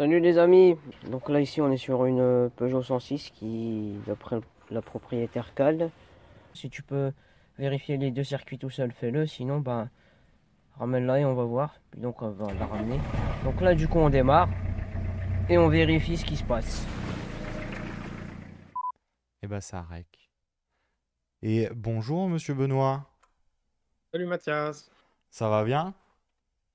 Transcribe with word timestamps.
Salut 0.00 0.18
les 0.18 0.38
amis, 0.38 0.78
donc 1.10 1.28
là 1.28 1.42
ici 1.42 1.60
on 1.60 1.70
est 1.70 1.76
sur 1.76 2.06
une 2.06 2.20
euh, 2.20 2.48
Peugeot 2.56 2.82
106 2.82 3.32
qui 3.34 3.98
d'après 4.06 4.40
la 4.70 4.80
propriétaire 4.80 5.52
cale. 5.52 5.90
Si 6.54 6.70
tu 6.70 6.82
peux 6.82 7.12
vérifier 7.58 7.98
les 7.98 8.10
deux 8.10 8.24
circuits 8.24 8.56
tout 8.56 8.70
seul, 8.70 8.92
fais-le, 8.92 9.26
sinon 9.26 9.60
bah 9.60 9.90
ramène-la 10.78 11.20
et 11.20 11.26
on 11.26 11.34
va 11.34 11.44
voir. 11.44 11.74
donc 11.98 12.22
on 12.22 12.30
va 12.30 12.50
la 12.54 12.64
ramener. 12.64 12.98
Donc 13.44 13.60
là 13.60 13.74
du 13.74 13.88
coup 13.88 13.98
on 13.98 14.08
démarre 14.08 14.48
et 15.50 15.58
on 15.58 15.68
vérifie 15.68 16.16
ce 16.16 16.24
qui 16.24 16.36
se 16.36 16.44
passe. 16.44 16.86
Et 19.42 19.46
bah 19.46 19.60
ça 19.60 19.82
rec. 19.82 20.30
Et 21.42 21.68
bonjour 21.74 22.26
monsieur 22.26 22.54
Benoît. 22.54 23.04
Salut 24.14 24.24
Mathias. 24.24 24.90
Ça 25.28 25.50
va 25.50 25.62
bien? 25.62 25.92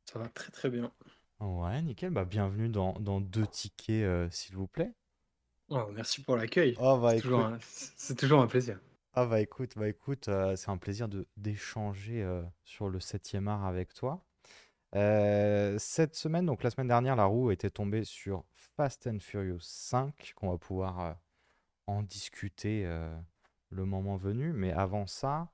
Ça 0.05 0.19
va 0.19 0.27
très 0.27 0.51
très 0.51 0.69
bien. 0.69 0.91
Ouais, 1.41 1.81
nickel. 1.81 2.11
Bah, 2.11 2.23
bienvenue 2.23 2.69
dans, 2.69 2.93
dans 2.93 3.19
deux 3.19 3.45
tickets, 3.45 4.03
euh, 4.03 4.29
s'il 4.31 4.55
vous 4.55 4.67
plaît. 4.67 4.93
Oh, 5.69 5.85
merci 5.91 6.21
pour 6.21 6.37
l'accueil. 6.37 6.75
Oh, 6.79 6.97
bah, 6.97 7.11
c'est, 7.15 7.21
toujours 7.21 7.41
un, 7.41 7.57
c'est 7.61 8.17
toujours 8.17 8.41
un 8.41 8.47
plaisir. 8.47 8.79
Ah, 9.13 9.25
bah 9.25 9.41
écoute, 9.41 9.73
bah, 9.75 9.87
écoute 9.87 10.27
euh, 10.27 10.55
c'est 10.55 10.69
un 10.69 10.77
plaisir 10.77 11.07
de, 11.07 11.27
d'échanger 11.37 12.21
euh, 12.21 12.43
sur 12.63 12.89
le 12.89 12.99
7e 12.99 13.47
art 13.47 13.65
avec 13.65 13.93
toi. 13.93 14.23
cette 14.93 16.15
semaine, 16.15 16.45
donc 16.45 16.63
la 16.63 16.69
semaine 16.69 16.87
dernière, 16.87 17.15
la 17.15 17.25
roue 17.25 17.51
était 17.51 17.69
tombée 17.69 18.05
sur 18.05 18.45
Fast 18.53 19.07
and 19.07 19.19
Furious 19.19 19.59
5, 19.61 20.33
qu'on 20.35 20.51
va 20.51 20.57
pouvoir 20.57 21.17
en 21.87 22.01
discuter 22.01 22.87
le 23.69 23.85
moment 23.85 24.15
venu. 24.15 24.53
Mais 24.53 24.71
avant 24.71 25.05
ça, 25.05 25.51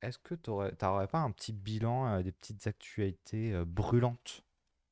est-ce 0.00 0.18
que 0.18 0.34
tu 0.34 0.50
n'aurais 0.50 1.06
pas 1.08 1.20
un 1.20 1.30
petit 1.32 1.52
bilan, 1.52 2.22
des 2.22 2.32
petites 2.32 2.66
actualités 2.66 3.62
brûlantes? 3.66 4.47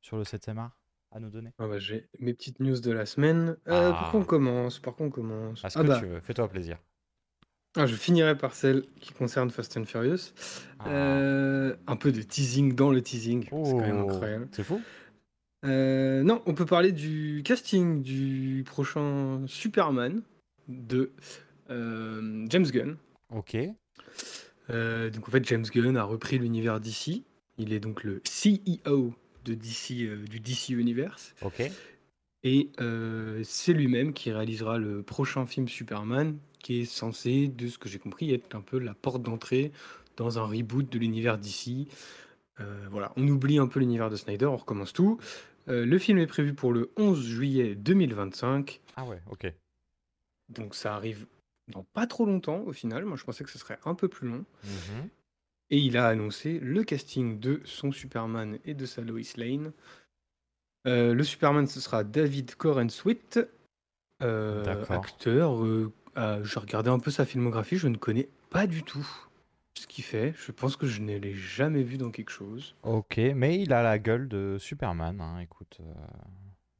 Sur 0.06 0.16
le 0.16 0.22
7e 0.22 0.58
art 0.58 0.78
à 1.10 1.18
nous 1.18 1.30
donner 1.30 1.52
ah 1.58 1.66
bah, 1.66 1.78
J'ai 1.78 2.08
mes 2.20 2.32
petites 2.32 2.60
news 2.60 2.78
de 2.78 2.92
la 2.92 3.06
semaine. 3.06 3.56
Euh, 3.66 3.90
Par 3.90 4.12
contre, 4.12 4.24
on 4.24 4.24
commence 4.24 4.78
Par 4.78 4.94
contre, 4.94 5.18
on 5.18 5.22
commence 5.22 5.60
ah, 5.64 5.70
ce 5.70 5.78
ah 5.78 5.82
que 5.82 5.88
bah. 5.88 5.98
tu 5.98 6.06
veux, 6.06 6.20
fais-toi 6.20 6.48
plaisir. 6.48 6.78
Ah, 7.76 7.86
je 7.86 7.94
finirai 7.96 8.38
par 8.38 8.54
celle 8.54 8.86
qui 9.00 9.12
concerne 9.12 9.50
Fast 9.50 9.76
and 9.76 9.84
Furious. 9.84 10.32
Ah. 10.78 10.88
Euh, 10.88 11.76
un 11.88 11.96
peu 11.96 12.12
de 12.12 12.22
teasing 12.22 12.74
dans 12.74 12.90
le 12.90 13.02
teasing. 13.02 13.44
c'est 13.44 13.50
quand 13.50 13.80
même 13.80 14.04
oh, 14.04 14.10
incroyable. 14.10 14.48
C'est 14.52 14.62
fou 14.62 14.80
euh, 15.64 16.22
Non, 16.22 16.40
on 16.46 16.54
peut 16.54 16.66
parler 16.66 16.92
du 16.92 17.42
casting 17.44 18.02
du 18.02 18.62
prochain 18.64 19.42
Superman 19.48 20.22
de 20.68 21.10
James 21.68 22.66
Gunn. 22.66 22.96
Ok. 23.30 23.56
donc 24.68 25.28
en 25.28 25.30
fait, 25.32 25.44
James 25.46 25.64
Gunn 25.64 25.96
a 25.96 26.04
repris 26.04 26.38
l'univers 26.38 26.78
d'ici. 26.78 27.24
Il 27.58 27.72
est 27.72 27.80
donc 27.80 28.04
le 28.04 28.22
CEO 28.24 29.14
de 29.46 29.54
DC, 29.54 30.02
euh, 30.02 30.24
du 30.24 30.40
DC 30.40 30.70
Universe. 30.70 31.34
Ok. 31.42 31.70
Et 32.42 32.70
euh, 32.80 33.40
c'est 33.44 33.72
lui-même 33.72 34.12
qui 34.12 34.30
réalisera 34.30 34.78
le 34.78 35.02
prochain 35.02 35.46
film 35.46 35.68
Superman, 35.68 36.38
qui 36.60 36.80
est 36.80 36.84
censé, 36.84 37.48
de 37.48 37.68
ce 37.68 37.78
que 37.78 37.88
j'ai 37.88 37.98
compris, 37.98 38.32
être 38.32 38.54
un 38.54 38.60
peu 38.60 38.78
la 38.78 38.94
porte 38.94 39.22
d'entrée 39.22 39.72
dans 40.16 40.38
un 40.38 40.44
reboot 40.44 40.90
de 40.90 40.98
l'univers 40.98 41.38
DC. 41.38 41.88
Euh, 42.60 42.86
voilà, 42.90 43.12
on 43.16 43.26
oublie 43.26 43.58
un 43.58 43.66
peu 43.66 43.80
l'univers 43.80 44.10
de 44.10 44.16
Snyder, 44.16 44.46
on 44.46 44.56
recommence 44.56 44.92
tout. 44.92 45.18
le 45.66 45.98
film 45.98 46.18
est 46.18 46.26
prévu 46.26 46.54
pour 46.54 46.72
le 46.72 46.90
11 46.96 47.26
juillet 47.26 47.74
2025. 47.74 48.80
Ah 48.96 49.04
ouais, 49.04 49.20
ok. 49.30 49.52
Donc 50.48 50.74
ça 50.74 50.94
arrive 50.94 51.26
dans 51.68 51.82
pas 51.82 52.06
trop 52.06 52.24
longtemps 52.24 52.60
au 52.60 52.72
final. 52.72 53.04
Moi 53.04 53.16
je 53.16 53.24
pensais 53.24 53.44
que 53.44 53.50
ce 53.50 53.58
serait 53.58 53.78
un 53.84 53.94
peu 53.94 54.08
plus 54.08 54.28
long. 54.28 54.44
Mhm. 54.64 55.08
Et 55.70 55.78
il 55.78 55.96
a 55.96 56.06
annoncé 56.06 56.60
le 56.60 56.84
casting 56.84 57.40
de 57.40 57.60
son 57.64 57.90
Superman 57.90 58.58
et 58.64 58.74
de 58.74 58.86
sa 58.86 59.02
Lois 59.02 59.20
Lane. 59.36 59.72
Euh, 60.86 61.14
le 61.14 61.24
Superman, 61.24 61.66
ce 61.66 61.80
sera 61.80 62.04
David 62.04 62.54
Corenswit, 62.54 63.40
euh, 64.22 64.84
acteur. 64.88 65.64
Euh, 65.64 65.90
J'ai 66.44 66.60
regardé 66.60 66.90
un 66.90 67.00
peu 67.00 67.10
sa 67.10 67.26
filmographie, 67.26 67.76
je 67.76 67.88
ne 67.88 67.96
connais 67.96 68.28
pas 68.50 68.68
du 68.68 68.84
tout 68.84 69.06
ce 69.74 69.88
qu'il 69.88 70.04
fait. 70.04 70.32
Je 70.36 70.52
pense 70.52 70.76
que 70.76 70.86
je 70.86 71.00
ne 71.00 71.16
l'ai 71.16 71.34
jamais 71.34 71.82
vu 71.82 71.98
dans 71.98 72.10
quelque 72.10 72.30
chose. 72.30 72.76
Ok, 72.84 73.18
mais 73.34 73.60
il 73.60 73.72
a 73.72 73.82
la 73.82 73.98
gueule 73.98 74.28
de 74.28 74.56
Superman. 74.60 75.20
Hein, 75.20 75.40
écoute, 75.40 75.80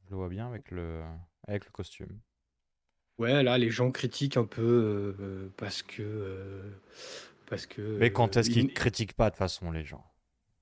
je 0.05 0.11
le 0.11 0.15
vois 0.15 0.29
bien 0.29 0.47
avec 0.47 0.71
le, 0.71 1.01
avec 1.45 1.65
le 1.65 1.71
costume. 1.71 2.19
Ouais, 3.19 3.43
là, 3.43 3.57
les 3.57 3.69
gens 3.69 3.91
critiquent 3.91 4.37
un 4.37 4.45
peu 4.45 5.51
parce 5.57 5.83
que 5.83 6.61
parce 7.49 7.65
que. 7.65 7.97
Mais 7.99 8.11
quand 8.11 8.37
est-ce 8.37 8.49
qu'ils 8.49 8.73
critiquent 8.73 9.13
pas 9.13 9.29
de 9.29 9.35
façon 9.35 9.71
les 9.71 9.83
gens 9.83 10.03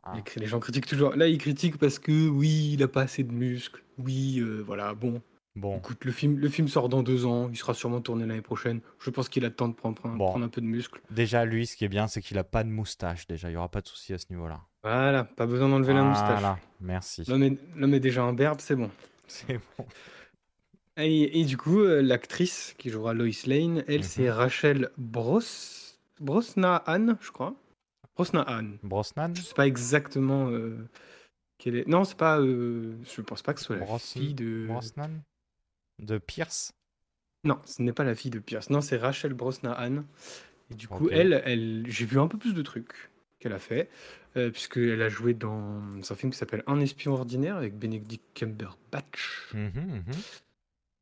hein 0.04 0.22
les, 0.36 0.46
gens 0.46 0.60
critiquent 0.60 0.86
toujours. 0.86 1.16
Là, 1.16 1.28
ils 1.28 1.38
critiquent 1.38 1.78
parce 1.78 2.00
que 2.00 2.28
oui, 2.28 2.72
il 2.74 2.84
a 2.84 2.88
pas 2.88 3.02
assez 3.04 3.24
de 3.24 3.32
muscles. 3.32 3.84
Oui, 3.98 4.40
euh, 4.40 4.62
voilà, 4.66 4.94
bon. 4.94 5.22
Bon. 5.56 5.78
Écoute, 5.78 6.04
le 6.04 6.12
film, 6.12 6.38
le 6.38 6.50
film 6.50 6.68
sort 6.68 6.90
dans 6.90 7.02
deux 7.02 7.26
ans. 7.26 7.50
Il 7.50 7.56
sera 7.56 7.74
sûrement 7.74 8.02
tourné 8.02 8.26
l'année 8.26 8.42
prochaine. 8.42 8.82
Je 9.00 9.10
pense 9.10 9.30
qu'il 9.30 9.46
a 9.46 9.48
le 9.48 9.56
temps 9.56 9.70
de 9.70 9.74
prendre, 9.74 9.96
prendre, 9.96 10.44
un 10.44 10.50
peu 10.50 10.60
de 10.60 10.66
muscles. 10.66 11.00
Déjà, 11.12 11.46
lui, 11.46 11.66
ce 11.66 11.78
qui 11.78 11.86
est 11.86 11.90
bien, 11.90 12.08
c'est 12.08 12.22
qu'il 12.22 12.38
a 12.38 12.44
pas 12.44 12.66
de 12.66 12.70
moustache. 12.70 13.26
Déjà, 13.26 13.50
il 13.50 13.54
y 13.54 13.56
aura 13.56 13.70
pas 13.70 13.80
de 13.80 13.88
souci 13.88 14.14
à 14.14 14.18
ce 14.18 14.26
niveau-là. 14.32 14.60
Voilà, 14.84 15.24
pas 15.24 15.46
besoin 15.46 15.70
d'enlever 15.70 15.94
la 15.94 16.04
moustache. 16.04 16.42
Voilà, 16.42 16.60
merci. 16.82 17.24
L'homme 17.28 17.94
est, 17.94 18.00
déjà 18.02 18.24
un 18.24 18.34
berbe, 18.34 18.60
c'est 18.60 18.76
bon. 18.76 18.92
C'est 19.28 19.60
bon. 19.78 19.86
Et, 20.98 21.44
du 21.46 21.58
coup, 21.58 21.80
euh, 21.80 22.02
l'actrice 22.02 22.76
qui 22.78 22.92
jouera 22.92 23.14
Lois 23.14 23.28
Lane, 23.48 23.84
elle, 23.88 24.04
c'est 24.04 24.26
mhm. 24.26 24.30
Rachel 24.30 24.90
Bros. 24.98 25.42
Brosnahan, 26.20 27.18
je 27.22 27.32
crois. 27.32 27.56
Brosnahan. 28.16 28.78
Brosnan 28.84 29.34
Je 29.36 29.42
sais 29.42 29.54
pas 29.54 29.68
exactement 29.68 30.50
euh, 30.50 30.88
quelle 31.58 31.76
est. 31.76 31.88
Non, 31.88 32.04
c'est 32.04 32.18
pas. 32.18 32.40
Euh, 32.40 32.96
je 33.04 33.22
pense 33.22 33.42
pas 33.42 33.54
que 33.54 33.60
ce 33.60 33.66
soit 33.68 33.78
la 33.78 34.00
fille 34.00 34.34
de. 34.34 34.66
Brosnan 34.68 35.22
De 36.02 36.18
Pierce 36.18 36.74
Non, 37.44 37.60
ce 37.66 37.82
n'est 37.82 37.94
pas 37.94 38.04
la 38.04 38.16
fille 38.16 38.32
de 38.32 38.40
Pierce. 38.40 38.70
Non, 38.70 38.82
c'est 38.82 38.98
Rachel 38.98 39.34
Brosnahan. 39.34 40.04
Et 40.72 40.76
du 40.76 40.88
coup, 40.88 41.10
elle, 41.10 41.42
elle 41.46 41.86
j'ai 41.88 42.06
vu 42.06 42.20
un 42.20 42.28
peu 42.28 42.38
plus 42.38 42.54
de 42.54 42.62
trucs 42.62 43.12
qu'elle 43.40 43.54
a 43.54 43.60
fait, 43.60 43.90
euh, 44.38 44.50
puisqu'elle 44.50 45.02
a 45.02 45.10
joué 45.10 45.34
dans 45.34 45.82
un 46.10 46.16
film 46.16 46.32
qui 46.32 46.38
s'appelle 46.38 46.64
Un 46.66 46.80
espion 46.80 47.14
ordinaire 47.14 47.58
avec 47.58 47.78
Benedict 47.78 48.24
Cumberbatch. 48.34 49.52
Mmh 49.54 49.68
mmh 49.68 50.12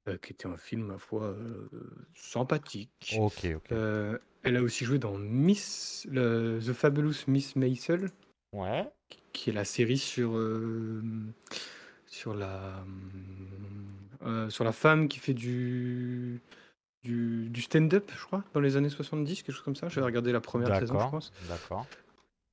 euh, 0.09 0.17
qui 0.17 0.33
était 0.33 0.47
un 0.47 0.57
film, 0.57 0.87
ma 0.87 0.97
foi, 0.97 1.27
euh, 1.27 1.69
sympathique. 2.13 3.15
Ok, 3.17 3.45
ok. 3.55 3.71
Euh, 3.71 4.17
elle 4.43 4.57
a 4.57 4.61
aussi 4.61 4.85
joué 4.85 4.99
dans 4.99 5.17
Miss, 5.17 6.07
The 6.13 6.73
Fabulous 6.73 7.15
Miss 7.27 7.55
Maisel, 7.55 8.09
Ouais. 8.53 8.87
qui 9.31 9.49
est 9.49 9.53
la 9.53 9.65
série 9.65 9.97
sur, 9.97 10.39
sur 12.05 12.33
la, 12.35 12.83
sur 14.49 14.63
la 14.63 14.71
femme 14.71 15.07
qui 15.07 15.19
fait 15.19 15.33
du, 15.33 16.39
du, 17.03 17.49
du 17.49 17.61
stand-up, 17.61 18.11
je 18.15 18.23
crois, 18.25 18.43
dans 18.53 18.59
les 18.59 18.77
années 18.77 18.89
70, 18.89 19.43
quelque 19.43 19.55
chose 19.55 19.63
comme 19.63 19.75
ça. 19.75 19.89
J'avais 19.89 20.05
regardé 20.05 20.31
la 20.31 20.41
première 20.41 20.77
saison, 20.79 20.99
je 20.99 21.09
pense. 21.09 21.33
d'accord. 21.47 21.87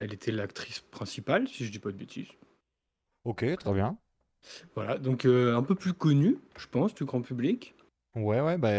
Elle 0.00 0.14
était 0.14 0.32
l'actrice 0.32 0.80
principale, 0.80 1.46
si 1.48 1.66
je 1.66 1.70
dis 1.70 1.78
pas 1.78 1.90
de 1.92 1.96
bêtises. 1.96 2.28
Ok, 3.24 3.44
très 3.58 3.72
bien. 3.74 3.98
Voilà, 4.74 4.96
donc 4.96 5.26
euh, 5.26 5.54
un 5.54 5.62
peu 5.62 5.74
plus 5.74 5.92
connu, 5.92 6.38
je 6.58 6.66
pense, 6.66 6.94
du 6.94 7.04
grand 7.04 7.20
public. 7.20 7.74
Ouais, 8.16 8.40
ouais, 8.40 8.58
bah, 8.58 8.72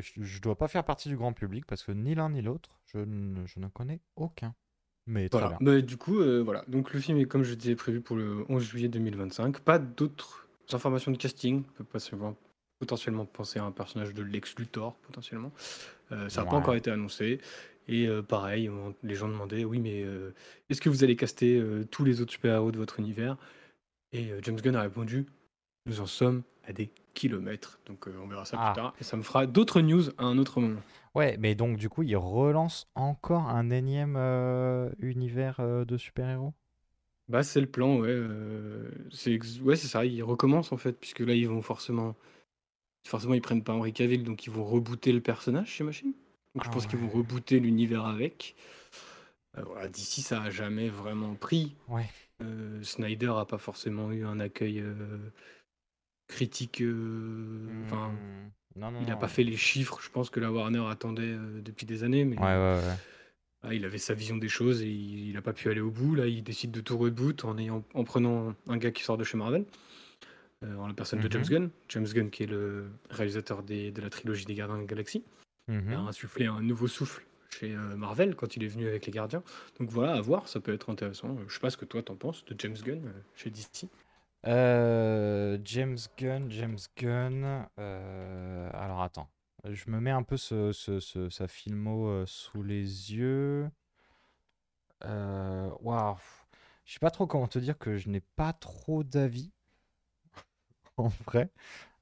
je, 0.00 0.40
dois 0.40 0.56
pas 0.56 0.68
faire 0.68 0.84
partie 0.84 1.08
du 1.08 1.16
grand 1.16 1.32
public 1.32 1.66
parce 1.66 1.82
que 1.82 1.92
ni 1.92 2.14
l'un 2.14 2.30
ni 2.30 2.40
l'autre, 2.40 2.70
je, 2.86 2.98
ne- 2.98 3.46
je 3.46 3.60
connais 3.72 4.00
aucun. 4.16 4.54
Mais 5.06 5.28
très 5.28 5.40
Voilà, 5.40 5.58
bien. 5.58 5.72
bah, 5.74 5.80
du 5.80 5.96
coup, 5.96 6.20
euh, 6.20 6.42
voilà. 6.42 6.64
Donc 6.68 6.92
le 6.92 7.00
film 7.00 7.18
est, 7.18 7.24
comme 7.24 7.42
je 7.42 7.54
disais, 7.54 7.74
prévu 7.74 8.00
pour 8.00 8.16
le 8.16 8.44
11 8.48 8.62
juillet 8.62 8.88
2025. 8.88 9.60
Pas 9.60 9.78
d'autres 9.78 10.46
informations 10.72 11.10
de 11.10 11.16
casting. 11.16 11.62
On 11.68 11.72
peut 11.72 11.84
pas 11.84 11.98
potentiellement 12.78 13.26
penser 13.26 13.58
à 13.58 13.64
un 13.64 13.72
personnage 13.72 14.14
de 14.14 14.22
Lex 14.22 14.54
Luthor, 14.56 14.96
potentiellement. 14.96 15.52
Euh, 16.12 16.28
ça 16.28 16.42
n'a 16.42 16.50
pas 16.50 16.56
encore 16.56 16.74
été 16.74 16.90
annoncé. 16.90 17.40
Et 17.88 18.08
pareil, 18.28 18.70
les 19.02 19.14
gens 19.16 19.26
demandaient, 19.26 19.64
oui, 19.64 19.80
mais 19.80 20.04
est-ce 20.68 20.80
que 20.80 20.88
vous 20.88 21.02
allez 21.02 21.16
caster 21.16 21.60
tous 21.90 22.04
les 22.04 22.20
autres 22.20 22.30
super-héros 22.30 22.70
de 22.70 22.78
votre 22.78 23.00
univers? 23.00 23.36
Et 24.12 24.30
euh, 24.30 24.40
James 24.42 24.60
Gunn 24.60 24.76
a 24.76 24.82
répondu 24.82 25.26
Nous 25.86 26.00
en 26.00 26.06
sommes 26.06 26.42
à 26.64 26.72
des 26.72 26.90
kilomètres. 27.14 27.80
Donc 27.86 28.06
euh, 28.06 28.14
on 28.22 28.26
verra 28.26 28.44
ça 28.44 28.56
plus 28.56 28.66
ah. 28.66 28.72
tard. 28.74 28.94
Et 29.00 29.04
ça 29.04 29.16
me 29.16 29.22
fera 29.22 29.46
d'autres 29.46 29.80
news 29.80 30.04
à 30.18 30.24
un 30.24 30.38
autre 30.38 30.60
moment. 30.60 30.80
Ouais, 31.14 31.36
mais 31.38 31.54
donc 31.54 31.76
du 31.76 31.88
coup, 31.88 32.02
il 32.02 32.16
relance 32.16 32.88
encore 32.94 33.48
un 33.48 33.70
énième 33.70 34.16
euh, 34.16 34.90
univers 35.00 35.60
de 35.60 35.96
super-héros? 35.96 36.54
Bah, 37.28 37.42
c'est 37.42 37.60
le 37.60 37.66
plan, 37.66 37.98
ouais. 37.98 38.16
c'est 39.12 39.38
ouais, 39.60 39.76
c'est 39.76 39.86
ça. 39.86 40.04
Ils 40.04 40.22
recommencent 40.22 40.72
en 40.72 40.76
fait, 40.76 40.92
puisque 40.92 41.20
là, 41.20 41.34
ils 41.34 41.48
vont 41.48 41.62
forcément. 41.62 42.16
Forcément, 43.06 43.34
ils 43.34 43.40
prennent 43.40 43.64
pas 43.64 43.72
Henry 43.72 43.92
Cavill, 43.92 44.24
donc 44.24 44.46
ils 44.46 44.50
vont 44.50 44.64
rebooter 44.64 45.12
le 45.12 45.20
personnage, 45.20 45.74
j'imagine. 45.76 46.12
Donc 46.54 46.64
je 46.64 46.68
ah 46.68 46.72
pense 46.72 46.86
qu'ils 46.86 46.98
vont 46.98 47.08
rebooter 47.08 47.60
l'univers 47.60 48.04
avec. 48.04 48.56
voilà, 49.56 49.88
D'ici, 49.88 50.22
ça 50.22 50.42
a 50.42 50.50
jamais 50.50 50.88
vraiment 50.88 51.34
pris. 51.34 51.76
Ouais. 51.88 52.06
Euh, 52.42 52.82
Snyder 52.82 53.32
a 53.36 53.44
pas 53.44 53.58
forcément 53.58 54.10
eu 54.12 54.24
un 54.24 54.40
accueil 54.40 54.80
euh, 54.80 55.18
critique. 56.30 56.80
Euh, 56.80 57.66
enfin, 57.84 58.12
mmh. 58.76 58.82
il 59.02 59.06
n'a 59.08 59.16
pas 59.16 59.28
fait 59.28 59.44
les 59.44 59.56
chiffres, 59.56 60.00
je 60.02 60.08
pense 60.10 60.30
que 60.30 60.40
la 60.40 60.50
Warner 60.50 60.84
attendait 60.88 61.36
depuis 61.62 61.86
des 61.86 62.04
années, 62.04 62.24
mais 62.24 62.36
ah, 63.62 63.74
il 63.74 63.84
avait 63.84 63.98
sa 63.98 64.14
vision 64.14 64.38
des 64.38 64.48
choses 64.48 64.80
et 64.82 64.88
il 64.88 65.34
n'a 65.34 65.42
pas 65.42 65.52
pu 65.52 65.68
aller 65.68 65.82
au 65.82 65.90
bout. 65.90 66.14
Là, 66.14 66.26
il 66.26 66.42
décide 66.42 66.70
de 66.70 66.80
tout 66.80 66.96
reboot 66.96 67.44
en, 67.44 67.58
ayant, 67.58 67.84
en 67.92 68.04
prenant 68.04 68.54
un 68.68 68.76
gars 68.78 68.90
qui 68.90 69.02
sort 69.02 69.18
de 69.18 69.24
chez 69.24 69.36
Marvel. 69.36 69.64
en 70.62 70.86
la 70.86 70.92
personne 70.92 71.20
de 71.20 71.30
James 71.30 71.40
Mhm. 71.42 71.48
Gunn. 71.48 71.70
James 71.88 72.06
Gunn, 72.06 72.28
qui 72.30 72.42
est 72.42 72.46
le 72.46 72.90
réalisateur 73.08 73.62
des- 73.62 73.90
de 73.92 74.02
la 74.02 74.10
trilogie 74.10 74.44
des 74.44 74.54
Gardiens 74.54 74.76
de 74.76 74.80
la 74.82 74.86
Galaxie. 74.86 75.24
Il 75.68 75.74
a 75.74 75.80
Mhm. 75.80 75.92
insufflé 76.08 76.44
un 76.46 76.60
nouveau 76.60 76.86
souffle 76.86 77.24
chez 77.48 77.74
euh, 77.74 77.96
Marvel 77.96 78.34
quand 78.36 78.56
il 78.56 78.64
est 78.64 78.68
venu 78.68 78.86
avec 78.86 79.06
les 79.06 79.12
Gardiens. 79.12 79.42
Donc 79.78 79.88
voilà, 79.90 80.12
à 80.12 80.20
voir, 80.20 80.48
ça 80.48 80.60
peut 80.60 80.74
être 80.74 80.90
intéressant. 80.90 81.34
Je 81.48 81.54
sais 81.54 81.60
pas 81.60 81.70
ce 81.70 81.78
que 81.78 81.86
toi 81.86 82.02
t'en 82.02 82.14
penses 82.14 82.44
de 82.44 82.54
James 82.58 82.76
Gunn 82.84 83.06
euh, 83.06 83.10
chez 83.36 83.48
DC. 83.48 83.88
Euh, 84.46 85.58
James 85.64 85.98
Gunn, 86.16 86.50
James 86.50 86.78
Gunn. 86.96 87.66
euh, 87.78 88.70
alors 88.72 89.02
attends, 89.02 89.28
je 89.68 89.90
me 89.90 90.00
mets 90.00 90.10
un 90.10 90.22
peu 90.22 90.36
ce, 90.36 90.72
ce- 90.72 91.00
ce- 91.00 91.28
sa 91.30 91.46
filmo 91.48 92.08
euh, 92.08 92.24
sous 92.26 92.62
les 92.62 93.12
yeux. 93.14 93.70
Euh, 95.04 95.70
Waouh, 95.80 96.16
je 96.84 96.94
sais 96.94 96.98
pas 97.00 97.10
trop 97.10 97.26
comment 97.26 97.48
te 97.48 97.58
dire 97.58 97.78
que 97.78 97.96
je 97.96 98.08
n'ai 98.08 98.20
pas 98.20 98.52
trop 98.54 99.02
d'avis 99.04 99.52
en 100.96 101.08
vrai. 101.26 101.50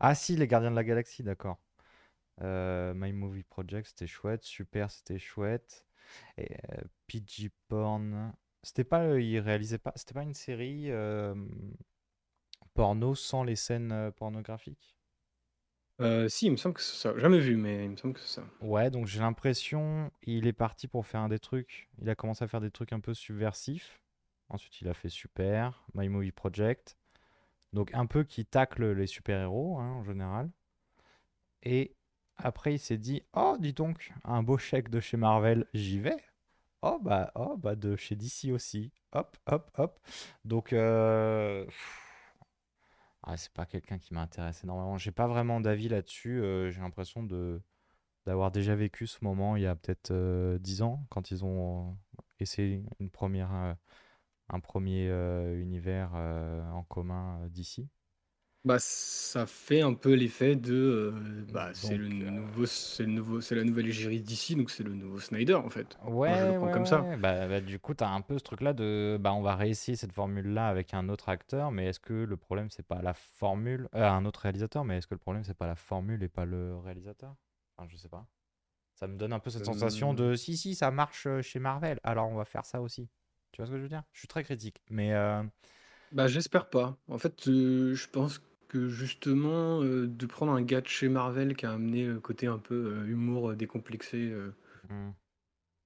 Ah 0.01 0.15
si, 0.15 0.37
les 0.37 0.47
Gardiens 0.49 0.71
de 0.71 0.77
la 0.77 0.85
Galaxie, 0.85 1.23
d'accord. 1.23 1.59
My 2.95 3.13
Movie 3.13 3.45
Project, 3.45 3.89
c'était 3.89 4.07
chouette. 4.07 4.45
Super, 4.45 4.91
c'était 4.91 5.19
chouette. 5.19 5.87
Et 6.39 6.57
PG 7.07 7.51
Porn, 7.69 8.33
c'était 8.63 8.85
pas, 8.85 9.05
pas, 9.83 9.93
pas 10.15 10.23
une 10.23 10.35
série 10.35 10.91
porno 12.79 13.17
sans 13.17 13.43
les 13.43 13.57
scènes 13.57 13.91
euh, 13.91 14.13
pornographiques? 14.13 14.97
Euh, 16.01 16.29
si, 16.29 16.47
il 16.47 16.53
me 16.53 16.57
semble 16.57 16.77
que 16.77 16.81
c'est 16.81 16.95
ça. 16.95 17.19
Jamais 17.19 17.41
vu, 17.41 17.57
mais 17.57 17.85
il 17.85 17.91
me 17.91 17.97
semble 17.97 18.15
que 18.15 18.21
c'est 18.21 18.41
ça. 18.41 18.45
Ouais, 18.61 18.89
donc 18.89 19.09
j'ai 19.09 19.19
l'impression 19.19 20.13
il 20.23 20.47
est 20.47 20.53
parti 20.53 20.87
pour 20.87 21.05
faire 21.05 21.21
un 21.21 21.29
des 21.29 21.41
trucs. 21.41 21.89
Il 22.01 22.09
a 22.09 22.15
commencé 22.15 22.45
à 22.45 22.47
faire 22.47 22.61
des 22.61 22.71
trucs 22.71 22.93
un 22.93 23.01
peu 23.01 23.15
subversifs. 23.15 24.01
Ensuite, 24.49 24.81
il 24.81 24.89
a 24.89 24.95
fait 24.95 25.09
Super, 25.09 25.85
My 25.95 26.09
Movie 26.09 26.31
Project. 26.31 26.97
Donc 27.73 27.93
un 27.95 28.07
peu 28.07 28.23
qui 28.23 28.47
tacle 28.47 28.93
les 28.93 29.09
super-héros 29.09 29.81
hein, 29.81 29.95
en 29.95 30.05
général. 30.05 30.49
Et 31.65 31.97
après, 32.37 32.75
il 32.75 32.79
s'est 32.79 32.97
dit 32.97 33.25
Oh, 33.35 33.57
dis 33.59 33.73
donc, 33.73 34.13
un 34.23 34.45
beau 34.45 34.57
chèque 34.57 34.89
de 34.89 35.01
chez 35.01 35.17
Marvel, 35.17 35.67
j'y 35.75 35.99
vais. 35.99 36.23
Oh, 36.83 37.01
bah, 37.03 37.33
oh, 37.35 37.57
bah 37.57 37.75
de 37.75 37.97
chez 37.97 38.15
DC 38.15 38.53
aussi. 38.53 38.93
Hop, 39.11 39.37
hop, 39.47 39.69
hop. 39.77 39.99
Donc, 40.45 40.73
euh, 40.73 41.65
pff, 41.65 42.08
ah, 43.29 43.37
c'est 43.37 43.53
pas 43.53 43.67
quelqu'un 43.67 43.99
qui 43.99 44.15
m'intéresse 44.15 44.65
énormément. 44.65 44.97
J'ai 44.99 45.13
pas 45.13 45.27
vraiment 45.27 45.61
d'avis 45.61 45.89
là-dessus. 45.89 46.41
euh, 46.41 46.71
j'ai 46.71 46.81
l'impression 46.81 47.23
de 47.23 47.61
d'avoir 48.27 48.51
déjà 48.51 48.75
vécu 48.77 49.07
ce 49.07 49.25
moment 49.25 49.57
il 49.57 49.63
y 49.63 49.67
a 49.67 49.75
peut-être 49.75 50.11
euh, 50.13 50.59
10 50.59 50.83
ans, 50.83 51.07
quand 51.11 51.31
ils 51.31 51.45
ont 51.45 51.97
essayé 52.41 52.85
euh, 53.01 53.75
un 54.51 54.61
premier 54.61 55.09
euh, 55.09 55.61
univers 55.61 56.15
en 56.15 56.85
commun 56.85 57.41
d'ici. 57.49 57.89
Bah, 58.69 58.79
ça 58.81 59.47
fait 59.47 59.81
un 59.81 59.95
peu 59.95 60.13
l'effet 60.15 60.55
de. 60.57 60.75
euh, 60.75 61.13
bah, 61.51 61.71
c'est 61.75 61.97
le 61.97 62.09
Donc, 62.09 62.23
euh, 62.23 62.31
nouveau, 62.31 62.67
c'est 62.67 63.05
le 63.05 63.13
nouveau, 63.13 63.41
c'est 63.41 63.55
la 63.55 63.65
nouvelle 63.65 63.87
égérie 63.89 64.21
d'ici, 64.21 64.57
donc 64.57 64.71
c'est 64.71 64.83
le 64.85 64.95
nouveau 64.95 65.21
Snyder 65.21 65.55
en 65.55 65.71
fait. 65.71 65.99
Moi, 66.27 66.37
je 66.37 66.45
Ouais, 66.45 66.47
le 66.47 66.53
prends 66.53 66.69
ouais, 66.69 66.71
comme 66.71 66.87
ça. 66.87 67.09
ouais. 67.09 67.17
Bah, 67.17 67.49
bah, 67.49 67.61
du 67.61 67.81
coup, 67.81 67.93
tu 67.95 68.05
as 68.05 68.11
un 68.11 68.21
peu 68.21 68.39
ce 68.39 68.45
truc-là 68.45 68.73
de 68.73 69.17
bah, 69.21 69.33
on 69.35 69.43
va 69.43 69.57
réessayer 69.57 69.97
cette 69.97 70.13
formule-là 70.13 70.69
avec 70.69 70.95
un 70.95 71.09
autre 71.09 71.29
acteur, 71.29 71.73
mais 71.73 71.87
est-ce 71.87 71.99
que 71.99 72.13
le 72.15 72.37
problème, 72.37 72.71
c'est 72.71 72.87
pas 72.87 73.03
la 73.03 73.15
formule, 73.15 73.89
euh, 73.97 74.09
un 74.09 74.25
autre 74.25 74.41
réalisateur, 74.41 74.85
mais 74.85 74.99
est-ce 74.99 75.09
que 75.09 75.15
le 75.15 75.19
problème, 75.19 75.43
c'est 75.45 75.57
pas 75.57 75.67
la 75.67 75.75
formule 75.75 76.23
et 76.23 76.29
pas 76.29 76.45
le 76.45 76.77
réalisateur? 76.77 77.35
Enfin, 77.77 77.89
je 77.91 77.97
sais 77.97 78.09
pas. 78.09 78.27
Ça 78.97 79.09
me 79.09 79.17
donne 79.19 79.33
un 79.35 79.41
peu 79.41 79.51
cette 79.51 79.67
sensation 79.67 80.13
Euh, 80.13 80.17
de 80.17 80.37
si, 80.37 80.57
si, 80.59 80.75
ça 80.77 80.91
marche 80.93 81.27
euh, 81.27 81.43
chez 81.43 81.61
Marvel, 81.61 82.01
alors 82.05 82.29
on 82.31 82.37
va 82.37 82.45
faire 82.47 82.67
ça 82.67 82.83
aussi. 82.83 83.09
Tu 83.53 83.63
vois 83.63 83.67
ce 83.67 83.73
que 83.73 83.79
je 83.79 83.83
veux 83.85 83.89
dire? 83.91 84.05
Je 84.13 84.21
suis 84.21 84.29
très 84.29 84.45
critique, 84.45 84.83
mais 84.91 85.13
euh, 85.15 85.43
Bah, 86.11 86.27
j'espère 86.27 86.71
pas. 86.71 86.97
En 87.09 87.19
fait, 87.19 87.49
euh, 87.49 87.95
je 87.95 88.09
pense 88.09 88.41
que 88.69 88.89
justement, 88.89 89.83
euh, 89.83 90.07
de 90.07 90.27
prendre 90.27 90.53
un 90.53 90.63
gars 90.63 90.81
de 90.81 90.87
chez 90.87 91.09
Marvel 91.09 91.57
qui 91.57 91.67
a 91.67 91.73
amené 91.73 92.07
le 92.07 92.21
côté 92.21 92.47
un 92.47 92.59
peu 92.59 92.75
euh, 92.75 93.07
humour 93.07 93.51
euh, 93.51 93.57
décomplexé 93.57 94.33
hmm, 94.89 95.11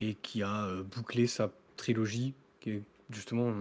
et 0.00 0.14
qui 0.16 0.42
a 0.42 0.68
bouclé 0.82 1.26
sa 1.26 1.52
trilogie, 1.76 2.34
qui 2.60 2.70
est 2.70 2.82
justement 3.10 3.52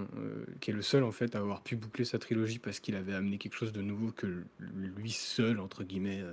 qui 0.62 0.72
est 0.72 0.74
le 0.74 0.82
seul 0.82 1.04
en 1.04 1.12
fait 1.12 1.36
à 1.36 1.40
avoir 1.40 1.62
pu 1.62 1.76
boucler 1.76 2.06
sa 2.06 2.20
trilogie 2.20 2.58
parce 2.58 2.80
qu'il 2.80 2.96
avait 2.96 3.14
amené 3.14 3.38
quelque 3.38 3.58
chose 3.58 3.74
de 3.74 3.82
nouveau 3.82 4.14
que 4.14 4.46
lui 4.60 5.12
seul 5.12 5.60
entre 5.60 5.84
guillemets 5.84 6.24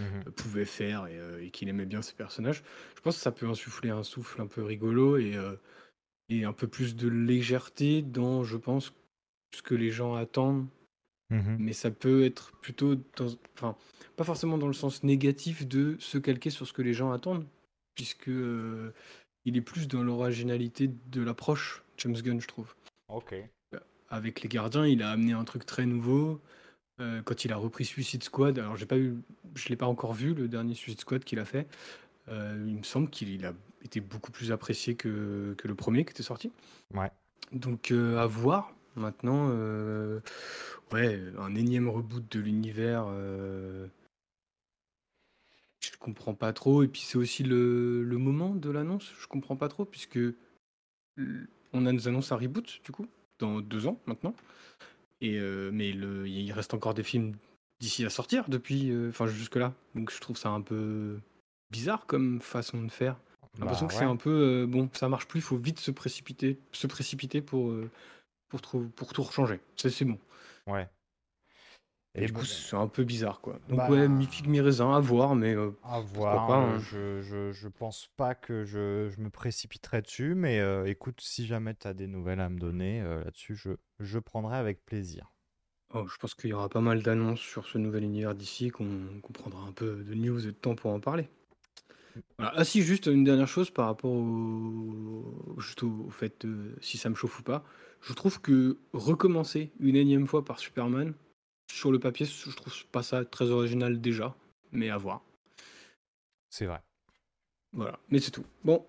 mhm. 0.00 0.24
pouvait 0.32 0.64
faire 0.64 1.06
et, 1.06 1.46
et 1.46 1.50
qu'il 1.50 1.68
aimait 1.68 1.86
bien 1.86 2.02
ses 2.02 2.14
personnages. 2.14 2.64
Je 2.96 3.00
pense 3.02 3.16
que 3.16 3.22
ça 3.22 3.30
peut 3.30 3.46
insuffler 3.46 3.90
un 3.90 4.02
souffle 4.02 4.42
un 4.42 4.48
peu 4.48 4.64
rigolo 4.64 5.16
et, 5.16 5.38
et 6.28 6.44
un 6.44 6.52
peu 6.52 6.66
plus 6.66 6.96
de 6.96 7.08
légèreté 7.08 8.02
dans, 8.02 8.42
je 8.42 8.56
pense, 8.56 8.92
ce 9.54 9.62
que 9.62 9.74
les 9.74 9.90
gens 9.90 10.14
attendent. 10.14 10.66
Mhm. 11.30 11.56
Mais 11.58 11.72
ça 11.72 11.90
peut 11.90 12.24
être 12.24 12.52
plutôt 12.60 12.94
dans, 13.16 13.34
enfin, 13.54 13.76
pas 14.16 14.24
forcément 14.24 14.58
dans 14.58 14.68
le 14.68 14.72
sens 14.72 15.02
négatif 15.02 15.66
de 15.66 15.96
se 15.98 16.18
calquer 16.18 16.50
sur 16.50 16.66
ce 16.66 16.72
que 16.72 16.82
les 16.82 16.94
gens 16.94 17.10
attendent, 17.12 17.46
puisque 17.94 18.28
euh, 18.28 18.92
il 19.44 19.56
est 19.56 19.62
plus 19.62 19.88
dans 19.88 20.02
l'originalité 20.02 20.90
de 21.10 21.22
l'approche, 21.22 21.82
James 21.98 22.14
Gunn, 22.14 22.40
je 22.40 22.48
trouve. 22.48 22.74
Ok. 23.08 23.34
Avec 24.08 24.42
les 24.42 24.48
gardiens, 24.48 24.86
il 24.86 25.02
a 25.02 25.10
amené 25.10 25.32
un 25.32 25.44
truc 25.44 25.66
très 25.66 25.84
nouveau. 25.84 26.40
Euh, 27.00 27.22
quand 27.22 27.44
il 27.44 27.52
a 27.52 27.56
repris 27.56 27.84
Suicide 27.84 28.22
Squad, 28.22 28.58
alors 28.58 28.76
j'ai 28.76 28.86
pas 28.86 28.96
eu, 28.96 29.16
je 29.54 29.68
l'ai 29.68 29.76
pas 29.76 29.86
encore 29.86 30.14
vu 30.14 30.32
le 30.32 30.48
dernier 30.48 30.74
Suicide 30.74 31.00
Squad 31.00 31.24
qu'il 31.24 31.40
a 31.40 31.44
fait. 31.44 31.66
Euh, 32.28 32.64
il 32.66 32.76
me 32.76 32.82
semble 32.84 33.10
qu'il 33.10 33.28
il 33.30 33.44
a 33.44 33.52
été 33.84 34.00
beaucoup 34.00 34.30
plus 34.30 34.52
apprécié 34.52 34.94
que, 34.94 35.54
que 35.58 35.68
le 35.68 35.74
premier 35.74 36.04
qui 36.04 36.12
était 36.12 36.22
sorti. 36.22 36.52
Ouais. 36.94 37.10
Donc 37.52 37.90
euh, 37.90 38.16
à 38.18 38.26
voir. 38.26 38.72
Maintenant, 38.96 39.48
euh, 39.50 40.20
ouais, 40.92 41.20
un 41.38 41.54
énième 41.54 41.88
reboot 41.88 42.30
de 42.30 42.40
l'univers. 42.40 43.06
euh, 43.08 43.86
je 45.80 45.90
comprends 45.98 46.34
pas 46.34 46.52
trop. 46.52 46.82
Et 46.82 46.88
puis 46.88 47.00
c'est 47.02 47.18
aussi 47.18 47.42
le, 47.42 48.02
le 48.02 48.18
moment 48.18 48.54
de 48.54 48.70
l'annonce. 48.70 49.12
Je 49.18 49.26
comprends 49.26 49.56
pas 49.56 49.68
trop 49.68 49.84
puisque 49.84 50.18
on 51.72 51.86
a 51.86 51.92
nous 51.92 52.08
annonce 52.08 52.32
un 52.32 52.36
reboot 52.36 52.80
du 52.84 52.92
coup 52.92 53.06
dans 53.38 53.60
deux 53.60 53.86
ans 53.86 54.00
maintenant. 54.06 54.34
Et 55.20 55.38
euh, 55.38 55.70
mais 55.72 55.92
le, 55.92 56.28
il 56.28 56.52
reste 56.52 56.74
encore 56.74 56.94
des 56.94 57.02
films 57.02 57.32
d'ici 57.80 58.04
à 58.04 58.10
sortir 58.10 58.48
depuis, 58.48 58.90
euh, 58.90 59.08
enfin 59.10 59.26
jusque 59.26 59.56
là. 59.56 59.74
Donc 59.94 60.10
je 60.10 60.20
trouve 60.20 60.36
ça 60.36 60.50
un 60.50 60.60
peu 60.60 61.18
bizarre 61.70 62.06
comme 62.06 62.40
façon 62.40 62.82
de 62.82 62.90
faire. 62.90 63.16
J'ai 63.54 63.60
l'impression 63.60 63.86
Bah 63.86 63.92
que 63.92 63.98
c'est 63.98 64.04
ouais. 64.04 64.10
un 64.10 64.16
peu 64.16 64.30
euh, 64.30 64.66
bon, 64.66 64.90
ça 64.92 65.08
marche 65.08 65.26
plus. 65.26 65.38
Il 65.40 65.42
faut 65.42 65.56
vite 65.56 65.78
se 65.78 65.90
précipiter, 65.90 66.58
se 66.72 66.86
précipiter 66.86 67.40
pour 67.40 67.70
euh, 67.70 67.90
pour 68.48 68.60
trou- 68.60 68.90
pour 68.96 69.12
tout 69.12 69.24
changer. 69.24 69.60
Ça 69.76 69.88
c'est 69.88 70.04
bon. 70.04 70.18
Ouais. 70.66 70.88
Et, 72.14 72.22
Et 72.22 72.24
du 72.24 72.32
coup, 72.32 72.44
bon, 72.44 72.44
c'est 72.44 72.76
un 72.76 72.88
peu 72.88 73.04
bizarre, 73.04 73.40
quoi. 73.40 73.58
Donc, 73.68 73.78
Bah- 73.78 73.88
ouais, 73.88 74.08
mi 74.08 74.26
figue, 74.26 74.48
mi 74.48 74.60
raisin, 74.60 74.92
à 74.94 75.00
voir, 75.00 75.34
mais 75.34 75.54
euh, 75.54 75.70
À 75.80 76.00
voir, 76.00 76.44
pas, 76.46 76.58
euh, 76.60 76.78
hein. 76.78 76.80
je, 76.80 77.22
je, 77.22 77.50
je 77.52 77.68
pense 77.68 78.08
pas 78.16 78.34
que 78.34 78.64
je, 78.64 79.08
je 79.08 79.20
me 79.22 79.30
précipiterai 79.30 80.02
dessus, 80.02 80.34
mais 80.34 80.60
euh, 80.60 80.84
écoute, 80.84 81.20
si 81.22 81.46
jamais 81.46 81.74
tu 81.74 81.86
as 81.86 81.94
des 81.94 82.08
nouvelles 82.08 82.40
à 82.40 82.50
me 82.50 82.58
donner 82.58 83.00
euh, 83.00 83.24
là-dessus, 83.24 83.54
je, 83.56 83.70
je 84.00 84.18
prendrai 84.18 84.56
avec 84.58 84.84
plaisir. 84.84 85.32
oh, 85.94 86.06
je 86.06 86.16
pense 86.18 86.34
qu'il 86.36 86.50
y 86.50 86.52
aura 86.52 86.68
pas 86.68 86.80
mal 86.80 87.02
d'annonces 87.02 87.40
sur 87.40 87.66
ce 87.66 87.76
nouvel 87.78 88.04
univers 88.04 88.36
d'ici, 88.36 88.70
qu'on 88.70 89.18
qu'on 89.20 89.32
prendra 89.32 89.62
un 89.62 89.72
peu 89.72 90.04
de 90.04 90.14
news 90.14 90.40
et 90.44 90.46
de 90.46 90.50
temps 90.52 90.76
pour 90.76 90.92
en 90.92 91.00
parler. 91.00 91.28
Voilà. 92.38 92.52
Ah 92.56 92.64
si, 92.64 92.82
juste 92.82 93.06
une 93.06 93.24
dernière 93.24 93.48
chose 93.48 93.70
par 93.70 93.86
rapport 93.86 94.10
au, 94.12 95.54
juste 95.58 95.82
au, 95.82 96.04
au 96.06 96.10
fait 96.10 96.46
de 96.46 96.76
si 96.80 96.98
ça 96.98 97.08
me 97.10 97.14
chauffe 97.14 97.40
ou 97.40 97.42
pas. 97.42 97.64
Je 98.06 98.12
trouve 98.12 98.40
que 98.40 98.78
recommencer 98.92 99.72
une 99.80 99.96
énième 99.96 100.26
fois 100.28 100.44
par 100.44 100.58
Superman, 100.60 101.12
sur 101.70 101.90
le 101.90 101.98
papier, 101.98 102.24
je 102.24 102.50
trouve 102.54 102.86
pas 102.92 103.02
ça 103.02 103.24
très 103.24 103.50
original 103.50 104.00
déjà, 104.00 104.36
mais 104.70 104.90
à 104.90 104.96
voir. 104.96 105.22
C'est 106.50 106.66
vrai. 106.66 106.80
Voilà, 107.72 107.98
mais 108.10 108.20
c'est 108.20 108.30
tout. 108.30 108.46
Bon, 108.64 108.86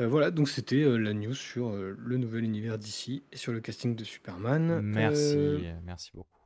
Euh, 0.00 0.08
voilà, 0.08 0.30
donc 0.30 0.48
c'était 0.48 0.82
euh, 0.82 0.96
la 0.96 1.12
news 1.12 1.34
sur 1.34 1.68
euh, 1.68 1.94
le 1.98 2.16
nouvel 2.16 2.42
univers 2.44 2.78
d'ici 2.78 3.22
et 3.32 3.36
sur 3.36 3.52
le 3.52 3.60
casting 3.60 3.94
de 3.94 4.02
Superman. 4.02 4.80
Merci, 4.80 5.68
merci 5.84 6.10
beaucoup. 6.14 6.40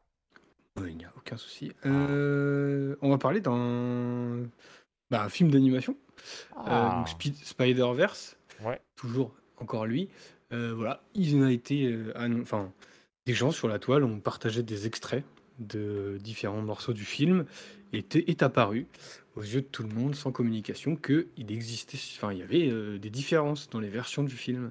il 0.87 0.97
n'y 0.97 1.05
a 1.05 1.13
aucun 1.17 1.37
souci. 1.37 1.73
Euh, 1.87 2.97
on 3.01 3.09
va 3.09 3.19
parler 3.19 3.41
d'un 3.41 4.49
bah, 5.11 5.29
film 5.29 5.51
d'animation, 5.51 5.97
Ah, 6.57 7.05
Spider-Verse, 7.07 8.37
ouais. 8.65 8.81
toujours 8.97 9.35
encore 9.59 9.87
lui. 9.87 10.11
Euh, 10.53 10.73
voilà, 10.75 11.03
il 11.15 11.43
a 11.43 11.51
été, 11.51 11.87
euh, 11.87 12.13
annon- 12.17 12.43
enfin, 12.43 12.73
des 13.27 13.35
gens 13.35 13.51
sur 13.51 13.69
la 13.69 13.79
toile 13.79 14.05
ont 14.05 14.21
partagé 14.21 14.63
des 14.63 14.87
extraits 14.87 15.25
de 15.59 16.19
différents 16.23 16.63
morceaux 16.63 16.93
du 16.93 17.05
film 17.05 17.47
et 17.93 17.99
est, 17.99 18.17
est 18.17 18.43
apparu 18.43 18.87
aux 19.35 19.43
yeux 19.43 19.63
de 19.63 19.67
tout 19.67 19.83
le 19.83 19.89
monde 19.95 20.15
sans 20.15 20.31
communication 20.33 20.97
que 20.97 21.27
il 21.37 21.51
existait, 21.51 21.99
enfin, 22.17 22.33
il 22.33 22.39
y 22.39 22.43
avait 22.43 22.69
euh, 22.71 22.99
des 22.99 23.11
différences 23.11 23.69
dans 23.71 23.81
les 23.81 23.89
versions 23.89 24.23
du 24.23 24.37
film. 24.37 24.71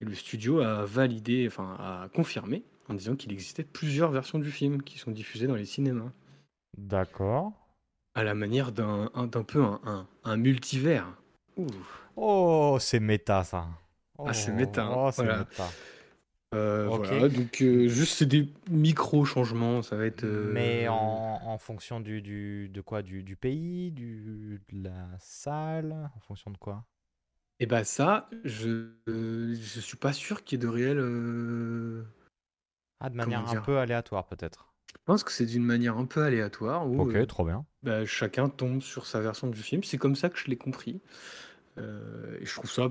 Et 0.00 0.04
le 0.04 0.14
studio 0.14 0.60
a 0.60 0.84
validé, 0.84 1.46
enfin, 1.46 1.76
a 1.78 2.08
confirmé 2.12 2.62
en 2.88 2.94
disant 2.94 3.16
qu'il 3.16 3.32
existait 3.32 3.64
plusieurs 3.64 4.10
versions 4.10 4.38
du 4.38 4.50
film 4.50 4.82
qui 4.82 4.98
sont 4.98 5.10
diffusées 5.10 5.46
dans 5.46 5.54
les 5.54 5.64
cinémas, 5.64 6.12
D'accord. 6.76 7.52
à 8.14 8.22
la 8.22 8.34
manière 8.34 8.72
d'un 8.72 9.10
un- 9.14 9.26
d'un 9.26 9.42
peu 9.42 9.62
un, 9.62 9.80
un- 9.84 10.06
un 10.24 10.36
multivers. 10.36 11.06
Ouh. 11.56 11.66
Oh, 12.16 12.76
c'est 12.80 13.00
méta 13.00 13.42
ça. 13.44 13.66
Ah, 14.24 14.32
c'est 14.32 14.52
Oh, 14.52 14.52
méta, 14.52 14.84
hein. 14.86 15.00
Oh, 15.08 15.10
c'est 15.12 15.22
Voilà. 15.22 15.38
méta. 15.38 15.76
Euh, 16.54 16.88
voilà, 16.88 17.28
donc 17.28 17.60
euh, 17.60 17.88
juste 17.88 18.14
c'est 18.18 18.26
des 18.26 18.48
micro 18.70 19.24
changements, 19.24 19.82
ça 19.82 19.96
va 19.96 20.06
être. 20.06 20.24
Mais 20.24 20.86
en, 20.88 20.94
en 21.44 21.58
fonction 21.58 22.00
du, 22.00 22.22
du, 22.22 22.68
de 22.68 22.80
quoi? 22.80 23.02
Du, 23.02 23.22
du 23.22 23.36
pays, 23.36 23.90
du, 23.90 24.60
de 24.72 24.84
la 24.84 25.08
salle, 25.18 26.10
en 26.16 26.20
fonction 26.20 26.50
de 26.50 26.56
quoi? 26.58 26.84
Et 27.58 27.64
eh 27.64 27.66
bah 27.66 27.84
ça, 27.84 28.28
je 28.44 28.90
je 29.06 29.80
suis 29.80 29.96
pas 29.96 30.12
sûr 30.12 30.44
qu'il 30.44 30.58
y 30.58 30.62
ait 30.62 30.66
de 30.66 30.70
réel. 30.72 30.98
Ah, 33.00 33.08
de 33.08 33.16
manière 33.16 33.48
un 33.48 33.56
peu 33.56 33.78
aléatoire 33.78 34.26
peut-être. 34.26 34.74
Je 34.92 34.98
pense 35.06 35.24
que 35.24 35.32
c'est 35.32 35.46
d'une 35.46 35.64
manière 35.64 35.96
un 35.96 36.04
peu 36.06 36.22
aléatoire 36.22 36.86
où 36.88 36.98
Ok, 36.98 37.26
trop 37.26 37.44
bien. 37.46 37.64
bah, 37.82 38.06
chacun 38.06 38.48
tombe 38.48 38.82
sur 38.82 39.06
sa 39.06 39.20
version 39.20 39.48
du 39.48 39.62
film. 39.62 39.84
C'est 39.84 39.98
comme 39.98 40.16
ça 40.16 40.30
que 40.30 40.38
je 40.38 40.46
l'ai 40.48 40.56
compris. 40.58 41.00
et 41.78 42.44
je 42.46 42.54
trouve 42.54 42.70
ça 42.70 42.90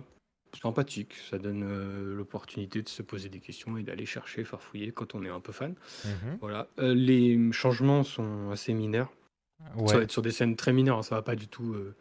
sympathique. 0.56 1.14
Ça 1.30 1.38
donne 1.38 1.64
euh, 1.64 2.16
l'opportunité 2.16 2.82
de 2.82 2.90
se 2.90 3.02
poser 3.02 3.30
des 3.30 3.40
questions 3.40 3.78
et 3.78 3.84
d'aller 3.84 4.06
chercher, 4.06 4.44
farfouiller 4.44 4.92
quand 4.92 5.16
on 5.16 5.24
est 5.24 5.30
un 5.30 5.40
peu 5.40 5.52
fan. 5.52 5.76
Mhm. 6.06 6.38
Voilà. 6.42 6.68
Euh, 6.80 6.94
les 6.94 7.52
changements 7.52 8.04
sont 8.04 8.52
assez 8.52 8.74
mineurs. 8.74 9.12
Ça 9.88 9.98
va 9.98 10.04
être 10.04 10.12
sur 10.12 10.22
des 10.22 10.32
scènes 10.32 10.56
très 10.56 10.74
mineures. 10.74 11.00
Hein. 11.00 11.04
Ça 11.04 11.16
va 11.16 11.22
pas 11.22 11.36
du 11.36 11.48
tout 11.48 11.74
euh, 11.74 11.96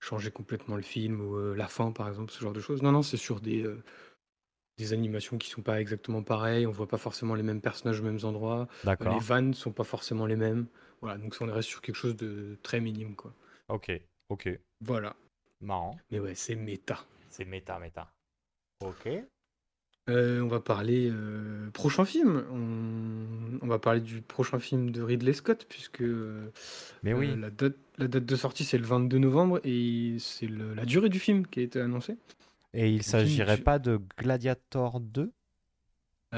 changer 0.00 0.30
complètement 0.30 0.76
le 0.76 0.82
film 0.82 1.20
ou 1.20 1.54
la 1.54 1.66
fin, 1.66 1.90
par 1.92 2.08
exemple, 2.08 2.30
ce 2.32 2.40
genre 2.40 2.52
de 2.52 2.60
choses. 2.60 2.82
Non, 2.82 2.92
non, 2.92 3.02
c'est 3.02 3.16
sur 3.16 3.40
des, 3.40 3.64
des 4.78 4.92
animations 4.92 5.38
qui 5.38 5.48
sont 5.48 5.62
pas 5.62 5.80
exactement 5.80 6.22
pareilles. 6.22 6.66
On 6.66 6.70
voit 6.70 6.88
pas 6.88 6.98
forcément 6.98 7.34
les 7.34 7.42
mêmes 7.42 7.60
personnages 7.60 8.00
aux 8.00 8.04
mêmes 8.04 8.24
endroits. 8.24 8.68
les 8.84 9.18
vannes 9.20 9.54
sont 9.54 9.72
pas 9.72 9.84
forcément 9.84 10.26
les 10.26 10.36
mêmes. 10.36 10.66
Voilà, 11.00 11.18
donc 11.18 11.36
on 11.40 11.46
reste 11.46 11.68
sur 11.68 11.80
quelque 11.80 11.96
chose 11.96 12.16
de 12.16 12.56
très 12.62 12.80
minime, 12.80 13.16
quoi. 13.16 13.34
Ok, 13.68 13.90
ok. 14.28 14.48
Voilà. 14.80 15.16
Marrant. 15.60 15.98
Mais 16.10 16.20
ouais, 16.20 16.34
c'est 16.34 16.54
méta. 16.54 17.04
C'est 17.32 17.46
méta, 17.46 17.78
méta. 17.78 18.12
Ok. 18.84 19.08
Euh, 20.10 20.42
on 20.42 20.48
va 20.48 20.60
parler 20.60 21.08
euh, 21.10 21.70
prochain 21.70 22.04
film. 22.04 22.44
On, 23.62 23.66
va 23.66 23.78
parler 23.78 24.00
du 24.00 24.20
prochain 24.20 24.58
film 24.58 24.90
de 24.90 25.00
Ridley 25.00 25.32
Scott 25.32 25.64
puisque 25.66 26.02
Mais 27.02 27.14
oui. 27.14 27.30
Euh, 27.30 27.36
la, 27.36 27.50
date, 27.50 27.76
la 27.96 28.08
date 28.08 28.26
de 28.26 28.36
sortie 28.36 28.64
c'est 28.64 28.76
le 28.76 28.84
22 28.84 29.16
novembre 29.16 29.60
et 29.64 30.16
c'est 30.18 30.48
la 30.48 30.84
durée 30.84 31.08
du 31.08 31.18
film 31.18 31.46
qui 31.46 31.60
a 31.60 31.62
été 31.62 31.80
annoncée. 31.80 32.18
Et 32.74 32.90
il 32.90 33.02
s'agirait 33.02 33.56
pas 33.56 33.78
de 33.78 33.98
Gladiator 34.18 35.00
2 35.00 35.32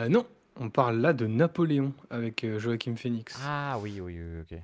Non, 0.08 0.28
on 0.60 0.70
parle 0.70 1.00
là 1.00 1.12
de 1.12 1.26
Napoléon 1.26 1.92
avec 2.10 2.46
Joachim 2.58 2.94
Phoenix. 2.94 3.36
Ah 3.44 3.78
oui, 3.82 4.00
oui, 4.00 4.20
oui, 4.20 4.42
ok. 4.42 4.60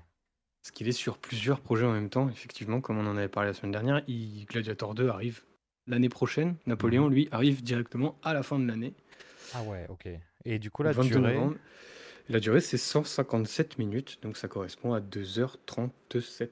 Parce 0.63 0.71
qu'il 0.71 0.87
est 0.87 0.93
sur 0.93 1.19
plusieurs 1.19 1.61
projets 1.61 1.87
en 1.87 1.93
même 1.93 2.11
temps, 2.11 2.29
effectivement, 2.29 2.81
comme 2.81 2.99
on 2.99 3.07
en 3.07 3.17
avait 3.17 3.29
parlé 3.29 3.49
la 3.49 3.55
semaine 3.55 3.73
dernière. 3.73 4.03
Gladiator 4.47 4.95
2 4.95 5.09
arrive 5.09 5.43
l'année 5.87 6.09
prochaine. 6.09 6.57
Napoléon, 6.67 7.07
mhm. 7.07 7.15
lui, 7.15 7.29
arrive 7.31 7.63
directement 7.63 8.17
à 8.23 8.35
la 8.35 8.43
fin 8.43 8.59
de 8.59 8.67
l'année. 8.67 8.95
Ah 9.55 9.63
ouais, 9.63 9.87
ok. 9.89 10.09
Et 10.45 10.59
du 10.59 10.71
coup, 10.71 10.83
la 10.83 10.93
durée 10.95 11.39
La 12.29 12.41
durée, 12.41 12.61
c'est 12.61 12.79
157 12.79 13.79
minutes, 13.79 14.19
donc 14.23 14.37
ça 14.37 14.49
correspond 14.49 14.93
à 14.93 15.01
2h37. 15.01 16.49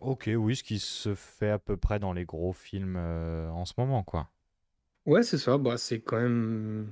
Ok, 0.00 0.30
oui, 0.34 0.56
ce 0.56 0.62
qui 0.62 0.78
se 0.78 1.14
fait 1.14 1.50
à 1.50 1.58
peu 1.58 1.76
près 1.76 1.98
dans 1.98 2.12
les 2.12 2.24
gros 2.24 2.52
films 2.52 2.96
euh, 2.96 3.48
en 3.50 3.64
ce 3.64 3.72
moment, 3.78 4.02
quoi. 4.02 4.28
Ouais, 5.06 5.22
c'est 5.22 5.38
ça. 5.38 5.56
Bah, 5.56 5.78
c'est 5.78 6.00
quand 6.00 6.20
même, 6.20 6.88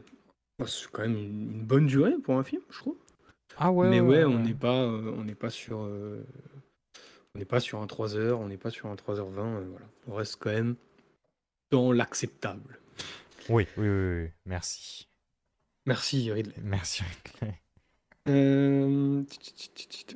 bah, 0.58 0.66
c'est 0.66 0.90
quand 0.90 1.02
même 1.02 1.16
une 1.16 1.62
bonne 1.62 1.86
durée 1.86 2.14
pour 2.22 2.36
un 2.36 2.42
film, 2.42 2.62
je 2.70 2.78
trouve. 2.78 2.96
Ah 3.56 3.70
ouais. 3.70 3.88
Mais 3.88 4.00
ouais, 4.00 4.24
on 4.24 4.38
n'est 4.38 4.54
pas, 4.54 4.82
euh, 4.82 5.14
on 5.16 5.24
n'est 5.24 5.34
pas 5.34 5.50
sur, 5.50 5.82
euh, 5.82 6.24
on 7.34 7.38
n'est 7.38 7.44
pas 7.44 7.60
sur 7.60 7.80
un 7.82 7.86
3 7.86 8.14
h 8.14 8.32
on 8.32 8.48
n'est 8.48 8.56
pas 8.56 8.70
sur 8.70 8.88
un 8.88 8.94
3h20. 8.94 9.64
voilà. 9.64 9.86
On 10.08 10.14
reste 10.14 10.36
quand 10.40 10.50
même 10.50 10.76
dans 11.74 11.90
l'acceptable. 11.90 12.78
Oui, 13.48 13.66
oui, 13.76 13.88
oui, 13.88 14.28
merci. 14.46 15.08
Merci 15.86 16.30
Ridley. 16.30 16.54
Merci 16.62 17.02
Ridley. 17.02 17.54
Euh, 18.28 19.22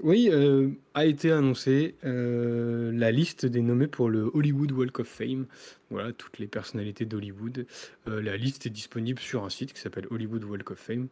oui, 0.04 0.30
euh, 0.32 0.70
a 0.94 1.04
été 1.04 1.32
annoncé 1.32 1.96
euh, 2.04 2.92
la 2.94 3.10
liste 3.10 3.44
des 3.44 3.60
nommés 3.60 3.88
pour 3.88 4.08
le 4.08 4.30
Hollywood 4.34 4.70
Walk 4.70 5.00
of 5.00 5.08
Fame. 5.08 5.46
Voilà, 5.90 6.12
toutes 6.12 6.38
les 6.38 6.46
personnalités 6.46 7.06
d'Hollywood. 7.06 7.66
la 8.06 8.36
liste 8.36 8.66
est 8.66 8.70
disponible 8.70 9.18
sur 9.18 9.44
un 9.44 9.50
site 9.50 9.72
qui 9.72 9.80
s'appelle 9.80 10.06
Hollywood 10.10 10.44
Walk 10.44 10.70
of 10.70 10.78
Fame. 10.78 11.08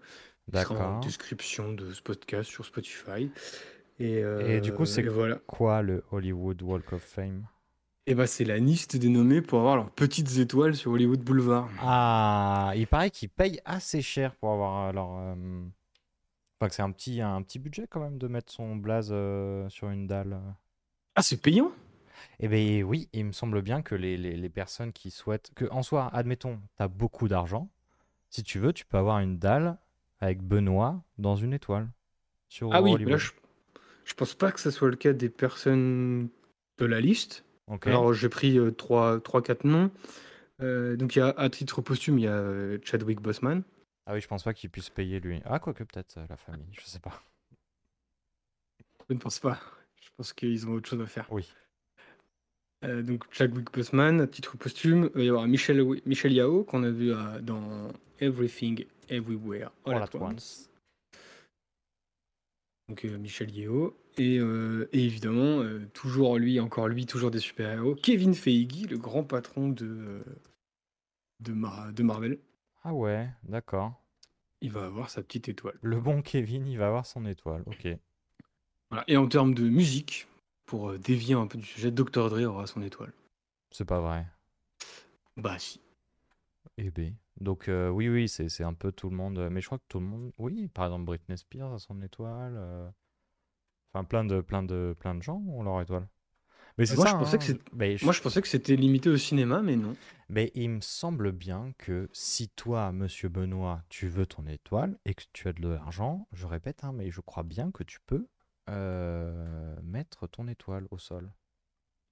D'accord. 0.47 0.81
en 0.81 1.01
description 1.01 1.73
de 1.73 1.93
ce 1.93 2.01
podcast 2.01 2.49
sur 2.49 2.65
Spotify. 2.65 3.29
Et, 3.99 4.21
et 4.21 4.61
du 4.61 4.73
coup, 4.73 4.87
c'est 4.87 5.03
voilà. 5.03 5.41
quoi 5.47 5.83
le 5.83 6.05
Hollywood 6.13 6.63
Walk 6.63 6.93
of 6.93 7.03
Fame? 7.03 7.47
Eh 8.07 8.15
bah, 8.15 8.27
c'est 8.27 8.45
la 8.45 8.59
liste 8.59 8.97
des 8.97 9.09
nommés 9.09 9.43
pour 9.43 9.59
avoir 9.59 9.77
leurs 9.77 9.91
petites 9.91 10.39
étoiles 10.39 10.77
sur 10.77 10.93
Hollywood 10.93 11.21
Boulevard. 11.21 11.69
Ah, 11.81 12.73
il 12.77 12.87
paraît 12.87 13.11
qu'ils 13.11 13.29
payent 13.29 13.61
assez 13.65 14.03
cher 14.03 14.35
pour 14.37 14.53
avoir 14.53 14.93
leur. 14.93 15.17
Euh... 15.19 15.65
Enfin, 16.59 16.69
que 16.69 16.75
c'est 16.75 16.83
un 16.83 16.93
petit, 16.93 17.21
un 17.21 17.43
petit 17.43 17.59
budget 17.59 17.87
quand 17.89 18.01
même 18.01 18.19
de 18.19 18.29
mettre 18.29 18.53
son 18.53 18.77
blaze 18.77 19.11
euh, 19.13 19.69
sur 19.69 19.91
une 19.91 20.07
dalle. 20.07 20.41
Ah, 21.15 21.23
c'est 21.23 21.37
payant? 21.37 21.73
Eh 22.41 22.49
bien, 22.49 22.83
oui, 22.83 23.09
il 23.13 23.27
me 23.27 23.33
semble 23.33 23.61
bien 23.61 23.83
que 23.83 23.95
les, 23.95 24.17
les, 24.17 24.37
les 24.37 24.49
personnes 24.49 24.93
qui 24.93 25.11
souhaitent. 25.11 25.51
Que, 25.55 25.67
en 25.71 25.83
soi, 25.83 26.09
admettons, 26.13 26.61
tu 26.77 26.83
as 26.83 26.89
beaucoup 26.89 27.29
d'argent. 27.29 27.69
Si 28.31 28.43
tu 28.43 28.59
veux, 28.59 28.73
tu 28.73 28.85
peux 28.85 28.99
avoir 28.99 29.19
une 29.19 29.39
dalle 29.39 29.79
avec 30.21 30.43
Benoît 30.43 31.03
dans 31.19 31.37
une 31.37 31.53
étoile. 31.53 31.89
Sur 32.49 32.73
ah 32.73 32.81
oui, 32.83 32.97
là, 33.05 33.17
je, 33.17 33.33
je 34.05 34.15
pense 34.15 34.35
pas 34.35 34.53
que 34.53 34.61
ce 34.61 34.71
soit 34.71 34.89
le 34.89 34.97
cas 34.97 35.13
des 35.13 35.29
personnes 35.29 36.29
de 36.79 36.87
la 36.87 37.01
liste. 37.01 37.45
Alors, 37.83 38.15
j'ai 38.15 38.29
pris 38.29 38.59
3-4 38.59 39.67
noms. 39.67 39.91
Euh, 40.63 40.97
donc, 40.97 41.17
il 41.17 41.19
y 41.19 41.23
a, 41.23 41.29
à 41.37 41.51
titre 41.51 41.83
posthume, 41.83 42.19
il 42.19 42.25
y 42.25 42.29
a 42.29 42.79
Chadwick 42.83 43.21
Boseman. 43.21 43.63
Ah 44.07 44.15
oui, 44.15 44.21
je 44.21 44.29
pense 44.29 44.45
pas 44.45 44.55
qu'il 44.55 44.71
puisse 44.71 44.89
payer 44.89 45.21
lui. 45.21 45.41
Ah, 45.45 45.59
quoique 45.59 45.83
peut-être 45.85 46.19
la 46.29 46.37
famille, 46.37 46.69
je 46.73 46.87
sais 46.87 47.01
pas. 47.01 47.23
Je 49.09 49.15
ne 49.15 49.19
pense 49.19 49.41
pas. 49.41 49.61
Je 50.01 50.09
pense 50.17 50.33
qu'ils 50.33 50.67
ont 50.69 50.73
autre 50.73 50.89
chose 50.89 51.01
à 51.01 51.07
faire. 51.07 51.27
Oui. 51.31 51.53
Euh, 52.85 53.03
donc 53.03 53.25
Chadwick 53.33 53.73
Boseman, 53.73 54.21
à 54.21 54.27
titre 54.27 54.57
posthume, 54.57 55.11
il 55.15 55.19
va 55.19 55.25
y 55.25 55.29
avoir 55.29 55.47
Michel, 55.47 55.85
Michel 56.05 56.33
Yao, 56.33 56.63
qu'on 56.65 56.85
a 56.85 56.91
vu 56.91 57.13
dans 57.43 57.89
Everything 58.21 58.85
Everywhere 59.09 59.71
All, 59.85 60.03
at, 60.03 60.15
once. 60.15 60.71
Donc 62.89 63.03
Michel 63.05 63.51
Euh, 64.19 64.89
et, 64.93 65.05
évidemment, 65.05 65.63
euh, 65.63 65.87
toujours 65.93 66.39
lui, 66.39 66.61
encore 66.61 66.89
lui, 66.89 67.07
toujours 67.07 67.31
des 67.31 67.39
super-héros. 67.39 67.95
Kevin 67.95 68.35
Feige, 68.35 68.89
le 68.89 68.99
grand 68.99 69.25
patron 69.25 69.69
de, 69.69 70.23
de, 71.41 71.53
de 71.93 72.03
Marvel. 72.03 72.39
Ah 72.83 72.95
ouais, 72.95 73.29
d'accord. 73.45 74.03
Il 74.61 74.73
va 74.73 74.87
avoir 74.87 75.11
sa 75.11 75.23
petite 75.23 75.49
étoile. 75.49 75.79
Le 75.83 76.01
bon 76.01 76.23
Kevin, 76.23 76.67
il 76.67 76.79
va 76.79 76.87
avoir 76.87 77.07
son 77.07 77.27
étoile, 77.27 77.63
ok. 77.67 77.89
Voilà. 78.91 79.05
Et 79.09 79.17
en 79.17 79.27
termes 79.27 79.55
de 79.55 79.69
musique, 79.69 80.27
pour 80.65 80.91
euh, 80.91 80.99
dévier 80.99 81.35
un 81.35 81.47
peu 81.47 81.59
du 81.59 81.65
sujet, 81.65 81.91
Dr. 81.91 82.31
Dre 82.31 82.45
aura 82.45 82.67
son 82.67 82.83
étoile. 82.83 83.13
C'est 83.71 83.85
pas 83.85 84.01
vrai. 84.01 84.27
Bah 85.37 85.59
si. 85.59 85.81
Eh 86.79 86.91
ben. 86.91 87.15
Donc 87.39 87.69
oui, 87.69 88.09
oui, 88.09 88.29
c'est 88.29 88.65
un 88.65 88.73
peu 88.73 88.93
tout 88.93 89.11
le 89.11 89.17
monde. 89.17 89.51
Mais 89.51 89.61
je 89.61 89.67
crois 89.67 89.77
que 89.77 89.85
tout 89.89 90.01
le 90.01 90.07
monde... 90.07 90.33
Oui, 90.39 90.69
par 90.69 90.87
exemple, 90.87 91.05
Britney 91.05 91.37
Spears 91.37 91.75
a 91.75 91.79
son 91.79 92.01
étoile 92.01 92.95
plein 94.05 94.25
de, 94.25 94.41
plein 94.41 94.63
de, 94.63 94.95
plein 94.99 95.15
de 95.15 95.23
gens 95.23 95.43
ont 95.49 95.63
leur 95.63 95.81
étoile. 95.81 96.09
Mais 96.79 96.85
c'est 96.85 96.97
moi, 96.97 97.07
je 97.07 97.13
pensais 97.13 97.39
que 97.39 97.53
hein. 97.53 97.97
moi, 98.03 98.13
je 98.13 98.21
pensais 98.21 98.43
que 98.43 98.49
c'était 98.49 98.77
limité 98.77 99.09
au 99.09 99.17
cinéma, 99.17 99.63
mais 99.63 99.77
non. 99.77 99.97
Mais 100.29 100.53
il 100.55 100.69
me 100.69 100.81
semble 100.83 101.33
bien 101.33 101.73
que 101.79 102.09
si 102.13 102.49
toi, 102.51 102.93
monsieur 102.93 103.31
Benoît, 103.31 103.83
tu 103.89 104.09
veux 104.09 104.27
ton 104.27 104.47
étoile 104.47 104.99
et 105.07 105.15
que 105.15 105.23
tu 105.33 105.49
as 105.49 105.55
de 105.55 105.69
l'argent, 105.69 106.29
je 106.33 106.47
répète, 106.47 106.85
hein, 106.85 106.93
mais 106.93 107.11
je 107.11 107.23
crois 107.23 107.45
bien 107.45 107.71
que 107.71 107.83
tu 107.83 107.99
peux 108.07 108.27
euh, 108.69 109.75
mettre 109.83 110.27
ton 110.27 110.49
étoile 110.49 110.87
au 110.91 110.99
sol. 110.99 111.33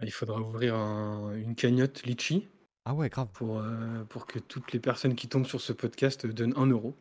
Il 0.00 0.12
faudra 0.12 0.40
ouvrir 0.40 0.74
une 0.74 1.54
cagnotte 1.54 2.04
litchi. 2.04 2.48
Ah 2.86 2.94
ouais, 2.94 3.08
grave. 3.08 3.28
Pour, 3.32 3.58
euh, 3.58 4.04
pour 4.04 4.26
que 4.26 4.38
toutes 4.38 4.72
les 4.72 4.80
personnes 4.80 5.14
qui 5.14 5.28
tombent 5.28 5.46
sur 5.46 5.60
ce 5.60 5.72
podcast 5.72 6.26
donnent 6.26 6.54
un 6.56 6.66
euro. 6.66 6.96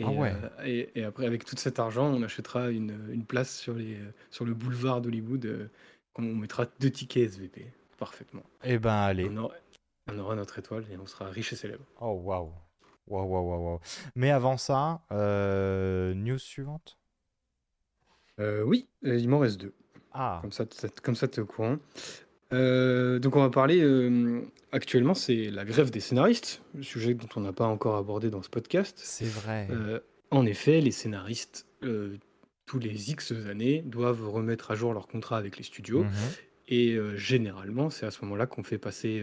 Ah 0.00 0.10
ouais. 0.10 0.32
Euh, 0.60 0.86
et, 0.94 1.04
après, 1.04 1.26
avec 1.26 1.44
tout 1.44 1.56
cet 1.56 1.78
argent, 1.78 2.06
on 2.06 2.22
achètera 2.22 2.70
une, 2.70 3.10
une 3.10 3.24
place 3.24 3.56
sur, 3.56 3.74
les, 3.74 3.98
sur 4.30 4.44
le 4.44 4.54
boulevard 4.54 5.00
d'Hollywood. 5.00 5.44
Euh, 5.44 5.70
on 6.16 6.22
mettra 6.22 6.66
deux 6.80 6.90
tickets 6.90 7.32
SVP. 7.32 7.66
Parfaitement. 7.98 8.42
Eh 8.64 8.78
ben, 8.78 8.94
allez. 8.94 9.30
On 10.08 10.18
aura, 10.18 10.34
notre 10.34 10.58
étoile 10.58 10.84
et 10.90 10.96
on 10.96 11.06
sera 11.06 11.26
riche 11.26 11.52
et 11.52 11.56
célèbre. 11.56 11.84
Oh, 12.00 12.20
waouh. 12.24 12.52
Waouh, 13.06 13.26
waouh, 13.26 13.64
waouh. 13.64 13.80
Mais 14.16 14.30
avant 14.30 14.56
ça, 14.56 15.02
euh, 15.12 16.14
news 16.14 16.38
suivante? 16.38 16.98
Oui, 18.38 18.88
il 19.02 19.28
m'en 19.28 19.38
reste 19.38 19.60
deux. 19.60 19.72
Ah. 20.12 20.38
Comme 20.42 20.50
ça, 20.50 20.64
comme 21.00 21.14
ça 21.14 21.28
tu 21.28 21.38
es 21.38 21.42
au 21.42 21.46
courant. 21.46 21.76
Euh, 22.52 23.18
donc 23.18 23.36
on 23.36 23.40
va 23.40 23.50
parler 23.50 23.80
euh, 23.82 24.40
actuellement, 24.72 25.14
c'est 25.14 25.50
la 25.50 25.64
grève 25.64 25.90
des 25.90 26.00
scénaristes, 26.00 26.62
sujet 26.80 27.14
dont 27.14 27.28
on 27.36 27.40
n'a 27.40 27.52
pas 27.52 27.66
encore 27.66 27.96
abordé 27.96 28.30
dans 28.30 28.42
ce 28.42 28.50
podcast. 28.50 29.00
C'est 29.02 29.24
vrai. 29.26 29.68
Euh, 29.70 30.00
en 30.30 30.44
effet, 30.46 30.80
les 30.80 30.90
scénaristes, 30.90 31.66
tous 32.66 32.78
les 32.78 33.10
X 33.10 33.32
années, 33.32 33.82
doivent 33.82 34.28
remettre 34.28 34.70
à 34.70 34.74
jour 34.74 34.92
leur 34.94 35.06
contrat 35.06 35.36
avec 35.38 35.56
les 35.58 35.64
studios. 35.64 36.04
Mhm. 36.04 36.10
Et 36.68 36.96
généralement, 37.16 37.90
c'est 37.90 38.06
à 38.06 38.10
ce 38.10 38.22
moment-là 38.24 38.46
qu'on 38.46 38.62
fait 38.62 38.78
passer 38.78 39.22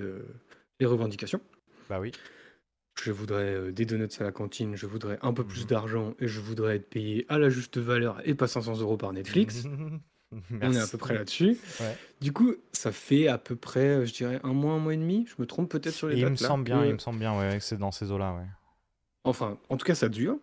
les 0.80 0.86
revendications. 0.86 1.42
Bah 1.90 2.00
oui. 2.00 2.12
je 3.02 3.12
voudrais 3.12 3.72
des 3.72 3.86
donuts 3.86 4.10
à 4.20 4.24
la 4.24 4.32
cantine, 4.34 4.76
je 4.76 4.86
voudrais 4.86 5.18
un 5.22 5.34
peu 5.34 5.44
plus 5.46 5.62
Mhm. 5.62 5.68
d'argent 5.68 6.14
et 6.20 6.28
je 6.28 6.40
voudrais 6.42 6.76
être 6.76 6.90
payé 6.90 7.26
à 7.30 7.40
la 7.40 7.50
juste 7.50 7.78
valeur 7.80 8.22
et 8.26 8.36
pas 8.36 8.48
500 8.48 8.78
euros 8.82 8.98
par 8.98 9.14
Netflix. 9.14 9.64
On 10.62 10.72
est 10.74 10.80
à 10.80 10.88
peu 10.88 10.98
près 10.98 11.16
là-dessus. 11.16 11.58
Ouais. 11.80 11.98
Du 12.22 12.32
coup, 12.34 12.54
ça 12.72 12.92
fait 12.92 13.28
à 13.28 13.38
peu 13.38 13.56
près, 13.56 14.06
je 14.06 14.14
dirais, 14.14 14.40
un 14.44 14.54
mois, 14.54 14.74
un 14.74 14.80
mois 14.80 14.94
et 14.94 14.98
demi. 14.98 15.26
Je 15.28 15.36
me 15.42 15.46
trompe 15.48 15.70
peut-être 15.72 15.94
sur 15.96 16.08
les 16.08 16.18
Il 16.18 16.22
dates 16.22 16.32
me 16.32 16.42
là, 16.42 16.48
semble 16.48 16.64
bien, 16.64 16.86
il 16.86 16.94
me 16.94 17.00
semble 17.00 17.20
bien, 17.20 17.38
ouais, 17.38 17.58
que 17.58 17.64
c'est 17.64 17.78
dans 17.78 17.92
ces 17.92 18.12
eaux-là, 18.12 18.34
ouais. 18.36 18.46
Enfin, 19.24 19.58
en 19.70 19.78
tout 19.78 19.86
cas, 19.86 19.96
ça 19.96 20.10
dure. 20.10 20.38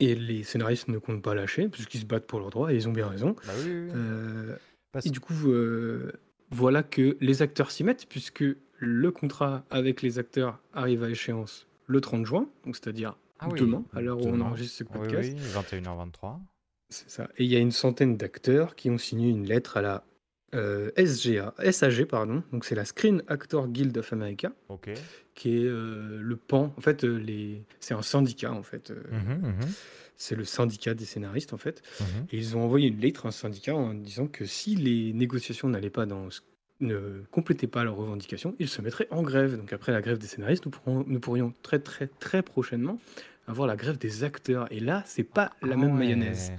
Et 0.00 0.14
les 0.16 0.42
scénaristes 0.42 0.88
ne 0.88 0.98
comptent 0.98 1.22
pas 1.22 1.34
lâcher, 1.34 1.68
puisqu'ils 1.68 2.00
se 2.00 2.06
battent 2.06 2.26
pour 2.26 2.40
leurs 2.40 2.50
droits, 2.50 2.72
et 2.72 2.76
ils 2.76 2.88
ont 2.88 2.92
bien 2.92 3.06
raison. 3.06 3.36
Bah 3.46 3.52
oui, 3.58 3.64
oui, 3.70 3.80
oui. 3.84 3.90
Euh, 3.94 4.56
Parce- 4.90 5.06
et 5.06 5.10
du 5.10 5.20
coup, 5.20 5.34
euh, 5.52 6.10
voilà 6.50 6.82
que 6.82 7.16
les 7.20 7.42
acteurs 7.42 7.70
s'y 7.70 7.84
mettent, 7.84 8.06
puisque 8.08 8.44
le 8.78 9.10
contrat 9.12 9.64
avec 9.70 10.02
les 10.02 10.18
acteurs 10.18 10.58
arrive 10.72 11.04
à 11.04 11.10
échéance 11.10 11.68
le 11.86 12.00
30 12.00 12.26
juin, 12.26 12.48
donc 12.64 12.74
c'est-à-dire 12.76 13.16
Ah 13.38 13.48
oui, 13.50 13.60
demain, 13.60 13.84
à 13.94 14.00
l'heure 14.00 14.18
où 14.18 14.26
on 14.26 14.32
demain. 14.32 14.46
enregistre 14.46 14.78
ce 14.78 14.84
Oui, 14.84 14.90
podcast. 14.98 15.32
oui, 15.32 15.40
21h23. 15.52 16.40
C'est 16.94 17.10
ça. 17.10 17.28
Et 17.38 17.44
il 17.44 17.50
y 17.50 17.56
a 17.56 17.58
une 17.58 17.72
centaine 17.72 18.16
d'acteurs 18.16 18.74
qui 18.76 18.88
ont 18.90 18.98
signé 18.98 19.28
une 19.28 19.46
lettre 19.46 19.76
à 19.76 19.82
la 19.82 20.04
euh, 20.54 20.90
SGA, 20.96 21.52
SAG, 21.72 22.04
pardon. 22.04 22.42
Donc 22.52 22.64
c'est 22.64 22.74
la 22.76 22.84
Screen 22.84 23.22
Actor 23.26 23.66
Guild 23.68 23.96
of 23.98 24.12
America, 24.12 24.52
qui 25.34 25.56
est 25.56 25.64
euh, 25.64 26.20
le 26.22 26.36
pan. 26.36 26.72
En 26.76 26.80
fait, 26.80 27.04
euh, 27.04 27.16
les... 27.18 27.62
c'est 27.80 27.94
un 27.94 28.02
syndicat, 28.02 28.52
en 28.52 28.62
fait. 28.62 28.90
Mhm, 29.10 29.48
mhm, 29.48 29.54
C'est 30.16 30.36
le 30.36 30.44
syndicat 30.44 30.94
des 30.94 31.04
scénaristes, 31.06 31.52
en 31.52 31.56
fait. 31.58 31.82
mhm. 32.00 32.06
Et 32.30 32.36
ils 32.38 32.56
ont 32.56 32.62
envoyé 32.62 32.86
une 32.88 33.00
lettre 33.00 33.26
à 33.26 33.30
un 33.30 33.32
syndicat 33.32 33.74
en 33.74 33.94
disant 33.94 34.28
que 34.28 34.44
si 34.44 34.76
les 34.76 35.12
négociations 35.12 35.68
n'allaient 35.68 35.90
pas 35.90 36.06
dans 36.06 36.28
ne 36.80 37.22
complétaient 37.30 37.66
pas 37.68 37.82
leurs 37.84 37.96
revendications, 37.96 38.54
ils 38.58 38.68
se 38.68 38.80
mettraient 38.82 39.08
en 39.10 39.22
grève. 39.22 39.56
Donc 39.56 39.72
après 39.72 39.90
la 39.92 40.00
grève 40.00 40.18
des 40.18 40.26
scénaristes, 40.28 40.64
nous, 40.66 40.70
pourrons- 40.72 41.04
nous 41.06 41.20
pourrions 41.20 41.52
très 41.62 41.78
très 41.78 42.08
très 42.20 42.42
prochainement 42.42 43.00
avoir 43.46 43.66
la 43.66 43.76
grève 43.76 43.96
des 43.98 44.22
acteurs. 44.24 44.66
Et 44.72 44.80
là, 44.80 45.02
c'est 45.06 45.22
pas 45.24 45.50
la 45.62 45.74
Ah 45.74 45.76
même 45.76 45.92
ouais. 45.94 45.98
mayonnaise. 46.06 46.52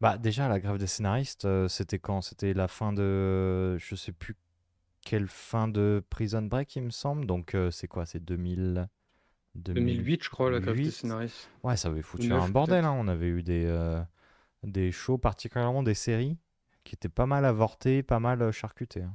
Bah 0.00 0.16
déjà 0.16 0.48
la 0.48 0.60
grève 0.60 0.78
des 0.78 0.86
scénaristes, 0.86 1.44
euh, 1.44 1.68
c'était 1.68 1.98
quand? 1.98 2.22
C'était 2.22 2.54
la 2.54 2.68
fin 2.68 2.92
de, 2.92 3.76
je 3.78 3.94
sais 3.94 4.12
plus 4.12 4.34
quelle 5.02 5.28
fin 5.28 5.68
de 5.68 6.02
Prison 6.10 6.42
Break, 6.42 6.76
il 6.76 6.82
me 6.84 6.90
semble. 6.90 7.26
Donc 7.26 7.54
euh, 7.54 7.70
c'est 7.70 7.88
quoi? 7.88 8.06
C'est 8.06 8.24
2000, 8.24 8.88
2008, 9.56 10.24
je 10.24 10.30
crois, 10.30 10.50
la 10.50 10.60
grève 10.60 10.74
des 10.76 10.82
2008. 10.82 10.90
scénaristes. 10.92 11.50
Ouais, 11.62 11.76
ça 11.76 11.88
avait 11.88 12.02
foutu 12.02 12.32
un 12.32 12.48
bordel. 12.48 12.84
hein. 12.84 12.94
On 12.96 13.08
avait 13.08 13.28
eu 13.28 13.42
des 13.42 13.64
euh, 13.66 14.00
des 14.62 14.90
shows, 14.92 15.18
particulièrement 15.18 15.82
des 15.82 15.94
séries, 15.94 16.38
qui 16.84 16.94
étaient 16.94 17.08
pas 17.10 17.26
mal 17.26 17.44
avortées, 17.44 18.02
pas 18.02 18.20
mal 18.20 18.40
euh, 18.40 18.52
charcutées. 18.52 19.02
hein. 19.02 19.14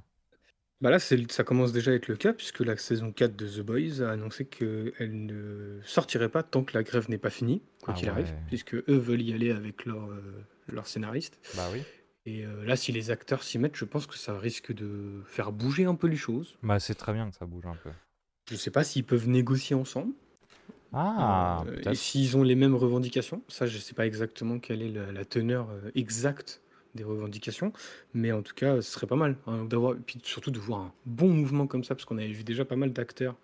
Bah 0.81 0.89
là, 0.89 0.99
c'est- 0.99 1.31
ça 1.31 1.43
commence 1.43 1.71
déjà 1.71 1.91
à 1.91 1.93
être 1.93 2.07
le 2.07 2.15
cas, 2.17 2.33
puisque 2.33 2.59
la 2.59 2.75
saison 2.77 3.11
4 3.11 3.35
de 3.35 3.47
The 3.47 3.61
Boys 3.61 4.01
a 4.01 4.11
annoncé 4.11 4.45
qu'elle 4.45 5.25
ne 5.25 5.79
sortirait 5.83 6.29
pas 6.29 6.43
tant 6.43 6.63
que 6.63 6.73
la 6.77 6.83
grève 6.83 7.09
n'est 7.09 7.17
pas 7.17 7.29
finie, 7.29 7.61
quoi 7.81 7.93
Ah 7.95 7.99
qu'il 7.99 8.09
arrive, 8.09 8.33
puisque 8.47 8.75
eux 8.75 8.83
veulent 8.97 9.21
y 9.21 9.33
aller 9.33 9.51
avec 9.51 9.85
leur, 9.85 10.11
euh, 10.11 10.21
leur 10.67 10.85
scénariste. 10.87 11.39
Bah 11.55 11.69
oui. 11.71 11.81
Et 12.25 12.45
euh, 12.45 12.65
là, 12.65 12.75
si 12.75 12.91
les 12.91 13.09
acteurs 13.11 13.43
s'y 13.43 13.57
mettent, 13.59 13.75
je 13.77 13.85
pense 13.85 14.05
que 14.07 14.17
ça 14.17 14.37
risque 14.37 14.73
de 14.73 15.21
faire 15.27 15.51
bouger 15.51 15.85
un 15.85 15.95
peu 15.95 16.07
les 16.07 16.17
choses. 16.17 16.57
Bah 16.63 16.79
c'est 16.79 16.95
très 16.95 17.13
bien 17.13 17.29
que 17.29 17.35
ça 17.35 17.45
bouge 17.45 17.65
un 17.67 17.75
peu. 17.75 17.91
Je 18.49 18.55
sais 18.55 18.71
pas 18.71 18.83
s'ils 18.83 19.03
peuvent 19.05 19.29
négocier 19.29 19.75
ensemble. 19.75 20.13
Ah, 20.93 21.63
euh, 21.67 21.91
et 21.91 21.95
s'ils 21.95 22.35
ont 22.37 22.43
les 22.43 22.55
mêmes 22.55 22.75
revendications. 22.75 23.43
Ça, 23.47 23.65
je 23.65 23.77
sais 23.77 23.93
pas 23.93 24.05
exactement 24.07 24.59
quelle 24.59 24.81
est 24.81 24.89
la, 24.89 25.11
la 25.11 25.25
teneur 25.25 25.69
euh, 25.69 25.91
exacte 25.93 26.61
des 26.95 27.03
revendications. 27.03 27.71
Mais 28.13 28.31
en 28.31 28.41
tout 28.41 28.55
cas, 28.55 28.77
ce 28.81 28.91
serait 28.91 29.07
pas 29.07 29.15
mal 29.15 29.35
hein, 29.47 29.65
d'avoir, 29.65 29.93
et 29.93 29.99
puis 29.99 30.19
surtout 30.23 30.51
de 30.51 30.59
voir 30.59 30.79
un 30.81 30.93
bon 31.05 31.29
mouvement 31.29 31.67
comme 31.67 31.83
ça, 31.83 31.93
parce 31.95 32.05
qu'on 32.05 32.17
avait 32.17 32.31
vu 32.31 32.43
déjà 32.43 32.65
pas 32.65 32.75
mal 32.75 32.91
d'acteurs 32.93 33.35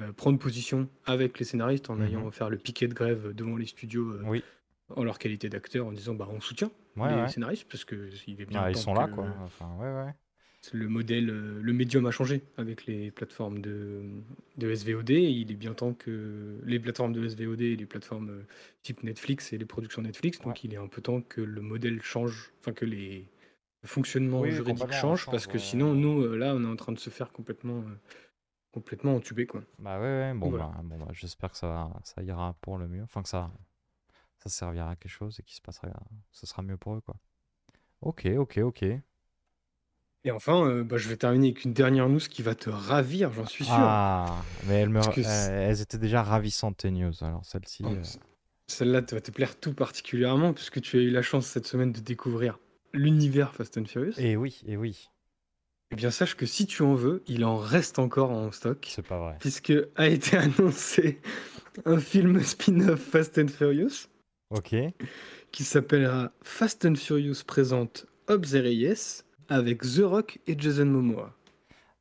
euh, 0.00 0.12
prendre 0.12 0.38
position 0.38 0.88
avec 1.04 1.38
les 1.38 1.44
scénaristes 1.44 1.90
en 1.90 1.96
Mhm. 1.96 2.06
ayant 2.06 2.30
faire 2.30 2.50
le 2.50 2.56
piquet 2.58 2.88
de 2.88 2.94
grève 2.94 3.32
devant 3.34 3.56
les 3.56 3.66
studios 3.66 4.08
euh, 4.10 4.22
Oui. 4.26 4.42
en 4.88 5.04
leur 5.04 5.18
qualité 5.18 5.48
d'acteur, 5.48 5.86
en 5.86 5.92
disant 5.92 6.14
bah 6.14 6.28
on 6.30 6.40
soutient 6.40 6.70
Ouais, 6.96 7.08
les 7.14 7.22
ouais. 7.22 7.28
scénaristes 7.28 7.66
parce 7.70 7.84
que 7.84 8.08
il 8.26 8.40
est 8.40 8.46
bien 8.46 8.62
Ah, 8.64 8.70
ils 8.70 8.76
sont 8.76 8.94
là, 8.94 9.06
quoi. 9.08 9.24
Enfin, 9.44 9.68
ouais, 9.78 9.92
ouais. 10.04 10.12
Le 10.72 10.88
modèle, 10.88 11.30
euh, 11.30 11.60
le 11.62 11.72
médium 11.72 12.06
a 12.06 12.10
changé 12.10 12.42
avec 12.56 12.86
les 12.86 13.10
plateformes 13.10 13.60
de, 13.60 14.02
de 14.56 14.74
SVOD. 14.74 15.10
et 15.10 15.30
il 15.30 15.50
est 15.50 15.56
bien 15.56 15.74
temps 15.74 15.94
que 15.94 16.60
les 16.64 16.78
plateformes 16.80 17.12
de 17.12 17.26
SVOD 17.28 17.60
et 17.60 17.76
les 17.76 17.86
plateformes 17.86 18.30
euh, 18.30 18.42
type 18.82 19.02
Netflix 19.02 19.52
et 19.52 19.58
les 19.58 19.64
productions 19.66 20.02
Netflix, 20.02 20.40
donc 20.40 20.48
Ouais. 20.48 20.60
il 20.64 20.72
est 20.74 20.76
un 20.78 20.86
peu 20.88 21.02
temps 21.02 21.20
que 21.22 21.40
le 21.40 21.60
modèle 21.60 22.00
change, 22.02 22.52
enfin 22.60 22.72
que 22.72 22.84
les 22.84 23.28
le 23.82 23.88
fonctionnement 23.88 24.40
Oui, 24.40 24.50
juridique 24.50 24.92
change, 24.92 25.28
parce 25.28 25.46
que 25.46 25.58
sinon, 25.58 25.94
nous, 25.94 26.22
euh, 26.22 26.36
là, 26.36 26.54
on 26.56 26.64
est 26.64 26.66
en 26.66 26.76
train 26.76 26.92
de 26.92 26.98
se 26.98 27.10
faire 27.10 27.30
complètement, 27.32 27.80
euh, 27.80 28.00
complètement 28.72 29.14
entubé, 29.16 29.46
quoi. 29.46 29.62
Bah 29.78 29.98
ouais, 29.98 30.04
ouais, 30.06 30.34
bon, 30.34 30.50
Voilà. 30.50 30.66
bah, 30.66 30.80
bon 30.84 30.98
bah, 30.98 31.08
j'espère 31.12 31.50
que 31.50 31.56
ça, 31.56 31.90
ça 32.04 32.22
ira 32.22 32.54
pour 32.60 32.78
le 32.78 32.88
mieux. 32.88 33.02
Enfin, 33.02 33.22
que 33.22 33.28
ça, 33.28 33.50
ça 34.38 34.50
servira 34.50 34.90
à 34.92 34.96
quelque 34.96 35.12
chose 35.12 35.38
et 35.40 35.42
qu'il 35.44 35.56
se 35.56 35.62
passera, 35.62 35.88
ce 36.32 36.46
sera 36.46 36.62
mieux 36.62 36.76
pour 36.78 36.94
eux, 36.96 37.00
quoi. 37.02 37.16
Ok, 38.02 38.26
ok, 38.38 38.58
ok. 38.58 38.84
Et 40.26 40.30
enfin, 40.30 40.66
euh, 40.66 40.84
bah, 40.84 40.96
je 40.96 41.08
vais 41.08 41.16
terminer 41.16 41.48
avec 41.48 41.64
une 41.64 41.74
dernière 41.74 42.08
news 42.08 42.18
qui 42.18 42.42
va 42.42 42.54
te 42.54 42.70
ravir, 42.70 43.32
j'en 43.32 43.44
suis 43.46 43.64
sûr. 43.64 43.74
Ah, 43.76 44.42
mais 44.66 44.76
elles, 44.80 44.88
me, 44.88 45.00
euh, 45.00 45.68
elles 45.68 45.80
étaient 45.82 45.98
déjà 45.98 46.22
ravissantes, 46.22 46.78
tes 46.78 46.90
news. 46.90 47.12
Alors, 47.20 47.44
celle-ci. 47.44 47.82
Oh, 47.84 47.90
euh, 47.92 48.02
Celle-là 48.68 49.02
va 49.02 49.20
te 49.20 49.30
plaire 49.30 49.58
tout 49.60 49.74
particulièrement, 49.74 50.54
puisque 50.54 50.80
tu 50.80 50.96
as 50.96 51.00
eu 51.00 51.10
la 51.10 51.20
chance 51.20 51.46
cette 51.46 51.66
semaine 51.66 51.92
de 51.92 52.00
découvrir 52.00 52.58
l'univers 52.94 53.54
Fast 53.54 53.76
and 53.76 53.84
Furious. 53.84 54.14
Et 54.18 54.36
oui, 54.36 54.62
et 54.66 54.78
oui. 54.78 55.10
Eh 55.90 55.96
bien, 55.96 56.10
sache 56.10 56.34
que 56.36 56.46
si 56.46 56.66
tu 56.66 56.82
en 56.82 56.94
veux, 56.94 57.22
il 57.26 57.44
en 57.44 57.56
reste 57.58 57.98
encore 57.98 58.30
en 58.30 58.50
stock, 58.50 58.86
C'est 58.90 59.06
pas 59.06 59.18
vrai. 59.18 59.36
puisque 59.40 59.74
a 59.96 60.08
été 60.08 60.36
annoncé 60.38 61.20
un 61.84 61.98
film 61.98 62.40
spin-off 62.42 63.00
Fast 63.00 63.36
and 63.38 63.48
Furious 63.48 64.08
Ok. 64.50 64.74
qui 65.52 65.64
s'appellera 65.64 66.32
Fast 66.42 66.86
and 66.86 66.94
Furious 66.94 67.44
présente 67.46 68.06
Hobbs 68.28 68.54
et 68.54 68.60
Reyes 68.60 69.22
avec 69.48 69.82
The 69.82 70.00
Rock 70.02 70.38
et 70.46 70.56
Jason 70.58 70.86
Momoa. 70.86 71.34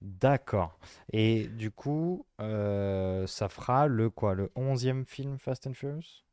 D'accord. 0.02 0.78
Et 1.14 1.48
du 1.48 1.72
coup, 1.72 2.26
euh, 2.42 3.26
ça 3.26 3.48
fera 3.48 3.88
le 3.88 4.10
quoi? 4.10 4.34
Le 4.34 4.52
11e 4.56 5.06
film 5.06 5.38
Fast 5.40 5.66
and 5.68 5.74
Furious? 5.74 6.24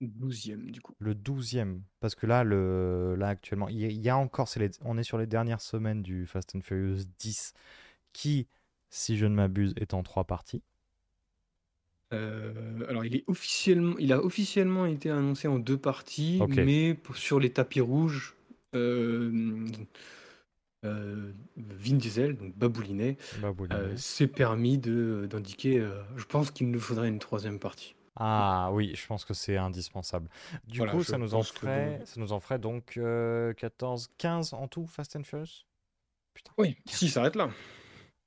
12e 0.00 0.70
du 0.70 0.80
coup. 0.80 0.94
Le 0.98 1.14
12e. 1.14 1.82
Parce 2.00 2.14
que 2.14 2.26
là, 2.26 2.42
le, 2.44 3.14
là 3.16 3.28
actuellement, 3.28 3.68
il 3.68 3.78
y, 3.78 4.08
a- 4.08 4.16
encore, 4.16 4.48
les- 4.56 4.70
on 4.82 4.98
est 4.98 5.02
sur 5.02 5.18
les 5.18 5.26
dernières 5.26 5.60
semaines 5.60 6.02
du 6.02 6.26
Fast 6.26 6.56
and 6.56 6.62
Furious 6.62 7.04
10, 7.18 7.52
qui, 8.12 8.48
si 8.90 9.16
je 9.16 9.26
ne 9.26 9.34
m'abuse, 9.34 9.74
est 9.76 9.94
en 9.94 10.02
trois 10.02 10.24
parties. 10.24 10.62
Euh, 12.12 12.52
alors, 12.88 13.04
il, 13.04 13.14
est 13.16 13.24
officiellement, 13.28 13.96
il 13.98 14.12
a 14.12 14.20
officiellement 14.22 14.86
été 14.86 15.10
annoncé 15.10 15.46
en 15.46 15.58
deux 15.58 15.78
parties, 15.78 16.44
mais 16.48 16.98
sur 17.14 17.38
les 17.38 17.50
tapis 17.52 17.80
rouges, 17.80 18.34
euh, 18.74 19.64
euh, 20.84 21.32
Vin 21.56 21.96
Diesel, 21.96 22.36
donc 22.36 22.56
Baboulinet, 22.56 23.16
Bah, 23.32 23.50
vous 23.50 23.66
euh, 23.72 23.96
s'est 23.96 24.26
permis 24.28 24.78
de- 24.78 25.26
d'indiquer, 25.30 25.80
euh, 25.80 26.02
je 26.16 26.24
pense 26.24 26.50
qu'il 26.50 26.70
nous 26.70 26.80
faudrait 26.80 27.08
une 27.08 27.18
troisième 27.18 27.58
partie. 27.58 27.94
Ah 28.16 28.70
oui, 28.72 28.94
je 28.96 29.06
pense 29.06 29.24
que 29.24 29.34
c'est 29.34 29.56
indispensable. 29.56 30.28
Du 30.66 30.78
Voilà, 30.78 30.92
coup, 30.92 31.02
ça 31.04 31.16
nous 31.16 31.34
en 31.34 31.42
que 31.42 31.44
ferait, 31.44 32.02
ça 32.04 32.20
nous 32.20 32.32
en 32.32 32.40
ferait 32.40 32.58
donc 32.58 32.96
euh, 32.96 33.54
14, 33.54 34.08
15 34.18 34.52
en 34.52 34.68
tout, 34.68 34.86
Fast 34.86 35.16
and 35.16 35.24
Furious? 35.24 35.64
Putain. 36.34 36.52
Oui, 36.58 36.76
si, 36.86 37.08
s'arrête 37.08 37.36
là. 37.36 37.50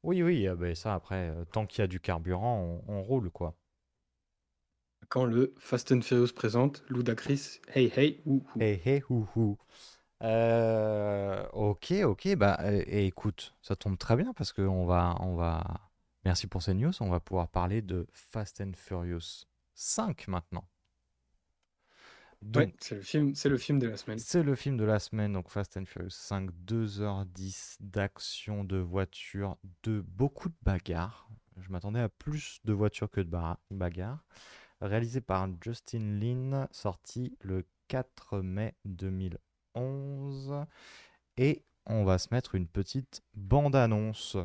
Oui, 0.03 0.21
oui, 0.21 0.47
ah 0.47 0.55
ben 0.55 0.75
ça 0.75 0.93
après, 0.93 1.29
euh, 1.31 1.45
tant 1.45 1.65
qu'il 1.65 1.79
y 1.79 1.83
a 1.83 1.87
du 1.87 1.99
carburant, 1.99 2.81
on, 2.87 2.93
on 2.93 3.01
roule 3.01 3.31
quoi. 3.31 3.55
Quand 5.07 5.23
le 5.23 5.55
Fast 5.59 5.93
and 5.93 6.01
Furious 6.01 6.33
présente 6.35 6.83
Ludacris, 6.89 7.61
Hey 7.73 7.89
Hey, 7.95 8.21
ou 8.25 8.43
Hey, 8.59 8.81
hey, 8.83 9.01
hou. 9.09 9.57
Euh, 10.23 11.45
ok, 11.51 11.91
ok, 12.05 12.36
bah 12.36 12.57
euh, 12.62 12.83
et 12.88 13.05
écoute, 13.07 13.53
ça 13.62 13.75
tombe 13.75 13.97
très 13.97 14.15
bien 14.15 14.33
parce 14.33 14.53
que 14.53 14.62
on 14.62 14.86
va, 14.86 15.17
on 15.19 15.36
va, 15.36 15.91
merci 16.23 16.47
pour 16.47 16.62
ces 16.63 16.73
news, 16.73 16.93
on 17.01 17.09
va 17.09 17.19
pouvoir 17.19 17.49
parler 17.49 17.81
de 17.81 18.07
Fast 18.13 18.62
and 18.62 18.71
Furious 18.75 19.45
5 19.75 20.27
maintenant. 20.29 20.65
Donc, 22.41 22.67
Ouais, 22.67 22.73
c'est 22.79 22.95
le 22.95 23.01
film, 23.01 23.36
c'est 23.36 23.49
le 23.49 23.57
film 23.57 23.79
de 23.79 23.88
la 23.88 23.97
semaine. 23.97 24.19
c'est 24.19 24.43
le 24.43 24.55
film 24.55 24.77
de 24.77 24.83
la 24.86 24.99
semaine, 24.99 25.33
donc 25.33 25.49
Fast 25.49 25.77
and 25.77 25.86
Furious 25.86 26.09
5, 26.09 26.51
2h10 26.65 27.77
d'action, 27.81 28.63
de 28.63 28.77
voitures, 28.77 29.57
de 29.83 30.01
beaucoup 30.01 30.49
de 30.49 30.55
bagarres. 30.62 31.29
Je 31.57 31.69
m'attendais 31.69 31.99
à 32.01 32.09
plus 32.09 32.59
de 32.65 32.73
voitures 32.73 33.09
que 33.09 33.21
de 33.21 33.31
bagarres. 33.71 34.25
Réalisé 34.81 35.21
par 35.21 35.47
Justin 35.62 36.19
Lin, 36.19 36.67
sorti 36.71 37.38
le 37.41 37.65
4 37.88 38.39
mai 38.39 38.75
2011. 39.75 40.65
Et 41.38 41.63
on 41.86 42.03
va 42.03 42.17
se 42.17 42.27
mettre 42.31 42.55
une 42.55 42.67
petite 42.67 43.21
bande-annonce. 43.33 44.38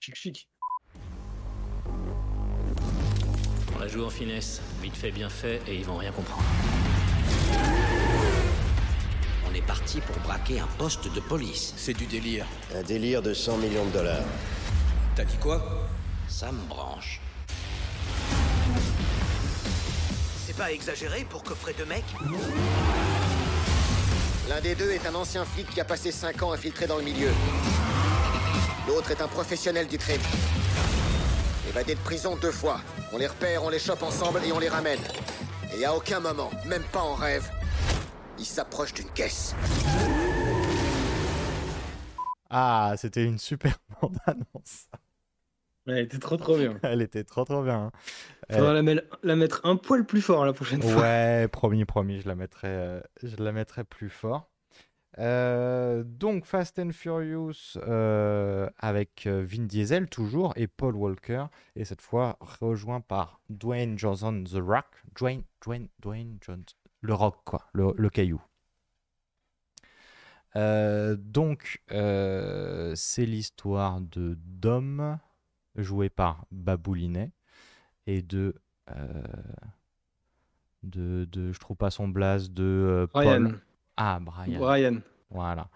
Chic 0.00 0.14
chic. 0.14 0.48
On 3.74 3.78
la 3.78 3.88
joue 3.88 4.04
en 4.04 4.10
finesse, 4.10 4.60
vite 4.80 4.96
fait, 4.96 5.10
bien 5.10 5.28
fait, 5.28 5.60
et 5.66 5.76
ils 5.76 5.84
vont 5.84 5.96
rien 5.96 6.12
comprendre. 6.12 6.44
On 9.48 9.54
est 9.54 9.66
parti 9.66 10.00
pour 10.00 10.16
braquer 10.20 10.60
un 10.60 10.66
poste 10.78 11.12
de 11.12 11.20
police. 11.20 11.74
C'est 11.76 11.96
du 11.96 12.06
délire. 12.06 12.46
Un 12.74 12.82
délire 12.82 13.22
de 13.22 13.34
100 13.34 13.58
millions 13.58 13.86
de 13.86 13.92
dollars. 13.92 14.24
T'as 15.16 15.24
dit 15.24 15.38
quoi? 15.38 15.88
Ça 16.28 16.52
me 16.52 16.60
branche. 16.68 17.20
pas 20.62 20.70
exagéré 20.70 21.24
pour 21.24 21.42
coffrer 21.42 21.72
deux 21.72 21.86
mecs? 21.86 22.04
L'un 24.54 24.60
des 24.60 24.74
deux 24.74 24.90
est 24.90 25.06
un 25.06 25.14
ancien 25.14 25.46
flic 25.46 25.66
qui 25.70 25.80
a 25.80 25.84
passé 25.86 26.12
5 26.12 26.42
ans 26.42 26.52
infiltré 26.52 26.86
dans 26.86 26.98
le 26.98 27.02
milieu. 27.02 27.30
L'autre 28.86 29.10
est 29.10 29.22
un 29.22 29.26
professionnel 29.26 29.88
du 29.88 29.96
crime. 29.96 30.20
Évadé 31.70 31.94
de 31.94 32.00
prison 32.00 32.36
deux 32.36 32.52
fois. 32.52 32.78
On 33.14 33.16
les 33.16 33.28
repère, 33.28 33.64
on 33.64 33.70
les 33.70 33.78
chope 33.78 34.02
ensemble 34.02 34.42
et 34.44 34.52
on 34.52 34.58
les 34.58 34.68
ramène. 34.68 35.00
Et 35.74 35.86
à 35.86 35.96
aucun 35.96 36.20
moment, 36.20 36.50
même 36.66 36.82
pas 36.92 37.00
en 37.00 37.14
rêve, 37.14 37.50
ils 38.38 38.44
s'approchent 38.44 38.92
d'une 38.92 39.08
caisse. 39.12 39.54
Ah, 42.50 42.92
c'était 42.98 43.24
une 43.24 43.38
super 43.38 43.78
bande-annonce. 44.02 44.88
Elle 45.86 45.98
était 45.98 46.18
trop 46.18 46.36
trop 46.36 46.56
bien. 46.56 46.78
Elle 46.82 47.02
était 47.02 47.24
trop 47.24 47.44
trop 47.44 47.62
bien. 47.62 47.86
hein. 47.86 47.92
Faudra 48.50 48.74
la, 48.74 49.36
mettre 49.36 49.60
un 49.64 49.76
poil 49.76 50.04
plus 50.04 50.20
fort 50.20 50.44
la 50.44 50.52
prochaine 50.52 50.82
fois. 50.82 51.00
Ouais, 51.02 51.48
promis, 51.48 51.84
promis, 51.84 52.20
je 52.20 52.28
la 52.28 52.34
mettrai, 52.34 52.68
euh, 52.68 53.00
je 53.22 53.36
la 53.36 53.52
mettrai 53.52 53.82
plus 53.84 54.10
fort. 54.10 54.48
Euh, 55.18 56.04
donc 56.06 56.46
Fast 56.46 56.78
and 56.78 56.92
Furious 56.92 57.76
euh, 57.76 58.70
avec 58.78 59.26
Vin 59.26 59.64
Diesel 59.64 60.08
toujours 60.08 60.54
et 60.56 60.66
Paul 60.66 60.96
Walker 60.96 61.44
et 61.76 61.84
cette 61.84 62.00
fois 62.00 62.38
rejoint 62.40 63.02
par 63.02 63.40
Dwayne 63.50 63.98
Johnson 63.98 64.42
The 64.50 64.56
Rock, 64.56 64.86
Dwayne, 65.14 65.42
Dwayne, 65.62 65.88
Dwayne 66.00 66.38
Johnson, 66.40 66.64
le 67.02 67.12
Rock 67.12 67.36
quoi, 67.44 67.66
le, 67.74 67.92
le 67.96 68.08
caillou. 68.08 68.40
Donc 70.54 71.82
c'est 71.90 73.26
l'histoire 73.26 74.00
de 74.00 74.38
Dom 74.38 75.18
joué 75.76 76.08
par 76.10 76.46
Baboulinet 76.50 77.32
et 78.06 78.22
de 78.22 78.54
euh, 78.90 79.22
de, 80.82 81.24
de 81.30 81.52
je 81.52 81.58
trouve 81.58 81.76
pas 81.76 81.90
son 81.90 82.08
blaze 82.08 82.50
de 82.50 82.64
euh, 82.64 83.06
Paul. 83.06 83.26
Ryan. 83.26 83.52
Ah, 83.96 84.18
Brian. 84.20 84.58
Brian. 84.58 85.00
Voilà. 85.30 85.68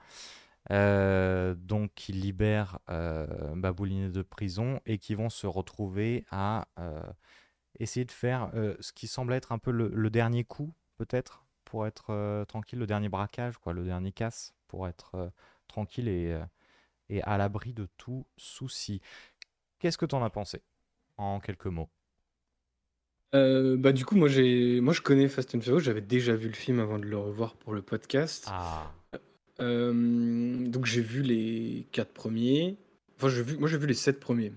Euh, 0.72 1.54
donc, 1.54 1.92
qui 1.94 2.12
libèrent 2.12 2.80
euh, 2.90 3.54
Baboulinet 3.54 4.08
de 4.08 4.22
prison 4.22 4.80
et 4.84 4.98
qui 4.98 5.14
vont 5.14 5.30
se 5.30 5.46
retrouver 5.46 6.24
à 6.30 6.66
essayer 7.78 8.04
de 8.04 8.10
faire 8.10 8.50
ce 8.80 8.92
qui 8.92 9.06
semble 9.06 9.32
être 9.34 9.52
un 9.52 9.58
peu 9.58 9.70
le, 9.70 9.88
le 9.88 10.10
dernier 10.10 10.44
coup, 10.44 10.74
peut-être, 10.96 11.44
pour 11.64 11.86
être 11.86 12.44
tranquille, 12.48 12.78
le 12.78 12.86
dernier 12.86 13.08
braquage, 13.08 13.58
quoi, 13.58 13.74
le 13.74 13.84
dernier 13.84 14.12
casse, 14.12 14.54
pour 14.66 14.88
être 14.88 15.30
tranquille 15.68 16.08
et, 16.08 16.36
et 17.10 17.22
à 17.22 17.36
l'abri 17.38 17.72
de 17.72 17.86
tout 17.96 18.26
souci. 18.36 19.00
Qu'est-ce 19.78 19.98
que 19.98 20.06
tu 20.06 20.14
en 20.14 20.24
as 20.24 20.30
pensé, 20.30 20.62
en 21.16 21.40
quelques 21.40 21.66
mots? 21.66 21.88
Euh, 23.34 23.76
bah 23.76 23.92
du 23.92 24.04
coup 24.04 24.14
moi 24.16 24.28
j'ai 24.28 24.80
moi 24.80 24.94
je 24.94 25.02
connais 25.02 25.28
Fast 25.28 25.54
and 25.54 25.60
Furious, 25.60 25.80
j'avais 25.80 26.00
déjà 26.00 26.34
vu 26.34 26.46
le 26.48 26.54
film 26.54 26.78
avant 26.80 26.98
de 26.98 27.04
le 27.04 27.18
revoir 27.18 27.56
pour 27.56 27.74
le 27.74 27.82
podcast. 27.82 28.46
Ah, 28.48 28.90
Euh, 29.60 30.66
donc 30.68 30.84
j'ai 30.86 31.00
vu 31.00 31.22
les 31.22 31.86
quatre 31.90 32.12
premiers. 32.12 32.76
Enfin 33.16 33.28
j'ai 33.28 33.42
vu 33.42 33.56
moi 33.58 33.68
j'ai 33.68 33.78
vu 33.78 33.86
les 33.86 33.94
sept 33.94 34.20
premiers. 34.20 34.52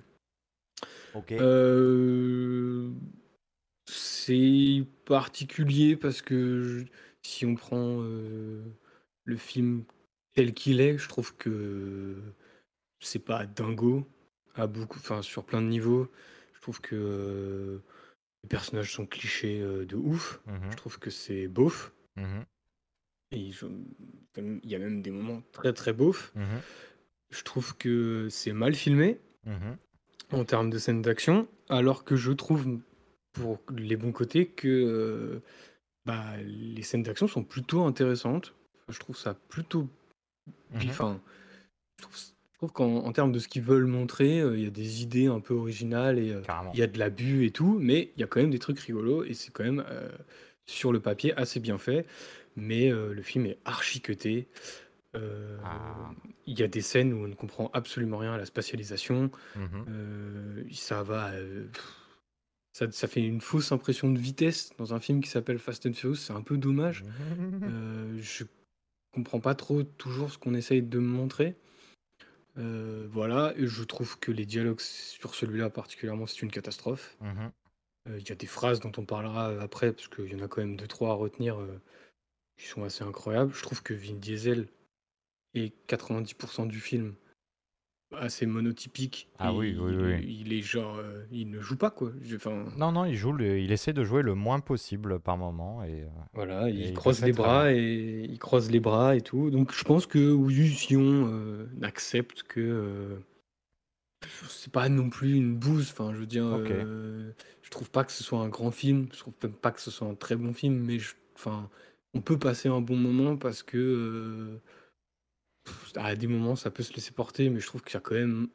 ok. 1.13 1.31
Euh, 1.33 2.91
c'est 3.89 4.83
particulier 5.05 5.95
parce 5.95 6.21
que 6.21 6.61
je- 6.61 6.85
si 7.23 7.45
on 7.45 7.55
prend 7.55 8.01
le 8.01 9.37
film 9.37 9.83
tel 10.33 10.53
qu'il 10.53 10.79
est, 10.81 10.97
je 10.97 11.07
trouve 11.09 11.35
que 11.35 12.15
c'est 12.99 13.19
pas 13.25 13.45
dingo 13.45 14.05
à 14.59 14.67
beaucoup, 14.67 14.99
enfin 14.99 15.21
sur 15.21 15.43
plein 15.45 15.61
de 15.61 15.67
niveaux. 15.67 16.09
Je 16.53 16.61
trouve 16.61 16.81
que 16.81 16.95
euh, 16.95 17.79
les 18.43 18.49
personnages 18.49 18.91
sont 18.93 19.05
clichés 19.05 19.61
euh, 19.61 19.85
de 19.85 19.95
ouf. 19.95 20.41
Mhm, 20.47 20.71
Je 20.71 20.75
trouve 20.77 20.99
que 20.99 21.09
c'est 21.09 21.47
beauf. 21.47 21.93
Et 23.31 23.51
je- 23.51 23.65
il 24.37 24.59
y 24.69 24.75
a 24.75 24.79
même 24.79 25.01
des 25.01 25.11
moments 25.11 25.41
très 25.51 25.73
très 25.73 25.93
beaufs. 25.93 26.31
mhm, 26.35 26.59
Je 27.31 27.43
trouve 27.43 27.77
que 27.77 28.27
c'est 28.29 28.53
mal 28.53 28.73
filmé 28.75 29.19
en 30.31 30.45
termes 30.45 30.69
de 30.69 30.77
scènes 30.77 31.01
d'action, 31.01 31.47
alors 31.69 32.03
que 32.03 32.15
je 32.15 32.31
trouve, 32.31 32.79
pour 33.33 33.59
les 33.71 33.95
bons 33.97 34.11
côtés, 34.11 34.47
que 34.47 34.67
euh, 34.67 35.39
bah, 36.05 36.37
les 36.37 36.81
scènes 36.83 37.03
d'action 37.03 37.27
sont 37.27 37.43
plutôt 37.43 37.83
intéressantes. 37.83 38.53
Je 38.89 38.99
trouve 38.99 39.15
ça 39.17 39.35
plutôt. 39.35 39.87
Enfin, 40.89 41.21
je 41.99 42.03
trouve, 42.03 42.17
je 42.17 42.23
trouve 42.59 42.71
qu'en 42.73 42.95
en 43.05 43.11
termes 43.13 43.31
de 43.31 43.39
ce 43.39 43.47
qu'ils 43.47 43.61
veulent 43.63 43.85
montrer, 43.85 44.39
euh, 44.41 44.57
il 44.57 44.63
y 44.63 44.67
a 44.67 44.69
des 44.69 45.01
idées 45.01 45.27
un 45.27 45.39
peu 45.39 45.53
originales 45.53 46.19
et 46.19 46.31
euh, 46.33 46.41
Carrément. 46.41 46.71
il 46.73 46.79
y 46.79 46.83
a 46.83 46.87
de 46.87 46.99
l'abus 46.99 47.45
et 47.45 47.51
tout, 47.51 47.77
mais 47.81 48.11
il 48.15 48.19
y 48.21 48.23
a 48.23 48.27
quand 48.27 48.39
même 48.41 48.51
des 48.51 48.59
trucs 48.59 48.79
rigolos 48.79 49.23
et 49.23 49.33
c'est 49.33 49.51
quand 49.51 49.63
même 49.63 49.83
euh, 49.89 50.09
sur 50.65 50.91
le 50.91 50.99
papier 50.99 51.33
assez 51.35 51.59
bien 51.59 51.77
fait. 51.77 52.05
Mais 52.55 52.89
le 52.89 53.21
film 53.21 53.45
est 53.45 53.57
archi 53.63 54.01
cuté. 54.01 54.49
Euh, 55.15 55.57
Ah. 55.63 56.11
Il 56.45 56.59
y 56.59 56.63
a 56.63 56.67
des 56.67 56.81
scènes 56.81 57.13
où 57.13 57.23
on 57.23 57.27
ne 57.27 57.33
comprend 57.35 57.69
absolument 57.73 58.17
rien 58.17 58.33
à 58.33 58.37
la 58.37 58.45
spatialisation. 58.45 59.31
Mhm. 59.55 60.65
Ça 60.73 61.01
va. 61.03 61.31
ça, 62.73 62.91
ça 62.91 63.07
fait 63.07 63.21
une 63.21 63.39
fausse 63.39 63.71
impression 63.71 64.11
de 64.11 64.19
vitesse 64.19 64.71
dans 64.77 64.93
un 64.93 64.99
film 64.99 65.21
qui 65.21 65.29
s'appelle 65.29 65.59
Fast 65.59 65.85
and 65.85 65.93
Furious. 65.93 66.15
C'est 66.15 66.33
un 66.33 66.41
peu 66.41 66.57
dommage. 66.57 67.05
Je 68.19 68.43
comprends 69.13 69.39
pas 69.39 69.55
trop 69.55 69.83
toujours 69.83 70.31
ce 70.31 70.37
qu'on 70.37 70.53
essaye 70.53 70.81
de 70.81 70.99
me 70.99 71.07
montrer. 71.07 71.55
Euh, 72.57 73.07
voilà, 73.11 73.53
et 73.55 73.67
je 73.67 73.83
trouve 73.83 74.19
que 74.19 74.31
les 74.31 74.45
dialogues 74.45 74.81
sur 74.81 75.35
celui-là 75.35 75.69
particulièrement, 75.69 76.25
c'est 76.25 76.41
une 76.41 76.51
catastrophe. 76.51 77.17
Mhm. 77.21 77.51
Euh, 78.09 78.19
Il 78.19 78.27
y 78.27 78.31
a 78.31 78.35
des 78.35 78.47
phrases 78.47 78.79
dont 78.79 78.91
on 78.97 79.05
parlera 79.05 79.47
après, 79.61 79.93
parce 79.93 80.07
qu'il 80.07 80.29
y 80.31 80.35
en 80.35 80.43
a 80.43 80.47
quand 80.47 80.61
même 80.61 80.75
deux, 80.75 80.87
trois 80.87 81.11
à 81.11 81.13
retenir 81.13 81.59
euh, 81.59 81.79
qui 82.57 82.67
sont 82.67 82.83
assez 82.83 83.03
incroyables. 83.03 83.53
Je 83.53 83.61
trouve 83.61 83.83
que 83.83 83.93
Vin 83.93 84.15
Diesel 84.15 84.67
est 85.53 85.73
90% 85.87 86.67
du 86.67 86.79
film 86.79 87.15
assez 88.17 88.45
monotypique. 88.45 89.29
Ah 89.37 89.53
oui, 89.53 89.75
oui, 89.79 89.93
oui. 89.95 90.35
il 90.41 90.53
est 90.53 90.61
genre, 90.61 90.97
euh, 90.97 91.23
il 91.31 91.49
ne 91.49 91.61
joue 91.61 91.77
pas 91.77 91.91
quoi. 91.91 92.11
Enfin, 92.35 92.65
Non, 92.77 92.91
non, 92.91 93.05
il 93.05 93.15
joue, 93.15 93.31
le- 93.31 93.59
il 93.59 93.71
essaie 93.71 93.93
de 93.93 94.03
jouer 94.03 94.21
le 94.23 94.33
moins 94.35 94.59
possible 94.59 95.19
par 95.19 95.37
moment 95.37 95.83
et 95.83 96.03
euh, 96.03 96.07
voilà, 96.33 96.69
Et 96.69 96.73
il 96.73 96.79
il 96.87 96.93
croise 96.93 97.23
les 97.23 97.33
bras 97.33 97.71
et 97.71 98.25
il 98.29 98.39
croise 98.39 98.71
les 98.71 98.79
bras 98.79 99.15
et 99.15 99.21
tout. 99.21 99.49
Donc 99.51 99.73
je 99.73 99.83
pense 99.83 100.07
que 100.07 100.31
oui, 100.31 100.69
si 100.69 100.95
on 100.95 101.27
euh, 101.27 101.67
accepte 101.81 102.43
que 102.43 102.59
euh, 102.59 103.15
c'est 104.47 104.71
pas 104.71 104.89
non 104.89 105.09
plus 105.09 105.35
une 105.35 105.55
bouse. 105.55 105.89
Enfin, 105.91 106.13
je 106.13 106.19
veux 106.19 106.25
dire, 106.25 106.45
Ok. 106.45 106.69
euh, 106.71 107.31
je 107.61 107.69
trouve 107.69 107.89
pas 107.89 108.03
que 108.03 108.11
ce 108.11 108.23
soit 108.23 108.39
un 108.39 108.49
grand 108.49 108.71
film. 108.71 109.07
Je 109.13 109.19
trouve 109.19 109.33
même 109.43 109.53
pas 109.53 109.71
que 109.71 109.81
ce 109.81 109.91
soit 109.91 110.07
un 110.07 110.15
très 110.15 110.35
bon 110.35 110.53
film, 110.53 110.75
mais 110.79 110.99
je- 110.99 111.15
enfin, 111.35 111.69
on 112.13 112.21
peut 112.21 112.37
passer 112.39 112.69
un 112.69 112.81
bon 112.81 112.95
moment 112.97 113.37
parce 113.37 113.63
que 113.63 113.77
euh, 113.77 114.61
pff, 115.63 115.93
à 115.95 116.15
des 116.15 116.27
moments 116.27 116.55
ça 116.55 116.71
peut 116.71 116.83
se 116.83 116.93
laisser 116.93 117.11
porter, 117.11 117.49
mais 117.49 117.59
je 117.59 117.67
trouve 117.67 117.81
qu'il 117.83 117.93
y 117.95 117.97
a 117.97 118.01
quand 118.01 118.15
même 118.15 118.47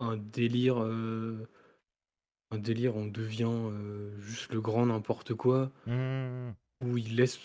un 0.00 0.16
délire. 0.16 0.82
euh, 0.82 1.46
un 2.52 2.58
délire, 2.58 2.96
on 2.96 3.06
devient 3.06 3.44
euh, 3.48 4.18
juste 4.20 4.52
le 4.52 4.60
grand 4.60 4.86
n'importe 4.86 5.34
quoi 5.34 5.70
mhm, 5.86 6.54
où 6.84 6.96
il 6.98 7.14
laisse 7.14 7.38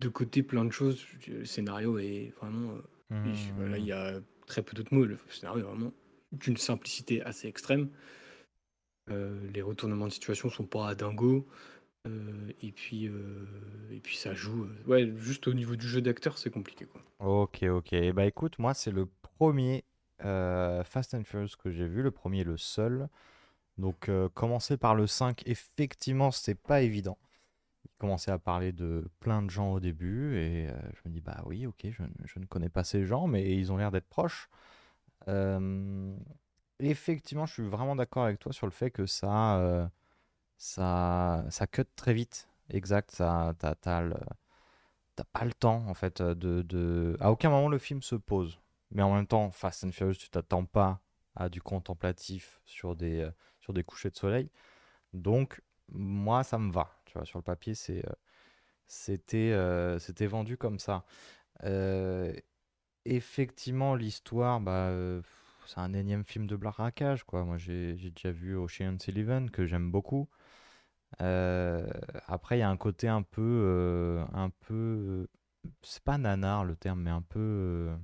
de 0.00 0.08
côté 0.08 0.42
plein 0.42 0.64
de 0.64 0.70
choses. 0.70 1.04
Le 1.26 1.44
scénario 1.44 1.98
est 1.98 2.32
vraiment. 2.40 2.72
euh, 2.72 2.80
oui, 3.24 3.34
je- 3.34 3.52
voilà, 3.52 3.78
il 3.78 3.84
y 3.84 3.92
a 3.92 4.20
très 4.46 4.62
peu 4.62 4.74
d'autres 4.74 4.94
mots. 4.94 5.04
Le 5.04 5.18
scénario 5.28 5.60
est 5.60 5.68
vraiment 5.68 5.92
d'une 6.32 6.56
simplicité 6.56 7.22
assez 7.22 7.46
extrême. 7.46 7.90
Euh, 9.10 9.38
les 9.52 9.62
retournements 9.62 10.06
de 10.08 10.12
situation 10.12 10.48
sont 10.50 10.66
pas 10.66 10.94
dingo. 10.94 11.46
Euh, 12.06 12.52
et 12.62 12.72
puis, 12.72 13.08
euh, 13.08 13.46
et 13.90 14.00
puis 14.00 14.16
ça 14.16 14.34
joue. 14.34 14.64
euh, 14.64 14.82
ouais, 14.86 15.12
juste 15.16 15.48
au 15.48 15.54
niveau 15.54 15.76
du 15.76 15.88
jeu 15.88 16.00
d'acteur, 16.00 16.38
c'est 16.38 16.50
compliqué. 16.50 16.86
Ok, 17.18 17.62
ok. 17.64 17.92
Eh 17.94 18.12
Bah 18.12 18.26
écoute, 18.26 18.58
moi 18.58 18.74
c'est 18.74 18.90
le 18.90 19.06
premier 19.38 19.84
Fast 20.20 21.14
and 21.14 21.24
Furious 21.24 21.56
que 21.58 21.70
j'ai 21.70 21.86
vu, 21.86 22.02
le 22.02 22.10
premier 22.10 22.40
et 22.40 22.44
le 22.44 22.56
seul. 22.56 23.08
Donc 23.78 24.10
commencer 24.34 24.76
par 24.78 24.94
le 24.94 25.06
5, 25.06 25.42
effectivement, 25.46 26.30
c'est 26.32 26.54
pas 26.54 26.82
évident. 26.82 27.18
Il 27.86 27.90
commençait 27.98 28.32
à 28.32 28.38
parler 28.38 28.72
de 28.72 29.08
plein 29.20 29.42
de 29.42 29.50
gens 29.50 29.72
au 29.72 29.80
début 29.80 30.36
et 30.38 30.68
je 30.68 31.00
me 31.08 31.10
dis 31.14 31.20
bah 31.20 31.42
oui, 31.46 31.66
ok, 31.66 31.86
je, 31.90 32.02
ne- 32.40 32.46
connais 32.46 32.70
pas 32.70 32.84
ces 32.84 33.06
gens, 33.06 33.26
mais 33.28 33.56
ils 33.56 33.72
ont 33.72 33.78
l'air 33.78 33.90
d'être 33.92 34.08
proches. 34.08 34.48
Effectivement, 36.78 37.46
je 37.46 37.54
suis 37.54 37.68
vraiment 37.68 37.96
d'accord 37.96 38.24
avec 38.24 38.38
toi 38.38 38.52
sur 38.52 38.66
le 38.66 38.72
fait 38.72 38.90
que 38.90 39.06
ça, 39.06 39.90
ça, 40.56 41.44
ça 41.50 41.66
cut 41.66 41.84
très 41.96 42.14
vite. 42.14 42.48
Exact, 42.70 43.10
ça, 43.10 43.54
t'as, 43.58 43.74
pas 45.32 45.44
le 45.44 45.52
temps 45.52 45.84
en 45.88 45.94
fait 45.94 46.20
de, 46.22 46.62
de... 46.62 47.16
À 47.20 47.30
aucun 47.30 47.50
moment 47.50 47.68
le 47.68 47.78
film 47.78 48.02
se 48.02 48.16
pose. 48.16 48.58
Mais 48.90 49.02
en 49.02 49.14
même 49.14 49.26
temps, 49.26 49.50
Fast 49.50 49.84
and 49.84 49.92
Furious, 49.92 50.14
tu 50.14 50.30
t'attends 50.30 50.64
pas 50.64 51.00
à 51.34 51.48
du 51.48 51.60
contemplatif 51.60 52.60
sur 52.64 52.96
des, 52.96 53.20
euh, 53.20 53.30
sur 53.60 53.72
des 53.72 53.84
couchers 53.84 54.10
de 54.10 54.16
soleil. 54.16 54.50
Donc, 55.12 55.62
moi, 55.88 56.44
ça 56.44 56.58
me 56.58 56.72
va. 56.72 56.90
Tu 57.04 57.14
vois, 57.14 57.26
sur 57.26 57.38
le 57.38 57.42
papier, 57.42 57.74
c'est, 57.74 58.06
euh, 58.06 58.12
c'était, 58.86 59.52
euh, 59.52 59.98
c'était 59.98 60.26
vendu 60.26 60.56
comme 60.56 60.78
ça. 60.78 61.04
Euh, 61.64 62.32
effectivement, 63.04 63.94
l'histoire, 63.94 64.60
bah, 64.60 64.88
euh, 64.88 65.22
c'est 65.66 65.78
un 65.78 65.92
énième 65.94 66.24
film 66.24 66.46
de 66.46 66.56
braquage, 66.56 67.24
quoi. 67.24 67.44
Moi, 67.44 67.58
j'ai, 67.58 67.96
j'ai 67.96 68.10
déjà 68.10 68.30
vu 68.30 68.56
Ocean's 68.56 69.08
Eleven, 69.08 69.50
que 69.50 69.66
j'aime 69.66 69.90
beaucoup. 69.90 70.28
Euh, 71.22 71.86
après, 72.26 72.56
il 72.58 72.60
y 72.60 72.62
a 72.62 72.68
un 72.70 72.76
côté 72.76 73.08
un 73.08 73.22
peu, 73.22 73.42
euh, 73.42 74.24
un 74.32 74.50
peu, 74.50 75.28
c'est 75.82 76.02
pas 76.02 76.18
nanar 76.18 76.64
le 76.64 76.76
terme, 76.76 77.02
mais 77.02 77.10
un 77.10 77.22
peu. 77.22 77.40
euh, 77.40 77.96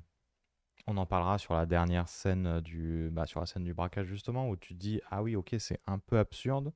on 0.87 0.97
en 0.97 1.07
parlera 1.07 1.39
sur 1.39 1.55
la 1.55 1.67
dernière 1.67 2.09
scène 2.09 2.61
du, 2.61 3.11
bah, 3.13 3.27
sur 3.27 3.41
la 3.41 3.47
scène 3.47 3.65
du 3.65 3.75
braquage 3.75 4.07
justement, 4.07 4.49
où 4.49 4.57
tu 4.57 4.75
dis 4.75 5.01
ah 5.11 5.23
oui, 5.23 5.37
ok, 5.37 5.55
c'est 5.59 5.81
un 5.87 5.99
peu 5.99 6.19
absurde, 6.19 6.73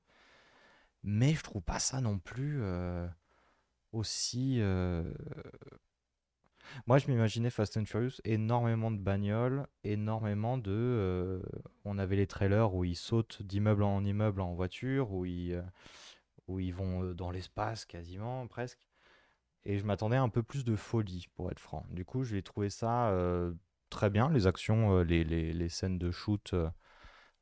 mais 1.02 1.34
je 1.34 1.42
trouve 1.42 1.62
pas 1.62 1.78
ça 1.78 2.00
non 2.00 2.18
plus 2.18 2.62
aussi. 3.92 4.60
Moi, 6.86 6.98
je 6.98 7.08
m'imaginais 7.08 7.50
Fast 7.50 7.76
and 7.76 7.84
Furious 7.84 8.20
énormément 8.24 8.90
de 8.90 8.98
bagnoles, 8.98 9.66
énormément 9.84 10.58
de. 10.58 11.42
On 11.84 11.98
avait 11.98 12.16
les 12.16 12.26
trailers 12.26 12.74
où 12.74 12.84
ils 12.84 12.96
sautent 12.96 13.42
d'immeuble 13.42 13.82
en 13.82 14.04
immeuble 14.04 14.40
en 14.40 14.54
voiture, 14.54 15.12
où 15.12 15.24
ils, 15.24 15.62
où 16.48 16.60
ils 16.60 16.74
vont 16.74 17.02
euh, 17.04 17.14
dans 17.14 17.30
l'espace 17.30 17.84
quasiment, 17.84 18.46
presque. 18.46 18.80
Et 19.64 19.78
je 19.78 19.84
m'attendais 19.84 20.16
à 20.16 20.22
un 20.22 20.28
peu 20.28 20.42
plus 20.42 20.64
de 20.64 20.76
folie, 20.76 21.26
pour 21.34 21.50
être 21.50 21.60
franc. 21.60 21.86
Du 21.90 22.04
coup, 22.04 22.24
j'ai 22.24 22.42
trouvé 22.42 22.70
ça 22.70 23.10
euh, 23.10 23.52
très 23.90 24.10
bien. 24.10 24.30
Les 24.30 24.46
actions, 24.46 24.98
euh, 24.98 25.02
les, 25.04 25.24
les- 25.24 25.52
les 25.52 25.68
scènes 25.68 25.98
de 25.98 26.10
shoot, 26.10 26.54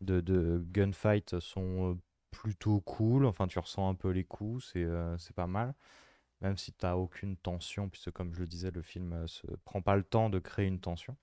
de, 0.00 0.20
de 0.20 0.64
gunfight 0.72 1.40
sont 1.40 1.98
plutôt 2.30 2.80
cool. 2.80 3.26
Enfin, 3.26 3.46
tu 3.48 3.58
ressens 3.58 3.88
un 3.88 3.94
peu 3.94 4.10
les 4.10 4.24
coups, 4.24 4.70
c'est 4.72 4.84
euh, 4.84 5.16
pas 5.34 5.46
mal. 5.46 5.74
Même 6.42 6.56
si 6.58 6.72
tu 6.72 6.86
n'as 6.86 6.96
aucune 6.96 7.36
tension, 7.36 7.88
puisque 7.88 8.12
comme 8.12 8.34
je 8.34 8.40
le 8.40 8.46
disais, 8.46 8.70
le 8.70 8.82
film 8.82 9.26
se 9.28 9.46
prend 9.64 9.82
pas 9.82 9.96
le 9.96 10.04
temps 10.04 10.30
de 10.30 10.38
créer 10.38 10.66
une 10.66 10.80
tension. 10.80 11.16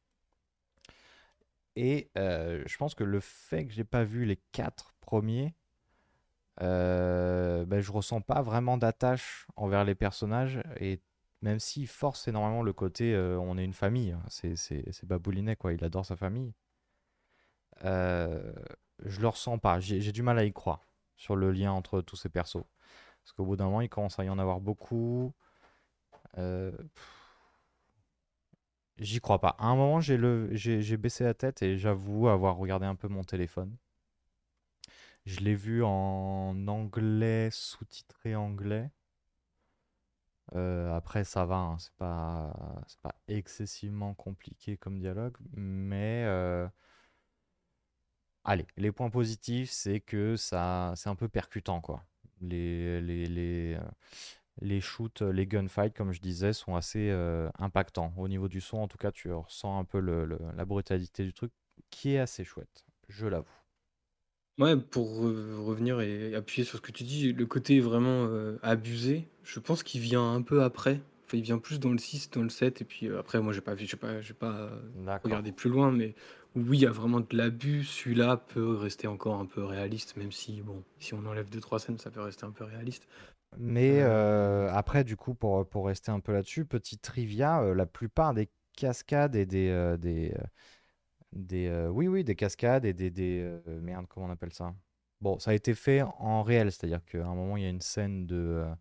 Et 1.75 2.09
je 2.15 2.77
pense 2.77 2.95
que 2.95 3.03
le 3.03 3.19
fait 3.19 3.65
que 3.65 3.73
j'ai 3.73 3.83
pas 3.83 4.03
vu 4.03 4.25
les 4.25 4.37
quatre 4.51 4.93
premiers, 5.01 5.53
euh, 6.61 7.65
ben, 7.65 7.79
je 7.81 7.91
ressens 7.91 8.21
pas 8.21 8.41
vraiment 8.41 8.77
d'attache 8.77 9.47
envers 9.55 9.83
les 9.85 9.95
personnages. 9.95 10.61
Et 10.79 11.01
même 11.41 11.59
s'il 11.59 11.87
force 11.87 12.27
énormément 12.27 12.63
le 12.63 12.73
côté 12.73 13.13
euh, 13.15 13.37
on 13.39 13.57
est 13.57 13.65
une 13.65 13.73
famille, 13.73 14.11
hein, 14.11 14.23
c'est 14.29 14.55
c'est- 14.55 14.91
c'est 14.91 15.07
Baboulinet, 15.07 15.55
quoi, 15.55 15.73
il 15.73 15.83
adore 15.83 16.05
sa 16.05 16.15
famille. 16.15 16.53
Euh, 17.85 18.53
je 19.05 19.21
le 19.21 19.27
ressens 19.27 19.57
pas, 19.57 19.79
j'ai 19.79 20.11
du 20.11 20.21
mal 20.23 20.37
à 20.39 20.43
y 20.45 20.53
croire 20.53 20.85
sur 21.15 21.35
le 21.35 21.51
lien 21.51 21.71
entre 21.71 22.01
tous 22.01 22.15
ces 22.15 22.29
persos. 22.29 22.63
Parce 23.23 23.33
qu'au 23.33 23.45
bout 23.45 23.55
d'un 23.55 23.65
moment, 23.65 23.81
il 23.81 23.89
commence 23.89 24.19
à 24.19 24.23
y 24.25 24.29
en 24.29 24.39
avoir 24.39 24.61
beaucoup. 24.61 25.33
Euh, 26.37 26.71
J'y 28.99 29.19
crois 29.19 29.39
pas. 29.41 29.57
À 29.59 29.65
un 29.65 29.75
moment, 29.75 29.99
j'ai 29.99 30.15
le, 30.15 30.47
j'ai 30.53 30.95
baissé 30.95 31.25
la 31.25 31.33
tête 31.33 31.61
et 31.61 31.77
j'avoue 31.77 32.29
avoir 32.29 32.55
regardé 32.55 32.85
un 32.85 32.95
peu 32.95 33.09
mon 33.09 33.23
téléphone. 33.25 33.75
Je 35.25 35.39
l'ai 35.39 35.55
vu 35.55 35.83
en 35.83 36.67
anglais, 36.67 37.49
sous-titré 37.51 38.35
anglais. 38.35 38.91
Euh, 40.55 40.93
après, 40.93 41.23
ça 41.23 41.45
va, 41.45 41.55
hein, 41.57 41.77
c'est 41.79 41.93
pas, 41.95 42.53
pas 43.01 43.15
excessivement 43.27 44.13
compliqué 44.13 44.75
comme 44.77 44.99
dialogue, 44.99 45.37
mais 45.53 46.23
euh, 46.25 46.67
allez, 48.43 48.67
les 48.77 48.91
points 48.91 49.09
positifs, 49.09 49.71
c'est 49.71 50.01
que 50.01 50.35
ça, 50.35 50.93
c'est 50.95 51.09
un 51.09 51.15
peu 51.15 51.29
percutant, 51.29 51.79
quoi. 51.81 52.03
Les, 52.41 52.99
les, 53.01 53.27
les, 53.27 53.75
euh, 53.75 53.81
les 54.61 54.81
shoots, 54.81 55.21
les 55.21 55.47
gunfights, 55.47 55.95
comme 55.95 56.11
je 56.11 56.21
disais, 56.21 56.53
sont 56.53 56.75
assez 56.75 57.11
impactants. 57.59 58.13
Au 58.17 58.27
niveau 58.27 58.47
du 58.49 58.61
son, 58.61 58.77
en 58.79 58.87
tout 58.87 58.97
cas, 58.97 59.11
tu 59.11 59.31
ressens 59.31 59.79
un 59.79 59.85
peu 59.85 59.99
la 59.99 60.65
brutalité 60.65 61.23
du 61.23 61.33
truc, 61.33 61.53
qui 61.89 62.15
est 62.15 62.19
assez 62.19 62.43
chouette, 62.43 62.85
je 63.07 63.27
l'avoue. 63.27 63.60
Ouais, 64.61 64.77
pour 64.77 65.09
re- 65.09 65.55
revenir 65.65 66.01
et 66.01 66.35
appuyer 66.35 66.65
sur 66.65 66.77
ce 66.77 66.81
que 66.83 66.91
tu 66.91 67.03
dis, 67.03 67.33
le 67.33 67.45
côté 67.47 67.79
vraiment 67.79 68.27
euh, 68.29 68.57
abusé, 68.61 69.27
je 69.43 69.59
pense 69.59 69.83
qu'il 69.83 70.01
vient 70.01 70.33
un 70.33 70.43
peu 70.43 70.63
après. 70.63 71.01
Enfin, 71.25 71.37
il 71.37 71.41
vient 71.43 71.59
plus 71.59 71.79
dans 71.79 71.91
le 71.91 71.97
6, 71.97 72.29
dans 72.31 72.43
le 72.43 72.49
7, 72.49 72.81
et 72.81 72.85
puis 72.85 73.07
euh, 73.07 73.19
après, 73.19 73.41
moi, 73.41 73.53
j'ai 73.53 73.61
pas 73.61 73.73
vu, 73.73 73.87
j'ai 73.87 73.97
pas, 73.97 74.21
j'ai 74.21 74.35
pas 74.35 74.51
euh, 74.55 74.69
D'accord. 74.93 75.23
regardé 75.23 75.51
plus 75.51 75.69
loin, 75.71 75.91
mais 75.91 76.15
oui, 76.55 76.77
il 76.77 76.81
y 76.81 76.85
a 76.85 76.91
vraiment 76.91 77.21
de 77.21 77.27
l'abus. 77.35 77.85
Celui-là 77.85 78.37
peut 78.37 78.75
rester 78.75 79.07
encore 79.07 79.39
un 79.39 79.47
peu 79.47 79.63
réaliste, 79.63 80.15
même 80.17 80.31
si, 80.31 80.61
bon, 80.61 80.83
si 80.99 81.13
on 81.15 81.25
enlève 81.25 81.49
deux, 81.49 81.61
trois 81.61 81.79
scènes, 81.79 81.97
ça 81.99 82.11
peut 82.11 82.21
rester 82.21 82.45
un 82.45 82.51
peu 82.51 82.63
réaliste. 82.65 83.07
Mais 83.57 84.01
Euh, 84.01 84.01
euh, 84.01 84.71
après, 84.71 85.03
du 85.03 85.17
coup, 85.17 85.35
pour, 85.35 85.67
pour 85.67 85.87
rester 85.87 86.11
un 86.11 86.19
peu 86.21 86.31
là-dessus, 86.33 86.65
petit 86.65 86.97
trivia, 86.97 87.61
euh, 87.61 87.73
la 87.75 87.85
plupart 87.85 88.33
des 88.33 88.49
cascades 88.77 89.35
et 89.35 89.45
des, 89.45 89.69
euh, 89.69 89.97
des, 89.97 90.33
euh, 90.39 90.43
euh, 91.53 91.87
oui, 91.89 92.07
oui, 92.07 92.23
des 92.23 92.35
cascades 92.35 92.85
et 92.85 92.93
des, 92.93 93.09
des 93.09 93.41
euh, 93.41 93.81
merde, 93.81 94.05
comment 94.07 94.27
on 94.27 94.31
appelle 94.31 94.53
ça? 94.53 94.73
Bon, 95.21 95.39
ça 95.39 95.51
a 95.51 95.53
été 95.53 95.73
fait 95.73 96.01
en 96.01 96.43
réel, 96.43 96.71
c'est-à-dire 96.71 97.03
qu'à 97.05 97.25
un 97.25 97.35
moment, 97.35 97.57
il 97.57 97.63
y 97.63 97.65
a 97.65 97.69
une 97.69 97.81
scène 97.81 98.25
de, 98.25 98.35
euh, 98.35 98.75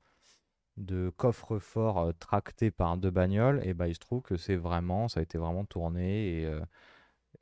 de 0.77 1.11
coffre-fort 1.17 2.13
tracté 2.19 2.71
par 2.71 2.97
deux 2.97 3.11
bagnoles, 3.11 3.61
et 3.65 3.75
bah, 3.75 3.89
il 3.89 3.95
se 3.95 4.01
trouve 4.01 4.23
que 4.23 4.37
c'est 4.37 4.57
vraiment, 4.57 5.09
ça 5.09 5.21
a 5.21 5.23
été 5.23 5.39
vraiment 5.39 5.65
tourné, 5.65 6.43
et, 6.43 6.61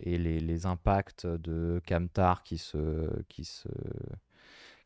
et 0.00 0.18
les, 0.18 0.40
les 0.40 0.66
impacts 0.66 1.26
de 1.26 1.80
Camtar 1.86 2.42
qui 2.42 2.58
se, 2.58 3.22
qui 3.28 3.44
se, 3.44 3.68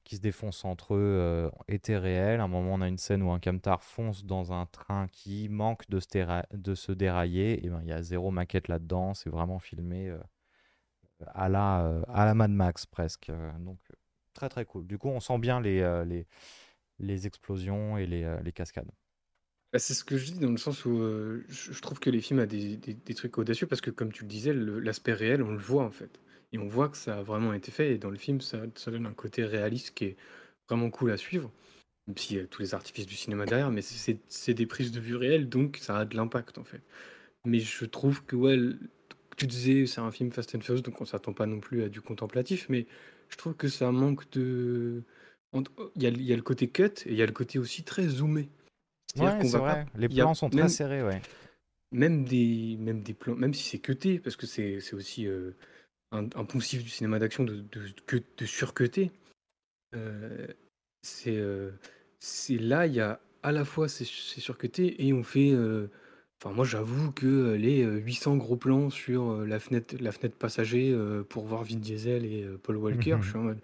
qui 0.05 0.17
se 0.17 0.21
défoncent 0.21 0.65
entre 0.65 0.95
eux 0.95 0.99
euh, 0.99 1.51
étaient 1.69 1.97
réels. 1.99 2.41
À 2.41 2.45
un 2.45 2.49
moment, 2.49 2.75
on 2.75 2.81
a 2.81 2.89
une 2.89 2.99
scène 2.99 3.23
où 3.23 3.31
un 3.31 3.41
camtar 3.41 3.83
fonce 3.83 4.25
dans 4.25 4.53
un 4.53 4.67
train 4.67 5.09
qui 5.09 5.49
manque 5.49 5.89
de 5.89 6.01
se, 6.01 6.93
dérailler. 6.93 7.65
Et 7.65 7.69
ben, 7.69 7.81
il 7.83 7.89
y 7.89 7.93
a 7.93 8.03
zéro 8.03 8.31
maquette 8.31 8.69
là-dedans. 8.69 9.15
C'est 9.15 9.31
vraiment 9.31 9.59
filmé 9.59 10.09
euh, 10.09 10.19
à 11.27 11.49
la, 11.49 11.85
euh, 11.85 12.03
à 12.09 12.25
la 12.25 12.35
Mad 12.35 12.51
Max 12.51 12.87
presque. 12.87 13.31
Euh, 13.31 13.51
donc, 13.61 13.79
très 14.35 14.49
très 14.49 14.65
cool. 14.65 14.87
Du 14.87 14.99
coup, 14.99 15.09
on 15.09 15.21
sent 15.21 15.39
bien 15.39 15.61
les, 15.61 15.81
les, 16.07 16.27
les 16.99 17.27
explosions 17.27 17.97
et 17.97 18.07
les, 18.07 18.39
les 18.43 18.53
cascades. 18.53 18.91
Bah, 19.73 19.79
c'est 19.79 19.95
ce 19.95 20.05
que 20.05 20.19
je 20.19 20.33
dis 20.33 20.39
dans 20.39 20.51
le 20.51 20.59
sens 20.59 20.85
où 20.85 20.99
je 21.49 21.81
trouve 21.81 21.99
que 21.99 22.11
les 22.11 22.21
films 22.21 22.41
ont 22.41 22.47
des, 22.47 22.77
des- 22.77 22.93
des 22.95 23.15
trucs 23.15 23.39
audacieux 23.39 23.67
parce 23.67 23.81
que, 23.81 23.91
comme 23.91 24.13
tu 24.13 24.25
le 24.25 24.29
disais, 24.29 24.53
l'aspect 24.53 25.15
réel, 25.15 25.43
on 25.43 25.51
le 25.53 25.59
voit 25.59 25.85
en 25.85 25.91
fait. 25.91 26.21
Et 26.53 26.59
on 26.59 26.69
voit 26.69 26.89
que 26.89 26.97
ça 26.97 27.19
a 27.19 27.23
vraiment 27.23 27.53
été 27.55 27.71
fait. 27.71 27.95
Et 27.95 27.99
dans 27.99 28.11
le 28.11 28.19
film, 28.19 28.41
ça, 28.41 28.61
ça 28.75 28.91
donne 28.91 29.07
un 29.07 29.13
côté 29.15 29.45
réaliste 29.45 29.93
qui 29.95 30.05
est 30.07 30.17
vraiment 30.69 30.91
cool 30.91 31.11
à 31.13 31.17
suivre. 31.17 31.51
Même 32.07 32.17
s'il 32.19 32.37
y 32.37 32.41
a 32.41 32.47
tous 32.47 32.63
les 32.63 32.75
artifices 32.75 33.07
du 33.07 33.15
cinéma 33.15 33.47
derrière, 33.47 33.71
mais 33.71 33.83
c'est 33.83 34.55
des 34.55 34.67
prises 34.67 34.93
de 34.93 35.01
vue 35.01 35.17
réelles, 35.17 35.49
donc 35.49 35.79
ça 35.81 35.99
a 35.99 36.05
de 36.05 36.17
l'impact 36.17 36.59
en 36.59 36.65
fait. 36.65 36.83
Mais 37.45 37.61
je 37.61 37.85
trouve 37.85 38.25
que, 38.25 38.37
ouais, 38.37 38.59
tu 39.37 39.47
disais, 39.47 39.87
c'est 39.87 40.01
un 40.01 40.11
film 40.11 40.31
Fast 40.33 40.55
and 40.55 40.61
Furious, 40.61 40.83
donc 40.83 41.01
on 41.01 41.05
s'attend 41.05 41.33
pas 41.33 41.47
non 41.47 41.61
plus 41.61 41.83
à 41.85 41.89
du 41.89 42.01
contemplatif, 42.01 42.69
mais 42.69 42.87
je 43.29 43.37
trouve 43.37 43.55
que 43.55 43.69
ça 43.69 43.91
manque 43.93 44.31
de. 44.33 45.03
Il 45.97 46.03
y 46.03 46.07
a, 46.07 46.11
il 46.11 46.23
y 46.23 46.33
a 46.33 46.37
le 46.37 46.43
côté 46.43 46.69
cut 46.71 46.85
et 47.07 47.11
il 47.13 47.15
y 47.17 47.23
a 47.23 47.27
le 47.27 47.33
côté 47.33 47.59
aussi 47.59 47.85
très 47.85 48.09
zoomé. 48.09 48.49
C'est-à-dire 49.15 49.37
Ouais, 49.37 49.39
qu'on 49.39 49.49
c'est 49.49 49.59
va 49.59 49.63
pas. 49.63 49.75
vrai. 49.75 49.87
Les 49.95 50.09
plans 50.09 50.35
sont 50.35 50.51
très 50.51 50.69
serrés, 50.69 51.03
ouais. 51.03 51.23
même 51.91 52.25
des, 52.25 52.77
même 52.79 53.03
des 53.03 53.15
plans, 53.15 53.35
même 53.35 53.55
si 53.55 53.65
c'est 53.69 53.79
cuté, 53.79 54.19
parce 54.19 54.37
que 54.37 54.47
c'est 54.47 54.81
c'est 54.81 54.95
aussi 54.95 55.27
euh, 55.27 55.53
un, 56.13 56.25
un 56.25 56.45
poncif 56.45 56.83
du 56.85 56.89
cinéma 56.91 57.19
d'action 57.19 57.45
de, 57.45 57.57
de, 57.73 57.89
que- 58.07 58.23
de 58.39 58.47
surcuter, 58.47 59.11
euh, 59.95 60.47
c'est 61.03 61.37
euh, 61.37 61.73
c'est 62.21 62.59
là, 62.59 62.87
il 62.87 62.95
y 62.95 63.01
a 63.01 63.21
à 63.43 63.53
la 63.53 63.65
fois 63.65 63.89
c'est 63.89 64.05
c'est 64.07 64.41
surcuté 64.41 65.07
et 65.07 65.13
on 65.13 65.23
fait. 65.23 65.53
euh, 65.53 65.89
Enfin, 66.45 66.55
moi, 66.57 66.65
j'avoue 66.65 67.13
que 67.13 67.27
euh, 67.27 67.57
les 67.57 67.85
euh, 67.85 67.99
800 67.99 68.37
gros 68.37 68.57
plans 68.57 68.91
sur 68.91 69.47
la 69.47 69.61
fenêtre, 69.61 69.95
la 70.01 70.11
fenêtre 70.11 70.37
passager 70.37 70.93
pour 71.29 71.45
voir 71.47 71.63
Vin 71.65 71.77
Diesel 71.77 72.25
et 72.25 72.45
Paul 72.65 72.77
Walker, 72.79 73.19
je 73.23 73.29
suis 73.29 73.39
en 73.39 73.43
mode. 73.43 73.59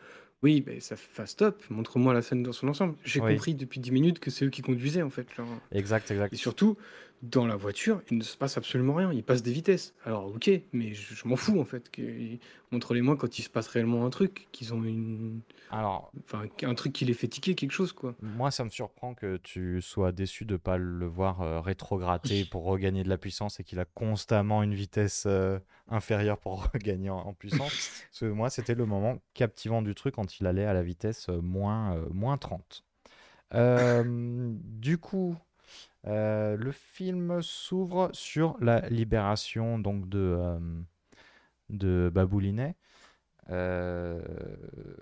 Oui, 0.45 0.63
mais 0.65 0.79
ça 0.79 0.95
fait 0.95 1.27
stop, 1.27 1.61
montre-moi 1.71 2.15
la 2.15 2.23
scène 2.23 2.45
dans 2.45 2.53
son 2.53 2.69
ensemble. 2.69 2.95
J'ai 3.05 3.21
Oui, 3.21 3.35
compris 3.35 3.55
depuis 3.57 3.81
10 3.81 3.91
minutes 3.91 4.21
que 4.21 4.31
c'est 4.31 4.45
eux 4.45 4.51
qui 4.51 4.63
conduisaient, 4.63 5.03
en 5.03 5.11
fait. 5.11 5.27
genre. 5.35 5.49
exact, 5.73 6.09
Et 6.09 6.15
exact. 6.15 6.37
surtout, 6.37 6.77
dans 7.23 7.47
la 7.47 7.57
voiture, 7.57 8.03
il 8.11 8.19
ne 8.19 8.23
se 8.23 8.37
passe 8.37 8.57
absolument 8.57 8.95
rien. 8.95 9.13
Il 9.13 9.25
passe 9.25 9.43
des 9.43 9.53
vitesses. 9.53 9.95
Alors, 10.05 10.27
ok, 10.27 10.51
mais 10.73 10.95
je, 10.95 11.15
je 11.15 11.29
m'en 11.29 11.37
fous 11.37 11.61
en 11.61 11.65
fait. 11.65 11.91
Montrez-les-moi 12.71 13.17
quand 13.17 13.39
il 13.39 13.43
se 13.43 13.49
passe 13.49 13.67
réellement 13.69 14.05
un 14.05 14.11
truc, 14.11 14.49
qu'ils 14.53 14.75
ont 14.75 14.85
une. 14.85 15.41
Alors, 15.71 16.13
Enfin, 16.25 16.45
un 16.63 16.75
truc 16.75 16.93
qui 16.93 17.05
les 17.05 17.15
fait 17.15 17.29
tiquer, 17.29 17.55
quelque 17.55 17.73
chose 17.73 17.93
quoi. 17.93 18.15
Moi, 18.23 18.51
ça 18.51 18.65
me 18.65 18.71
surprend 18.71 19.15
que 19.15 19.39
tu 19.39 19.81
sois 19.83 20.13
déçu 20.13 20.45
de 20.45 20.53
ne 20.53 20.59
pas 20.59 20.77
le 20.77 21.07
voir 21.07 21.41
euh, 21.41 21.61
rétrograder 21.61 22.45
pour 22.45 22.65
regagner 22.65 23.03
de 23.03 23.09
la 23.09 23.19
puissance 23.19 23.59
et 23.61 23.65
qu'il 23.65 23.81
a 23.81 23.85
constamment 23.85 24.63
une 24.63 24.75
vitesse 24.75 25.25
euh, 25.27 25.59
inférieure 25.89 26.39
pour 26.39 26.71
regagner 26.73 27.11
en, 27.11 27.19
en 27.19 27.33
puissance. 27.35 27.73
Parce 28.11 28.21
que 28.21 28.27
moi, 28.27 28.51
c'était 28.51 28.75
le 28.75 28.87
moment 28.87 29.19
captivant 29.35 29.83
du 29.83 29.95
truc 29.95 30.15
quand 30.15 30.39
il 30.41 30.47
allait 30.47 30.65
à 30.67 30.73
la 30.73 30.83
vitesse 30.83 31.29
euh, 31.29 31.41
moins, 31.41 31.97
euh, 31.97 32.07
moins 32.11 32.39
30. 32.39 32.85
Euh, 33.55 34.05
du 34.65 34.99
coup, 34.99 35.37
euh, 36.07 36.57
le 36.57 36.73
film 36.73 37.43
s'ouvre 37.43 38.11
sur 38.13 38.57
la 38.61 38.89
libération 38.89 39.79
donc 39.79 40.09
de, 40.09 40.37
euh, 40.39 40.81
de 41.71 42.11
Baboulinet. 42.13 42.77
Euh, 43.51 44.23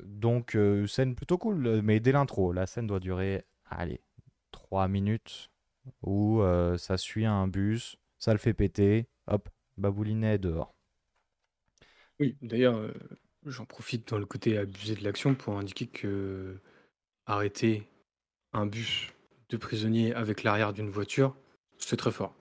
donc, 0.05 0.57
scène 0.87 1.15
plutôt 1.15 1.39
cool, 1.39 1.83
mais 1.83 2.01
dès 2.01 2.13
l'intro, 2.13 2.53
la 2.53 2.67
scène 2.67 2.87
doit 2.87 3.01
durer, 3.01 3.45
allez, 3.69 4.01
3 4.53 4.89
minutes, 4.89 5.51
où 6.03 6.43
ça 6.79 6.97
suit 6.97 7.27
un 7.27 7.49
bus, 7.49 7.97
ça 8.19 8.33
le 8.33 8.39
fait 8.39 8.55
péter, 8.55 9.09
hop, 9.27 9.49
Baboulinet 9.77 10.35
est 10.35 10.39
dehors. 10.39 10.75
Oui, 12.21 12.37
d'ailleurs, 12.41 12.81
j'en 13.45 13.67
profite 13.67 14.09
dans 14.09 14.19
le 14.19 14.27
côté 14.27 14.57
abusé 14.57 14.95
de 14.95 15.05
l'action 15.05 15.35
pour 15.35 15.59
indiquer 15.59 15.87
que 15.87 16.61
arrêter 17.27 17.83
un 18.53 18.67
bus 18.67 19.13
de 19.51 19.57
prisonniers 19.57 20.15
avec 20.15 20.43
l'arrière 20.43 20.73
d'une 20.73 20.91
voiture, 20.91 21.37
c'est 21.79 21.97
très 21.97 22.13
fort. 22.13 22.35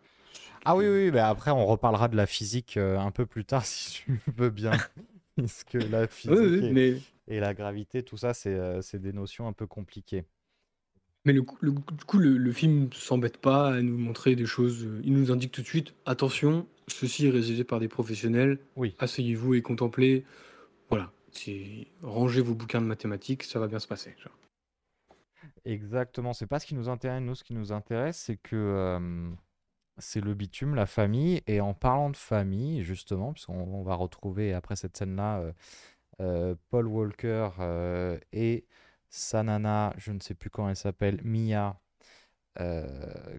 Ah 0.66 0.76
oui, 0.76 0.88
oui, 0.88 1.12
bah 1.12 1.30
après, 1.30 1.52
on 1.52 1.66
reparlera 1.66 2.08
de 2.08 2.16
la 2.18 2.26
physique 2.26 2.78
euh, 2.78 2.98
un 3.00 3.12
peu 3.12 3.26
plus 3.26 3.46
tard, 3.46 3.66
si 3.66 4.04
tu 4.04 4.20
veux 4.38 4.50
bien. 4.50 4.72
Parce 5.36 5.64
que 5.64 5.78
la 5.78 6.08
physique 6.08 6.36
Oui, 6.40 6.60
oui, 6.62 6.68
et, 6.70 6.72
mais, 6.74 7.02
et 7.28 7.40
la 7.40 7.54
gravité, 7.54 8.04
tout 8.04 8.18
ça, 8.18 8.34
c'est 8.34 8.54
euh, 8.56 8.82
c'est 8.82 9.00
des 9.00 9.14
notions 9.14 9.48
un 9.48 9.54
peu 9.54 9.68
compliquées. 9.68 10.26
mais 11.26 11.34
le, 11.34 11.42
coup- 11.42 11.58
le- 11.62 11.72
du 11.72 12.06
coup, 12.06 12.18
le, 12.20 12.38
le 12.38 12.52
film 12.52 12.90
s'embête 12.94 13.38
pas 13.38 13.74
à 13.76 13.82
nous 13.82 13.98
montrer 13.98 14.36
des 14.36 14.46
choses. 14.46 14.84
euh, 14.86 15.02
Il 15.04 15.14
nous 15.14 15.32
indique 15.32 15.52
tout 15.52 15.62
de 15.62 15.68
suite, 15.68 15.94
attention, 16.06 16.68
ceci 16.88 17.26
est 17.28 17.32
réalisé 17.32 17.64
par 17.64 17.80
des 17.80 17.88
professionnels. 17.88 18.60
Oui. 18.76 18.96
Asseyez-vous 19.00 19.56
et 19.56 19.62
contemplez. 19.62 20.24
Voilà, 20.90 21.12
rangez 22.04 22.42
vos 22.42 22.56
bouquins 22.56 22.82
de 22.82 22.88
mathématiques, 22.88 23.44
ça 23.44 23.60
va 23.60 23.68
bien 23.68 23.80
se 23.80 23.88
passer. 23.88 24.16
genre. 24.24 24.34
Exactement, 25.66 26.34
c'est 26.34 26.48
pas 26.48 26.60
ce 26.60 26.66
qui 26.66 26.76
nous 26.76 26.90
intéresse. 26.90 27.22
Nous, 27.22 27.36
ce 27.36 27.44
qui 27.44 27.54
nous 27.54 27.72
intéresse, 27.72 28.18
c'est 28.18 28.38
que 28.38 29.36
c'est 29.98 30.22
le 30.22 30.34
bitume, 30.34 30.76
la 30.76 30.86
famille. 30.86 31.42
Et 31.48 31.62
en 31.62 31.74
parlant 31.74 32.10
de 32.10 32.18
famille, 32.18 32.84
justement, 32.84 33.34
puisqu'on 33.34 33.56
on 33.56 33.84
va 33.84 33.96
retrouver 33.96 34.54
après 34.54 34.76
cette 34.76 34.98
scène-là 34.98 35.40
euh, 35.40 35.54
euh, 36.22 36.56
Paul 36.70 36.88
Walker 36.88 37.50
euh, 37.60 38.20
et 38.34 38.66
sa 39.10 39.44
nana, 39.44 39.94
je 39.98 40.12
ne 40.12 40.20
sais 40.20 40.36
plus 40.36 40.50
comment 40.50 40.70
elle 40.70 40.76
s'appelle, 40.76 41.22
Mia, 41.24 41.80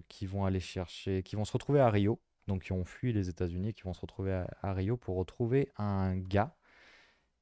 qui 0.09 0.27
vont 0.27 0.45
aller 0.45 0.61
chercher, 0.61 1.23
qui 1.23 1.37
vont 1.37 1.45
se 1.45 1.53
retrouver 1.53 1.81
à 1.81 1.90
Rio. 1.90 2.21
Donc, 2.47 2.62
qui 2.64 2.73
ont 2.73 2.85
fui 2.85 3.12
les 3.12 3.29
États-Unis, 3.29 3.75
qui 3.75 3.83
vont 3.83 3.92
se 3.92 4.01
retrouver 4.01 4.45
à 4.62 4.73
Rio 4.73 4.97
pour 4.97 5.16
retrouver 5.16 5.73
un 5.79 6.16
gars 6.16 6.55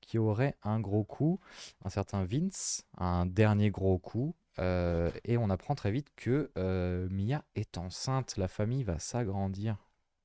qui 0.00 0.18
aurait 0.18 0.56
un 0.62 0.80
gros 0.80 1.04
coup, 1.04 1.40
un 1.84 1.90
certain 1.90 2.24
Vince, 2.24 2.84
un 2.98 3.26
dernier 3.26 3.70
gros 3.70 3.98
coup. 3.98 4.34
Euh, 4.58 5.10
et 5.24 5.36
on 5.36 5.50
apprend 5.50 5.74
très 5.74 5.90
vite 5.90 6.08
que 6.16 6.50
euh, 6.58 7.08
Mia 7.10 7.44
est 7.54 7.78
enceinte, 7.78 8.36
la 8.36 8.48
famille 8.48 8.84
va 8.84 8.98
s'agrandir. 8.98 9.76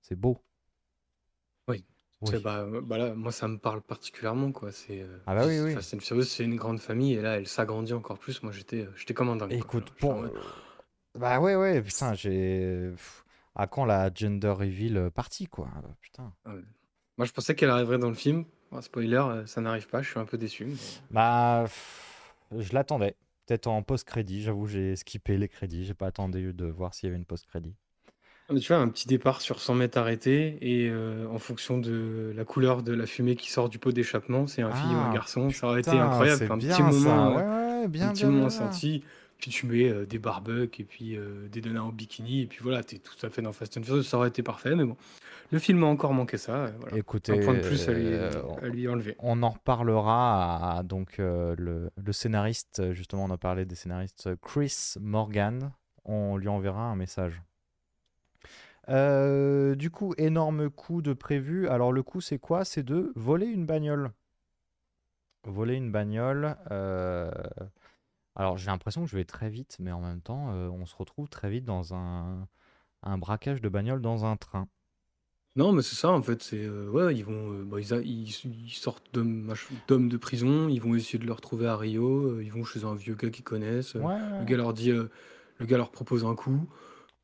C'est 0.02 0.16
beau. 0.16 0.38
Oui. 1.68 1.86
Oui. 2.22 2.42
Bah, 2.44 2.66
bah 2.84 2.98
là, 2.98 3.14
moi, 3.16 3.32
ça 3.32 3.48
me 3.48 3.58
parle 3.58 3.82
particulièrement. 3.82 4.52
Quoi. 4.52 4.72
C'est, 4.72 5.02
euh, 5.02 5.18
Ah 5.26 5.36
bah 5.36 5.46
oui, 5.48 5.60
oui. 5.60 5.74
Fast 5.74 5.94
and 5.94 6.00
Furious, 6.00 6.24
c'est 6.24 6.44
une 6.44 6.58
grande 6.58 6.80
famille 6.80 7.14
et 7.14 7.22
là, 7.22 7.38
elle 7.38 7.48
s'agrandit 7.48 7.94
encore 7.94 8.20
plus. 8.20 8.44
Moi, 8.44 8.52
j'étais, 8.52 8.82
euh, 8.82 8.92
j'étais 8.96 9.14
comme 9.14 9.30
un 9.30 9.36
dingue. 9.38 9.54
Écoute, 9.54 9.94
bon, 10.02 10.30
bah 11.18 11.40
ouais, 11.40 11.56
ouais, 11.56 11.82
putain, 11.82 12.14
j'ai. 12.14 12.92
À 13.56 13.68
quand 13.68 13.84
la 13.86 14.10
gender 14.14 14.50
reveal 14.50 14.98
euh, 14.98 15.10
partie, 15.10 15.48
quoi? 15.48 15.70
Putain. 16.02 16.34
Moi, 17.18 17.26
je 17.26 17.32
pensais 17.32 17.56
qu'elle 17.56 17.70
arriverait 17.70 17.98
dans 17.98 18.10
le 18.10 18.16
film. 18.16 18.46
Bon, 18.72 18.82
spoiler, 18.82 19.16
euh, 19.18 19.46
ça 19.46 19.60
n'arrive 19.62 19.88
pas. 19.88 20.02
Je 20.02 20.10
suis 20.10 20.20
un 20.20 20.26
peu 20.26 20.38
déçu. 20.38 20.66
mais- 20.66 20.76
Bah, 21.12 21.66
je 22.58 22.74
l'attendais. 22.74 23.16
Peut-être 23.50 23.68
en 23.68 23.84
post-crédit, 23.84 24.44
j'avoue, 24.44 24.68
j'ai 24.68 24.96
skippé 24.96 25.36
les 25.38 25.50
crédits, 25.50 25.84
j'ai 25.84 25.96
pas 25.96 26.06
attendu 26.08 26.54
de 26.54 26.68
voir 26.68 26.94
s'il 26.94 27.08
y 27.08 27.10
avait 27.10 27.18
une 27.18 27.26
post-crédit. 27.26 27.76
Ah, 28.50 28.56
Tu 28.60 28.68
vois, 28.74 28.78
un 28.78 28.90
petit 28.90 29.08
départ 29.08 29.42
sur 29.42 29.62
100 29.62 29.76
mètres 29.76 29.98
arrêté 29.98 30.58
et 30.62 30.90
euh, 30.90 31.28
en 31.30 31.38
fonction 31.38 31.78
de 31.78 32.34
la 32.36 32.46
couleur 32.46 32.82
de 32.82 32.94
la 32.94 33.06
fumée 33.06 33.36
qui 33.36 33.52
sort 33.52 33.70
du 33.70 33.78
pot 33.78 33.92
d'échappement, 33.92 34.48
c'est 34.48 34.64
un 34.64 34.74
fille 34.74 34.96
ou 34.96 35.02
un 35.04 35.08
Ah, 35.08 35.10
garçon. 35.10 35.52
Ça 35.54 35.68
aurait 35.68 35.82
été 35.82 36.00
incroyable. 36.00 36.46
Un 36.50 36.58
bien 36.58 36.82
petit 36.82 36.84
moment, 36.84 37.32
ça. 37.32 37.36
Ouais, 37.36 37.44
ouais, 37.44 37.88
bien, 37.88 38.08
un 38.08 38.14
petit 38.14 38.26
bien, 38.26 38.28
moment 38.28 38.50
bien, 38.50 38.52
bien. 38.52 38.82
senti. 38.90 39.04
Puis 39.40 39.52
tu 39.52 39.66
mets 39.68 39.90
euh, 39.90 40.06
des 40.06 40.20
barbecues 40.20 40.82
et 40.82 40.86
puis 40.86 41.16
euh, 41.18 41.48
des 41.48 41.62
nanas 41.62 41.82
en 41.82 41.90
bikini 41.90 42.42
et 42.42 42.48
puis 42.48 42.60
voilà, 42.62 42.84
t'es 42.84 42.98
tout 42.98 43.16
à 43.26 43.30
fait 43.30 43.42
dans 43.42 43.54
Fast 43.54 43.78
and 43.78 43.84
Furious. 43.84 44.04
Ça 44.04 44.18
aurait 44.18 44.28
été 44.28 44.44
parfait, 44.44 44.76
mais 44.76 44.84
bon, 44.84 44.98
le 45.52 45.60
film 45.60 45.82
a 45.84 45.88
encore 45.88 46.14
manqué 46.14 46.38
ça. 46.38 46.66
euh, 46.66 46.72
voilà. 46.82 46.98
Écoutez, 46.98 47.32
Un 47.32 47.40
point 47.46 47.54
de 47.54 47.62
plus 47.62 47.88
à 47.88 47.94
lui, 47.94 48.14
à 48.14 48.68
lui 48.68 48.88
enlever. 48.90 49.16
On 49.20 49.42
en 49.42 49.50
reparlera 49.50 50.78
à, 50.78 50.84
donc 50.84 51.16
le, 51.20 51.90
le 51.96 52.12
scénariste, 52.12 52.92
justement 52.92 53.24
on 53.26 53.32
a 53.32 53.38
parlé 53.38 53.66
des 53.66 53.76
scénaristes 53.76 54.30
Chris 54.42 54.96
Morgan, 55.00 55.72
on 56.04 56.36
lui 56.36 56.50
enverra 56.50 56.82
un 56.84 56.96
message. 56.98 57.42
Euh, 58.90 59.76
du 59.76 59.92
coup, 59.92 60.14
énorme 60.18 60.70
coup 60.70 61.02
de 61.02 61.14
prévu. 61.14 61.68
Alors 61.70 61.94
le 61.94 62.04
coup 62.04 62.22
c'est 62.22 62.40
quoi? 62.40 62.66
C'est 62.66 62.84
de 62.84 63.14
voler 63.16 63.46
une 63.46 63.66
bagnole. 63.66 64.12
Voler 65.46 65.76
une 65.76 65.92
bagnole. 65.92 66.58
euh, 66.72 67.32
Alors 68.36 68.58
j'ai 68.58 68.68
l'impression 68.68 69.04
que 69.04 69.10
je 69.10 69.16
vais 69.16 69.26
très 69.26 69.50
vite, 69.50 69.78
mais 69.80 69.92
en 69.92 70.02
même 70.02 70.22
temps 70.22 70.52
euh, 70.54 70.70
on 70.70 70.86
se 70.86 70.96
retrouve 70.96 71.28
très 71.30 71.50
vite 71.50 71.66
dans 71.66 71.94
un, 71.94 72.48
un 73.04 73.18
braquage 73.18 73.62
de 73.62 73.70
bagnole 73.70 74.02
dans 74.02 74.26
un 74.26 74.38
train. 74.38 74.68
Non, 75.56 75.74
mais 75.74 75.82
c'est 75.82 75.96
ça 75.96 76.12
en 76.12 76.22
fait. 76.22 76.42
C'est 76.44 76.64
euh, 76.64 76.88
ouais, 76.90 77.16
ils 77.16 77.26
vont, 77.26 77.52
euh, 77.54 77.64
bah, 77.66 77.80
ils, 77.82 77.94
a- 77.94 78.02
ils- 78.02 78.30
ils 78.46 78.70
sortent 78.72 79.08
d'hommes 79.14 79.46
mach- 79.52 79.68
d'hommes 79.88 80.08
de 80.08 80.16
prison. 80.16 80.70
Ils 80.70 80.80
vont 80.80 80.96
essayer 80.96 81.20
de 81.20 81.26
le 81.26 81.34
retrouver 81.34 81.68
à 81.68 81.76
Rio. 81.76 82.28
euh, 82.28 82.44
ils 82.44 82.52
vont 82.52 82.64
chez 82.64 82.84
un 82.86 82.94
vieux 82.96 83.16
gars 83.16 83.30
qu'ils 83.30 83.44
connaissent. 83.44 83.96
euh, 83.96 84.00
Ouais, 84.00 84.16
Le 84.16 84.40
ouais. 84.40 84.46
gars 84.46 84.58
leur 84.58 84.74
dit, 84.74 84.92
euh, 84.92 85.10
le 85.58 85.66
gars 85.66 85.78
leur 85.78 85.92
propose 85.92 86.24
un 86.24 86.36
coup. 86.36 86.70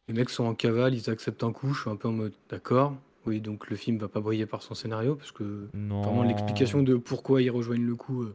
Les 0.08 0.14
mecs 0.16 0.30
sont 0.32 0.46
en 0.46 0.56
cavale, 0.56 0.96
ils 0.96 1.10
acceptent 1.10 1.44
un 1.44 1.54
coup. 1.54 1.74
Je 1.74 1.82
suis 1.82 1.90
un 1.90 1.96
peu 1.96 2.08
en 2.10 2.14
mode 2.14 2.34
d'accord. 2.50 2.96
Oui, 3.28 3.42
donc 3.42 3.70
le 3.70 3.76
film 3.76 3.98
va 4.00 4.08
pas 4.08 4.22
briller 4.22 4.46
par 4.48 4.64
son 4.64 4.74
scénario 4.76 5.16
parce 5.16 5.32
que 5.32 5.70
vraiment 5.74 6.24
Non. 6.24 6.24
l'explication 6.24 6.84
de 6.84 6.96
pourquoi 6.96 7.42
ils 7.42 7.50
rejoignent 7.52 7.86
le 7.86 7.96
coup, 7.96 8.26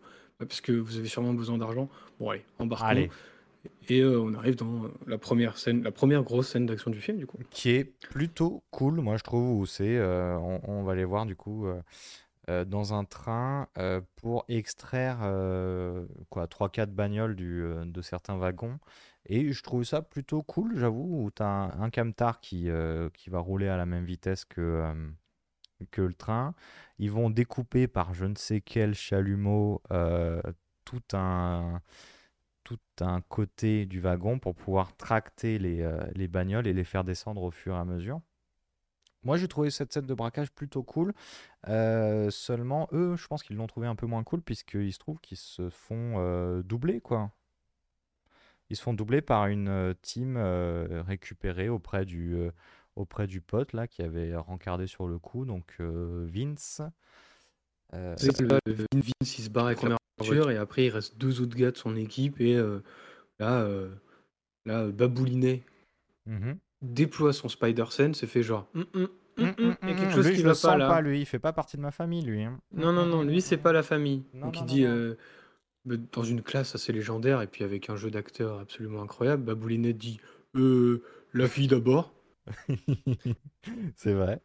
parce 0.47 0.61
que 0.61 0.73
vous 0.73 0.97
avez 0.97 1.09
sûrement 1.09 1.35
besoin 1.35 1.59
d'argent. 1.59 1.89
Bon 2.19 2.31
allez, 2.31 2.45
embarquons. 2.59 2.87
Allez. 2.87 3.11
Et 3.89 4.01
euh, 4.01 4.21
on 4.21 4.35
arrive 4.35 4.57
dans 4.57 4.85
la 5.07 5.19
première 5.19 5.59
scène, 5.59 5.83
la 5.83 5.91
première 5.93 6.23
grosse 6.23 6.49
scène 6.49 6.67
d'action 6.67 6.91
du 6.91 7.01
film 7.01 7.19
du 7.19 7.27
coup. 7.27 7.39
qui 7.51 7.71
est 7.71 7.85
plutôt 7.85 8.63
cool, 8.71 9.01
moi 9.01 9.17
je 9.17 9.23
trouve, 9.23 9.59
où 9.59 9.67
c'est, 9.67 9.99
euh, 9.99 10.39
on, 10.39 10.61
on 10.65 10.83
va 10.83 10.95
les 10.95 11.05
voir 11.05 11.27
du 11.27 11.37
coup 11.37 11.67
euh, 11.67 12.65
dans 12.65 12.95
un 12.95 13.05
train 13.05 13.69
pour 14.17 14.45
extraire 14.49 15.19
quoi 16.31 16.47
3-4 16.47 16.87
bagnoles 16.87 17.37
du, 17.37 17.63
de 17.85 18.03
certains 18.03 18.37
wagons. 18.37 18.79
Et 19.27 19.53
je 19.53 19.63
trouve 19.63 19.85
ça 19.85 20.03
plutôt 20.03 20.43
cool, 20.43 20.77
j'avoue, 20.77 21.25
où 21.25 21.31
tu 21.31 21.43
as 21.43 21.47
un, 21.47 21.83
un 21.83 21.91
camtar 21.91 22.41
qui, 22.41 22.69
qui 23.15 23.31
va 23.31 23.39
rouler 23.39 23.69
à 23.69 23.77
la 23.77 23.87
même 23.87 24.05
vitesse 24.05 24.45
que, 24.45 24.93
que 25.91 26.03
le 26.03 26.15
train. 26.15 26.55
Ils 26.99 27.11
vont 27.11 27.31
découper 27.31 27.89
par 27.89 28.15
je 28.15 28.27
ne 28.27 28.35
sais 28.35 28.61
quel 28.61 28.95
chalumeau 28.95 29.83
euh, 29.91 30.43
tout 30.85 31.03
un 31.13 31.81
tout 32.65 32.79
un 33.01 33.21
côté 33.23 33.87
du 33.87 34.01
wagon 34.01 34.39
pour 34.39 34.55
pouvoir 34.55 34.97
tracter 34.97 35.59
les, 35.59 35.81
euh, 35.81 35.99
les 36.15 36.29
bagnoles 36.29 36.67
et 36.67 36.73
les 36.73 36.85
faire 36.85 37.05
descendre 37.05 37.43
au 37.43 37.51
fur 37.51 37.75
et 37.75 37.79
à 37.79 37.85
mesure. 37.85 38.21
Moi, 39.23 39.37
j'ai 39.37 39.49
trouvé 39.49 39.71
cette 39.71 39.93
scène 39.93 40.07
de 40.07 40.15
braquage 40.15 40.51
plutôt 40.53 40.83
cool. 40.83 41.13
Euh, 41.69 42.31
seulement, 42.31 42.89
eux, 42.93 43.17
je 43.17 43.27
pense 43.27 43.43
qu'ils 43.43 43.57
l'ont 43.57 43.67
trouvé 43.67 43.87
un 43.87 43.97
peu 43.97 44.07
moins 44.07 44.23
cool, 44.25 44.41
puisqu'il 44.41 44.93
se 44.93 44.99
trouve 44.99 45.19
qu'ils 45.21 45.37
se 45.37 45.69
font 45.69 46.63
doubler, 46.63 47.01
quoi. 47.01 47.31
Ils 48.71 48.77
se 48.77 48.83
font 48.83 48.95
doubler 48.95 49.21
par 49.21 49.47
une 49.49 49.95
team 50.01 50.39
récupérée 50.39 51.69
auprès 51.69 52.07
du, 52.07 52.51
auprès 52.97 53.27
du 53.27 53.41
pote, 53.41 53.73
là, 53.73 53.87
qui 53.87 54.03
avait 54.03 54.35
rencardé 54.37 54.87
sur 54.87 55.07
le 55.07 55.19
coup, 55.19 55.45
donc 55.45 55.65
euh, 55.81 56.27
Vince. 56.33 56.83
Euh, 57.95 58.15
C'est 58.17 58.41
Vince 58.43 59.39
il 59.39 59.45
se 59.45 59.51
barre 59.51 59.67
avec 59.67 59.83
la 59.83 59.97
voiture 60.19 60.51
et 60.51 60.57
après 60.57 60.87
il 60.87 60.91
reste 60.91 61.19
deux 61.19 61.41
autres 61.41 61.57
gars 61.57 61.73
de 61.73 61.77
son 61.77 61.97
équipe 61.97 62.41
et 62.41 62.55
euh, 62.57 62.81
là, 63.41 63.63
euh, 63.63 63.91
là 64.65 64.87
Baboulinet 64.87 65.63
mhm. 66.27 66.57
déploie 66.83 67.33
son 67.33 67.49
Spider 67.49 67.87
Sense 67.91 68.23
et 68.23 68.27
fait 68.29 68.43
genre 68.43 68.69
Mm, 69.41 69.45
il 69.83 69.89
y 69.89 69.93
a 69.93 69.95
quelque 69.95 70.13
chose 70.13 70.27
Lui, 70.27 70.35
qui 70.35 70.41
je 70.41 70.45
va 70.45 70.51
le 70.51 70.55
pas 70.55 70.61
sens 70.61 70.79
là. 70.79 70.89
pas, 70.89 71.01
lui. 71.01 71.21
Il 71.21 71.27
fait 71.27 71.39
pas 71.39 71.53
partie 71.53 71.77
de 71.77 71.83
ma 71.83 71.91
famille, 71.91 72.23
lui. 72.23 72.43
hein. 72.43 72.61
Non, 72.73 72.93
non, 72.93 73.07
non, 73.07 73.23
lui 73.23 73.41
c'est 73.41 73.57
pas 73.57 73.73
la 73.73 73.83
famille. 73.83 74.25
Non, 74.35 74.47
Donc 74.47 74.57
non, 74.57 74.67
il 74.67 74.83
non, 74.85 75.15
dit 75.15 75.17
non. 75.87 75.97
dans 76.13 76.23
une 76.23 76.43
classe 76.43 76.75
assez 76.75 76.93
légendaire 76.93 77.41
et 77.41 77.47
puis 77.47 77.65
avec 77.65 77.89
un 77.91 77.97
jeu 77.97 78.11
d'acteur 78.11 78.59
absolument 78.59 79.03
incroyable, 79.03 79.45
Baboulinet 79.45 79.93
dit 79.95 80.21
euh, 80.57 81.03
la 81.33 81.49
fille 81.49 81.69
d'abord. 81.69 82.13
c'est 83.97 84.13
vrai. 84.13 84.41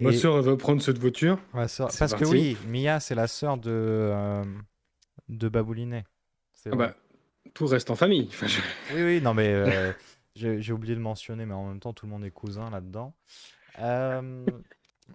Ma 0.00 0.12
sœur 0.12 0.38
elle 0.38 0.44
va 0.44 0.56
prendre 0.56 0.82
cette 0.82 0.98
voiture. 0.98 1.38
Ouais, 1.54 1.66
parce 1.98 2.14
que 2.14 2.24
oui, 2.24 2.56
Mia, 2.66 3.00
c'est 3.00 3.14
la 3.14 3.26
sœur 3.26 3.56
de, 3.56 3.70
euh, 3.70 4.44
de 5.28 5.48
Baboulinet. 5.48 6.04
C'est 6.52 6.70
Ah 6.72 6.76
bah, 6.76 6.94
tout 7.54 7.66
reste 7.66 7.90
en 7.90 7.96
famille. 7.96 8.26
Enfin, 8.28 8.46
je- 8.46 8.60
Oui, 8.94 9.02
oui, 9.02 9.20
non, 9.20 9.34
mais 9.34 9.48
euh, 9.48 9.92
j'ai 10.34 10.72
oublié 10.72 10.94
de 10.94 11.00
mentionner, 11.00 11.46
mais 11.46 11.54
en 11.54 11.68
même 11.68 11.80
temps, 11.80 11.92
tout 11.92 12.06
le 12.06 12.12
monde 12.12 12.24
est 12.24 12.30
cousin 12.30 12.70
là-dedans. 12.70 13.14
Euh, 13.78 14.44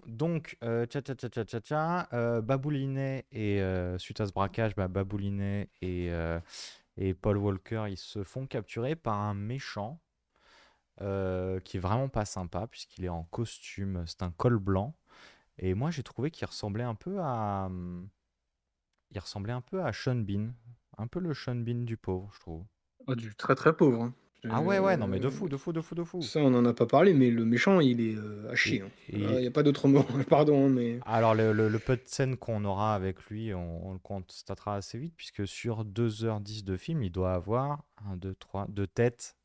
donc, 0.06 0.56
tcha 0.62 1.00
tcha 1.02 1.14
tcha 1.14 1.44
tcha 1.44 1.60
tcha 1.60 2.40
Baboulinet 2.40 3.26
et 3.32 3.60
suite 3.98 4.20
à 4.20 4.26
ce 4.26 4.32
braquage, 4.32 4.74
bah, 4.74 4.88
Baboulinet 4.88 5.70
et, 5.82 6.10
et 6.96 7.14
Paul 7.14 7.36
Walker, 7.36 7.84
ils 7.88 7.96
se 7.98 8.22
font 8.24 8.46
capturer 8.46 8.96
par 8.96 9.20
un 9.20 9.34
méchant 9.34 10.00
euh, 11.00 11.60
qui 11.60 11.76
est 11.76 11.80
vraiment 11.80 12.08
pas 12.08 12.24
sympa 12.24 12.66
puisqu'il 12.66 13.04
est 13.04 13.08
en 13.10 13.24
costume, 13.24 14.04
c'est 14.06 14.22
un 14.22 14.30
col 14.30 14.58
blanc. 14.58 14.94
Et 15.58 15.74
moi, 15.74 15.90
j'ai 15.90 16.02
trouvé 16.02 16.30
qu'il 16.30 16.46
ressemblait 16.46 16.84
un 16.84 16.94
peu 16.94 17.18
à, 17.20 17.66
hum, 17.66 18.08
il 19.10 19.18
ressemblait 19.18 19.52
un 19.52 19.60
peu 19.62 19.82
à 19.82 19.92
Sean 19.92 20.16
Bean, 20.16 20.48
un 20.98 21.06
peu 21.06 21.20
le 21.20 21.34
Sean 21.34 21.56
Bean 21.56 21.84
du 21.84 21.96
pauvre, 21.96 22.30
je 22.34 22.40
trouve. 22.40 22.64
Oh, 23.06 23.14
du 23.14 23.34
très 23.34 23.54
très 23.54 23.74
pauvre. 23.76 24.02
hein. 24.02 24.14
Ah 24.48 24.60
ouais, 24.60 24.78
ouais, 24.78 24.96
non, 24.96 25.08
mais 25.08 25.18
de 25.18 25.26
Euh, 25.26 25.30
fou, 25.30 25.48
de 25.48 25.56
fou, 25.56 25.72
de 25.72 25.80
fou, 25.80 25.94
de 25.96 26.04
fou. 26.04 26.22
Ça, 26.22 26.38
on 26.40 26.50
n'en 26.50 26.64
a 26.66 26.72
pas 26.74 26.86
parlé, 26.86 27.14
mais 27.14 27.30
le 27.30 27.44
méchant, 27.44 27.80
il 27.80 28.00
est 28.00 28.14
euh, 28.16 28.48
à 28.50 28.54
chier. 28.54 28.82
hein. 28.82 28.88
Et- 29.08 29.18
Il 29.18 29.26
n'y 29.40 29.46
a 29.46 29.50
pas 29.50 29.64
d'autre 29.64 29.88
mot. 29.88 30.02
Pardon, 30.30 30.66
hein, 30.66 30.68
mais. 30.68 31.00
Alors, 31.04 31.34
le, 31.34 31.52
le- 31.52 31.68
le 31.68 31.78
peu 31.80 31.96
de 31.96 32.02
scènes 32.06 32.36
qu'on 32.36 32.64
aura 32.64 32.94
avec 32.94 33.24
lui, 33.24 33.52
on, 33.54 33.88
on 33.88 33.92
le 33.92 33.98
constatera 33.98 34.76
assez 34.76 34.98
vite, 34.98 35.14
puisque 35.16 35.48
sur 35.48 35.84
2h10 35.84 36.62
de 36.64 36.76
film, 36.76 37.02
il 37.02 37.10
doit 37.10 37.32
avoir 37.34 37.82
1, 38.08 38.16
2, 38.16 38.34
3, 38.36 38.66
deux 38.68 38.86
têtes, 38.86 39.35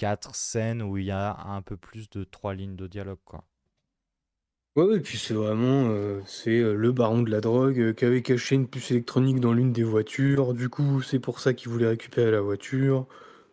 4 0.00 0.34
scènes 0.34 0.80
où 0.82 0.96
il 0.96 1.04
y 1.04 1.10
a 1.10 1.36
un 1.44 1.60
peu 1.60 1.76
plus 1.76 2.08
de 2.08 2.24
3 2.24 2.54
lignes 2.54 2.74
de 2.74 2.86
dialogue, 2.86 3.18
quoi. 3.26 3.44
Ouais, 4.76 4.84
ouais, 4.84 5.00
puis 5.00 5.18
c'est 5.18 5.34
vraiment 5.34 5.88
euh, 5.90 6.20
c'est 6.26 6.58
euh, 6.60 6.74
le 6.74 6.92
baron 6.92 7.22
de 7.22 7.30
la 7.30 7.40
drogue 7.40 7.78
euh, 7.80 7.92
qui 7.92 8.04
avait 8.04 8.22
caché 8.22 8.54
une 8.54 8.68
puce 8.68 8.90
électronique 8.92 9.40
dans 9.40 9.52
l'une 9.52 9.72
des 9.72 9.82
voitures. 9.82 10.54
Du 10.54 10.68
coup, 10.68 11.02
c'est 11.02 11.18
pour 11.18 11.40
ça 11.40 11.54
qu'il 11.54 11.70
voulait 11.70 11.88
récupérer 11.88 12.30
la 12.30 12.40
voiture. 12.40 13.06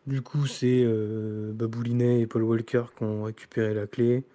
Du 0.05 0.21
coup, 0.21 0.45
c'est 0.45 0.83
euh, 0.83 1.51
Baboulinet 1.53 2.21
et 2.21 2.27
Paul 2.27 2.43
Walker 2.43 2.83
qui 2.97 3.03
ont 3.03 3.23
récupéré 3.23 3.73
la 3.73 3.87
clé. 3.87 4.25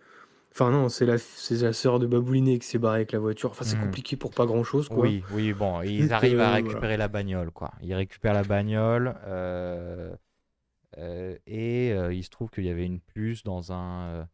Enfin, 0.52 0.70
non, 0.72 0.88
c'est 0.90 1.06
la, 1.06 1.18
c'est 1.18 1.62
la 1.62 1.72
sœur 1.74 1.98
de 2.00 2.06
Baboulinet 2.06 2.58
qui 2.60 2.66
s'est 2.68 2.78
barrée 2.78 2.96
avec 2.98 3.12
la 3.12 3.20
voiture. 3.20 3.50
Enfin, 3.50 3.64
c'est 3.64 3.76
Mhm. 3.76 3.82
compliqué 3.82 4.16
pour 4.16 4.32
pas 4.32 4.46
grand-chose, 4.46 4.88
quoi. 4.88 5.06
Oui, 5.06 5.24
oui, 5.28 5.52
bon, 5.54 5.82
ils 5.82 6.12
arrivent 6.12 6.40
à 6.40 6.52
récupérer 6.52 6.96
voilà. 6.96 6.98
la 6.98 7.08
bagnole, 7.08 7.50
quoi. 7.50 7.72
Ils 7.82 7.94
récupèrent 7.94 8.34
la 8.34 8.44
bagnole, 8.44 9.14
et 10.96 11.92
euh, 11.92 12.12
il 12.12 12.22
se 12.24 12.30
trouve 12.30 12.50
qu'il 12.50 12.64
y 12.64 12.70
avait 12.70 12.86
une 12.86 13.00
puce 13.00 13.42
dans 13.42 13.72
un, 13.72 14.06
euh, 14.08 14.24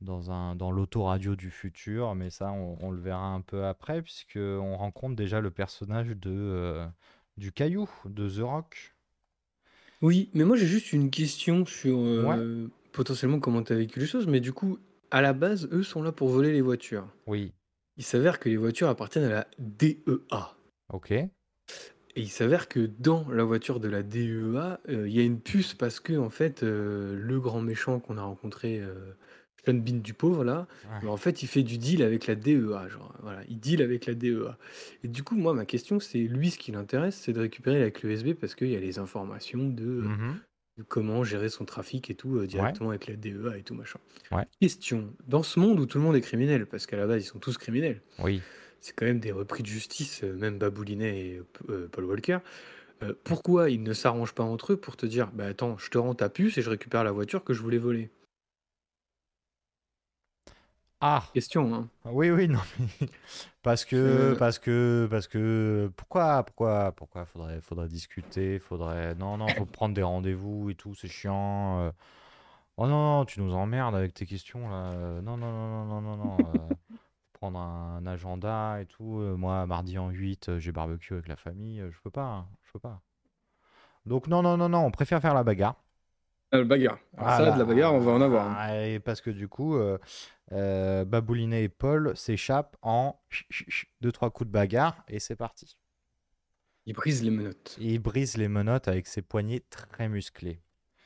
dans 0.00 0.30
un, 0.30 0.54
dans 0.56 0.70
l'autoradio 0.70 1.36
du 1.36 1.50
futur, 1.50 2.14
mais 2.14 2.30
ça, 2.30 2.52
on, 2.52 2.76
on 2.80 2.90
le 2.90 3.00
verra 3.00 3.26
un 3.28 3.40
peu 3.40 3.64
après, 3.64 4.02
puisque 4.02 4.36
on 4.38 4.76
rencontre 4.76 5.16
déjà 5.16 5.40
le 5.40 5.50
personnage 5.50 6.08
de, 6.08 6.30
euh, 6.30 6.86
du 7.36 7.52
caillou, 7.52 7.88
de 8.04 8.28
The 8.28 8.42
Rock. 8.42 8.94
Oui, 10.02 10.28
mais 10.34 10.44
moi 10.44 10.56
j'ai 10.56 10.66
juste 10.66 10.92
une 10.92 11.10
question 11.10 11.64
sur 11.64 11.98
euh, 11.98 12.68
potentiellement 12.92 13.40
comment 13.40 13.62
tu 13.62 13.72
as 13.72 13.76
vécu 13.76 14.00
les 14.00 14.06
choses. 14.06 14.26
Mais 14.26 14.40
du 14.40 14.52
coup, 14.52 14.78
à 15.10 15.22
la 15.22 15.32
base, 15.32 15.68
eux 15.72 15.82
sont 15.82 16.02
là 16.02 16.12
pour 16.12 16.28
voler 16.28 16.52
les 16.52 16.60
voitures. 16.60 17.08
Oui, 17.26 17.52
Il 17.96 18.04
s'avère 18.04 18.38
que 18.38 18.48
les 18.48 18.56
voitures 18.56 18.88
appartiennent 18.88 19.24
à 19.24 19.30
la 19.30 19.46
DEA. 19.58 20.56
ok. 20.92 21.14
Et 22.16 22.20
il 22.22 22.28
s'avère 22.28 22.68
que 22.68 22.88
dans 22.98 23.28
la 23.28 23.42
voiture 23.44 23.80
de 23.80 23.88
la 23.88 24.02
DEA, 24.02 24.78
euh, 24.88 25.08
il 25.08 25.12
y 25.14 25.18
a 25.20 25.24
une 25.24 25.40
puce 25.40 25.74
parce 25.74 25.98
que 26.00 26.16
en 26.16 26.30
fait, 26.30 26.62
euh, 26.62 27.16
le 27.20 27.40
grand 27.40 27.60
méchant 27.60 27.98
qu'on 27.98 28.18
a 28.18 28.22
rencontré, 28.22 28.78
euh, 28.80 28.94
Sean 29.66 29.74
Bean 29.74 29.96
du 30.00 30.14
pauvre 30.14 30.44
là, 30.44 30.68
Ouais. 30.84 30.98
bah, 31.02 31.08
en 31.08 31.16
fait, 31.16 31.42
il 31.42 31.46
fait 31.48 31.62
du 31.62 31.78
deal 31.78 32.02
avec 32.02 32.26
la 32.26 32.34
DEA. 32.36 32.88
Genre, 32.88 33.14
voilà, 33.22 33.40
il 33.48 33.58
deal 33.58 33.82
avec 33.82 34.06
la 34.06 34.14
DEA. 34.14 34.56
Et 35.02 35.08
du 35.08 35.22
coup, 35.24 35.34
moi, 35.36 35.54
ma 35.54 35.64
question, 35.64 35.98
c'est 36.00 36.18
lui, 36.18 36.50
ce 36.50 36.58
qui 36.58 36.70
l'intéresse, 36.70 37.16
c'est 37.16 37.32
de 37.32 37.40
récupérer 37.40 37.80
la 37.80 37.90
clé 37.90 38.10
USB 38.14 38.34
parce 38.34 38.54
qu'il 38.54 38.68
y 38.68 38.76
a 38.76 38.80
les 38.80 38.98
informations 38.98 39.66
de, 39.68 39.84
euh, 39.84 40.02
Mhm. 40.02 40.34
de 40.78 40.82
comment 40.84 41.24
gérer 41.24 41.48
son 41.48 41.64
trafic 41.64 42.10
et 42.10 42.14
tout 42.14 42.46
directement 42.46 42.90
avec 42.90 43.06
la 43.08 43.16
DEA 43.16 43.56
et 43.58 43.62
tout 43.62 43.74
machin. 43.74 43.98
Ouais. 44.30 44.44
Question 44.60 45.14
dans 45.26 45.42
ce 45.42 45.58
monde 45.58 45.80
où 45.80 45.86
tout 45.86 45.98
le 45.98 46.04
monde 46.04 46.14
est 46.16 46.20
criminel, 46.20 46.66
parce 46.66 46.86
qu'à 46.86 46.96
la 46.96 47.06
base, 47.06 47.22
ils 47.24 47.26
sont 47.26 47.38
tous 47.40 47.56
criminels 47.58 48.02
Oui. 48.20 48.40
C'est 48.84 48.94
quand 48.94 49.06
même 49.06 49.18
des 49.18 49.32
repris 49.32 49.62
de 49.62 49.68
justice, 49.68 50.22
euh, 50.24 50.34
même 50.34 50.58
Baboulinet 50.58 51.18
et 51.18 51.42
euh, 51.70 51.88
Paul 51.90 52.04
Walker. 52.04 52.38
Euh, 53.02 53.14
pourquoi 53.24 53.70
ils 53.70 53.82
ne 53.82 53.94
s'arrangent 53.94 54.34
pas 54.34 54.42
entre 54.42 54.74
eux 54.74 54.76
pour 54.76 54.98
te 54.98 55.06
dire 55.06 55.30
bah 55.32 55.46
attends, 55.46 55.78
je 55.78 55.88
te 55.88 55.96
rends 55.96 56.14
ta 56.14 56.28
puce 56.28 56.58
et 56.58 56.62
je 56.62 56.68
récupère 56.68 57.02
la 57.02 57.10
voiture 57.10 57.42
que 57.44 57.54
je 57.54 57.62
voulais 57.62 57.78
voler? 57.78 58.10
Ah, 61.00 61.24
Question, 61.32 61.74
hein. 61.74 61.88
oui, 62.04 62.30
oui, 62.30 62.46
non, 62.46 62.60
mais 62.78 63.08
parce 63.62 63.86
que, 63.86 64.36
parce 64.38 64.58
que, 64.58 65.08
parce 65.10 65.28
que, 65.28 65.90
pourquoi, 65.96 66.42
pourquoi, 66.44 66.92
pourquoi 66.92 67.24
faudrait, 67.24 67.60
faudrait 67.62 67.88
discuter, 67.88 68.58
faudrait, 68.58 69.14
non, 69.14 69.38
non, 69.38 69.48
faut 69.48 69.64
prendre 69.66 69.94
des 69.94 70.02
rendez-vous 70.02 70.70
et 70.70 70.74
tout, 70.74 70.94
c'est 70.94 71.08
chiant. 71.08 71.90
Oh 72.76 72.86
non, 72.86 73.18
non, 73.18 73.24
tu 73.24 73.40
nous 73.40 73.52
emmerdes 73.54 73.94
avec 73.94 74.12
tes 74.14 74.26
questions 74.26 74.68
là. 74.68 75.20
Non, 75.22 75.36
non, 75.36 75.52
non, 75.52 75.84
non, 75.84 76.00
non, 76.00 76.16
non, 76.16 76.36
non. 76.38 76.68
prendre 77.44 77.58
un 77.58 78.06
agenda 78.06 78.80
et 78.80 78.86
tout. 78.86 79.18
euh, 79.20 79.36
Moi, 79.36 79.66
mardi 79.66 79.98
en 79.98 80.08
8, 80.08 80.48
euh, 80.48 80.58
j'ai 80.58 80.72
barbecue 80.72 81.12
avec 81.12 81.28
la 81.28 81.36
famille. 81.36 81.80
euh, 81.80 81.90
Je 81.90 81.98
peux 82.00 82.10
pas, 82.10 82.24
hein, 82.24 82.48
je 82.62 82.72
peux 82.72 82.78
pas. 82.78 83.02
Donc 84.06 84.28
non, 84.28 84.40
non, 84.42 84.56
non, 84.56 84.68
non, 84.70 84.78
on 84.86 84.90
préfère 84.90 85.20
faire 85.20 85.34
la 85.34 85.44
bagarre. 85.44 85.76
Le 86.52 86.64
bagarre. 86.64 86.98
Alors 87.18 87.30
ça, 87.36 87.50
de 87.52 87.58
la 87.58 87.64
bagarre, 87.64 87.92
on 87.94 87.98
va 88.00 88.12
en 88.12 88.20
avoir. 88.22 88.46
hein. 88.48 88.74
Et 88.84 89.00
parce 89.00 89.20
que 89.20 89.28
du 89.30 89.48
coup, 89.48 89.76
euh, 89.76 89.98
euh, 90.52 91.04
Baboulinet 91.04 91.64
et 91.64 91.68
Paul 91.68 92.16
s'échappent 92.16 92.76
en 92.80 93.20
deux 94.00 94.12
trois 94.12 94.30
coups 94.30 94.46
de 94.48 94.52
bagarre 94.52 95.02
et 95.08 95.18
c'est 95.20 95.36
parti. 95.36 95.76
Ils 96.86 96.92
brisent 96.94 97.22
les 97.24 97.30
menottes. 97.30 97.76
Il 97.80 97.98
brise 97.98 98.36
les 98.36 98.48
menottes 98.48 98.88
avec 98.88 99.06
ses 99.06 99.20
poignets 99.22 99.60
très 99.68 100.08
musclés. 100.08 100.60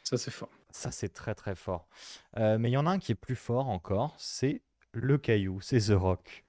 Ça, 0.05 0.17
c'est 0.19 0.31
fort. 0.31 0.51
Ça, 0.71 0.91
c'est 0.91 1.09
très 1.09 1.35
très 1.35 1.55
fort. 1.55 1.89
Euh, 2.37 2.59
mais 2.59 2.69
il 2.69 2.73
y 2.75 2.77
en 2.77 2.87
a 2.87 2.91
un 2.91 2.99
qui 2.99 3.13
est 3.13 3.17
plus 3.17 3.37
fort 3.37 3.69
encore, 3.69 4.15
c'est 4.19 4.63
le 5.01 5.19
caillou, 5.19 5.61
c'est 5.61 5.81
The 5.81 5.97
Rock. 5.97 6.45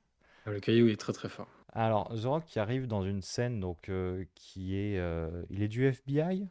Ah, 0.45 0.52
Le 0.52 0.60
caillou 0.60 0.88
est 0.88 1.00
très 1.00 1.14
très 1.14 1.30
fort. 1.30 1.47
Alors, 1.74 2.10
The 2.10 2.26
Rock 2.26 2.45
qui 2.45 2.60
arrive 2.60 2.88
dans 2.88 3.04
une 3.04 3.22
scène 3.22 3.60
donc, 3.60 3.89
euh, 3.89 4.26
qui 4.36 4.76
est... 4.76 4.97
euh, 4.97 5.43
il 5.50 5.62
est 5.62 5.68
du 5.68 5.86
FBI 5.86 6.47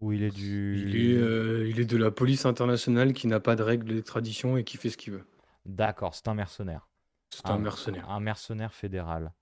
Ou 0.00 0.12
il 0.12 0.22
est 0.22 0.30
du... 0.30 0.78
Il 0.86 0.96
est, 0.96 1.16
euh, 1.16 1.66
il 1.68 1.80
est 1.80 1.86
de 1.86 1.96
la 1.96 2.10
police 2.10 2.44
internationale 2.44 3.12
qui 3.12 3.26
n'a 3.26 3.40
pas 3.40 3.56
de 3.56 3.62
règles 3.62 3.94
d'extradition 3.94 4.56
et 4.56 4.64
qui 4.64 4.76
fait 4.76 4.90
ce 4.90 4.96
qu'il 4.96 5.14
veut. 5.14 5.24
D'accord, 5.64 6.14
c'est 6.14 6.28
un 6.28 6.34
mercenaire. 6.34 6.88
C'est 7.30 7.48
un 7.48 7.58
mercenaire. 7.58 8.10
Un 8.10 8.20
mercenaire 8.20 8.74
fédéral. 8.74 9.32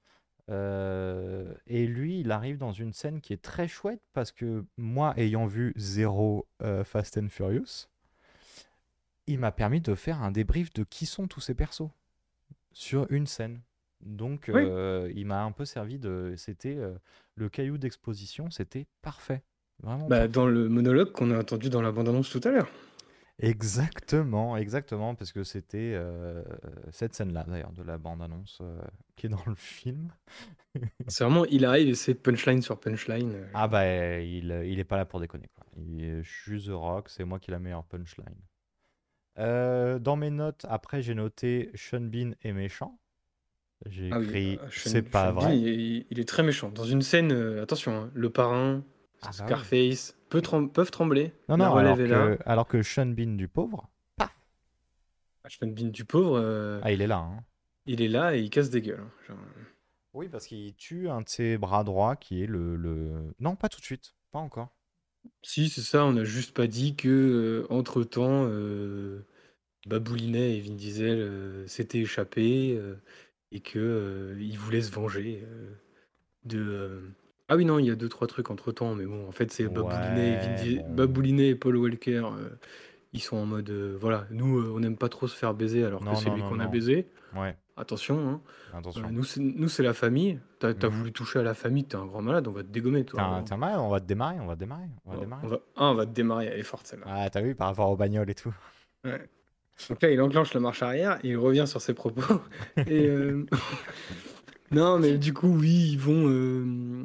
Et 0.49 1.87
lui, 1.87 2.21
il 2.21 2.33
arrive 2.33 2.59
dans 2.59 2.73
une 2.73 2.93
scène 2.93 3.21
qui 3.21 3.33
est 3.33 3.43
très 3.43 3.69
chouette 3.69 4.03
parce 4.13 4.33
que 4.33 4.65
moi, 4.77 5.15
ayant 5.17 5.47
vu 5.47 5.73
zéro 5.77 6.49
Fast 6.85 7.19
and 7.19 7.29
Furious, 7.29 7.87
il 9.27 9.39
m'a 9.39 9.53
permis 9.53 9.81
de 9.81 9.95
faire 9.95 10.23
un 10.23 10.31
débrief 10.31 10.73
de 10.73 10.85
qui 10.85 11.07
sont 11.07 11.27
tous 11.29 11.41
ces 11.41 11.55
persos 11.55 11.91
sur 12.73 13.07
une 13.11 13.27
scène. 13.27 13.61
Donc, 14.01 14.51
Oui. 14.53 14.63
euh, 14.65 15.13
il 15.15 15.27
m'a 15.27 15.43
un 15.45 15.53
peu 15.53 15.65
servi 15.65 15.99
de. 15.99 16.35
C'était 16.37 16.77
euh, 16.77 16.95
le 17.35 17.49
caillou 17.49 17.77
d'exposition, 17.79 18.51
c'était 18.51 18.87
parfait. 19.03 19.43
Vraiment 19.83 20.09
Bah, 20.09 20.29
dans 20.29 20.47
le 20.47 20.69
monologue 20.69 21.13
qu'on 21.13 21.31
a 21.31 21.39
entendu 21.39 21.69
dans 21.71 21.83
la 21.83 21.93
bande-annonce 21.93 22.31
tout 22.31 22.41
à 22.45 22.51
l'heure. 22.51 22.71
Exactement, 23.43 24.57
exactement, 24.59 25.15
parce 25.15 25.33
que 25.33 25.45
c'était 25.45 25.93
euh, 25.95 26.43
cette 26.93 27.15
scène-là, 27.15 27.45
d'ailleurs, 27.49 27.73
de 27.73 27.83
la 27.83 27.97
bande-annonce 27.97 28.61
qui 29.17 29.27
est 29.27 29.31
dans 29.31 29.45
le 29.47 29.55
film. 29.55 30.13
C'est 31.09 31.25
vraiment, 31.25 31.45
il 31.47 31.65
arrive 31.65 31.89
et 31.89 31.95
c'est 31.95 32.15
punchline 32.15 32.63
sur 32.63 32.79
punchline. 32.79 33.35
Ah 33.55 33.67
bah, 33.67 34.21
il, 34.21 34.51
il 34.67 34.79
est 34.79 34.85
pas 34.85 34.97
là 34.97 35.05
pour 35.07 35.19
déconner, 35.21 35.49
quoi. 35.55 35.67
Il 35.77 36.05
est- 36.05 36.23
je 36.23 36.31
suis 36.31 36.67
The 36.67 36.71
Rock, 36.73 37.09
c'est 37.09 37.25
moi 37.25 37.41
qui 37.41 37.51
ai 37.51 37.53
la 37.53 37.59
meilleure 37.59 37.85
punchline. 37.85 38.37
Euh, 39.41 39.99
dans 39.99 40.17
mes 40.17 40.31
notes, 40.31 40.67
après, 40.69 41.03
j'ai 41.03 41.15
noté 41.15 41.71
Sean 41.75 42.01
Bean 42.03 42.33
est 42.43 42.53
méchant. 42.53 42.99
J'ai 43.87 44.11
Ah 44.13 44.21
écrit 44.21 44.59
euh, 44.59 44.65
Sean- 44.71 44.91
c'est 44.91 45.03
pas 45.03 45.29
Sean 45.29 45.35
Bean, 45.35 45.41
vrai. 45.47 45.59
Il, 45.59 46.07
il 46.11 46.21
est 46.21 46.29
très 46.29 46.43
méchant. 46.43 46.71
Dans 46.71 46.85
une 46.85 47.03
scène, 47.03 47.33
euh, 47.33 47.63
attention, 47.63 47.93
hein, 47.97 48.11
le 48.15 48.29
parrain, 48.31 48.85
Ah 49.23 49.27
bah 49.27 49.31
oui. 49.31 49.35
Scarface, 49.47 50.17
trem- 50.43 50.71
peuvent 50.71 50.91
trembler. 50.91 51.33
Non, 51.49 51.57
non, 51.57 51.75
alors 51.75 51.97
que, 51.97 52.39
alors 52.45 52.69
que 52.69 52.83
Sean 52.83 53.07
Bean 53.07 53.37
du 53.37 53.49
pauvre, 53.49 53.89
Sean 55.49 55.67
Bean 55.69 55.89
du 55.89 56.05
pauvre, 56.05 56.39
euh, 56.39 56.81
ah, 56.83 56.93
il 56.93 57.01
est 57.01 57.07
là. 57.07 57.19
hein. 57.19 57.43
il 57.87 58.03
est 58.03 58.09
là 58.09 58.37
et 58.37 58.41
il 58.41 58.51
casse 58.51 58.71
des 58.71 58.83
gueules. 58.83 59.01
hein. 59.01 59.11
Genre, 59.27 59.39
Oui, 60.13 60.29
parce 60.29 60.47
qu'il 60.47 60.75
tue 60.75 61.09
un 61.09 61.23
de 61.23 61.29
ses 61.29 61.57
bras 61.59 61.83
droits 61.83 62.15
qui 62.17 62.43
est 62.43 62.47
le, 62.47 62.77
le... 62.77 63.35
Non, 63.41 63.57
pas 63.57 63.69
tout 63.69 63.81
de 63.81 63.85
suite, 63.85 64.15
pas 64.33 64.39
encore. 64.39 64.69
Si, 65.43 65.69
c'est 65.69 65.81
ça, 65.81 66.05
on 66.05 66.13
n'a 66.13 66.25
juste 66.25 66.55
pas 66.55 66.67
dit 66.67 66.95
que 66.95 67.09
euh, 67.09 67.73
entre-temps, 67.73 68.45
euh, 68.47 69.27
Baboulinet 69.87 70.57
et 70.57 70.61
Vin 70.61 70.75
Diesel 70.75 71.19
euh, 71.21 71.67
s'étaient 71.67 71.99
échappés 72.01 72.77
euh, 72.79 72.95
et 73.53 73.61
que 73.61 73.79
euh, 73.79 74.37
ils 74.41 74.59
voulaient 74.59 74.83
se 74.83 74.93
venger 74.93 75.45
de. 76.45 77.03
Ah 77.49 77.57
oui, 77.57 77.65
non, 77.65 77.79
il 77.81 77.87
y 77.87 77.91
a 77.91 77.97
deux, 77.97 78.09
trois 78.09 78.29
trucs 78.29 78.51
entre-temps, 78.51 78.95
mais 78.95 79.07
bon, 79.07 79.27
en 79.27 79.33
fait, 79.33 79.51
c'est 79.51 79.65
Baboulinet, 79.69 80.35
et 80.35 80.37
Vin 80.37 80.47
Ouais, 80.51 80.55
Di- 80.63 80.79
bon. 80.79 80.95
Baboulinet 80.95 81.49
et 81.49 81.55
Paul 81.57 81.77
Walker. 81.77 82.23
ils 83.13 83.21
sont 83.21 83.37
en 83.39 83.47
mode. 83.47 83.71
voilà, 84.01 84.27
nous, 84.31 84.71
on 84.73 84.79
n'aime 84.81 84.97
pas 84.97 85.09
trop 85.09 85.27
se 85.27 85.37
faire 85.37 85.53
baiser 85.55 85.85
alors 85.85 86.03
Non, 86.05 86.13
que 86.13 86.19
c'est 86.19 86.29
non, 86.29 86.35
lui 86.37 86.43
non, 86.43 86.49
qu'on 86.51 86.61
a 86.61 86.65
non. 86.67 86.71
baisé. 86.71 87.09
Ouais, 87.37 87.57
Attention, 87.77 88.29
hein. 88.29 88.41
attention. 88.75 89.09
Nous, 89.11 89.25
c'est- 89.25 89.41
nous, 89.41 89.69
c'est 89.69 89.83
la 89.83 89.95
famille. 89.95 90.39
T'as 90.59 90.75
Mhm. 90.75 90.89
voulu 90.91 91.13
toucher 91.13 91.39
à 91.39 91.43
la 91.43 91.55
famille, 91.55 91.85
t'es 91.85 91.97
un 91.97 92.05
grand 92.05 92.21
malade, 92.21 92.47
on 92.47 92.53
va 92.53 92.63
te 92.63 92.69
dégommer, 92.69 93.05
toi. 93.07 93.43
T'es 93.47 93.53
un- 93.53 93.57
un 93.57 93.59
malade, 93.59 93.79
on 93.81 93.89
va 93.89 94.01
te 94.01 94.07
démarrer, 94.07 94.39
on 94.39 94.47
va 94.47 94.55
te 94.55 94.61
démarrer, 94.61 94.85
on 95.07 95.11
va 95.13 95.17
On- 95.17 95.21
démarrer. 95.21 95.47
on 95.47 95.49
va... 95.49 95.61
Ah, 95.77 95.91
on 95.91 95.95
va 95.95 96.05
te 96.07 96.11
démarrer, 96.13 96.47
elle 96.53 96.61
est 96.61 96.63
forte 96.63 96.87
celle-là. 96.87 97.07
Ah, 97.09 97.31
t'as 97.31 97.41
vu 97.41 97.55
par 97.55 97.69
rapport 97.69 97.89
aux 97.91 97.97
bagnoles 97.97 98.29
et 98.31 98.35
tout. 98.35 98.55
Ouais. 99.05 99.29
Donc 99.89 100.03
là, 100.03 100.11
il 100.11 100.21
enclenche 100.21 100.53
la 100.55 100.61
marche 100.61 100.83
arrière 100.83 101.19
et 101.25 101.29
il 101.29 101.37
revient 101.37 101.65
sur 101.67 101.81
ses 101.81 101.95
propos. 101.95 102.41
et 102.77 103.07
euh, 103.07 103.47
non, 104.71 104.99
mais 104.99 105.19
du 105.19 105.33
coup, 105.33 105.49
oui, 105.49 105.91
ils 105.93 105.99
vont, 105.99 106.29
euh, 106.29 107.05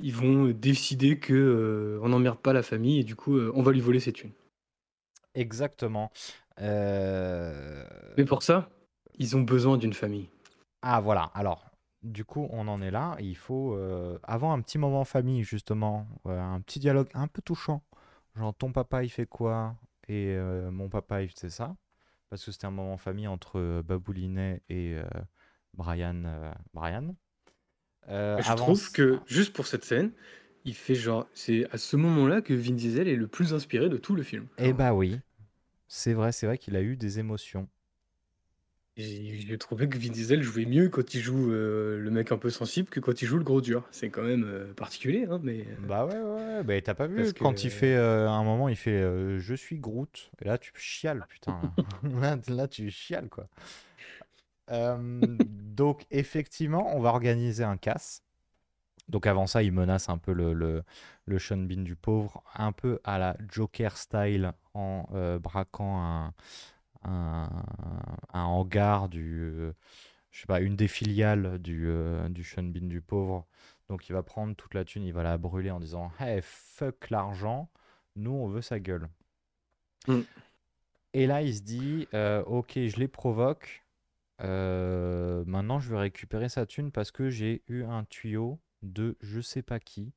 ils 0.00 0.14
vont 0.14 0.46
décider 0.46 1.18
que 1.18 1.34
euh, 1.34 2.00
on 2.02 2.08
n'emmerde 2.08 2.38
pas 2.38 2.52
la 2.52 2.62
famille 2.62 3.00
et 3.00 3.04
du 3.04 3.16
coup, 3.16 3.36
euh, 3.36 3.52
on 3.54 3.62
va 3.62 3.72
lui 3.72 3.80
voler 3.80 4.00
ses 4.00 4.12
thunes. 4.12 4.32
Exactement. 5.34 6.10
Mais 6.58 8.24
pour 8.26 8.42
ça, 8.42 8.68
ils 9.18 9.36
ont 9.36 9.42
besoin 9.42 9.78
d'une 9.78 9.94
famille. 9.94 10.28
Ah 10.82 11.00
voilà, 11.00 11.30
alors 11.34 11.70
du 12.02 12.24
coup 12.24 12.48
on 12.50 12.68
en 12.68 12.80
est 12.80 12.90
là, 12.90 13.16
il 13.20 13.36
faut 13.36 13.74
euh, 13.74 14.18
avant 14.22 14.52
un 14.52 14.60
petit 14.62 14.78
moment 14.78 15.04
famille 15.04 15.42
justement, 15.44 16.06
euh, 16.26 16.40
un 16.40 16.60
petit 16.60 16.78
dialogue 16.78 17.08
un 17.14 17.28
peu 17.28 17.42
touchant 17.42 17.82
genre 18.36 18.54
ton 18.54 18.72
papa 18.72 19.04
il 19.04 19.10
fait 19.10 19.26
quoi? 19.26 19.76
Et 20.08 20.34
euh, 20.36 20.70
mon 20.70 20.88
papa 20.88 21.22
il 21.22 21.28
fait 21.30 21.50
ça. 21.50 21.76
Parce 22.30 22.44
que 22.44 22.52
c'était 22.52 22.66
un 22.66 22.70
moment 22.70 22.94
en 22.94 22.98
famille 22.98 23.26
entre 23.26 23.58
euh, 23.58 23.82
Baboulinet 23.82 24.62
et 24.68 24.94
euh, 24.94 25.04
Brian. 25.74 26.22
euh, 26.24 26.52
Brian. 26.72 27.14
Je 28.08 28.12
avant 28.12 28.54
trouve 28.54 28.92
que, 28.92 29.18
juste 29.26 29.52
pour 29.52 29.66
cette 29.66 29.84
scène, 29.84 30.12
il 30.64 30.74
fait 30.74 30.94
genre. 30.94 31.28
C'est 31.34 31.68
à 31.72 31.78
ce 31.78 31.96
moment-là 31.96 32.40
que 32.40 32.54
Vin 32.54 32.74
Diesel 32.74 33.08
est 33.08 33.16
le 33.16 33.28
plus 33.28 33.52
inspiré 33.52 33.88
de 33.88 33.96
tout 33.96 34.14
le 34.14 34.22
film. 34.22 34.46
Eh 34.58 34.72
bah 34.72 34.94
oui, 34.94 35.18
c'est 35.88 36.14
vrai, 36.14 36.32
c'est 36.32 36.46
vrai 36.46 36.56
qu'il 36.56 36.76
a 36.76 36.82
eu 36.82 36.96
des 36.96 37.18
émotions. 37.18 37.68
J'ai 39.00 39.58
trouvé 39.58 39.88
que 39.88 39.96
Vin 39.98 40.10
Diesel 40.10 40.42
jouait 40.42 40.66
mieux 40.66 40.88
quand 40.88 41.14
il 41.14 41.20
joue 41.20 41.50
euh, 41.52 41.98
le 41.98 42.10
mec 42.10 42.32
un 42.32 42.38
peu 42.38 42.50
sensible 42.50 42.88
que 42.88 43.00
quand 43.00 43.22
il 43.22 43.26
joue 43.26 43.38
le 43.38 43.44
gros 43.44 43.60
dur. 43.60 43.84
C'est 43.90 44.10
quand 44.10 44.22
même 44.22 44.44
euh, 44.44 44.72
particulier, 44.74 45.26
hein, 45.30 45.40
mais. 45.42 45.60
euh, 45.60 45.86
Bah 45.88 46.06
ouais, 46.06 46.18
ouais, 46.20 46.62
bah 46.62 46.80
t'as 46.82 46.94
pas 46.94 47.06
vu 47.06 47.16
Parce 47.16 47.32
quand 47.32 47.52
que- 47.52 47.66
il 47.66 47.70
fait 47.70 47.94
euh, 47.96 48.28
à 48.28 48.32
un 48.32 48.44
moment, 48.44 48.68
il 48.68 48.76
fait 48.76 49.00
Je 49.38 49.54
suis 49.54 49.78
Groot. 49.78 50.30
Et 50.42 50.44
là, 50.46 50.58
tu 50.58 50.72
chiales, 50.76 51.24
putain. 51.28 51.60
Là, 52.20 52.38
là, 52.48 52.68
tu 52.68 52.90
chiales, 52.90 53.28
quoi. 53.28 53.46
Donc, 54.68 56.06
effectivement, 56.10 56.94
on 56.96 57.00
va 57.00 57.08
organiser 57.10 57.64
un 57.64 57.76
casse. 57.76 58.22
Donc, 59.08 59.26
avant 59.26 59.46
ça, 59.48 59.62
il 59.64 59.72
menace 59.72 60.08
un 60.08 60.18
peu 60.18 60.32
le, 60.32 60.52
le, 60.52 60.84
le 61.26 61.38
Sean 61.40 61.56
Bean 61.56 61.82
du 61.82 61.96
pauvre, 61.96 62.44
un 62.54 62.70
peu 62.70 63.00
à 63.02 63.18
la 63.18 63.36
Joker 63.50 63.96
style, 63.96 64.52
en 64.74 65.04
braquant 65.42 66.00
un, 66.00 66.34
un, 67.02 67.48
un 68.32 68.42
hangar 68.44 69.08
du. 69.08 69.40
euh, 69.42 69.72
je 70.30 70.40
sais 70.40 70.46
pas, 70.46 70.60
une 70.60 70.76
des 70.76 70.88
filiales 70.88 71.58
du, 71.58 71.86
euh, 71.88 72.28
du 72.28 72.44
Sean 72.44 72.62
Bean 72.64 72.86
du 72.86 73.00
pauvre. 73.00 73.46
Donc 73.88 74.08
il 74.08 74.12
va 74.12 74.22
prendre 74.22 74.54
toute 74.54 74.74
la 74.74 74.84
thune, 74.84 75.04
il 75.04 75.12
va 75.12 75.22
la 75.22 75.38
brûler 75.38 75.70
en 75.70 75.80
disant 75.80 76.12
Hey, 76.20 76.40
fuck 76.42 77.10
l'argent, 77.10 77.70
nous 78.16 78.32
on 78.32 78.48
veut 78.48 78.62
sa 78.62 78.78
gueule. 78.80 79.08
Mm. 80.06 80.20
Et 81.12 81.26
là 81.26 81.42
il 81.42 81.54
se 81.54 81.62
dit 81.62 82.08
euh, 82.14 82.42
Ok, 82.44 82.72
je 82.74 82.96
les 82.98 83.08
provoque, 83.08 83.84
euh, 84.42 85.44
maintenant 85.46 85.80
je 85.80 85.90
vais 85.90 85.98
récupérer 85.98 86.48
sa 86.48 86.66
thune 86.66 86.92
parce 86.92 87.10
que 87.10 87.30
j'ai 87.30 87.62
eu 87.68 87.84
un 87.84 88.04
tuyau 88.04 88.60
de 88.82 89.16
je 89.20 89.40
sais 89.40 89.62
pas 89.62 89.80
qui 89.80 90.12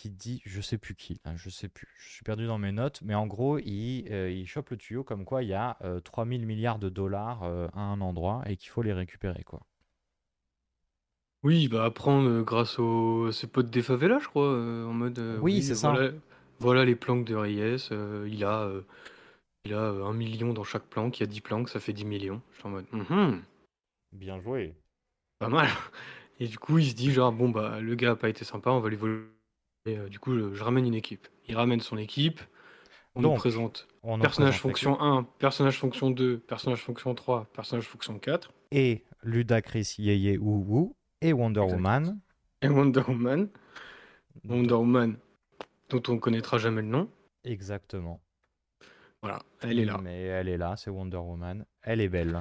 qui 0.00 0.10
dit 0.10 0.42
je 0.46 0.60
sais 0.60 0.78
plus 0.78 0.94
qui, 0.94 1.20
là, 1.24 1.34
je 1.36 1.50
sais 1.50 1.68
plus, 1.68 1.88
je 1.98 2.08
suis 2.10 2.24
perdu 2.24 2.46
dans 2.46 2.58
mes 2.58 2.72
notes, 2.72 3.00
mais 3.02 3.14
en 3.14 3.26
gros 3.26 3.58
il, 3.58 4.06
euh, 4.10 4.30
il 4.30 4.46
chope 4.46 4.70
le 4.70 4.76
tuyau 4.76 5.04
comme 5.04 5.24
quoi 5.24 5.42
il 5.42 5.48
y 5.48 5.54
a 5.54 5.76
euh, 5.82 6.00
3000 6.00 6.46
milliards 6.46 6.78
de 6.78 6.88
dollars 6.88 7.42
euh, 7.44 7.68
à 7.74 7.80
un 7.80 8.00
endroit 8.00 8.42
et 8.46 8.56
qu'il 8.56 8.70
faut 8.70 8.82
les 8.82 8.92
récupérer 8.92 9.42
quoi. 9.44 9.60
Oui, 11.42 11.62
il 11.62 11.68
va 11.70 11.84
apprendre 11.84 12.28
euh, 12.28 12.42
grâce 12.42 12.78
aux 12.78 13.32
ses 13.32 13.46
potes 13.46 13.70
des 13.70 13.82
favelas, 13.82 14.18
je 14.18 14.28
crois, 14.28 14.46
euh, 14.52 14.86
en 14.86 14.92
mode. 14.92 15.18
euh, 15.18 15.38
Oui, 15.40 15.62
c'est 15.62 15.74
ça. 15.74 15.92
voilà, 15.92 16.12
Voilà 16.58 16.84
les 16.84 16.94
planques 16.96 17.24
de 17.24 17.34
Reyes. 17.34 17.88
euh, 17.92 18.28
il 18.30 18.44
a, 18.44 18.62
euh, 18.62 18.82
il 19.64 19.72
a 19.74 19.80
euh, 19.80 20.04
un 20.04 20.12
million 20.12 20.52
dans 20.52 20.64
chaque 20.64 20.84
planque. 20.84 21.18
Il 21.18 21.22
y 21.22 21.24
a 21.24 21.26
10 21.26 21.40
planques, 21.40 21.70
ça 21.70 21.80
fait 21.80 21.94
10 21.94 22.04
millions. 22.04 22.42
Je 22.52 22.58
suis 22.58 22.66
en 22.66 22.70
mode. 22.70 22.86
Bien 24.12 24.40
joué. 24.40 24.74
pas 25.38 25.48
mal. 25.48 25.68
Et 26.40 26.46
du 26.48 26.58
coup, 26.58 26.78
il 26.78 26.90
se 26.90 26.94
dit 26.94 27.12
genre 27.12 27.32
bon 27.32 27.50
bah 27.50 27.80
le 27.80 27.94
gars 27.94 28.12
a 28.12 28.16
pas 28.16 28.28
été 28.28 28.44
sympa, 28.44 28.70
on 28.70 28.80
va 28.80 28.88
lui 28.88 28.96
voler. 28.96 29.20
Et 29.86 29.96
euh, 29.98 30.08
du 30.08 30.18
coup, 30.18 30.34
je, 30.36 30.54
je 30.54 30.62
ramène 30.62 30.86
une 30.86 30.94
équipe. 30.94 31.28
Il 31.48 31.56
ramène 31.56 31.80
son 31.80 31.96
équipe. 31.96 32.40
On 33.14 33.22
Donc, 33.22 33.32
nous 33.34 33.38
présente 33.38 33.88
On 34.02 34.14
en 34.14 34.18
personnage 34.20 34.60
présente 34.60 34.62
fonction 34.62 35.00
1, 35.00 35.24
personnage 35.38 35.78
fonction 35.78 36.10
2, 36.10 36.38
personnage 36.38 36.80
fonction 36.80 37.14
3, 37.14 37.46
personnage 37.52 37.84
fonction 37.86 38.18
4 38.18 38.52
et 38.70 39.04
Ludacris 39.24 39.96
Yeye 39.98 40.38
Woo 40.38 40.94
et 41.20 41.32
Wonder 41.32 41.60
Exact. 41.62 41.74
Woman. 41.76 42.20
et 42.62 42.68
Wonder 42.68 43.02
Woman. 43.08 43.48
Wonder 44.44 44.74
Woman 44.74 45.16
dont 45.88 46.02
on 46.08 46.18
connaîtra 46.18 46.58
jamais 46.58 46.82
le 46.82 46.88
nom. 46.88 47.10
Exactement. 47.42 48.20
Voilà, 49.22 49.40
elle 49.60 49.80
est 49.80 49.84
là. 49.84 49.98
Mais 50.00 50.22
elle 50.22 50.48
est 50.48 50.56
là, 50.56 50.76
c'est 50.76 50.90
Wonder 50.90 51.16
Woman. 51.16 51.66
Elle 51.82 52.00
est 52.00 52.08
belle. 52.08 52.40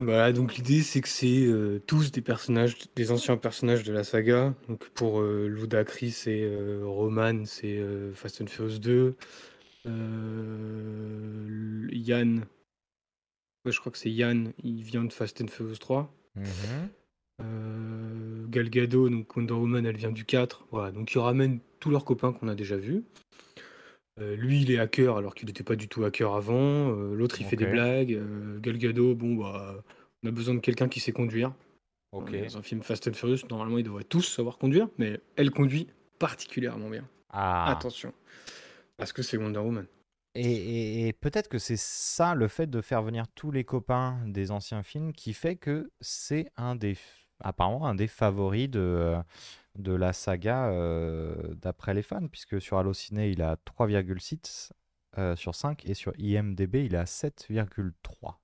Voilà, 0.00 0.32
donc 0.32 0.56
l'idée 0.56 0.82
c'est 0.82 1.00
que 1.00 1.08
c'est 1.08 1.46
euh, 1.46 1.80
tous 1.86 2.10
des 2.10 2.20
personnages, 2.20 2.76
des 2.96 3.12
anciens 3.12 3.36
personnages 3.36 3.84
de 3.84 3.92
la 3.92 4.02
saga. 4.02 4.54
Donc 4.68 4.88
pour 4.90 5.20
euh, 5.20 5.46
Ludacris 5.46 6.24
et 6.26 6.42
euh, 6.44 6.82
Roman, 6.84 7.44
c'est 7.44 7.78
euh, 7.78 8.12
Fast 8.12 8.42
and 8.42 8.48
Furious 8.48 8.80
2. 8.80 9.14
Euh, 9.86 11.88
Yann, 11.92 12.44
ouais, 13.64 13.72
je 13.72 13.78
crois 13.78 13.92
que 13.92 13.98
c'est 13.98 14.10
Yann, 14.10 14.52
il 14.62 14.82
vient 14.82 15.04
de 15.04 15.12
Fast 15.12 15.40
and 15.40 15.48
Furious 15.48 15.76
3. 15.76 16.12
Mhm. 16.34 16.90
Gal 18.50 18.70
Gadot, 18.70 19.08
donc 19.08 19.36
Wonder 19.36 19.54
Woman, 19.54 19.86
elle 19.86 19.96
vient 19.96 20.12
du 20.12 20.24
4. 20.24 20.66
Voilà, 20.70 20.92
donc 20.92 21.12
ils 21.12 21.18
ramènent 21.18 21.60
tous 21.80 21.90
leurs 21.90 22.04
copains 22.04 22.32
qu'on 22.32 22.48
a 22.48 22.54
déjà 22.54 22.76
vus. 22.76 23.04
Euh, 24.20 24.36
lui, 24.36 24.62
il 24.62 24.70
est 24.70 24.78
hacker 24.78 25.16
alors 25.16 25.34
qu'il 25.34 25.46
n'était 25.48 25.64
pas 25.64 25.74
du 25.76 25.88
tout 25.88 26.04
hacker 26.04 26.34
avant. 26.34 26.90
Euh, 26.90 27.14
L'autre, 27.14 27.40
il 27.40 27.46
fait 27.46 27.56
des 27.56 27.66
blagues. 27.66 28.12
Euh, 28.12 28.58
Gal 28.60 28.78
Gadot, 28.78 29.14
bon, 29.14 29.34
bah, 29.34 29.82
on 30.22 30.28
a 30.28 30.30
besoin 30.30 30.54
de 30.54 30.60
quelqu'un 30.60 30.88
qui 30.88 31.00
sait 31.00 31.12
conduire. 31.12 31.52
Ok. 32.12 32.28
On 32.30 32.32
est 32.34 32.42
Dans 32.46 32.58
un 32.58 32.62
film 32.62 32.82
Fast 32.82 33.08
and 33.08 33.14
Furious, 33.14 33.46
normalement, 33.50 33.76
ils 33.78 33.82
devraient 33.84 34.04
tous 34.04 34.22
savoir 34.22 34.56
conduire, 34.58 34.88
mais 34.98 35.20
elle 35.36 35.50
conduit 35.50 35.88
particulièrement 36.20 36.88
bien. 36.88 37.08
Ah. 37.30 37.70
Attention, 37.72 38.12
parce 38.96 39.12
que 39.12 39.22
c'est 39.22 39.36
Wonder 39.36 39.58
Woman. 39.58 39.86
Et, 40.36 40.42
et- 40.52 41.08
et 41.08 41.12
peut-être 41.12 41.48
que 41.48 41.58
c'est 41.58 41.76
ça, 41.76 42.34
le 42.36 42.46
fait 42.46 42.68
de 42.68 42.80
faire 42.80 43.02
venir 43.02 43.24
tous 43.34 43.50
les 43.50 43.64
copains 43.64 44.20
des 44.26 44.52
anciens 44.52 44.84
films, 44.84 45.12
qui 45.12 45.32
fait 45.32 45.56
que 45.56 45.90
c'est 46.00 46.46
un 46.56 46.76
des, 46.76 46.96
apparemment, 47.40 47.86
un 47.86 47.94
des 47.96 48.06
favoris 48.06 48.68
de, 48.70 48.78
euh, 48.80 49.18
de 49.76 49.92
la 49.92 50.12
saga 50.12 50.68
euh, 50.68 51.54
d'après 51.54 51.94
les 51.94 52.02
fans, 52.02 52.28
puisque 52.28 52.60
sur 52.60 52.78
Allociné, 52.78 53.30
il 53.30 53.42
a 53.42 53.56
3,6 53.56 54.72
euh, 55.18 55.36
sur 55.36 55.54
5 55.54 55.86
et 55.86 55.94
sur 55.94 56.12
IMDB, 56.18 56.84
il 56.84 56.96
à 56.96 57.06
7,3. 57.06 58.40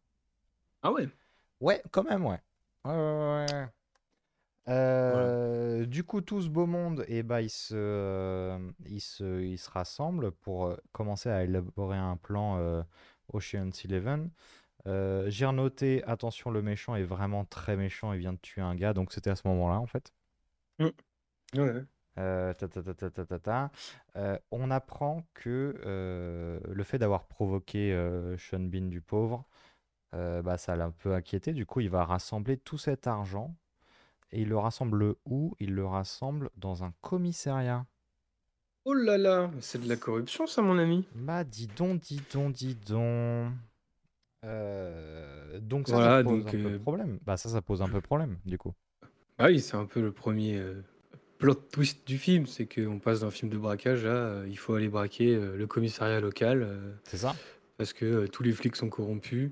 Ah 0.83 0.93
ouais? 0.93 1.09
Ouais, 1.61 1.83
quand 1.91 2.05
même, 2.05 2.25
ouais. 2.27 2.41
Ouais, 2.85 2.93
ouais, 2.93 3.47
ouais. 3.53 3.69
Euh, 4.69 5.87
Du 5.87 6.05
coup, 6.05 6.21
tout 6.21 6.41
ce 6.43 6.49
beau 6.49 6.67
monde, 6.67 7.05
eh 7.09 7.23
ben, 7.23 7.41
il 7.41 7.51
se, 7.51 8.59
il 8.87 9.01
se, 9.01 9.43
il 9.43 9.59
se 9.59 9.71
rassemble 9.71 10.33
pour 10.33 10.77
commencer 10.93 11.29
à 11.31 11.45
élaborer 11.45 11.97
un 11.97 12.17
plan 12.17 12.85
Ocean's 13.33 13.85
Eleven. 13.85 14.31
Euh, 14.87 15.29
J'ai 15.31 15.47
renoté, 15.47 16.05
attention, 16.05 16.51
le 16.51 16.63
méchant 16.63 16.95
est 16.97 17.05
vraiment 17.05 17.45
très 17.45 17.77
méchant, 17.77 18.13
il 18.13 18.21
vient 18.21 18.33
de 18.33 18.39
tuer 18.39 18.63
un 18.63 18.75
gars, 18.75 18.95
donc 18.95 19.13
c'était 19.13 19.31
à 19.31 19.37
ce 19.37 19.47
moment-là, 19.49 19.79
en 19.81 19.87
fait. 19.87 20.13
Ouais. 21.57 21.85
Euh, 22.19 22.53
ta, 22.55 22.69
ta, 22.69 23.39
ta. 23.39 23.71
Euh, 24.17 24.39
on 24.51 24.71
apprend 24.71 25.23
que 25.33 25.75
euh, 25.87 26.61
le 26.69 26.85
fait 26.85 26.99
d'avoir 26.99 27.25
provoqué 27.27 27.93
euh, 27.93 28.37
Sean 28.37 28.61
Bean 28.61 28.89
du 28.89 29.01
pauvre, 29.01 29.47
euh, 30.15 30.43
bah, 30.43 30.59
ça 30.59 30.77
l'a 30.77 30.87
un 30.87 30.91
peu 30.91 31.15
inquiété. 31.15 31.53
Du 31.53 31.67
coup, 31.67 31.81
il 31.81 31.89
va 31.89 32.05
rassembler 32.05 32.57
tout 32.57 32.79
cet 32.79 33.07
argent. 33.07 33.55
Et 34.33 34.43
il 34.43 34.49
le 34.49 34.59
rassemble 34.59 35.15
où? 35.25 35.57
Il 35.61 35.75
le 35.75 35.87
rassemble 35.87 36.51
dans 36.57 36.85
un 36.85 36.93
commissariat. 37.01 37.87
Oh 38.85 38.95
là 38.95 39.19
là, 39.19 39.51
c'est 39.61 39.83
de 39.83 39.89
la 39.89 39.97
corruption, 39.97 40.47
ça, 40.47 40.63
mon 40.63 40.79
ami. 40.79 41.07
Bah, 41.15 41.45
dis 41.45 41.67
donc, 41.69 42.01
dis 42.01 42.21
donc, 42.33 42.53
dis 42.53 42.75
donc. 42.75 43.53
Donc 45.63 45.89
ça, 45.89 45.95
Voilà, 45.95 46.19
ça 46.19 46.25
pose 46.25 46.45
donc, 46.45 46.55
un 46.55 46.59
peu 46.59 46.79
problème. 46.79 47.19
Bah, 47.25 47.37
ça, 47.37 47.49
ça 47.49 47.63
pose 47.63 47.83
un 47.83 47.89
peu 47.89 48.01
problème, 48.01 48.39
du 48.45 48.57
coup. 48.59 48.75
Ah 49.39 49.47
oui, 49.47 49.61
c'est 49.61 49.77
un 49.77 49.87
peu 49.87 50.01
le 50.01 50.13
premier 50.13 50.57
euh, 50.57 50.83
plot 51.41 51.55
twist 51.73 52.07
du 52.07 52.19
film, 52.19 52.47
c'est 52.47 52.67
qu'on 52.73 52.99
passe 52.99 53.21
d'un 53.21 53.31
film 53.31 53.51
de 53.51 53.59
braquage 53.59 54.05
à 54.05 54.09
euh, 54.15 54.47
il 54.49 54.57
faut 54.59 54.75
aller 54.75 54.89
braquer 54.89 55.35
euh, 55.35 55.57
le 55.57 55.67
commissariat 55.67 56.21
local 56.21 56.63
euh, 56.63 56.93
C'est 57.05 57.17
ça? 57.19 57.35
parce 57.79 57.93
que 57.93 58.05
euh, 58.05 58.29
tous 58.29 58.43
les 58.43 58.53
flics 58.53 58.77
sont 58.77 58.89
corrompus. 58.91 59.51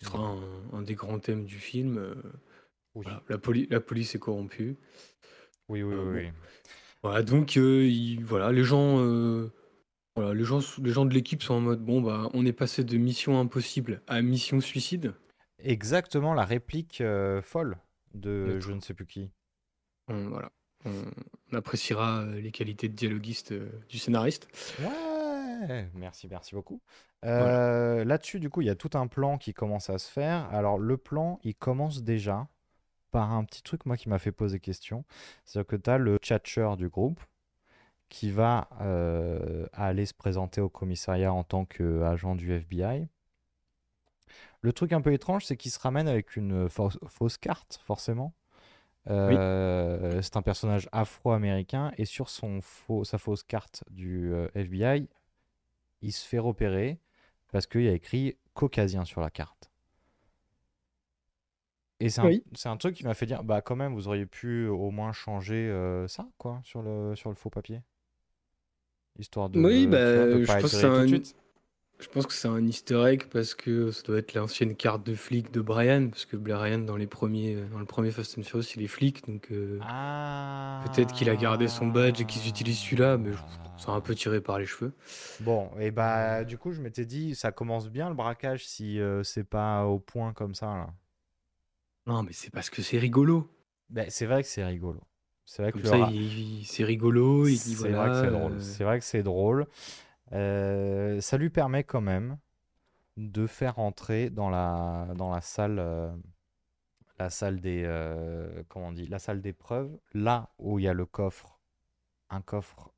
Ce 0.00 0.06
sera 0.06 0.20
un, 0.20 0.40
un 0.72 0.82
des 0.82 0.94
grands 0.94 1.18
thèmes 1.18 1.44
du 1.44 1.56
film. 1.58 1.98
euh, 1.98 2.14
Oui. 2.94 3.04
voilà, 3.04 3.22
la, 3.28 3.36
poli- 3.38 3.66
la 3.70 3.80
police 3.80 4.14
est 4.14 4.18
corrompue. 4.20 4.76
Oui, 5.68 5.82
oui, 5.82 5.94
Euh, 5.94 5.98
oui, 5.98 6.04
bon. 6.04 6.28
oui. 6.28 6.32
Voilà, 7.02 7.22
donc 7.22 7.56
euh, 7.56 7.84
il- 7.84 8.24
voilà, 8.24 8.52
les 8.52 8.64
gens, 8.64 8.98
euh, 9.00 9.50
voilà, 10.16 10.34
les 10.34 10.44
gens, 10.44 10.60
les 10.82 10.90
gens 10.90 11.04
de 11.04 11.12
l'équipe 11.14 11.42
sont 11.42 11.54
en 11.54 11.60
mode 11.60 11.84
bon 11.84 12.00
bah 12.00 12.28
on 12.32 12.44
est 12.46 12.52
passé 12.52 12.82
de 12.84 12.96
mission 12.96 13.38
impossible 13.40 14.02
à 14.06 14.22
mission 14.22 14.60
suicide. 14.60 15.14
Exactement 15.60 16.34
la 16.34 16.44
réplique 16.44 17.00
euh, 17.00 17.42
folle 17.42 17.76
de 18.14 18.58
je 18.60 18.72
ne 18.72 18.80
sais 18.80 18.94
plus 18.94 19.06
qui. 19.06 19.30
On, 20.08 20.28
voilà, 20.28 20.50
on, 20.84 20.92
on 21.52 21.56
appréciera 21.56 22.20
euh, 22.20 22.40
les 22.40 22.50
qualités 22.50 22.88
de 22.88 22.94
dialoguiste 22.94 23.52
euh, 23.52 23.70
du 23.88 23.98
scénariste. 23.98 24.48
Ouais, 24.80 25.88
merci, 25.94 26.28
merci 26.28 26.54
beaucoup. 26.54 26.80
Euh, 27.24 28.04
Là-dessus, 28.04 28.40
du 28.40 28.50
coup, 28.50 28.60
il 28.60 28.66
y 28.66 28.70
a 28.70 28.74
tout 28.74 28.90
un 28.94 29.06
plan 29.06 29.38
qui 29.38 29.52
commence 29.52 29.90
à 29.90 29.98
se 29.98 30.10
faire. 30.10 30.48
Alors, 30.52 30.78
le 30.78 30.96
plan, 30.96 31.40
il 31.42 31.54
commence 31.54 32.02
déjà 32.02 32.48
par 33.10 33.32
un 33.32 33.44
petit 33.44 33.62
truc, 33.62 33.86
moi, 33.86 33.96
qui 33.96 34.08
m'a 34.08 34.18
fait 34.18 34.32
poser 34.32 34.60
question. 34.60 35.04
C'est-à-dire 35.44 35.66
que 35.66 35.76
tu 35.76 35.90
as 35.90 35.98
le 35.98 36.16
tchatcher 36.18 36.70
du 36.76 36.88
groupe 36.88 37.20
qui 38.08 38.30
va 38.30 38.68
euh, 38.80 39.66
aller 39.72 40.06
se 40.06 40.14
présenter 40.14 40.60
au 40.60 40.68
commissariat 40.68 41.32
en 41.32 41.44
tant 41.44 41.64
qu'agent 41.64 42.34
du 42.34 42.52
FBI. 42.52 43.08
Le 44.60 44.72
truc 44.72 44.92
un 44.92 45.00
peu 45.00 45.12
étrange, 45.12 45.44
c'est 45.44 45.56
qu'il 45.56 45.70
se 45.70 45.78
ramène 45.78 46.08
avec 46.08 46.36
une 46.36 46.68
fausse, 46.68 46.98
fausse 47.06 47.36
carte, 47.38 47.80
forcément. 47.84 48.34
Euh, 49.08 50.20
C'est 50.22 50.36
un 50.36 50.42
personnage 50.42 50.88
afro-américain 50.92 51.92
et 51.96 52.04
sur 52.04 52.28
son 52.28 52.60
faux, 52.60 53.04
sa 53.04 53.18
fausse 53.18 53.42
carte 53.42 53.84
du 53.90 54.32
euh, 54.32 54.48
FBI, 54.54 55.08
il 56.02 56.12
se 56.12 56.26
fait 56.26 56.38
repérer 56.40 57.00
parce 57.52 57.66
qu'il 57.66 57.82
y 57.84 57.88
a 57.88 57.92
écrit 57.94 58.36
caucasien 58.54 59.04
sur 59.04 59.20
la 59.20 59.30
carte. 59.30 59.70
Et 62.00 62.10
c'est 62.10 62.20
un, 62.20 62.26
Oui. 62.26 62.44
c'est 62.54 62.68
un 62.68 62.76
truc 62.76 62.94
qui 62.94 63.04
m'a 63.04 63.14
fait 63.14 63.26
dire, 63.26 63.42
bah 63.42 63.60
quand 63.60 63.74
même, 63.76 63.94
vous 63.94 64.06
auriez 64.08 64.26
pu 64.26 64.66
au 64.68 64.90
moins 64.90 65.12
changer 65.12 65.68
euh, 65.68 66.06
ça, 66.06 66.28
quoi, 66.38 66.60
sur 66.64 66.82
le, 66.82 67.16
sur 67.16 67.30
le 67.30 67.34
faux 67.36 67.50
papier. 67.50 67.82
Histoire 69.18 69.48
de, 69.50 69.58
Oui, 69.60 69.86
vois, 69.86 69.98
de 69.98 70.46
bah, 70.46 70.46
je 70.46 70.52
pense 70.60 70.62
que 70.62 70.68
c'est 70.68 70.86
un-. 70.86 71.06
Je 72.00 72.06
pense 72.06 72.26
que 72.26 72.32
c'est 72.32 72.46
un 72.46 72.64
easter 72.64 73.02
egg 73.06 73.24
parce 73.28 73.54
que 73.56 73.90
ça 73.90 74.02
doit 74.04 74.18
être 74.18 74.34
l'ancienne 74.34 74.76
carte 74.76 75.04
de 75.04 75.14
flic 75.14 75.50
de 75.50 75.60
Brian, 75.60 76.08
parce 76.08 76.26
que 76.26 76.36
Brian 76.36 76.78
dans 76.78 76.96
les 76.96 77.08
premiers, 77.08 77.56
dans 77.72 77.80
le 77.80 77.86
premier 77.86 78.12
Fast 78.12 78.38
and 78.38 78.44
Furious, 78.44 78.68
il 78.76 78.82
est 78.82 78.86
flic, 78.88 79.26
donc 79.26 79.48
euh, 79.50 79.78
Ah. 79.82 80.84
peut-être 80.86 81.12
qu'il 81.12 81.28
a 81.28 81.34
gardé 81.34 81.66
son 81.66 81.88
badge 81.88 82.20
et 82.20 82.24
qu'ils 82.24 82.46
utilisent 82.48 82.78
celui-là, 82.78 83.18
mais 83.18 83.32
je- 83.32 83.38
c'est 83.78 83.88
un 83.90 84.00
peu 84.00 84.14
tiré 84.14 84.40
par 84.40 84.60
les 84.60 84.66
cheveux. 84.66 84.92
Bon, 85.40 85.70
et 85.80 85.90
bah 85.90 86.44
du 86.44 86.56
coup, 86.56 86.70
je 86.70 86.80
m'étais 86.80 87.04
dit, 87.04 87.34
ça 87.34 87.50
commence 87.50 87.88
bien 87.90 88.08
le 88.08 88.14
braquage 88.14 88.64
si 88.66 89.00
euh, 89.00 89.24
c'est 89.24 89.44
pas 89.44 89.84
au 89.84 89.98
point 89.98 90.32
comme 90.32 90.54
ça, 90.54 90.66
là. 90.66 90.90
Non, 92.06 92.22
mais 92.22 92.32
c'est 92.32 92.50
parce 92.50 92.70
que 92.70 92.80
c'est 92.80 92.98
rigolo. 92.98 93.50
Bah, 93.90 94.02
c'est 94.08 94.26
vrai 94.26 94.42
que 94.44 94.48
c'est 94.48 94.64
rigolo. 94.64 95.00
C'est 95.44 95.62
vrai 95.62 95.72
que 95.72 95.78
rigolo. 96.84 97.46
Dit 97.46 97.56
C'est 97.58 97.74
voilà. 97.74 97.96
vrai 97.98 98.10
que 98.10 98.20
c'est 98.26 98.30
drôle. 98.30 98.52
euh, 98.52 98.60
C'est 98.60 98.84
vrai 98.84 98.98
que 99.00 99.04
c'est 99.04 99.22
drôle. 99.22 99.66
Euh, 100.32 101.20
ça 101.20 101.38
lui 101.38 101.50
permet 101.50 101.84
quand 101.84 102.00
même 102.00 102.38
de 103.16 103.46
faire 103.46 103.78
entrer 103.78 104.30
dans 104.30 104.50
la, 104.50 105.08
dans 105.16 105.30
la 105.30 105.40
salle, 105.40 105.78
euh, 105.78 106.14
la 107.18 107.30
salle 107.30 107.60
des, 107.60 107.82
euh, 107.84 108.62
comment 108.68 108.88
on 108.88 108.92
dit, 108.92 109.06
la 109.06 109.18
salle 109.18 109.40
d'épreuve, 109.40 109.98
là 110.12 110.50
où 110.58 110.78
il 110.78 110.84
y 110.84 110.88
a 110.88 110.92
le 110.92 111.06
coffre, 111.06 111.58
un 112.30 112.42
coffre 112.42 112.92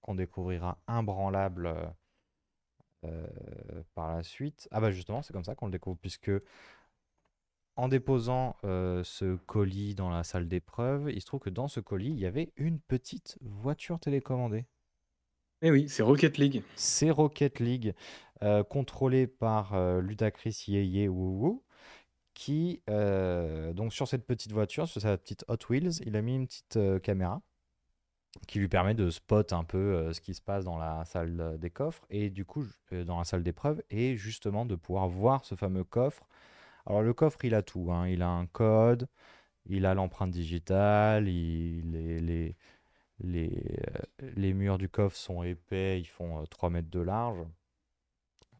qu'on 0.00 0.14
découvrira 0.14 0.78
imbranlable 0.86 1.74
par 3.94 4.14
la 4.14 4.22
suite. 4.22 4.68
Ah 4.72 4.80
bah 4.80 4.90
justement, 4.90 5.22
c'est 5.22 5.32
comme 5.32 5.44
ça 5.44 5.54
qu'on 5.54 5.66
le 5.66 5.72
découvre, 5.72 5.98
puisque 5.98 6.30
en 7.76 7.88
déposant 7.88 8.56
ce 8.62 9.36
colis 9.36 9.94
dans 9.94 10.10
la 10.10 10.24
salle 10.24 10.48
d'épreuve, 10.48 11.10
il 11.10 11.20
se 11.20 11.26
trouve 11.26 11.40
que 11.40 11.50
dans 11.50 11.68
ce 11.68 11.80
colis, 11.80 12.10
il 12.10 12.18
y 12.18 12.26
avait 12.26 12.52
une 12.56 12.78
petite 12.78 13.38
voiture 13.40 13.98
télécommandée. 14.00 14.66
Eh 15.62 15.70
oui, 15.70 15.88
c'est 15.88 16.02
Rocket 16.02 16.38
League. 16.38 16.62
C'est 16.74 17.10
Rocket 17.10 17.60
League, 17.60 17.94
euh, 18.42 18.62
contrôlé 18.64 19.26
par 19.26 19.74
euh, 19.74 20.00
Ludacris 20.00 20.64
Yeye 20.68 21.08
Woo 21.08 21.62
qui, 22.32 22.82
euh, 22.88 23.74
donc 23.74 23.92
sur 23.92 24.08
cette 24.08 24.26
petite 24.26 24.52
voiture, 24.52 24.88
sur 24.88 25.02
sa 25.02 25.18
petite 25.18 25.44
Hot 25.48 25.58
Wheels, 25.68 26.00
il 26.06 26.16
a 26.16 26.22
mis 26.22 26.36
une 26.36 26.46
petite 26.46 26.76
euh, 26.78 26.98
caméra 26.98 27.42
qui 28.46 28.58
lui 28.58 28.68
permet 28.68 28.94
de 28.94 29.10
spot 29.10 29.52
un 29.52 29.64
peu 29.64 30.12
ce 30.12 30.20
qui 30.20 30.34
se 30.34 30.40
passe 30.40 30.64
dans 30.64 30.78
la 30.78 31.04
salle 31.04 31.58
des 31.58 31.70
coffres 31.70 32.06
et 32.10 32.30
du 32.30 32.44
coup, 32.44 32.64
dans 32.92 33.18
la 33.18 33.24
salle 33.24 33.42
d'épreuve, 33.42 33.82
et 33.90 34.16
justement 34.16 34.64
de 34.64 34.76
pouvoir 34.76 35.08
voir 35.08 35.44
ce 35.44 35.56
fameux 35.56 35.84
coffre. 35.84 36.28
Alors 36.86 37.02
le 37.02 37.12
coffre, 37.12 37.44
il 37.44 37.54
a 37.54 37.62
tout, 37.62 37.90
hein. 37.92 38.08
Il 38.08 38.22
a 38.22 38.28
un 38.28 38.46
code, 38.46 39.08
il 39.66 39.86
a 39.86 39.94
l'empreinte 39.94 40.30
digitale, 40.30 41.28
il, 41.28 41.90
les, 41.92 42.20
les, 42.20 42.56
les, 43.20 43.76
euh, 44.22 44.30
les 44.36 44.52
murs 44.54 44.78
du 44.78 44.88
coffre 44.88 45.16
sont 45.16 45.42
épais, 45.42 46.00
ils 46.00 46.06
font 46.06 46.40
euh, 46.42 46.46
3 46.46 46.70
mètres 46.70 46.90
de 46.90 47.00
large. 47.00 47.44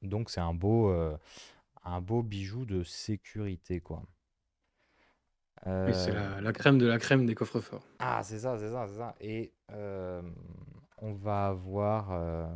Donc 0.02 0.28
c'est 0.30 0.40
un 0.40 0.52
beau, 0.54 0.90
euh, 0.90 1.16
un 1.84 2.00
beau 2.00 2.22
bijou 2.22 2.64
de 2.66 2.82
sécurité, 2.84 3.80
quoi. 3.80 4.02
C'est 5.92 6.12
Euh, 6.12 6.12
la, 6.12 6.40
la 6.40 6.52
crème 6.52 6.78
de 6.78 6.86
la 6.86 6.98
crème 6.98 7.26
des 7.26 7.34
coffres 7.34 7.60
forts. 7.60 7.86
ah, 7.98 8.22
c'est 8.24 8.38
ça, 8.40 8.58
c'est 8.58 8.70
ça, 8.70 8.86
c'est 8.88 8.96
ça. 8.96 9.14
Et 9.20 9.52
euh, 9.72 10.22
on 10.98 11.12
va 11.12 11.46
avoir. 11.48 12.10
euh, 12.12 12.46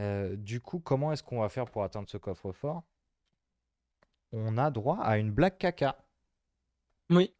euh, 0.00 0.36
du 0.36 0.60
coup, 0.60 0.80
comment 0.80 1.12
est-ce 1.12 1.22
qu'on 1.22 1.40
va 1.40 1.48
faire 1.48 1.66
pour 1.70 1.82
atteindre 1.84 2.08
ce 2.08 2.16
coffre-fort? 2.18 2.82
On 4.32 4.56
a 4.56 4.70
droit 4.70 4.98
à 5.02 5.18
une 5.18 5.30
blague 5.30 5.58
caca. 5.58 5.98
Oui. 7.10 7.32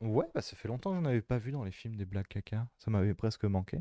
Ouais, 0.00 0.26
bah 0.34 0.40
ça 0.40 0.56
fait 0.56 0.68
longtemps 0.68 0.90
que 0.90 0.96
j'en 0.96 1.04
avais 1.04 1.20
pas 1.20 1.38
vu 1.38 1.52
dans 1.52 1.64
les 1.64 1.70
films 1.72 1.96
des 1.96 2.04
blagues 2.06 2.26
caca. 2.28 2.66
Ça 2.78 2.90
m'avait 2.90 3.14
presque 3.14 3.44
manqué. 3.44 3.78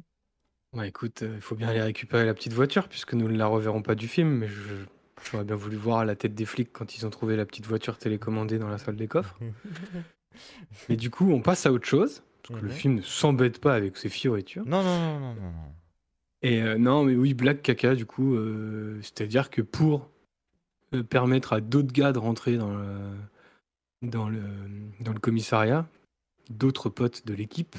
Ouais, 0.74 0.90
écoute, 0.90 1.24
euh, 1.24 1.34
il 1.36 1.42
faut 1.42 1.56
bien 1.56 1.70
aller 1.70 1.82
récupérer 1.82 2.26
la 2.26 2.34
petite 2.34 2.54
voiture 2.54 2.88
puisque 2.90 3.14
nous 3.14 3.28
ne 3.28 3.38
la 3.38 3.48
reverrons 3.48 3.82
pas 3.82 3.96
du 3.96 4.08
film, 4.08 4.30
mais 4.30 4.48
je- 4.48 4.86
j'aurais 5.32 5.44
bien 5.46 5.56
voulu 5.56 5.78
voir 5.78 6.06
la 6.06 6.16
tête 6.16 6.36
des 6.36 6.46
flics 6.46 6.72
quand 6.72 6.96
ils 6.96 7.06
ont 7.06 7.10
trouvé 7.10 7.36
la 7.36 7.46
petite 7.46 7.66
voiture 7.66 7.98
télécommandée 7.98 8.60
dans 8.60 8.68
la 8.70 8.78
salle 8.78 8.96
des 8.96 9.08
coffres. 9.08 9.40
Mais 10.90 10.96
du 10.96 11.10
coup, 11.10 11.32
on 11.32 11.42
passe 11.42 11.66
à 11.66 11.72
autre 11.72 11.88
chose 11.88 12.22
parce 12.44 12.60
que 12.60 12.66
le 12.66 12.72
Mhm. 12.72 12.78
film 12.78 12.96
ne 12.96 13.02
s'embête 13.02 13.60
pas 13.60 13.74
avec 13.74 13.98
ses 13.98 14.10
fioritures. 14.10 14.66
Non, 14.66 14.84
non, 14.84 15.00
non, 15.00 15.20
non, 15.20 15.36
non, 15.36 15.52
non. 15.52 15.74
Et 16.42 16.62
euh, 16.62 16.78
non, 16.78 17.04
mais 17.04 17.16
oui, 17.16 17.34
Black 17.34 17.62
Caca, 17.62 17.96
du 17.96 18.06
coup, 18.06 18.36
euh, 18.36 19.00
c'est-à-dire 19.02 19.50
que 19.50 19.62
pour 19.62 20.10
euh, 20.94 21.04
permettre 21.04 21.54
à 21.54 21.62
d'autres 21.62 21.92
gars 21.92 22.12
de 22.14 22.20
rentrer 22.20 22.58
dans 22.58 22.76
le, 22.76 23.16
dans 24.04 24.30
le, 24.30 24.42
dans 25.02 25.12
le 25.14 25.20
commissariat, 25.20 25.88
d'autres 26.50 26.90
potes 26.90 27.26
de 27.26 27.34
l'équipe, 27.34 27.76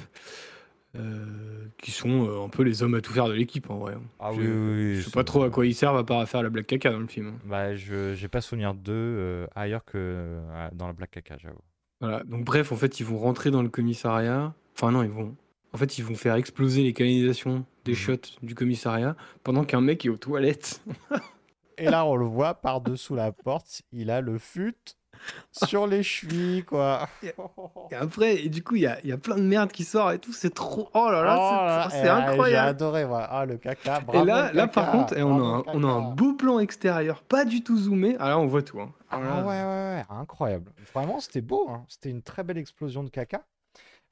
euh, 0.97 1.67
qui 1.81 1.93
sont 1.93 2.27
euh, 2.29 2.45
un 2.45 2.49
peu 2.49 2.63
les 2.65 2.83
hommes 2.83 2.95
à 2.95 3.01
tout 3.01 3.13
faire 3.13 3.29
de 3.29 3.33
l'équipe 3.33 3.71
en 3.71 3.79
vrai. 3.79 3.95
Ah 4.19 4.31
je, 4.35 4.41
oui, 4.41 4.47
oui, 4.47 4.75
oui, 4.93 4.97
je 4.97 5.03
sais 5.03 5.11
pas 5.11 5.23
trop 5.25 5.45
à 5.45 5.51
quoi 5.51 5.65
ils 5.67 5.75
servent 5.75 5.97
à 5.99 6.05
part 6.05 6.19
à 6.19 6.27
faire 6.27 6.43
la 6.43 6.51
Black 6.51 6.67
Caca 6.67 6.91
dans 6.91 6.99
le 6.99 7.07
film. 7.07 7.29
hein. 7.29 7.39
Bah, 7.45 7.77
je 7.77 8.15
j'ai 8.15 8.29
pas 8.29 8.41
souvenir 8.41 8.75
d'eux 8.75 8.93
euh, 8.93 9.47
ailleurs 9.55 9.85
que 9.85 9.93
euh, 9.97 10.69
dans 10.73 10.87
la 10.89 10.93
blague 10.93 11.11
caca, 11.11 11.37
j'avoue. 11.39 11.59
Voilà, 12.01 12.25
donc 12.25 12.45
bref, 12.45 12.73
en 12.73 12.77
fait, 12.77 12.99
ils 12.99 13.07
vont 13.07 13.19
rentrer 13.19 13.51
dans 13.51 13.63
le 13.63 13.69
commissariat. 13.69 14.53
Enfin, 14.75 14.91
non, 14.91 15.03
ils 15.03 15.11
vont. 15.11 15.37
En 15.73 15.77
fait, 15.79 15.99
ils 15.99 16.05
vont 16.05 16.15
faire 16.17 16.35
exploser 16.35 16.83
les 16.83 16.93
canalisations 16.93 17.65
des 17.85 17.93
Mhm. 17.93 17.97
shots 17.99 18.37
du 18.43 18.55
commissariat 18.57 19.17
pendant 19.45 19.65
qu'un 19.65 19.81
mec 19.81 20.05
est 20.05 20.09
aux 20.09 20.17
toilettes. 20.17 20.83
Et 21.79 21.85
là, 21.85 22.05
on 22.05 22.17
le 22.17 22.27
voit 22.27 22.55
par-dessous 22.55 23.15
la 23.15 23.31
porte, 23.33 23.83
il 23.93 24.11
a 24.11 24.21
le 24.21 24.39
fut 24.39 24.75
sur 25.53 25.87
les 25.87 26.03
chevilles, 26.03 26.65
quoi. 26.65 27.09
Et 27.23 27.95
après, 27.95 28.37
et 28.45 28.49
du 28.49 28.63
coup, 28.63 28.77
il 28.77 28.83
y 28.83 28.87
a, 28.87 29.05
y 29.07 29.13
a 29.13 29.19
plein 29.19 29.37
de 29.37 29.43
merde 29.43 29.71
qui 29.73 29.85
sort 29.85 30.13
et 30.13 30.19
tout. 30.19 30.33
C'est 30.33 30.55
trop. 30.55 30.89
Oh 30.95 31.09
là 31.11 31.23
là, 31.23 31.37
Oh 31.39 31.89
c'est- 31.91 31.97
c'est 31.97 32.03
et 32.03 32.07
là, 32.07 32.21
J'ai 32.27 32.31
incroyable. 32.31 32.69
adoré, 32.69 33.05
voilà. 33.05 33.25
Ah, 33.31 33.45
le 33.47 33.57
caca, 33.57 34.01
Et 34.13 34.25
là, 34.25 34.53
là 34.53 34.67
par 34.69 34.91
contre, 34.91 35.17
et 35.17 35.23
on, 35.23 35.37
a 35.37 35.59
un, 35.59 35.63
on 35.67 35.85
a 35.85 35.89
un 35.89 36.01
beau 36.15 36.35
plan 36.35 36.59
extérieur, 36.59 37.23
pas 37.23 37.45
du 37.45 37.63
tout 37.63 37.77
zoomé. 37.77 38.17
Ah 38.19 38.29
là, 38.29 38.39
on 38.39 38.47
voit 38.47 38.63
tout. 38.63 38.81
hein. 38.81 38.93
Ah 39.11 39.19
ouais, 39.19 39.45
ouais, 39.45 39.45
ouais, 39.45 40.05
incroyable. 40.09 40.73
Vraiment, 40.95 41.21
c'était 41.21 41.41
beau. 41.41 41.69
hein. 41.69 41.85
C'était 41.89 42.11
une 42.11 42.23
très 42.23 42.45
belle 42.45 42.59
explosion 42.59 43.03
de 43.03 43.11
caca. 43.11 43.43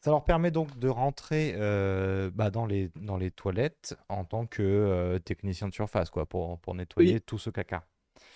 Ça 0.01 0.11
leur 0.13 0.23
permet 0.23 0.53
donc 0.53 0.79
de 0.79 0.89
rentrer 0.89 1.55
euh, 1.57 2.31
bah, 2.33 2.51
dans, 2.51 2.67
les, 2.67 2.91
dans 2.95 3.17
les 3.17 3.33
toilettes 3.33 3.97
en 4.09 4.25
tant 4.25 4.47
que 4.47 4.63
euh, 4.63 5.19
technicien 5.19 5.67
de 5.69 5.75
surface, 5.75 6.09
quoi, 6.11 6.25
pour, 6.25 6.59
pour 6.61 6.75
nettoyer 6.77 7.15
Oui. 7.15 7.21
tout 7.21 7.39
ce 7.39 7.51
caca. 7.51 7.83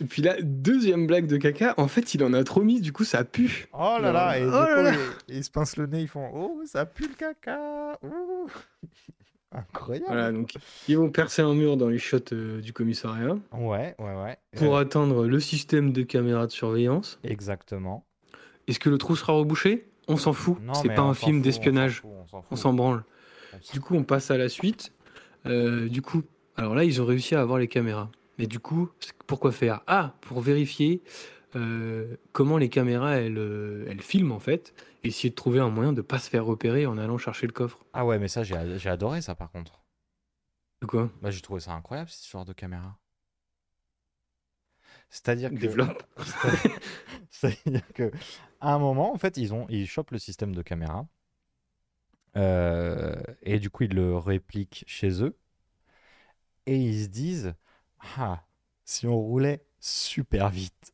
Et 0.03 0.05
puis 0.05 0.21
là, 0.21 0.35
deuxième 0.43 1.07
blague 1.07 1.29
de 1.29 1.37
caca, 1.37 1.75
en 1.77 1.87
fait, 1.87 2.13
il 2.15 2.25
en 2.25 2.33
a 2.35 2.43
trop 2.43 2.63
mis, 2.63 2.81
du 2.81 2.93
coup, 2.93 3.05
ça 3.05 3.23
pue. 3.23 3.69
Oh 3.73 3.99
là 4.01 4.11
là, 4.11 4.37
et 4.37 4.45
Oh 4.45 4.51
là 4.51 4.67
coup, 4.75 4.83
là. 4.83 4.93
Ils, 5.29 5.37
ils 5.37 5.45
se 5.45 5.51
pincent 5.51 5.77
le 5.77 5.87
nez, 5.87 6.01
ils 6.03 6.09
font 6.09 6.29
Oh, 6.35 6.61
ça 6.67 6.87
pue 6.87 7.05
le 7.07 7.15
caca. 7.15 7.99
ouh. 8.03 8.49
Incroyable. 9.53 10.07
Voilà, 10.09 10.33
donc 10.33 10.55
ils 10.89 10.97
vont 10.99 11.11
percer 11.11 11.43
un 11.43 11.55
mur 11.55 11.77
dans 11.77 11.89
les 11.89 11.99
shots 11.99 12.17
euh, 12.33 12.61
du 12.61 12.73
commissariat 12.73 13.37
Ouais, 13.53 13.95
ouais, 13.99 14.15
ouais. 14.25 14.39
pour 14.57 14.77
Euh, 14.77 14.81
atteindre 14.81 15.27
le 15.27 15.41
système 15.41 15.93
de 15.93 16.03
caméra 16.03 16.47
de 16.47 16.53
surveillance. 16.53 17.21
Exactement. 17.23 18.05
Est-ce 18.67 18.81
que 18.81 18.91
le 18.91 18.99
trou 18.99 19.15
sera 19.15 19.35
rebouché? 19.35 19.87
On 20.09 20.17
s'en 20.17 20.33
fout. 20.33 20.57
C'est 20.83 20.89
pas 20.95 21.03
un 21.03 21.15
film 21.15 21.43
d'espionnage. 21.43 22.03
On 22.51 22.57
s'en 22.57 22.73
branle. 22.73 23.05
Du 23.73 23.81
coup, 23.81 23.95
on 23.95 24.03
passe 24.03 24.31
à 24.33 24.37
la 24.39 24.49
suite. 24.49 24.93
Euh, 25.47 25.89
du 25.89 26.03
coup, 26.03 26.23
alors 26.57 26.75
là, 26.75 26.83
ils 26.85 27.01
ont 27.01 27.05
réussi 27.07 27.35
à 27.37 27.41
avoir 27.43 27.59
les 27.59 27.69
caméras. 27.69 28.11
Mais 28.39 28.47
du 28.47 28.59
coup, 28.59 28.91
pourquoi 29.27 29.53
faire? 29.53 29.83
Ah, 29.87 30.15
pour 30.23 30.41
vérifier 30.41 31.03
euh, 31.55 32.17
comment 32.33 32.57
les 32.59 32.69
caméras, 32.69 33.17
elles, 33.17 33.39
euh, 33.39 33.87
elles 33.89 34.01
filment 34.01 34.33
en 34.33 34.41
fait. 34.41 34.75
Et 35.05 35.09
essayer 35.09 35.31
de 35.31 35.35
trouver 35.35 35.61
un 35.61 35.69
moyen 35.69 35.93
de 35.93 36.01
pas 36.01 36.19
se 36.19 36.31
faire 36.31 36.45
repérer 36.45 36.87
en 36.87 36.97
allant 36.99 37.19
chercher 37.19 37.47
le 37.47 37.53
coffre. 37.53 37.85
Ah 37.93 38.07
ouais, 38.07 38.19
mais 38.19 38.29
ça, 38.29 38.43
j'ai 38.43 38.57
adoré 38.89 39.21
ça 39.21 39.35
par 39.35 39.51
contre. 39.51 39.81
De 40.81 40.87
quoi? 40.87 41.11
Bah, 41.21 41.31
j'ai 41.31 41.41
trouvé 41.41 41.61
ça 41.61 41.73
incroyable, 41.73 42.11
cette 42.11 42.29
genre 42.31 42.45
de 42.45 42.53
caméra. 42.53 42.97
C'est-à-dire 45.11 45.51
que. 45.51 45.57
Développe. 45.57 46.03
C'est-à-dire 47.31 47.87
que 47.95 48.11
à 48.61 48.75
un 48.75 48.79
moment, 48.79 49.13
en 49.13 49.19
fait, 49.19 49.37
ils 49.37 49.53
ont 49.53 49.67
ils 49.69 49.87
chopent 49.87 50.13
le 50.13 50.19
système 50.19 50.55
de 50.55 50.63
caméra. 50.63 51.07
Euh, 52.37 53.21
et 53.43 53.59
du 53.59 53.71
coup, 53.71 53.85
ils 53.85 53.95
le 53.95 54.17
répliquent 54.17 54.85
chez 54.87 55.23
eux. 55.23 55.37
Et 56.67 56.77
ils 56.77 57.05
se 57.05 57.09
disent 57.09 57.55
Ah, 58.19 58.43
si 58.85 59.07
on 59.07 59.17
roulait 59.19 59.65
super 59.81 60.51
vite, 60.51 60.93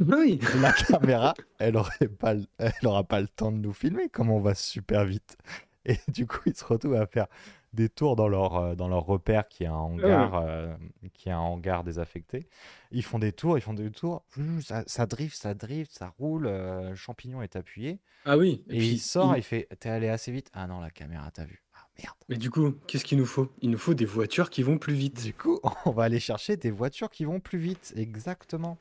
Oui. 0.00 0.38
la 0.60 0.72
caméra, 0.72 1.34
elle 1.58 1.76
aurait 1.76 2.08
pas, 2.08 2.34
le- 2.34 2.46
elle 2.58 2.86
aura 2.86 3.04
pas 3.04 3.20
le 3.20 3.28
temps 3.28 3.52
de 3.52 3.58
nous 3.58 3.72
filmer 3.72 4.08
comme 4.08 4.30
on 4.30 4.40
va 4.40 4.54
super 4.54 5.04
vite. 5.04 5.36
Et 5.84 5.98
du 6.08 6.26
coup, 6.26 6.40
ils 6.46 6.56
se 6.56 6.64
retrouvent 6.64 6.96
à 6.96 7.06
faire 7.06 7.26
des 7.72 7.88
tours 7.88 8.16
dans 8.16 8.28
leur, 8.28 8.56
euh, 8.56 8.74
dans 8.74 8.88
leur 8.88 9.04
repère 9.06 9.48
qui 9.48 9.64
est 9.64 9.68
un 9.68 9.74
hangar, 9.74 10.34
euh, 10.36 10.74
qui 11.14 11.28
est 11.28 11.32
un 11.32 11.38
hangar 11.38 11.84
désaffecté. 11.84 12.48
Ils 12.90 13.04
font 13.04 13.18
des 13.18 13.32
tours, 13.32 13.58
ils 13.58 13.60
font 13.60 13.74
des 13.74 13.90
tours. 13.90 14.24
Ça, 14.62 14.82
ça 14.86 15.06
drift, 15.06 15.36
ça 15.36 15.54
drift, 15.54 15.92
ça 15.92 16.12
roule. 16.18 16.46
euh, 16.46 16.90
le 16.90 16.96
champignon 16.96 17.42
est 17.42 17.56
appuyé. 17.56 18.00
Ah 18.24 18.36
oui. 18.36 18.64
Et, 18.70 18.84
il 18.84 18.98
sort, 18.98 19.36
il 19.36 19.42
fait 19.42 19.68
T'es 19.78 19.88
allé 19.90 20.08
assez 20.08 20.32
vite 20.32 20.50
Ah 20.52 20.66
non, 20.66 20.80
la 20.80 20.90
caméra 20.90 21.30
t'a 21.30 21.44
vu. 21.44 21.62
Merde. 21.98 22.16
Mais 22.28 22.36
du 22.36 22.50
coup, 22.50 22.72
qu'est-ce 22.86 23.04
qu'il 23.04 23.18
nous 23.18 23.26
faut? 23.26 23.50
Il 23.62 23.70
nous 23.70 23.78
faut 23.78 23.94
des 23.94 24.04
voitures 24.04 24.50
qui 24.50 24.62
vont 24.62 24.78
plus 24.78 24.94
vite. 24.94 25.22
Du 25.22 25.32
coup, 25.34 25.60
on 25.86 25.90
va 25.90 26.04
aller 26.04 26.20
chercher 26.20 26.56
des 26.56 26.70
voitures 26.70 27.10
qui 27.10 27.24
vont 27.24 27.40
plus 27.40 27.58
vite. 27.58 27.92
Exactement. 27.96 28.78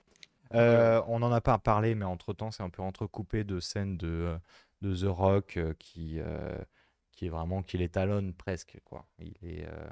Euh, 0.54 1.02
on 1.08 1.20
n'en 1.20 1.32
a 1.32 1.42
pas 1.42 1.58
parlé, 1.58 1.96
mais 1.96 2.06
entre-temps, 2.06 2.52
c'est 2.52 2.64
un 2.64 2.70
peu 2.70 2.82
entrecoupé 2.82 3.44
de 3.44 3.60
scènes 3.60 3.98
de, 3.98 4.08
euh, 4.08 4.38
de 4.82 4.96
The 4.96 5.10
Rock 5.10 5.58
euh, 5.58 5.74
qui, 5.80 6.20
euh, 6.20 6.58
qui 7.12 7.26
est 7.26 7.30
vraiment, 7.30 7.64
qui 7.64 7.78
les 7.78 7.90
talonne 7.90 8.34
presque, 8.34 8.80
quoi. 8.86 9.08
Il 9.20 9.34
est, 9.42 9.66
euh, 9.66 9.88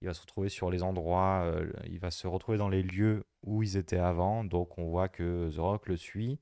il 0.00 0.06
va 0.06 0.14
se 0.14 0.20
retrouver 0.20 0.48
sur 0.48 0.70
les 0.70 0.82
endroits, 0.82 1.42
euh, 1.44 1.72
il 1.86 1.98
va 1.98 2.10
se 2.10 2.26
retrouver 2.26 2.58
dans 2.58 2.68
les 2.68 2.82
lieux 2.82 3.24
où 3.42 3.62
ils 3.62 3.76
étaient 3.76 3.98
avant, 3.98 4.44
donc 4.44 4.78
on 4.78 4.88
voit 4.90 5.08
que 5.08 5.50
The 5.50 5.58
Rock 5.58 5.88
le 5.88 5.96
suit. 5.96 6.38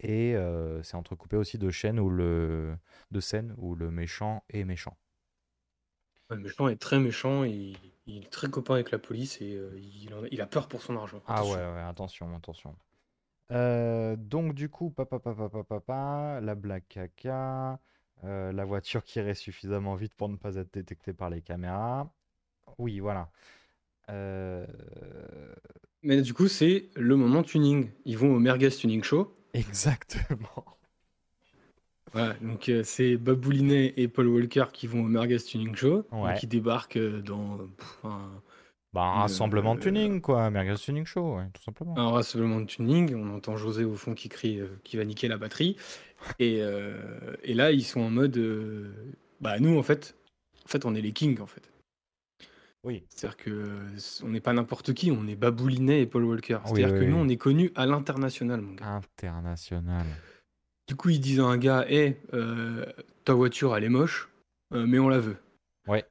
Et 0.00 0.34
euh, 0.36 0.82
c'est 0.82 0.96
entrecoupé 0.96 1.36
aussi 1.36 1.58
de 1.58 1.70
chaînes 1.70 1.98
où 2.00 2.10
le, 2.10 2.76
de 3.10 3.20
scènes 3.20 3.54
où 3.58 3.74
le 3.74 3.90
méchant 3.90 4.44
est 4.50 4.64
méchant. 4.64 4.96
Le 6.30 6.36
méchant 6.36 6.68
est 6.68 6.76
très 6.76 6.98
méchant, 6.98 7.44
et 7.44 7.72
il 8.06 8.24
est 8.24 8.30
très 8.30 8.48
copain 8.50 8.74
avec 8.74 8.90
la 8.90 8.98
police 8.98 9.40
et 9.40 9.54
euh, 9.54 9.78
il, 9.78 10.12
en 10.14 10.24
a, 10.24 10.26
il 10.30 10.40
a 10.40 10.46
peur 10.46 10.68
pour 10.68 10.82
son 10.82 10.96
argent. 10.96 11.20
Ah 11.26 11.44
ouais, 11.44 11.52
Attention. 11.52 11.74
ouais, 11.74 11.80
attention, 11.82 12.36
attention. 12.36 12.76
Euh, 13.52 14.16
donc 14.16 14.54
du 14.54 14.68
coup, 14.68 14.90
papa, 14.90 15.18
papa, 15.20 15.48
papa, 15.48 15.62
papa, 15.64 16.40
la 16.42 16.54
blague 16.56 16.84
caca, 16.88 17.78
euh, 18.24 18.52
la 18.52 18.64
voiture 18.64 19.04
qui 19.04 19.18
irait 19.20 19.34
suffisamment 19.34 19.94
vite 19.94 20.14
pour 20.14 20.28
ne 20.28 20.36
pas 20.36 20.56
être 20.56 20.72
détectée 20.74 21.12
par 21.12 21.30
les 21.30 21.42
caméras. 21.42 22.12
Oui, 22.78 22.98
voilà. 23.00 23.30
Euh, 24.10 24.66
Mais 26.02 26.22
du 26.22 26.34
coup, 26.34 26.48
c'est 26.48 26.90
le 26.96 27.16
moment 27.16 27.42
tuning. 27.42 27.90
Ils 28.04 28.18
vont 28.18 28.34
au 28.34 28.38
Merguez 28.38 28.70
Tuning 28.70 29.02
Show. 29.02 29.36
Exactement. 29.54 30.75
Voilà, 32.16 32.34
donc 32.40 32.68
euh, 32.68 32.82
c'est 32.82 33.16
Bob 33.18 33.40
Boulinet 33.40 33.92
et 33.96 34.08
Paul 34.08 34.28
Walker 34.28 34.64
qui 34.72 34.86
vont 34.86 35.00
au 35.04 35.08
Merguez 35.08 35.36
Tuning 35.38 35.74
Show, 35.76 36.04
et 36.30 36.38
qui 36.38 36.46
débarquent 36.46 36.96
euh, 36.96 37.20
dans 37.20 37.58
euh, 37.58 37.66
pff, 37.76 37.98
un, 38.04 38.30
Bah, 38.94 39.02
un 39.02 39.20
rassemblement 39.20 39.74
de 39.74 39.80
tuning, 39.80 40.22
quoi. 40.22 40.48
Merguez 40.50 40.76
Tuning 40.76 41.04
Show, 41.04 41.36
ouais, 41.36 41.44
tout 41.52 41.62
simplement. 41.62 41.98
un 41.98 42.10
rassemblement 42.10 42.60
de 42.60 42.66
tuning. 42.66 43.14
On 43.14 43.34
entend 43.34 43.56
José 43.58 43.84
au 43.84 43.94
fond 43.94 44.14
qui 44.14 44.30
crie 44.30 44.58
euh, 44.60 44.68
qui 44.84 44.96
va 44.96 45.04
niquer 45.04 45.28
la 45.28 45.36
batterie. 45.36 45.76
Et, 46.38 46.62
euh, 46.62 46.96
et 47.44 47.52
là, 47.52 47.72
ils 47.72 47.84
sont 47.84 48.00
en 48.00 48.08
mode. 48.08 48.38
euh, 48.38 48.90
bah, 49.42 49.58
nous, 49.60 49.78
en 49.78 49.82
fait, 49.82 50.16
en 50.64 50.68
fait, 50.68 50.86
on 50.86 50.94
est 50.94 51.02
les 51.02 51.12
kings, 51.12 51.40
en 51.40 51.46
fait. 51.46 51.70
Oui. 52.84 53.04
C'est-à-dire 53.10 53.36
que 53.36 53.50
euh, 53.50 53.98
on 54.24 54.28
n'est 54.28 54.40
pas 54.40 54.54
n'importe 54.54 54.94
qui, 54.94 55.10
on 55.10 55.26
est 55.26 55.34
Baboulinet 55.36 56.00
et 56.00 56.06
Paul 56.06 56.24
Walker. 56.24 56.58
C'est-à-dire 56.64 56.92
oui, 56.92 57.00
que 57.00 57.04
nous, 57.04 57.16
on 57.16 57.28
est 57.28 57.36
connus 57.36 57.70
à 57.74 57.84
l'international, 57.84 58.62
mon 58.62 58.72
gars. 58.74 58.86
International. 58.86 60.06
Du 60.88 60.94
coup, 60.96 61.10
ils 61.10 61.20
disent 61.20 61.40
à 61.40 61.44
un 61.44 61.58
gars, 61.58 61.84
hé, 61.88 62.16
ta 63.24 63.34
voiture, 63.34 63.76
elle 63.76 63.84
est 63.84 63.88
moche, 63.88 64.28
euh, 64.72 64.86
mais 64.86 64.98
on 64.98 65.08
la 65.08 65.18
veut. 65.18 65.36
Ouais. 65.88 66.04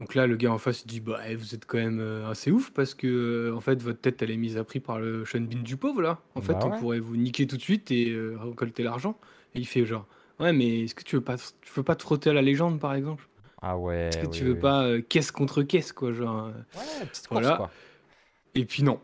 Donc 0.00 0.14
là, 0.14 0.26
le 0.26 0.36
gars 0.36 0.52
en 0.52 0.58
face 0.58 0.82
il 0.82 0.88
dit, 0.88 1.00
bah, 1.00 1.20
vous 1.36 1.54
êtes 1.54 1.66
quand 1.66 1.78
même 1.78 2.00
euh, 2.00 2.28
assez 2.28 2.50
ouf 2.50 2.70
parce 2.72 2.94
que, 2.94 3.06
euh, 3.06 3.54
en 3.56 3.60
fait, 3.60 3.80
votre 3.80 4.00
tête, 4.00 4.20
elle 4.22 4.30
est 4.30 4.36
mise 4.36 4.56
à 4.58 4.64
prix 4.64 4.80
par 4.80 4.98
le 4.98 5.24
Sean 5.24 5.40
Bean 5.40 5.62
du 5.62 5.76
pauvre, 5.76 6.02
là. 6.02 6.20
En 6.34 6.42
fait, 6.42 6.52
Bah 6.52 6.60
on 6.64 6.70
ouais. 6.70 6.78
pourrait 6.78 6.98
vous 7.00 7.16
niquer 7.16 7.46
tout 7.46 7.56
de 7.56 7.62
suite 7.62 7.90
et 7.90 8.10
euh, 8.10 8.36
récolter 8.38 8.82
l'argent. 8.82 9.18
Et 9.54 9.60
il 9.60 9.66
fait 9.66 9.86
genre, 9.86 10.06
ouais, 10.40 10.52
mais 10.52 10.80
est-ce 10.82 10.94
que 10.94 11.04
tu 11.04 11.16
veux 11.16 11.22
pas, 11.22 11.36
tu 11.38 11.72
veux 11.74 11.82
pas 11.84 11.96
te 11.96 12.02
frotter 12.02 12.30
à 12.30 12.32
la 12.34 12.42
légende, 12.42 12.80
par 12.80 12.92
exemple? 12.94 13.26
Ah 13.62 13.78
ouais. 13.78 14.08
Est-ce 14.08 14.18
que 14.18 14.26
oui, 14.26 14.32
tu 14.32 14.44
veux 14.44 14.52
oui. 14.54 14.60
pas 14.60 14.84
euh, 14.84 15.00
caisse 15.00 15.30
contre 15.30 15.62
caisse, 15.62 15.92
quoi, 15.92 16.12
genre. 16.12 16.46
euh. 16.46 16.50
Ouais, 16.76 17.06
petite 17.06 17.28
course, 17.28 17.40
Voilà. 17.40 17.56
quoi. 17.56 17.70
Et 18.54 18.64
puis 18.66 18.82
non. 18.82 19.00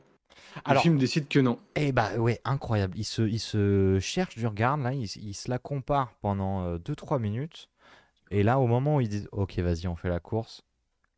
Le 0.57 0.63
Alors, 0.71 0.83
film 0.83 0.99
décide 0.99 1.29
que 1.29 1.39
non. 1.39 1.59
Eh 1.77 1.93
bah 1.93 2.17
ouais, 2.17 2.41
incroyable. 2.45 2.97
Il 2.99 3.05
se, 3.05 3.23
il 3.23 3.39
se 3.41 3.99
cherche 4.01 4.37
du 4.37 4.47
regard, 4.47 4.77
là, 4.77 4.93
il, 4.93 5.05
il 5.05 5.35
se 5.35 5.51
la 5.51 5.59
compare 5.59 6.15
pendant 6.21 6.77
2-3 6.77 7.19
minutes. 7.19 7.69
Et 8.31 8.43
là, 8.43 8.59
au 8.61 8.67
moment 8.67 8.97
où 8.97 9.01
ils 9.01 9.09
disent 9.09 9.29
Ok, 9.33 9.59
vas-y, 9.59 9.87
on 9.89 9.97
fait 9.97 10.09
la 10.09 10.21
course, 10.21 10.63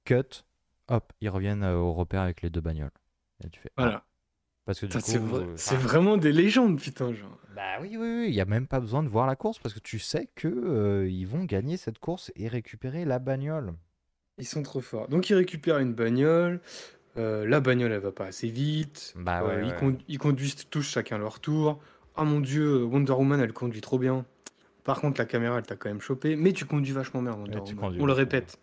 cut, 0.05 0.45
hop, 0.89 1.13
ils 1.21 1.29
reviennent 1.29 1.63
euh, 1.65 1.77
au 1.77 1.93
repère 1.93 2.23
avec 2.23 2.43
les 2.43 2.51
deux 2.51 2.61
bagnoles. 2.61 2.91
Et 3.45 3.51
tu 3.51 3.61
fais 3.61 3.71
Ah. 3.77 3.83
Voilà. 3.83 4.05
Parce 4.65 4.79
que 4.81 4.87
du 4.87 4.93
Ça, 4.93 5.01
coup, 5.01 5.11
c'est 5.11 5.19
vrai- 5.19 5.45
euh, 5.45 5.55
enfin, 5.55 5.77
vraiment 5.77 6.17
des 6.17 6.31
légendes, 6.33 6.81
putain, 6.81 7.13
genre. 7.13 7.37
Bah 7.55 7.81
oui, 7.81 7.97
oui, 7.97 7.99
oui, 7.99 8.27
il 8.29 8.33
n'y 8.33 8.41
a 8.41 8.45
même 8.45 8.67
pas 8.69 8.79
besoin 8.81 9.03
de 9.03 9.09
voir 9.09 9.27
la 9.27 9.35
course 9.37 9.59
parce 9.59 9.75
que 9.75 9.81
tu 9.81 9.99
sais 9.99 10.29
que 10.37 10.49
euh, 10.49 11.11
ils 11.11 11.27
vont 11.27 11.45
gagner 11.45 11.77
cette 11.77 11.99
course 11.99 12.31
et 12.37 12.49
récupérer 12.49 13.05
la 13.05 13.19
bagnole. 13.19 13.75
Ils 14.39 14.47
sont 14.47 14.63
trop 14.63 14.81
forts. 14.81 15.09
Donc 15.09 15.29
ils 15.29 15.35
récupèrent 15.35 15.79
une 15.79 15.93
bagnole. 15.95 16.61
Euh, 17.19 17.47
la 17.47 17.61
bagnole, 17.61 17.93
elle 17.93 18.01
va 18.01 18.13
pas 18.13 18.27
assez 18.27 18.49
vite. 18.49 19.13
Bah 19.17 19.43
Euh, 19.43 19.65
ouais, 19.65 19.97
ils, 20.09 20.19
conduisent 20.19 20.69
tous 20.71 20.83
chacun 20.83 21.19
leur 21.19 21.41
tour. 21.41 21.81
Ah 22.17 22.25
mon 22.25 22.41
dieu, 22.41 22.85
Wonder 22.85 23.13
Woman, 23.13 23.41
elle 23.41 23.53
conduit 23.53 23.81
trop 23.81 23.99
bien. 23.99 24.25
Par 24.85 25.01
contre, 25.01 25.21
la 25.21 25.27
caméra, 25.27 25.59
elle 25.59 25.67
t'a 25.67 25.77
quand 25.77 25.89
même 25.89 26.01
chopé. 26.01 26.37
Mais 26.37 26.53
tu 26.53 26.65
conduis 26.65 26.93
vachement 26.93 27.23
bien, 27.23 27.33
Wonder 27.33 27.59
Woman. 27.59 27.77
conduis 27.77 28.01
On 28.01 28.07
le 28.07 28.13
répète. 28.13 28.59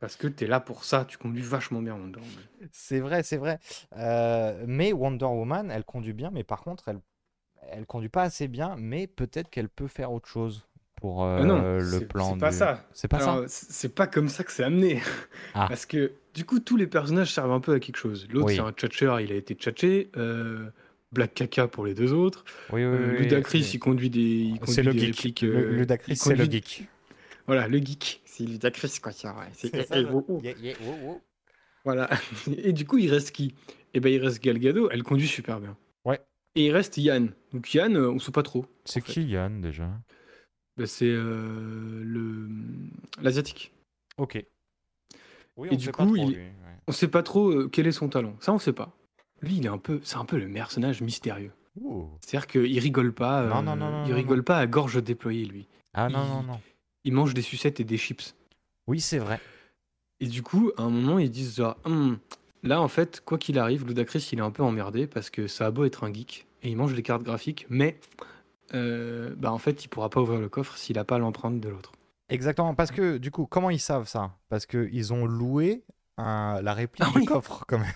Parce 0.00 0.16
que 0.16 0.26
t'es 0.26 0.46
là 0.46 0.60
pour 0.60 0.84
ça, 0.84 1.04
tu 1.04 1.18
conduis 1.18 1.42
vachement 1.42 1.80
bien, 1.80 1.94
Wonder 1.94 2.18
Woman. 2.18 2.68
C'est 2.72 3.00
vrai, 3.00 3.22
c'est 3.22 3.36
vrai. 3.36 3.58
Euh, 3.96 4.64
mais 4.66 4.92
Wonder 4.92 5.24
Woman, 5.26 5.70
elle 5.70 5.84
conduit 5.84 6.12
bien, 6.12 6.30
mais 6.30 6.44
par 6.44 6.62
contre, 6.62 6.88
elle, 6.88 7.00
elle 7.70 7.86
conduit 7.86 8.08
pas 8.08 8.22
assez 8.22 8.48
bien, 8.48 8.76
mais 8.78 9.06
peut-être 9.06 9.50
qu'elle 9.50 9.68
peut 9.68 9.88
faire 9.88 10.12
autre 10.12 10.28
chose 10.28 10.66
pour 10.96 11.24
euh, 11.24 11.44
non, 11.44 11.60
le 11.60 12.06
plan 12.06 12.32
c'est 12.32 12.38
pas 12.38 12.52
ça. 12.52 12.84
C'est 12.92 13.08
pas 13.08 13.18
Alors, 13.18 13.48
ça? 13.48 13.66
c'est 13.70 13.94
pas 13.94 14.06
comme 14.06 14.28
ça 14.28 14.44
que 14.44 14.52
c'est 14.52 14.64
amené. 14.64 15.02
Ah. 15.54 15.66
Parce 15.68 15.86
que 15.86 16.12
du 16.34 16.44
coup, 16.44 16.60
tous 16.60 16.76
les 16.76 16.86
personnages 16.86 17.32
servent 17.32 17.52
un 17.52 17.60
peu 17.60 17.72
à 17.74 17.80
quelque 17.80 17.96
chose. 17.96 18.26
L'autre, 18.30 18.46
Oui. 18.48 18.54
c'est 18.56 18.60
un 18.60 18.72
tchatcheur, 18.72 19.20
il 19.20 19.32
a 19.32 19.36
été 19.36 19.54
tchatché. 19.54 20.10
Euh, 20.16 20.66
Black 21.12 21.32
Caca 21.34 21.68
pour 21.68 21.86
les 21.86 21.94
deux 21.94 22.12
autres. 22.12 22.44
Oui, 22.72 22.80
oui, 22.84 22.90
Euh, 22.92 23.18
Ludacris, 23.20 23.70
il 23.74 23.78
conduit 23.78 24.10
des, 24.10 24.20
il 24.20 24.58
C'est 24.66 24.82
conduit 24.82 24.84
le 24.84 24.92
des 24.92 24.98
geek. 25.00 25.16
répliques. 25.16 25.40
Le- 25.42 25.54
euh, 25.56 25.70
Ludacris, 25.78 26.16
c'est 26.16 26.34
le 26.34 26.44
geek. 26.44 26.88
Voilà, 27.46 27.68
le 27.68 27.78
geek. 27.78 28.20
C'est 28.24 28.44
Ludacris, 28.44 28.98
quoi. 29.00 29.12
c'est. 29.12 29.70
Voilà. 31.84 32.08
Et 32.56 32.72
du 32.72 32.86
coup, 32.86 32.98
il 32.98 33.10
reste 33.10 33.30
qui? 33.30 33.54
Eh 33.92 34.00
ben, 34.00 34.12
il 34.12 34.20
reste 34.20 34.42
Gal 34.42 34.58
Gadot. 34.58 34.88
Elle 34.90 35.02
conduit 35.02 35.28
super 35.28 35.60
bien. 35.60 35.76
Ouais. 36.04 36.20
Et 36.56 36.66
il 36.66 36.72
reste 36.72 36.96
Yann. 36.96 37.32
Donc 37.52 37.72
Yann, 37.74 37.96
euh, 37.96 38.10
on 38.10 38.18
sait 38.18 38.32
pas 38.32 38.42
trop. 38.42 38.66
C'est 38.84 39.00
fait. 39.04 39.12
qui 39.12 39.22
Yann 39.24 39.60
déjà? 39.60 39.88
Ben, 40.76 40.86
c'est 40.86 41.06
euh, 41.10 42.02
le 42.02 42.48
l'asiatique. 43.22 43.72
Ok. 44.18 44.44
Oui, 45.56 45.68
Et 45.70 45.74
on 45.74 45.76
du 45.76 45.84
sait 45.86 45.92
coup, 45.92 46.04
trop, 46.04 46.16
il- 46.16 46.26
lui, 46.28 46.34
ouais. 46.36 46.50
On 46.88 46.92
sait 46.92 47.08
pas 47.08 47.22
trop 47.22 47.50
euh, 47.50 47.68
quel 47.68 47.86
est 47.86 47.92
son 47.92 48.08
talent. 48.08 48.34
Ça, 48.40 48.52
on 48.52 48.58
sait 48.58 48.72
pas. 48.72 48.90
Lui, 49.40 49.56
il 49.56 49.64
est 49.66 49.68
un 49.70 49.78
peu, 49.78 50.00
c'est 50.04 50.16
un 50.16 50.24
peu 50.24 50.38
le 50.38 50.50
personnage 50.52 51.00
mystérieux. 51.00 51.52
C'est-à-dire 52.20 52.46
qu'il 52.46 52.78
rigole 52.78 53.12
pas. 53.12 53.42
Non, 53.46 53.58
euh, 53.58 53.62
non, 53.62 53.76
non, 53.76 53.90
non, 53.90 54.04
il 54.06 54.12
rigole 54.14 54.42
pas 54.44 54.58
à 54.58 54.66
gorge 54.66 55.02
déployée, 55.02 55.44
lui. 55.44 55.66
Ah 55.92 56.08
non, 56.08 56.22
Il- 56.24 56.28
non, 56.28 56.42
non. 56.54 56.60
Il 57.04 57.12
mange 57.12 57.34
des 57.34 57.42
sucettes 57.42 57.80
et 57.80 57.84
des 57.84 57.98
chips. 57.98 58.34
Oui, 58.86 59.00
c'est 59.00 59.18
vrai. 59.18 59.40
Et 60.20 60.26
du 60.26 60.42
coup, 60.42 60.70
à 60.76 60.82
un 60.82 60.90
moment, 60.90 61.18
ils 61.18 61.30
disent 61.30 61.56
genre, 61.56 61.76
Hum, 61.84 62.18
là, 62.62 62.80
en 62.80 62.88
fait, 62.88 63.20
quoi 63.24 63.36
qu'il 63.38 63.58
arrive, 63.58 63.84
Ludacris, 63.86 64.28
il 64.32 64.38
est 64.38 64.42
un 64.42 64.50
peu 64.50 64.62
emmerdé 64.62 65.06
parce 65.06 65.28
que 65.30 65.46
ça 65.48 65.66
a 65.66 65.70
beau 65.70 65.84
être 65.84 66.04
un 66.04 66.12
geek 66.12 66.46
et 66.62 66.70
il 66.70 66.76
mange 66.76 66.94
des 66.94 67.02
cartes 67.02 67.22
graphiques, 67.22 67.66
mais 67.68 67.98
euh, 68.72 69.34
bah, 69.36 69.52
en 69.52 69.58
fait, 69.58 69.84
il 69.84 69.88
pourra 69.88 70.08
pas 70.08 70.20
ouvrir 70.20 70.40
le 70.40 70.48
coffre 70.48 70.76
s'il 70.78 70.98
a 70.98 71.04
pas 71.04 71.18
l'empreinte 71.18 71.60
de 71.60 71.68
l'autre. 71.68 71.92
Exactement, 72.28 72.74
parce 72.74 72.90
que 72.90 73.18
du 73.18 73.30
coup, 73.30 73.46
comment 73.46 73.70
ils 73.70 73.80
savent 73.80 74.08
ça? 74.08 74.32
Parce 74.48 74.66
qu'ils 74.66 75.12
ont 75.12 75.26
loué 75.26 75.84
un- 76.16 76.60
la 76.62 76.72
réplique 76.74 77.04
Ah 77.06 77.18
du 77.18 77.26
coffre 77.26 77.64
quand 77.66 77.78
même. 77.78 77.92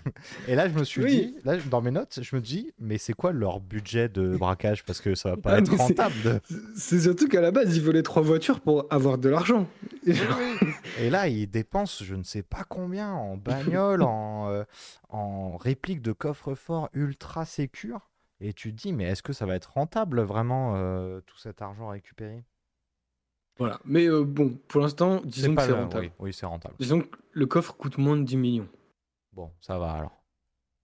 Et 0.48 0.54
là, 0.54 0.68
je 0.68 0.74
me 0.74 0.84
suis 0.84 1.02
Oui. 1.02 1.10
dit, 1.10 1.36
là, 1.44 1.56
dans 1.70 1.80
mes 1.80 1.90
notes, 1.92 2.18
je 2.22 2.36
me 2.36 2.40
dis, 2.42 2.72
mais 2.78 2.98
c'est 2.98 3.12
quoi 3.14 3.32
leur 3.32 3.60
budget 3.60 4.08
de 4.08 4.36
braquage? 4.36 4.84
Parce 4.84 5.00
que 5.00 5.14
ça 5.14 5.30
va 5.30 5.36
pas 5.36 5.54
Ah, 5.54 5.58
être 5.58 5.74
rentable. 5.74 6.40
C'est 6.76 7.00
surtout 7.00 7.28
qu'à 7.28 7.40
la 7.40 7.52
base, 7.52 7.76
ils 7.76 7.82
voulaient 7.82 8.02
trois 8.02 8.22
voitures 8.22 8.60
pour 8.60 8.86
avoir 8.90 9.18
de 9.18 9.28
l'argent. 9.28 9.66
Et 10.98 11.10
là, 11.10 11.28
ils 11.28 11.46
dépensent 11.46 12.04
je 12.04 12.14
ne 12.16 12.24
sais 12.24 12.42
pas 12.42 12.64
combien 12.68 13.12
en 13.12 13.36
bagnole, 13.36 14.02
en, 14.02 14.48
euh, 14.48 14.64
en 15.10 15.56
réplique 15.56 16.02
de 16.02 16.12
coffre-fort 16.12 16.88
ultra 16.92 17.44
sécure. 17.44 18.10
Et 18.40 18.52
tu 18.52 18.74
te 18.74 18.82
dis, 18.82 18.92
mais 18.92 19.04
est-ce 19.04 19.22
que 19.22 19.32
ça 19.32 19.46
va 19.46 19.54
être 19.54 19.72
rentable 19.72 20.20
vraiment 20.22 20.74
euh, 20.76 21.20
tout 21.20 21.38
cet 21.38 21.62
argent 21.62 21.88
récupéré? 21.88 22.44
Voilà. 23.58 23.80
Mais 23.84 24.06
euh, 24.08 24.24
bon, 24.24 24.56
pour 24.68 24.80
l'instant, 24.80 25.20
disons 25.24 25.54
que 25.54 25.62
c'est 25.62 25.68
le- 25.68 25.74
rentable. 25.74 26.04
Oui, 26.06 26.26
oui, 26.26 26.32
c'est 26.32 26.46
rentable. 26.46 26.74
Disons 26.78 27.00
que 27.00 27.16
le 27.32 27.46
coffre 27.46 27.74
coûte 27.76 27.98
moins 27.98 28.16
de 28.16 28.22
10 28.22 28.36
millions. 28.36 28.68
Bon, 29.32 29.50
ça 29.60 29.78
va 29.78 29.92
alors. 29.92 30.12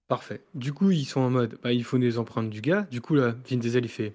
Parfait. 0.09 0.43
Du 0.55 0.73
coup, 0.73 0.91
ils 0.91 1.05
sont 1.07 1.21
en 1.21 1.31
mode, 1.31 1.59
bah, 1.63 1.73
il 1.73 1.83
faut 1.85 1.99
des 1.99 2.19
empreintes 2.19 2.51
du 2.51 2.61
gars. 2.61 2.83
Du 2.91 3.01
coup, 3.01 3.15
là, 3.15 3.35
Vin 3.49 3.57
Diesel, 3.57 3.85
il 3.85 3.89
fait 3.89 4.15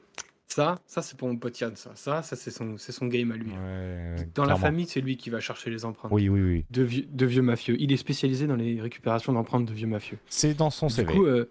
ça, 0.51 0.79
ça 0.87 1.03
c'est 1.03 1.15
pour 1.15 1.27
mon 1.27 1.37
pote 1.37 1.59
Yann, 1.59 1.75
ça, 1.75 1.91
ça, 1.93 2.23
ça 2.23 2.35
c'est 2.35 2.49
son, 2.49 2.75
son 2.77 3.05
game 3.05 3.31
à 3.31 3.35
lui. 3.35 3.51
Ouais, 3.51 4.27
Dans 4.33 4.45
la 4.45 4.55
famille, 4.55 4.87
c'est 4.87 4.99
lui 4.99 5.15
qui 5.15 5.29
va 5.29 5.39
chercher 5.39 5.69
les 5.69 5.85
empreintes 5.85 6.11
Oui, 6.11 6.27
oui, 6.27 6.41
oui. 6.41 6.65
de, 6.71 6.81
vieux, 6.81 7.05
de 7.07 7.25
vieux 7.27 7.43
mafieux. 7.43 7.75
Il 7.79 7.91
est 7.91 7.97
spécialisé 7.97 8.47
dans 8.47 8.55
les 8.55 8.81
récupérations 8.81 9.31
d'empreintes 9.31 9.65
de 9.65 9.73
vieux 9.73 9.85
mafieux. 9.87 10.17
C'est 10.27 10.55
dans 10.55 10.71
son 10.71 10.87
Du 10.87 10.93
CV. 10.93 11.13
coup, 11.13 11.25
euh, 11.25 11.49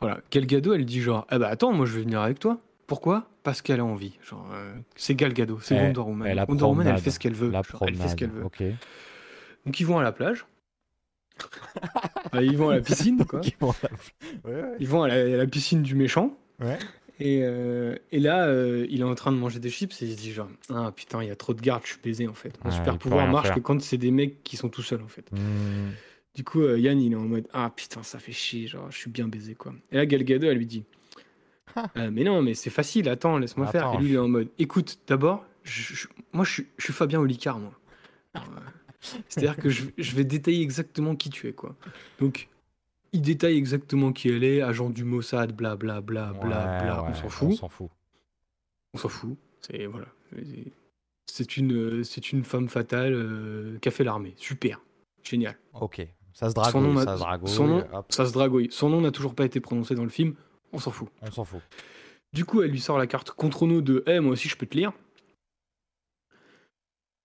voilà, 0.00 0.20
Gal 0.30 0.44
Gadot, 0.44 0.74
elle 0.74 0.84
dit 0.84 1.00
genre, 1.00 1.26
ah 1.30 1.38
bah 1.38 1.48
attends, 1.48 1.72
moi 1.72 1.86
je 1.86 1.94
vais 1.94 2.02
venir 2.02 2.20
avec 2.20 2.38
toi. 2.38 2.60
Pourquoi? 2.86 3.28
Parce 3.42 3.62
qu'elle 3.62 3.80
a 3.80 3.84
envie. 3.84 4.18
Genre, 4.28 4.48
euh, 4.52 4.74
c'est 4.94 5.14
Gal 5.14 5.32
Gadot, 5.32 5.58
c'est 5.60 5.76
Eh, 5.76 5.80
Wonder 5.80 6.00
Woman. 6.00 6.28
eh, 6.30 6.34
la 6.34 6.44
Wonder 6.48 6.64
Woman, 6.64 6.86
elle 6.86 6.98
fait 6.98 7.10
ce 7.10 7.18
qu'elle 7.18 7.34
veut. 7.34 7.50
La 7.50 7.62
Genre, 7.62 7.84
elle 7.86 7.96
fait 7.96 8.08
ce 8.08 8.16
qu'elle 8.16 8.30
veut. 8.30 8.42
Donc 9.64 9.80
ils 9.80 9.84
vont 9.86 9.98
à 9.98 10.02
la 10.02 10.12
plage. 10.12 10.46
Ah, 12.32 12.42
ils 12.42 12.56
vont 12.56 12.70
à 12.70 12.76
la 12.76 12.80
piscine, 12.80 13.24
quoi. 13.24 13.40
Qui 13.40 13.54
vont 13.60 13.74
la- 13.82 14.50
Ouais, 14.50 14.62
ouais. 14.62 14.76
Ils 14.80 14.88
vont 14.88 15.02
à 15.02 15.08
la, 15.08 15.14
à 15.14 15.36
la 15.36 15.46
piscine 15.46 15.82
du 15.82 15.94
méchant. 15.94 16.36
Ouais. 16.60 16.78
Et, 17.20 17.40
euh, 17.42 17.94
et 18.12 18.18
là, 18.18 18.46
euh, 18.46 18.86
il 18.90 19.00
est 19.00 19.04
en 19.04 19.14
train 19.14 19.32
de 19.32 19.36
manger 19.38 19.58
des 19.58 19.70
chips 19.70 20.02
et 20.02 20.06
il 20.06 20.12
se 20.12 20.16
dit 20.20 20.32
genre 20.32 20.48
ah 20.74 20.92
putain 20.94 21.22
il 21.22 21.28
y 21.28 21.30
a 21.30 21.36
trop 21.36 21.54
de 21.54 21.60
gardes, 21.62 21.82
je 21.84 21.92
suis 21.92 22.00
baisé 22.02 22.28
en 22.28 22.34
fait. 22.34 22.52
Mon 22.62 22.70
Ouais, 22.70 22.76
super 22.76 22.98
pouvoir 22.98 23.26
marche 23.28 23.46
faire. 23.46 23.54
que 23.56 23.60
quand 23.60 23.80
c'est 23.80 23.96
des 23.96 24.10
mecs 24.10 24.42
qui 24.44 24.56
sont 24.58 24.68
tout 24.68 24.82
seuls 24.82 25.00
en 25.02 25.08
fait. 25.08 25.30
Hmm. 25.32 25.92
Du 26.34 26.44
coup, 26.44 26.60
euh, 26.62 26.78
Yann, 26.78 27.00
il 27.00 27.12
est 27.12 27.16
en 27.16 27.20
mode 27.20 27.48
Ah 27.54 27.70
putain, 27.74 28.02
ça 28.02 28.18
fait 28.18 28.32
chier, 28.32 28.66
genre, 28.66 28.90
je 28.90 28.98
suis 28.98 29.10
bien 29.10 29.28
baisé, 29.28 29.54
quoi. 29.54 29.72
Et 29.92 29.96
là, 29.96 30.04
Gal 30.04 30.22
Gadot, 30.24 30.48
elle 30.48 30.58
lui 30.58 30.66
dit 30.66 30.84
Euh, 31.96 32.10
Mais 32.12 32.24
non, 32.24 32.42
mais 32.42 32.54
c'est 32.54 32.70
facile, 32.70 33.08
attends, 33.08 33.38
laisse-moi 33.38 33.66
faire. 33.66 33.88
Attends, 33.88 33.98
Et 33.98 34.02
lui, 34.02 34.10
il 34.10 34.14
est 34.14 34.18
en 34.18 34.28
mode 34.28 34.48
Écoute, 34.58 34.98
d'abord, 35.06 35.44
je- 35.62 35.94
je- 35.94 36.08
moi, 36.32 36.44
je, 36.44 36.52
suis- 36.52 36.66
je 36.78 36.84
suis 36.84 36.92
Fabien 36.92 37.20
Olicard, 37.20 37.58
moi. 37.58 37.72
Euh, 38.36 38.40
C'est-à-dire 39.28 39.56
que 39.56 39.68
je, 39.68 39.84
vais 40.16 40.24
détailler 40.24 40.62
exactement 40.62 41.14
qui 41.16 41.30
tu 41.30 41.46
es, 41.48 41.52
quoi. 41.52 41.76
Donc, 42.18 42.48
il 43.12 43.22
détaille 43.22 43.56
exactement 43.56 44.12
qui 44.12 44.28
elle 44.28 44.42
est, 44.44 44.62
agent 44.62 44.90
du 44.90 45.04
Mossad, 45.04 45.52
bla 45.52 45.76
bla 45.76 46.00
bla 46.00 46.32
bla 46.32 46.40
Ouais, 46.42 46.82
bla. 46.84 47.02
ouais, 47.02 47.08
on 47.10 47.14
s'en 47.14 47.26
On 47.26 47.28
fout. 47.28 47.52
s'en 47.54 47.68
fout. 47.68 47.90
On 48.94 48.98
s'en 48.98 49.08
fout. 49.08 49.36
C'est 49.60 49.86
voilà. 49.86 50.06
C'est 51.26 51.56
une, 51.56 52.04
c'est 52.04 52.32
une 52.32 52.44
femme 52.44 52.68
fatale 52.68 53.12
euh, 53.14 53.78
qui 53.80 53.88
a 53.88 53.90
fait 53.90 54.04
l'armée. 54.04 54.34
Super. 54.36 54.80
Génial. 55.22 55.56
Ok. 55.74 56.06
Ça 56.32 56.48
se 56.50 56.54
Son 56.54 56.60
dragouille, 56.60 56.82
nom, 56.82 56.98
ça 57.00 57.04
n'a- 57.06 57.14
se 57.14 57.18
dragouille. 57.20 57.48
son 57.50 57.66
nom- 57.66 57.84
ça 58.10 58.26
se 58.26 58.32
dragouille. 58.32 58.68
Son 58.70 58.90
nom 58.90 59.00
n'a 59.00 59.10
toujours 59.10 59.34
pas 59.34 59.44
été 59.44 59.58
prononcé 59.60 59.94
dans 59.94 60.04
le 60.04 60.08
film. 60.10 60.34
On 60.72 60.78
s'en 60.78 60.90
fout. 60.90 61.08
on 61.22 61.30
s'en 61.30 61.44
fout. 61.44 61.60
Du 62.32 62.44
coup, 62.44 62.62
elle 62.62 62.70
lui 62.70 62.80
sort 62.80 62.98
la 62.98 63.06
carte 63.06 63.30
contre 63.30 63.66
nous 63.66 63.80
de 63.80 64.02
Eh, 64.06 64.20
moi 64.20 64.32
aussi, 64.32 64.48
je 64.48 64.56
peux 64.56 64.66
te 64.66 64.76
lire. 64.76 64.92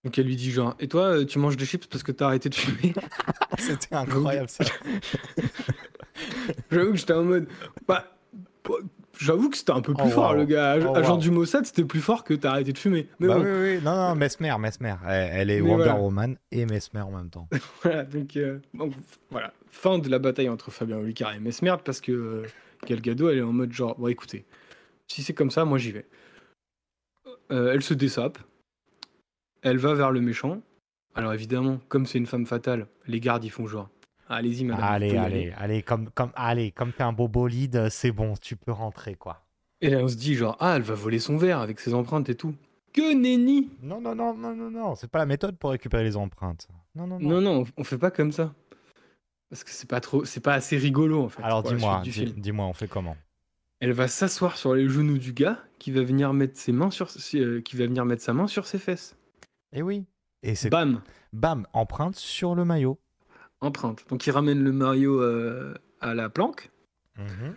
Donc 0.03 0.17
elle 0.17 0.25
lui 0.25 0.35
dit 0.35 0.51
genre 0.51 0.75
Et 0.79 0.87
toi, 0.87 1.17
euh, 1.17 1.25
tu 1.25 1.37
manges 1.37 1.57
des 1.57 1.65
chips 1.65 1.85
parce 1.85 2.01
que 2.01 2.11
t'as 2.11 2.27
arrêté 2.27 2.49
de 2.49 2.55
fumer? 2.55 2.93
C'était 3.59 3.95
incroyable 3.95 4.49
ça. 4.49 4.63
J'avoue 6.71 6.91
que 6.91 6.97
j'étais 6.97 7.13
en 7.13 7.23
mode. 7.23 7.47
Bah, 7.87 8.17
bah, 8.63 8.75
J'avoue 9.21 9.51
que 9.51 9.57
c'était 9.57 9.71
un 9.71 9.81
peu 9.81 9.93
plus 9.93 10.07
Oh, 10.07 10.09
fort, 10.09 10.31
wow. 10.31 10.37
le 10.37 10.45
gars. 10.45 10.77
Oh, 10.81 10.95
Agent 10.95 11.13
wow. 11.13 11.19
du 11.19 11.29
Mossad, 11.29 11.63
c'était 11.63 11.83
plus 11.83 11.99
fort 12.01 12.23
que 12.23 12.33
t'as 12.33 12.51
arrêté 12.51 12.73
de 12.73 12.77
fumer. 12.79 13.07
Mais 13.19 13.27
bah 13.27 13.35
bon, 13.37 13.43
oui, 13.43 13.75
oui, 13.75 13.81
non, 13.83 13.95
non, 13.95 14.15
Mesmer, 14.15 14.55
Mesmer. 14.57 14.95
Elle, 15.07 15.29
elle 15.33 15.49
est 15.51 15.61
Mais 15.61 15.69
Wonder 15.69 15.83
voilà. 15.83 15.99
Woman 15.99 16.37
et 16.51 16.65
Mesmer 16.65 17.01
en 17.01 17.11
même 17.11 17.29
temps. 17.29 17.47
voilà. 17.83 18.03
Donc, 18.03 18.35
euh, 18.35 18.57
donc, 18.73 18.93
voilà. 19.29 19.53
Fin 19.67 19.99
de 19.99 20.09
la 20.09 20.17
bataille 20.17 20.49
entre 20.49 20.71
Fabien 20.71 20.97
Olicard 20.97 21.35
et 21.35 21.39
Mesmerd 21.39 21.83
parce 21.83 22.01
que 22.01 22.11
euh, 22.11 22.47
Gal 22.87 22.99
Gadot, 22.99 23.29
elle 23.29 23.37
est 23.37 23.43
en 23.43 23.53
mode 23.53 23.71
genre 23.71 23.95
Bon, 23.99 24.07
écoutez, 24.07 24.43
si 25.07 25.21
c'est 25.21 25.33
comme 25.33 25.51
ça, 25.51 25.65
moi 25.65 25.77
j'y 25.77 25.91
vais. 25.91 26.07
Euh, 27.51 27.73
elle 27.73 27.83
se 27.83 27.93
dessape. 27.93 28.39
Elle 29.61 29.77
va 29.77 29.93
vers 29.93 30.09
le 30.11 30.21
méchant. 30.21 30.61
Alors 31.13 31.33
évidemment, 31.33 31.79
comme 31.89 32.07
c'est 32.07 32.17
une 32.17 32.25
femme 32.25 32.47
fatale, 32.47 32.87
les 33.05 33.19
gardes 33.19 33.43
ils 33.43 33.51
font 33.51 33.67
genre 33.67 33.89
Allez-y, 34.31 34.63
madame. 34.63 34.83
allez, 34.83 35.17
allez, 35.17 35.53
allez, 35.57 35.81
comme, 35.83 36.09
comme, 36.11 36.31
allez, 36.35 36.71
comme 36.71 36.93
t'es 36.93 37.03
un 37.03 37.13
beau 37.13 37.27
bolide, 37.27 37.89
c'est 37.89 38.11
bon, 38.11 38.33
tu 38.35 38.55
peux 38.55 38.71
rentrer, 38.71 39.15
quoi. 39.15 39.45
Et 39.81 39.89
là, 39.89 39.97
on 39.99 40.07
se 40.07 40.15
dit 40.15 40.35
genre 40.35 40.55
Ah, 40.59 40.75
elle 40.75 40.83
va 40.83 40.93
voler 40.93 41.19
son 41.19 41.37
verre 41.37 41.59
avec 41.59 41.79
ses 41.79 41.93
empreintes 41.93 42.29
et 42.29 42.35
tout. 42.35 42.53
Que 42.93 43.13
nenni 43.13 43.69
Non, 43.81 44.01
non, 44.01 44.15
non, 44.15 44.33
non, 44.35 44.53
non, 44.55 44.69
non, 44.69 44.95
c'est 44.95 45.09
pas 45.09 45.19
la 45.19 45.25
méthode 45.25 45.57
pour 45.57 45.71
récupérer 45.71 46.03
les 46.03 46.17
empreintes. 46.17 46.67
Non, 46.95 47.07
non, 47.07 47.19
non. 47.19 47.29
Non, 47.29 47.41
non, 47.41 47.63
on- 47.77 47.83
fait 47.83 47.97
pas 47.97 48.11
comme 48.11 48.31
ça. 48.31 48.53
Parce 49.49 49.63
que 49.63 49.71
c'est 49.71 49.89
pas 49.89 49.99
trop, 50.01 50.23
c'est 50.25 50.39
pas 50.39 50.53
assez 50.53 50.77
rigolo 50.77 51.23
en 51.23 51.29
fait. 51.29 51.41
Alors 51.43 51.63
dis-moi, 51.63 52.03
dis-moi, 52.05 52.65
on 52.65 52.73
fait 52.73 52.87
comment 52.87 53.17
Elle 53.79 53.91
va 53.93 54.07
s'asseoir 54.07 54.57
sur 54.57 54.75
les 54.75 54.87
genoux 54.87 55.17
du 55.17 55.33
gars 55.33 55.59
qui 55.79 55.91
va 55.91 56.03
venir 56.03 56.31
mettre 56.33 56.57
ses 56.57 56.71
mains 56.71 56.91
sur, 56.91 57.09
euh, 57.35 57.61
qui 57.61 57.75
va 57.75 57.85
venir 57.85 58.05
mettre 58.05 58.21
sa 58.21 58.33
main 58.33 58.47
sur 58.47 58.65
ses 58.65 58.77
fesses. 58.77 59.15
Eh 59.73 59.81
oui. 59.81 60.05
Et 60.43 60.55
c'est 60.55 60.69
Bam, 60.69 61.01
bam, 61.33 61.65
empreinte 61.73 62.15
sur 62.15 62.55
le 62.55 62.65
maillot. 62.65 62.97
Empreinte. 63.61 64.05
Donc 64.09 64.25
il 64.27 64.31
ramène 64.31 64.63
le 64.63 64.71
Mario 64.71 65.21
euh, 65.21 65.73
à 65.99 66.13
la 66.13 66.29
planque. 66.29 66.69
Mhm. 67.17 67.55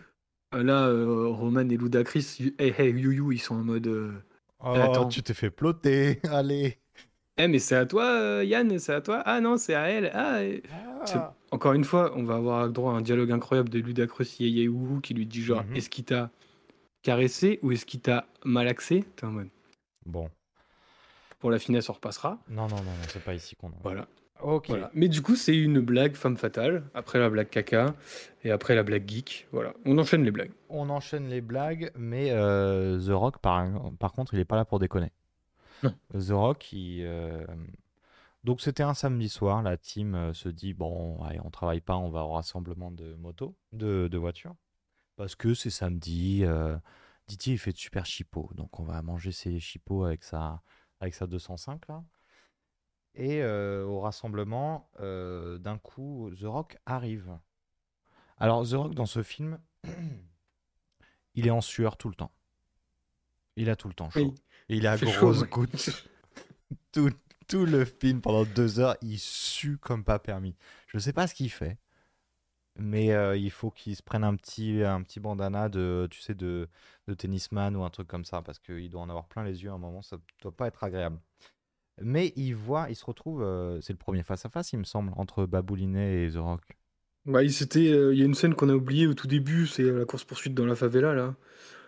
Euh, 0.55 0.63
Là, 0.63 0.87
euh, 0.87 1.27
Roman 1.29 1.69
et 1.69 1.77
Ludacris, 1.77 2.55
hey, 2.59 2.73
hey, 2.79 2.91
you, 2.93 3.11
you, 3.11 3.33
ils 3.33 3.39
sont 3.41 3.57
en 3.57 3.65
mode. 3.65 3.87
euh, 3.89 4.13
Oh, 4.61 4.69
attends. 4.77 5.09
tu 5.09 5.23
t'es 5.23 5.35
fait 5.35 5.51
ploter, 5.51 6.21
allez. 6.31 6.79
Eh, 7.37 7.49
mais 7.49 7.59
c'est 7.59 7.75
à 7.75 7.85
toi, 7.87 8.45
Yann, 8.45 8.79
c'est 8.79 8.95
à 8.95 9.01
toi. 9.01 9.21
Ah 9.27 9.41
non, 9.41 9.57
c'est 9.57 9.75
à 9.75 9.89
elle. 9.91 10.11
Ah, 10.15 10.43
et- 10.45 10.63
C'est- 11.07 11.19
Encore 11.51 11.73
une 11.75 11.85
fois, 11.85 12.13
on 12.17 12.23
va 12.25 12.37
avoir 12.37 12.69
droit 12.71 12.93
à 12.95 12.97
un 12.97 13.01
dialogue 13.03 13.31
incroyable 13.31 13.69
de 13.69 13.79
Ludacris 13.79 14.37
Yé 14.41 14.69
Ouhou 14.69 15.01
qui 15.01 15.13
lui 15.15 15.27
dit 15.27 15.43
genre 15.43 15.63
Mhm. 15.65 15.77
est-ce 15.77 15.91
qu'il 15.91 16.05
t'a 16.05 16.31
caressé 17.03 17.59
ou 17.63 17.73
est-ce 17.73 17.85
qu'il 17.85 18.01
t'a 18.01 18.27
malaxé? 18.45 19.05
T'es 19.17 19.27
en 19.27 19.33
mode 19.33 19.49
Bon, 20.07 20.31
pour 21.41 21.51
la 21.51 21.59
finesse 21.59 21.89
on 21.91 21.93
repassera. 21.93 22.39
non, 22.49 22.69
non, 22.69 22.77
non, 22.77 22.83
non, 22.85 23.07
c'est 23.09 23.23
pas 23.23 23.35
ici 23.35 23.55
qu'on 23.57 23.71
Voilà. 23.83 24.07
Ok. 24.43 24.69
voilà. 24.69 24.91
Mais 24.95 25.09
du 25.09 25.23
coup 25.23 25.37
c'est 25.37 25.57
une 25.57 25.81
blague 25.81 26.15
femme 26.15 26.37
fatale, 26.37 26.85
après 26.95 27.19
la 27.19 27.31
blague 27.31 27.49
caca 27.49 27.95
et 28.43 28.51
après 28.51 28.75
la 28.75 28.83
blague 28.83 29.09
geek. 29.09 29.49
Voilà, 29.53 29.73
on 29.85 29.97
enchaîne 29.99 30.25
les 30.25 30.31
blagues. 30.31 30.53
On 30.69 30.91
enchaîne 30.91 31.29
les 31.29 31.41
blagues, 31.41 31.91
mais 31.97 32.31
euh, 32.31 33.01
The 33.01 33.13
Rock, 33.13 33.39
par, 33.39 33.67
par 33.99 34.13
contre, 34.13 34.35
il 34.35 34.41
est 34.41 34.45
pas 34.45 34.57
là 34.57 34.65
pour 34.65 34.79
déconner. 34.79 35.13
Non. 35.83 35.95
The 36.13 36.31
Rock, 36.31 36.73
il, 36.73 37.05
euh, 37.05 37.47
donc 38.45 38.61
c'était 38.61 38.83
un 38.83 38.93
samedi 38.95 39.31
soir, 39.31 39.63
la 39.63 39.79
team 39.79 40.15
euh, 40.15 40.35
se 40.35 40.51
dit 40.51 40.75
bon, 40.75 41.23
allez, 41.23 41.41
on 41.43 41.51
travaille 41.51 41.81
pas, 41.81 41.97
on 41.97 42.11
va 42.11 42.25
au 42.25 42.33
rassemblement 42.33 42.91
de 42.91 43.15
motos, 43.15 43.57
de, 43.73 44.07
de 44.09 44.19
voitures, 44.19 44.55
parce 45.17 45.35
que 45.35 45.55
c'est 45.55 45.71
samedi. 45.71 46.45
Euh, 46.45 46.77
Didier 47.27 47.55
il 47.55 47.59
fait 47.59 47.73
de 47.73 47.79
super 47.79 48.05
chipots, 48.05 48.51
donc 48.55 48.79
on 48.79 48.83
va 48.85 49.01
manger 49.01 49.33
ses 49.33 49.59
chipots 49.59 50.05
avec 50.05 50.23
sa, 50.23 50.61
avec 51.01 51.15
sa 51.15 51.27
205 51.27 51.89
là. 51.89 52.05
Et 53.17 53.43
euh, 53.43 53.85
au 53.85 54.01
rassemblement, 54.01 54.91
euh, 55.01 55.59
d'un 55.59 55.79
coup, 55.79 56.31
The 56.39 56.45
Rock 56.45 56.79
arrive. 56.85 57.39
Alors, 58.39 58.69
The 58.69 58.73
Rock, 58.73 58.95
dans 58.95 59.07
ce 59.07 59.23
film, 59.23 59.59
il 61.35 61.47
est 61.47 61.51
en 61.51 61.61
sueur 61.61 61.97
tout 61.97 62.09
le 62.09 62.17
temps. 62.17 62.33
Il 63.57 63.71
a 63.71 63.77
tout 63.77 63.89
le 63.89 63.95
temps 63.95 64.11
chaud. 64.11 64.21
Oui. 64.21 64.35
Il 64.69 64.87
a 64.87 64.97
chaud, 64.97 65.07
grosses 65.07 65.43
ouais. 65.43 65.49
gouttes. 65.49 66.09
tout, 66.93 67.11
tout 67.47 67.67
le 67.67 67.85
film, 67.85 68.21
pendant 68.21 68.45
deux 68.45 68.81
heures, 68.81 68.97
il 69.01 69.19
sue 69.19 69.79
comme 69.79 70.03
pas 70.03 70.19
permis. 70.19 70.57
Je 70.89 70.99
sais 70.99 71.13
pas 71.13 71.29
ce 71.29 71.35
qu'il 71.35 71.51
fait. 71.51 71.79
Mais 72.77 73.13
euh, 73.13 73.37
il 73.37 73.53
faut 73.53 73.71
qu'il 73.71 73.95
se 73.95 74.03
prenne 74.03 74.25
un 74.25 74.35
petit, 74.35 74.83
un 74.83 75.01
petit 75.03 75.21
bandana 75.21 75.69
de, 75.69 76.09
tu 76.11 76.21
sais, 76.21 76.35
de, 76.35 76.69
de 77.07 77.15
tennisman 77.15 77.77
ou 77.77 77.85
un 77.85 77.91
truc 77.91 78.09
comme 78.09 78.25
ça, 78.25 78.43
parce 78.43 78.59
qu'il 78.59 78.91
doit 78.91 79.03
en 79.03 79.09
avoir 79.09 79.29
plein 79.29 79.45
les 79.45 79.63
yeux 79.63 79.71
à 79.71 79.75
un 79.75 79.79
moment, 79.79 80.03
ça 80.03 80.17
doit 80.43 80.57
pas 80.57 80.67
être 80.67 80.83
agréable. 80.83 81.21
Mais 82.03 82.33
il 82.37 82.55
voit, 82.55 82.87
il 82.91 82.97
se 82.97 83.05
retrouve, 83.05 83.43
euh, 83.43 83.81
c'est 83.81 83.93
le 83.93 83.99
premier 83.99 84.23
face-à-face, 84.23 84.73
il 84.73 84.79
me 84.79 84.85
semble, 84.85 85.13
entre 85.17 85.47
Baboulinet 85.47 86.25
et 86.25 86.31
The 86.31 86.39
Rock. 86.39 86.63
Bah 87.27 87.43
il 87.43 87.53
s'était, 87.53 87.91
euh, 87.91 88.15
y 88.15 88.23
a 88.23 88.25
une 88.25 88.35
scène 88.35 88.55
qu'on 88.55 88.69
a 88.69 88.75
oubliée 88.75 89.07
au 89.07 89.15
tout 89.15 89.29
début, 89.29 89.67
c'est 89.67 89.85
euh, 89.85 90.01
la 90.01 90.05
course 90.05 90.25
poursuite 90.25 90.55
dans 90.55 90.67
la 90.67 90.75
favela 90.75 91.15
là. 91.15 91.35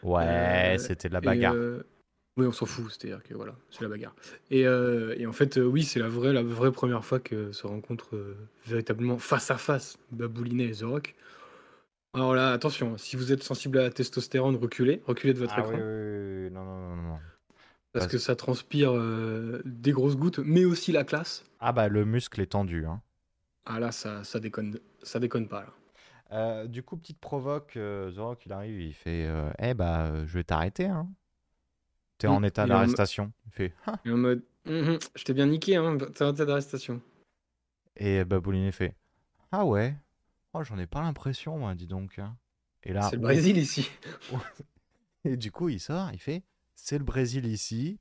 Ouais, 0.02 0.76
c'était 0.78 1.08
de 1.08 1.14
la 1.14 1.20
bagarre. 1.20 1.54
Oui, 2.38 2.46
on 2.46 2.52
s'en 2.52 2.66
fout, 2.66 2.90
c'est-à-dire 2.90 3.22
que 3.22 3.32
voilà, 3.34 3.56
c'est 3.70 3.80
la 3.82 3.88
bagarre. 3.88 4.14
Et, 4.50 4.60
et 4.60 5.26
en 5.26 5.32
fait, 5.32 5.56
oui, 5.56 5.84
c'est 5.84 5.98
la 5.98 6.08
vraie, 6.08 6.34
la 6.34 6.42
vraie 6.42 6.70
première 6.70 7.02
fois 7.02 7.18
que 7.18 7.50
se 7.50 7.66
rencontrent 7.66 8.14
véritablement 8.66 9.16
face 9.16 9.50
à 9.50 9.56
face 9.56 9.98
Baboulinet 10.12 10.66
et 10.66 10.72
The 10.72 10.82
Rock. 10.82 11.14
Alors 12.12 12.34
là, 12.34 12.52
attention, 12.52 12.96
si 12.96 13.16
vous 13.16 13.32
êtes 13.32 13.42
sensible 13.42 13.78
à 13.78 13.82
la 13.82 13.90
testostérone, 13.90 14.56
reculez, 14.56 15.02
reculez 15.06 15.34
de 15.34 15.38
votre 15.38 15.54
Ah 15.56 15.60
écran, 15.60 15.72
oui, 15.74 15.80
oui, 15.80 16.44
oui, 16.44 16.50
non, 16.50 16.64
non, 16.64 16.96
non, 16.96 17.02
non. 17.02 17.18
Parce 17.98 18.06
parce- 18.06 18.12
que 18.12 18.18
ça 18.18 18.36
transpire 18.36 18.92
euh, 18.94 19.62
des 19.64 19.92
grosses 19.92 20.16
gouttes, 20.16 20.38
mais 20.40 20.64
aussi 20.64 20.92
la 20.92 21.04
classe. 21.04 21.44
Ah 21.60 21.72
bah 21.72 21.88
le 21.88 22.04
muscle 22.04 22.40
est 22.40 22.46
tendu. 22.52 22.86
Hein. 22.86 23.00
Ah 23.64 23.80
là, 23.80 23.92
ça, 23.92 24.22
ça 24.24 24.38
déconne, 24.40 24.78
ça 25.02 25.18
déconne 25.20 25.48
pas 25.48 25.62
là. 25.62 25.72
Euh, 26.32 26.66
du 26.66 26.82
coup, 26.82 26.96
petite 26.96 27.18
provoque, 27.20 27.76
euh, 27.76 28.10
The 28.12 28.18
Rock, 28.18 28.46
il 28.46 28.52
arrive, 28.52 28.80
il 28.80 28.94
fait 28.94 29.26
euh, 29.26 29.50
Eh 29.60 29.74
bah, 29.74 30.24
je 30.26 30.34
vais 30.38 30.44
t'arrêter. 30.44 30.86
Hein. 30.86 31.08
T'es 32.18 32.26
en 32.26 32.40
Mm, 32.40 32.44
état 32.46 32.66
d'arrestation. 32.66 33.32
Il 33.46 33.52
fait 33.52 33.72
Ah. 33.86 33.98
Et 34.04 34.10
en 34.10 34.16
mode, 34.16 34.42
Mhm, 34.64 34.98
je 35.14 35.22
t'ai 35.24 35.32
bien 35.34 35.46
niqué, 35.46 35.76
hein, 35.76 35.96
t'es 35.98 36.24
en 36.24 36.32
état 36.32 36.44
d'arrestation. 36.44 37.00
Et 37.96 38.24
Baboulinet 38.24 38.72
fait 38.72 38.96
Ah 39.52 39.64
ouais? 39.64 39.94
Oh, 40.54 40.64
j'en 40.64 40.78
ai 40.78 40.86
pas 40.88 41.00
l'impression, 41.02 41.58
moi, 41.58 41.74
dis 41.76 41.86
donc. 41.86 42.18
hein. 42.18 42.36
Et 42.82 42.92
là, 42.92 43.02
C'est 43.02 43.16
le. 43.16 43.22
Brésil 43.22 43.56
ici. 43.58 43.88
Et 45.24 45.36
du 45.36 45.50
coup, 45.52 45.68
il 45.68 45.80
sort, 45.80 46.10
il 46.12 46.18
fait 46.20 46.42
C'est 46.76 46.98
le 46.98 47.04
Brésil 47.04 47.46
ici. 47.46 47.98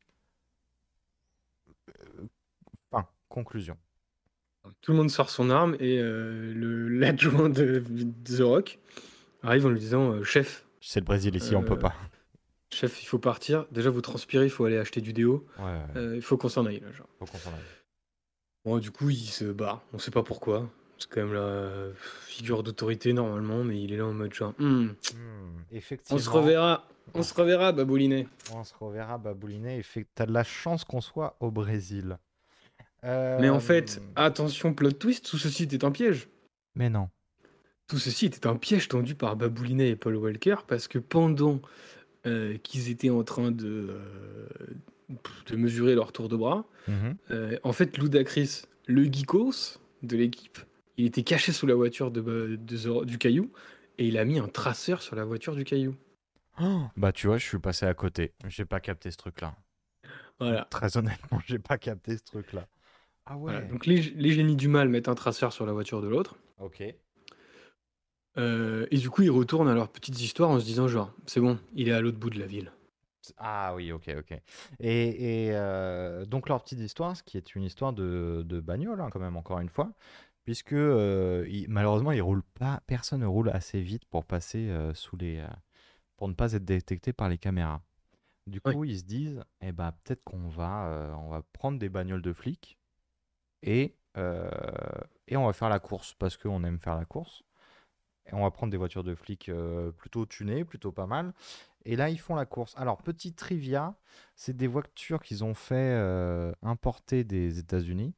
Euh, 1.89 2.27
Fin, 2.91 3.07
conclusion. 3.29 3.77
Tout 4.81 4.91
le 4.91 4.97
monde 4.97 5.09
sort 5.09 5.29
son 5.29 5.49
arme 5.49 5.75
et 5.79 5.99
euh, 5.99 6.53
l'adjoint 6.89 7.49
de, 7.49 7.79
de 7.79 8.03
The 8.37 8.41
Rock 8.41 8.79
arrive 9.43 9.65
en 9.65 9.69
lui 9.69 9.79
disant 9.79 10.11
euh, 10.11 10.23
Chef, 10.23 10.65
C'est 10.81 10.99
le 10.99 11.05
Brésil 11.05 11.35
ici, 11.35 11.55
on 11.55 11.63
peut 11.63 11.77
pas. 11.79 11.95
chef, 12.71 13.01
il 13.01 13.05
faut 13.05 13.19
partir. 13.19 13.65
Déjà, 13.71 13.89
vous 13.89 14.01
transpirez, 14.01 14.45
il 14.45 14.49
faut 14.51 14.65
aller 14.65 14.77
acheter 14.77 15.01
du 15.01 15.13
déo. 15.13 15.47
Ouais, 15.59 15.65
ouais, 15.95 16.15
il 16.17 16.21
faut 16.21 16.37
qu'on 16.37 16.49
s'en 16.49 16.65
aille. 16.65 16.79
Là, 16.81 16.91
genre. 16.91 17.07
faut 17.19 17.25
qu'on 17.25 17.37
s'en 17.37 17.49
aille. 17.51 17.61
Bon, 18.65 18.77
du 18.79 18.91
coup, 18.91 19.09
il 19.09 19.17
se 19.27 19.45
barre. 19.45 19.83
On 19.93 19.99
sait 19.99 20.11
pas 20.11 20.23
pourquoi. 20.23 20.69
C'est 21.07 21.13
quand 21.13 21.21
même 21.21 21.33
la 21.33 21.39
euh, 21.41 21.91
figure 22.25 22.63
d'autorité 22.63 23.13
normalement, 23.13 23.63
mais 23.63 23.79
il 23.81 23.93
est 23.93 23.97
là 23.97 24.05
en 24.07 24.13
mode 24.13 24.33
genre 24.33 24.53
Hmm, 24.57 24.85
Hmm, 24.87 24.93
On 25.71 25.75
effectivement. 25.75 26.19
se 26.19 26.29
reverra. 26.29 26.87
On 27.13 27.21
se 27.21 27.33
reverra, 27.35 27.71
Baboulinet. 27.71 28.27
On 28.55 28.63
se 28.63 28.73
reverra, 28.79 29.21
fait... 29.83 30.07
T'as 30.15 30.25
de 30.25 30.31
la 30.33 30.43
chance 30.43 30.83
qu'on 30.83 31.01
soit 31.01 31.35
au 31.39 31.51
Brésil. 31.51 32.17
Mais 33.03 33.49
en 33.49 33.59
fait, 33.59 34.01
Euh, 34.01 34.11
attention, 34.15 34.73
plot 34.73 34.93
twist, 34.93 35.29
tout 35.29 35.37
ceci 35.37 35.63
était 35.63 35.85
un 35.85 35.91
piège. 35.91 36.27
Mais 36.73 36.89
non. 36.89 37.09
Tout 37.87 37.99
ceci 37.99 38.25
était 38.25 38.47
un 38.47 38.55
piège 38.55 38.87
tendu 38.87 39.13
par 39.13 39.35
Baboulinet 39.35 39.89
et 39.91 39.95
Paul 39.95 40.15
Walker 40.15 40.55
parce 40.67 40.87
que 40.87 40.97
pendant 40.97 41.61
euh, 42.25 42.57
qu'ils 42.57 42.89
étaient 42.89 43.11
en 43.11 43.23
train 43.23 43.51
de, 43.51 43.89
euh, 43.91 44.47
de 45.45 45.55
mesurer 45.55 45.93
leur 45.93 46.11
tour 46.11 46.27
de 46.29 46.35
bras. 46.35 46.65
Mhm. 46.87 47.15
Euh, 47.29 47.59
en 47.61 47.71
fait, 47.73 47.95
Ludacris, 47.99 48.63
le 48.87 49.03
geekos 49.03 49.77
de 50.01 50.17
l'équipe, 50.17 50.57
il 50.97 51.05
était 51.05 51.23
caché 51.23 51.51
sous 51.51 51.67
la 51.67 51.75
voiture 51.75 52.11
de, 52.11 52.55
de 52.55 52.75
Zoro- 52.75 53.05
du 53.05 53.17
caillou 53.17 53.51
et 53.97 54.07
il 54.07 54.17
a 54.17 54.25
mis 54.25 54.39
un 54.39 54.47
traceur 54.47 55.01
sur 55.01 55.15
la 55.15 55.25
voiture 55.25 55.55
du 55.55 55.63
caillou. 55.63 55.95
Oh, 56.61 56.83
bah 56.95 57.11
tu 57.11 57.27
vois, 57.27 57.37
je 57.37 57.45
suis 57.45 57.59
passé 57.59 57.85
à 57.85 57.93
côté. 57.93 58.33
J'ai 58.47 58.65
pas 58.65 58.79
capté 58.79 59.11
ce 59.11 59.17
truc-là. 59.17 59.55
Voilà. 60.39 60.67
Très 60.69 60.97
honnêtement, 60.97 61.39
j'ai 61.45 61.59
pas 61.59 61.77
capté 61.77 62.17
ce 62.17 62.23
truc-là. 62.23 62.67
Ah 63.25 63.37
ouais. 63.37 63.53
Voilà. 63.53 63.67
Donc 63.67 63.85
les, 63.85 64.01
les 64.01 64.31
génies 64.31 64.55
du 64.55 64.67
mal 64.67 64.89
mettent 64.89 65.07
un 65.07 65.15
traceur 65.15 65.51
sur 65.51 65.65
la 65.65 65.73
voiture 65.73 66.01
de 66.01 66.07
l'autre. 66.07 66.35
Ok. 66.59 66.83
Euh, 68.37 68.85
et 68.91 68.97
du 68.97 69.09
coup, 69.09 69.21
ils 69.21 69.31
retournent 69.31 69.69
à 69.69 69.73
leurs 69.73 69.89
petites 69.89 70.19
histoires 70.19 70.49
en 70.49 70.59
se 70.59 70.65
disant 70.65 70.87
genre, 70.87 71.13
c'est 71.25 71.39
bon, 71.39 71.57
il 71.73 71.87
est 71.87 71.93
à 71.93 72.01
l'autre 72.01 72.17
bout 72.17 72.29
de 72.29 72.39
la 72.39 72.45
ville. 72.45 72.71
Ah 73.37 73.73
oui, 73.75 73.91
ok, 73.91 74.13
ok. 74.19 74.37
Et, 74.79 75.47
et, 75.47 75.49
euh, 75.53 76.25
donc 76.25 76.47
leur 76.47 76.61
petite 76.61 76.79
histoire, 76.79 77.17
ce 77.17 77.23
qui 77.23 77.37
est 77.37 77.55
une 77.55 77.63
histoire 77.63 77.91
de, 77.91 78.43
de 78.45 78.59
bagnole 78.59 79.01
hein, 79.01 79.09
quand 79.11 79.19
même, 79.19 79.35
encore 79.37 79.59
une 79.59 79.69
fois, 79.69 79.93
puisque 80.45 80.73
euh, 80.73 81.45
il- 81.49 81.69
malheureusement, 81.69 82.11
ils 82.11 82.21
roulent 82.21 82.43
pas, 82.43 82.81
personne 82.87 83.21
ne 83.21 83.25
roule 83.25 83.49
assez 83.49 83.81
vite 83.81 84.05
pour 84.05 84.25
passer 84.25 84.69
euh, 84.69 84.93
sous 84.93 85.17
les, 85.17 85.39
euh, 85.39 85.47
pour 86.17 86.27
ne 86.29 86.33
pas 86.33 86.53
être 86.53 86.65
détecté 86.65 87.13
par 87.13 87.29
les 87.29 87.37
caméras. 87.37 87.81
Du 88.47 88.61
Oui. 88.65 88.75
coup, 88.75 88.85
ils 88.85 88.99
se 88.99 89.05
disent, 89.05 89.43
eh 89.61 89.71
ben 89.71 89.91
peut-être 90.03 90.23
qu'on 90.23 90.47
va, 90.49 91.17
on 91.19 91.29
va 91.29 91.43
prendre 91.53 91.79
des 91.79 91.89
bagnoles 91.89 92.21
de 92.21 92.33
flics 92.33 92.79
et 93.63 93.95
et 95.27 95.37
on 95.37 95.45
va 95.45 95.53
faire 95.53 95.69
la 95.69 95.79
course 95.79 96.13
parce 96.13 96.37
qu'on 96.37 96.63
aime 96.63 96.79
faire 96.79 96.95
la 96.95 97.05
course. 97.05 97.43
Et 98.27 98.33
on 98.33 98.43
va 98.43 98.51
prendre 98.51 98.71
des 98.71 98.77
voitures 98.77 99.03
de 99.03 99.15
flics 99.15 99.51
plutôt 99.97 100.25
tunées, 100.25 100.65
plutôt 100.65 100.91
pas 100.91 101.07
mal. 101.07 101.33
Et 101.85 101.95
là, 101.95 102.09
ils 102.09 102.19
font 102.19 102.35
la 102.35 102.45
course. 102.45 102.73
Alors, 102.77 103.03
petit 103.03 103.33
trivia, 103.33 103.95
c'est 104.35 104.55
des 104.57 104.67
voitures 104.67 105.21
qu'ils 105.21 105.43
ont 105.43 105.53
fait 105.53 105.93
importer 106.63 107.23
des 107.23 107.59
États-Unis, 107.59 108.15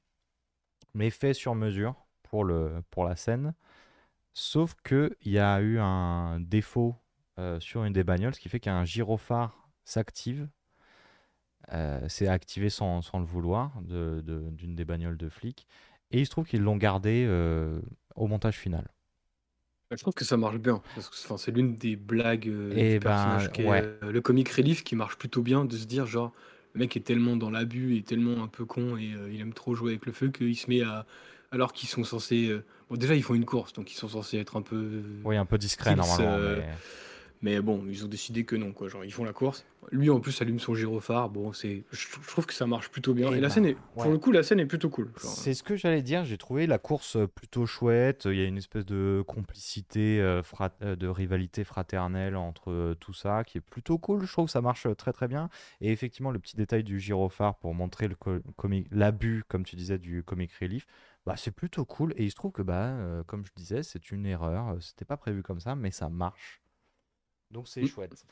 mais 0.93 1.09
fait 1.09 1.33
sur 1.33 1.55
mesure 1.55 2.06
pour, 2.27 2.43
le, 2.43 2.83
pour 2.91 3.05
la 3.05 3.15
scène. 3.15 3.53
Sauf 4.33 4.75
qu'il 4.85 5.15
y 5.25 5.39
a 5.39 5.61
eu 5.61 5.79
un 5.79 6.39
défaut 6.41 6.95
euh, 7.39 7.59
sur 7.59 7.85
une 7.85 7.93
des 7.93 8.03
bagnoles, 8.05 8.35
ce 8.35 8.39
qui 8.41 8.49
fait 8.49 8.59
qu'un 8.61 8.85
gyrophare 8.85 9.69
s'active. 9.85 10.49
Euh, 11.73 12.05
c'est 12.07 12.27
activé 12.27 12.69
sans, 12.69 13.01
sans 13.01 13.19
le 13.19 13.25
vouloir 13.25 13.81
de- 13.81 14.21
de- 14.25 14.49
d'une 14.51 14.75
des 14.75 14.85
bagnoles 14.85 15.17
de 15.17 15.27
flics. 15.29 15.67
Et 16.11 16.19
il 16.21 16.25
se 16.25 16.31
trouve 16.31 16.47
qu'ils 16.47 16.61
l'ont 16.61 16.77
gardé 16.77 17.25
euh, 17.27 17.81
au 18.15 18.27
montage 18.27 18.55
final. 18.57 18.87
Je 19.91 19.95
trouve 19.97 20.13
que 20.13 20.25
ça 20.25 20.35
marche 20.37 20.57
bien. 20.57 20.81
Parce 20.93 21.09
que 21.09 21.15
enfin, 21.15 21.37
c'est 21.37 21.51
l'une 21.51 21.75
des 21.75 21.95
blagues 21.95 22.49
euh, 22.49 22.83
Eh 22.83 22.99
du 22.99 22.99
ben, 22.99 23.07
personnage 23.07 23.51
qui 23.51 23.61
est 23.63 23.71
ouais. 23.71 23.83
le 24.01 24.21
comic 24.21 24.49
relief 24.49 24.83
qui 24.83 24.95
marche 24.95 25.17
plutôt 25.17 25.41
bien 25.41 25.63
de 25.65 25.77
se 25.77 25.85
dire 25.85 26.05
genre 26.05 26.33
le 26.73 26.79
mec 26.79 26.97
est 26.97 27.01
tellement 27.05 27.37
dans 27.37 27.49
l'abus 27.49 27.95
et 27.95 28.03
tellement 28.03 28.43
un 28.43 28.47
peu 28.49 28.65
con 28.65 28.97
et 28.97 29.15
il 29.31 29.39
aime 29.41 29.53
trop 29.53 29.75
jouer 29.75 29.91
avec 29.91 30.05
le 30.05 30.11
feu 30.11 30.29
qu'il 30.29 30.55
se 30.57 30.69
met 30.69 30.81
à 30.81 31.05
alors 31.51 31.73
qu'ils 31.73 31.89
sont 31.89 32.03
censés 32.03 32.47
euh, 32.49 32.63
bon 32.89 32.97
déjà 32.97 33.15
ils 33.15 33.23
font 33.23 33.33
une 33.35 33.45
course 33.45 33.73
donc 33.73 33.91
ils 33.91 33.95
sont 33.95 34.09
censés 34.09 34.37
être 34.37 34.57
un 34.57 34.61
peu 34.61 34.75
euh, 34.75 35.21
Oui, 35.23 35.37
un 35.37 35.45
peu 35.45 35.57
discret 35.57 35.95
normalement. 35.95 36.35
euh, 36.37 36.57
mais- 36.59 36.67
mais 37.43 37.61
bon 37.61 37.85
ils 37.87 38.03
ont 38.03 38.07
décidé 38.07 38.45
que 38.45 38.55
non 38.55 38.71
quoi 38.71 38.87
genre 38.89 39.05
ils 39.05 39.13
font 39.13 39.23
la 39.23 39.31
course 39.31 39.63
lui 39.91 40.09
en 40.09 40.19
plus 40.19 40.41
allume 40.41 40.57
son 40.59 40.73
gyrophare 40.73 41.29
bon 41.29 41.53
c'est 41.53 41.83
je, 41.91 42.07
je 42.21 42.27
trouve 42.29 42.47
que 42.47 42.53
ça 42.53 42.65
marche 42.65 42.89
plutôt 42.89 43.13
bien 43.13 43.29
Eh 43.31 43.37
et 43.37 43.39
la 43.39 43.47
ben, 43.47 43.53
scène 43.53 43.65
est 43.67 43.75
pour 43.93 44.05
ouais. 44.07 44.09
le 44.11 44.17
coup 44.17 44.31
la 44.31 44.41
scène 44.41 44.59
est 44.59 44.65
plutôt 44.65 44.89
cool 44.89 45.11
genre. 45.21 45.29
C'est 45.31 45.53
ce 45.53 45.61
que 45.61 45.75
j'allais 45.75 46.01
dire. 46.01 46.25
J'ai 46.25 46.37
trouvé 46.39 46.65
la 46.65 46.79
course 46.79 47.15
euh, 47.15 47.27
plutôt 47.27 47.67
chouette. 47.67 48.23
Il 48.25 48.37
y 48.37 48.41
a 48.41 48.45
une 48.45 48.57
espèce 48.57 48.85
de 48.87 49.23
complicité, 49.27 50.19
euh, 50.19 50.41
frat- 50.43 50.71
euh, 50.81 50.95
de 50.95 51.07
rivalité 51.07 51.63
fraternelle 51.63 52.35
entre 52.35 52.71
euh, 52.71 52.95
tout 52.99 53.13
ça 53.13 53.43
qui 53.43 53.59
est 53.59 53.61
plutôt 53.61 53.97
cool. 53.99 54.25
Je 54.25 54.31
trouve 54.31 54.45
que 54.47 54.51
ça 54.51 54.61
marche 54.61 54.87
euh, 54.87 54.95
très 54.95 55.13
très 55.13 55.27
bien. 55.27 55.49
Et 55.79 55.91
effectivement, 55.91 56.31
le 56.31 56.39
petit 56.39 56.55
détail 56.55 56.83
du 56.83 56.99
gyrophare 56.99 57.55
pour 57.55 57.73
montrer 57.75 58.07
le 58.07 58.15
co- 58.15 58.39
comic- 58.57 58.87
l'abus, 58.91 59.43
comme 59.47 59.63
tu 59.63 59.75
disais, 59.75 59.97
du 59.99 60.23
comic 60.23 60.51
relief, 60.59 60.85
bah, 61.27 61.37
c'est 61.37 61.51
plutôt 61.51 61.85
cool. 61.85 62.13
Et 62.17 62.25
il 62.25 62.31
se 62.31 62.35
trouve 62.35 62.53
que, 62.53 62.63
bah, 62.63 62.87
euh, 62.97 63.23
comme 63.25 63.45
je 63.45 63.51
disais, 63.55 63.83
c'est 63.83 64.11
une 64.11 64.25
erreur. 64.25 64.69
Euh, 64.69 64.81
C'était 64.81 65.05
pas 65.05 65.17
prévu 65.17 65.43
comme 65.43 65.59
ça, 65.61 65.75
mais 65.75 65.91
ça 65.91 66.09
marche. 66.09 66.63
Donc 67.51 67.67
c'est 67.69 67.83
Mm. 67.83 67.87
chouette. 67.87 68.25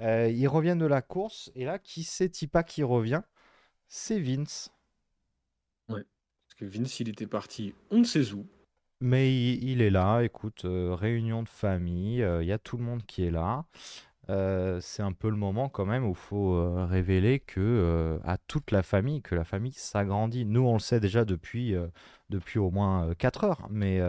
Euh, 0.00 0.28
ils 0.30 0.48
reviennent 0.48 0.78
de 0.78 0.86
la 0.86 1.02
course. 1.02 1.50
Et 1.54 1.64
là, 1.66 1.78
qui 1.78 2.04
c'est 2.04 2.30
pas 2.48 2.64
qui 2.64 2.82
revient 2.84 3.22
C'est 3.88 4.20
Vince. 4.20 4.70
parce 5.86 6.54
que 6.56 6.64
Vince 6.64 7.00
il 7.00 7.08
était 7.08 7.26
parti 7.26 7.74
on 7.90 7.98
ne 7.98 8.04
sait 8.04 8.32
où 8.32 8.46
Mais 9.00 9.32
il, 9.32 9.62
il 9.64 9.80
est 9.82 9.90
là, 9.90 10.22
écoute, 10.22 10.64
euh, 10.64 10.94
réunion 10.94 11.42
de 11.42 11.48
famille, 11.48 12.18
il 12.40 12.46
y 12.46 12.52
a 12.52 12.58
tout 12.58 12.76
le 12.76 12.84
monde 12.84 13.04
qui 13.06 13.24
est 13.24 13.30
là. 13.30 13.64
Euh, 14.30 14.78
c'est 14.82 15.02
un 15.02 15.12
peu 15.12 15.30
le 15.30 15.36
moment 15.36 15.70
quand 15.70 15.86
même 15.86 16.04
où 16.04 16.10
il 16.10 16.16
faut 16.16 16.54
euh, 16.54 16.84
révéler 16.84 17.40
que 17.40 17.60
euh, 17.60 18.18
à 18.24 18.36
toute 18.36 18.72
la 18.72 18.82
famille, 18.82 19.22
que 19.22 19.34
la 19.34 19.44
famille 19.44 19.72
s'agrandit. 19.72 20.44
Nous, 20.44 20.60
on 20.60 20.74
le 20.74 20.80
sait 20.80 21.00
déjà 21.00 21.24
depuis, 21.24 21.74
depuis 22.28 22.58
au 22.58 22.70
moins 22.70 23.14
4 23.14 23.44
heures, 23.44 23.68
mais, 23.70 24.00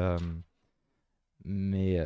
mais, 1.45 1.99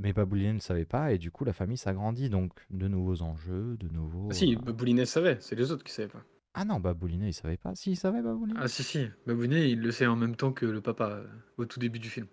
mais 0.00 0.12
Baboulinet 0.12 0.52
ne 0.52 0.60
savait 0.60 0.84
pas, 0.84 1.12
et 1.12 1.18
du 1.18 1.30
coup, 1.30 1.44
la 1.44 1.52
famille 1.52 1.78
s'agrandit. 1.78 2.30
Donc, 2.30 2.52
de 2.70 2.86
nouveaux 2.86 3.22
enjeux, 3.22 3.76
de 3.78 3.88
nouveaux... 3.88 4.28
ah 4.30 4.34
si 4.34 4.54
Baboulinet 4.56 5.06
savait 5.06 5.38
c'est 5.40 5.56
les 5.56 5.72
autres 5.72 5.84
qui 5.84 5.92
savaient 5.92 6.08
pas 6.08 6.24
Ah 6.54 6.64
non, 6.64 6.78
Baboulinet, 6.78 7.30
il 7.30 7.34
savait 7.34 7.56
pas. 7.56 7.74
Si, 7.74 7.92
il 7.92 7.96
savait, 7.96 8.22
Baboulinet. 8.22 8.60
Ah 8.62 8.68
si 8.68 8.84
si, 8.84 9.08
Babounet 9.26 9.70
il 9.70 9.80
le 9.80 9.90
sait 9.90 10.06
en 10.06 10.16
même 10.16 10.36
temps 10.36 10.52
que 10.52 10.66
le 10.66 10.80
papa 10.80 11.22
au 11.58 11.64
tout 11.64 11.80
début 11.80 11.98
du 11.98 12.08
film. 12.08 12.28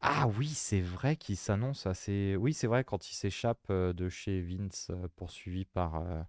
Ah 0.00 0.28
oui, 0.38 0.48
c'est 0.48 0.80
vrai 0.80 1.16
qu'il 1.16 1.36
s'annonce 1.36 1.86
assez. 1.86 2.36
Oui, 2.36 2.52
c'est 2.54 2.66
vrai 2.68 2.84
quand 2.84 3.10
il 3.10 3.14
s'échappe 3.14 3.66
euh, 3.70 3.92
de 3.92 4.08
chez 4.08 4.40
Vince, 4.40 4.88
euh, 4.90 5.08
poursuivi 5.16 5.64
par. 5.64 5.96
euh, 5.96 6.22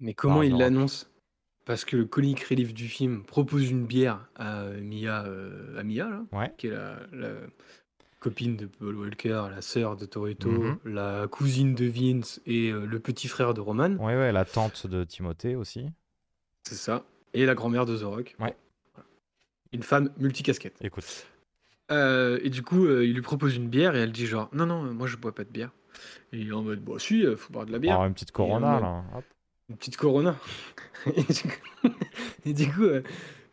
Mais 0.00 0.14
comment 0.14 0.42
il 0.42 0.56
l'annonce? 0.56 1.10
Parce 1.64 1.86
que 1.86 1.96
le 1.96 2.04
comic 2.04 2.42
relief 2.44 2.74
du 2.74 2.86
film 2.88 3.24
propose 3.24 3.70
une 3.70 3.86
bière 3.86 4.28
à 4.36 4.64
Mia, 4.66 5.24
euh, 5.24 5.78
à 5.78 5.82
Mia 5.82 6.08
là, 6.10 6.22
Ouais. 6.32 6.52
qui 6.58 6.66
est 6.66 6.70
la, 6.70 6.98
la 7.12 7.30
copine 8.20 8.56
de 8.58 8.66
Paul 8.66 8.94
Walker, 8.96 9.46
la 9.50 9.62
sœur 9.62 9.96
de 9.96 10.04
Toretto, 10.04 10.50
Mhm. 10.50 10.78
la 10.84 11.26
cousine 11.28 11.74
de 11.74 11.86
Vince 11.86 12.42
et 12.44 12.70
euh, 12.70 12.84
le 12.84 13.00
petit 13.00 13.28
frère 13.28 13.54
de 13.54 13.62
Roman. 13.62 13.92
Ouais, 13.96 14.14
ouais, 14.16 14.32
la 14.32 14.44
tante 14.44 14.86
de 14.86 15.04
Timothée 15.04 15.56
aussi. 15.56 15.88
C'est 16.64 16.74
ça. 16.74 17.04
Et 17.32 17.46
la 17.46 17.54
grand-mère 17.54 17.86
de 17.86 17.96
Zorok. 17.96 18.36
Ouais. 18.38 18.54
Une 19.72 19.82
femme 19.82 20.10
multicasquette. 20.18 20.76
Écoute. 20.82 21.26
Euh, 21.90 22.38
et 22.42 22.50
du 22.50 22.62
coup, 22.62 22.86
euh, 22.86 23.04
il 23.04 23.14
lui 23.14 23.22
propose 23.22 23.56
une 23.56 23.68
bière 23.68 23.94
et 23.94 24.00
elle 24.00 24.12
dit 24.12 24.26
genre 24.26 24.48
non 24.54 24.66
non, 24.66 24.82
moi 24.94 25.06
je 25.06 25.16
bois 25.16 25.34
pas 25.34 25.44
de 25.44 25.50
bière. 25.50 25.70
Et 26.32 26.38
il 26.38 26.48
est 26.48 26.52
en 26.52 26.62
mode 26.62 26.80
bah 26.80 26.94
si, 26.98 27.24
euh, 27.24 27.36
faut 27.36 27.52
boire 27.52 27.66
de 27.66 27.72
la 27.72 27.78
bière. 27.78 27.94
Alors, 27.94 28.06
une 28.06 28.14
petite 28.14 28.32
Corona, 28.32 28.72
mode- 28.72 28.82
là. 28.82 29.04
Hop. 29.16 29.24
Une 29.68 29.76
petite 29.76 29.96
Corona. 29.96 30.36
et 31.16 31.22
du 31.22 31.42
coup, 31.42 31.82
et 32.46 32.52
du 32.52 32.72
coup, 32.72 32.84
euh, 32.84 33.02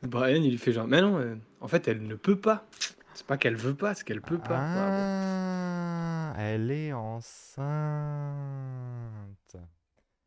Brian, 0.04 0.42
il 0.42 0.52
lui 0.52 0.58
fait 0.58 0.72
genre, 0.72 0.88
mais 0.88 1.02
non, 1.02 1.38
en 1.60 1.68
fait, 1.68 1.88
elle 1.88 2.02
ne 2.04 2.16
peut 2.16 2.38
pas. 2.38 2.66
C'est 3.14 3.26
pas 3.28 3.38
qu'elle 3.38 3.56
veut 3.56 3.76
pas, 3.76 3.94
c'est 3.94 4.04
qu'elle 4.06 4.22
peut 4.22 4.40
pas. 4.40 4.58
Ah, 4.58 6.34
elle 6.40 6.72
est 6.72 6.94
enceinte. 6.94 7.68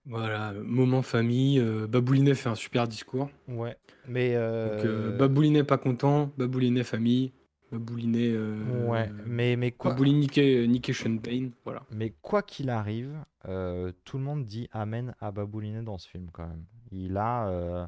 Voilà, 0.06 0.52
moment 0.52 1.00
famille. 1.02 1.58
euh, 1.58 1.86
Baboulinet 1.86 2.34
fait 2.34 2.50
un 2.50 2.54
super 2.54 2.86
discours. 2.86 3.30
Ouais. 3.48 3.76
Mais. 4.06 4.34
Donc, 4.34 4.84
euh, 4.84 5.16
Baboulinet 5.16 5.64
pas 5.64 5.78
content, 5.78 6.30
Baboulinet 6.36 6.84
famille, 6.84 7.32
Baboulinet. 7.78 8.30
euh, 8.32 8.88
Ouais, 8.88 9.10
mais, 9.26 9.56
mais 9.56 9.72
quoi. 9.72 9.90
Baboulinet 9.92 10.18
niqué, 10.20 10.66
niqué 10.68 10.92
Sean 10.92 11.18
Payne. 11.18 11.52
Voilà. 11.64 11.82
Mais 11.90 12.14
quoi 12.22 12.42
qu'il 12.42 12.70
arrive, 12.70 13.16
euh, 13.46 13.92
tout 14.04 14.18
le 14.18 14.24
monde 14.24 14.44
dit 14.44 14.68
Amen 14.72 15.14
à 15.20 15.30
Baboulinet 15.32 15.82
dans 15.82 15.98
ce 15.98 16.08
film 16.08 16.28
quand 16.32 16.46
même. 16.46 16.64
Il 16.90 17.16
a, 17.16 17.48
euh, 17.48 17.86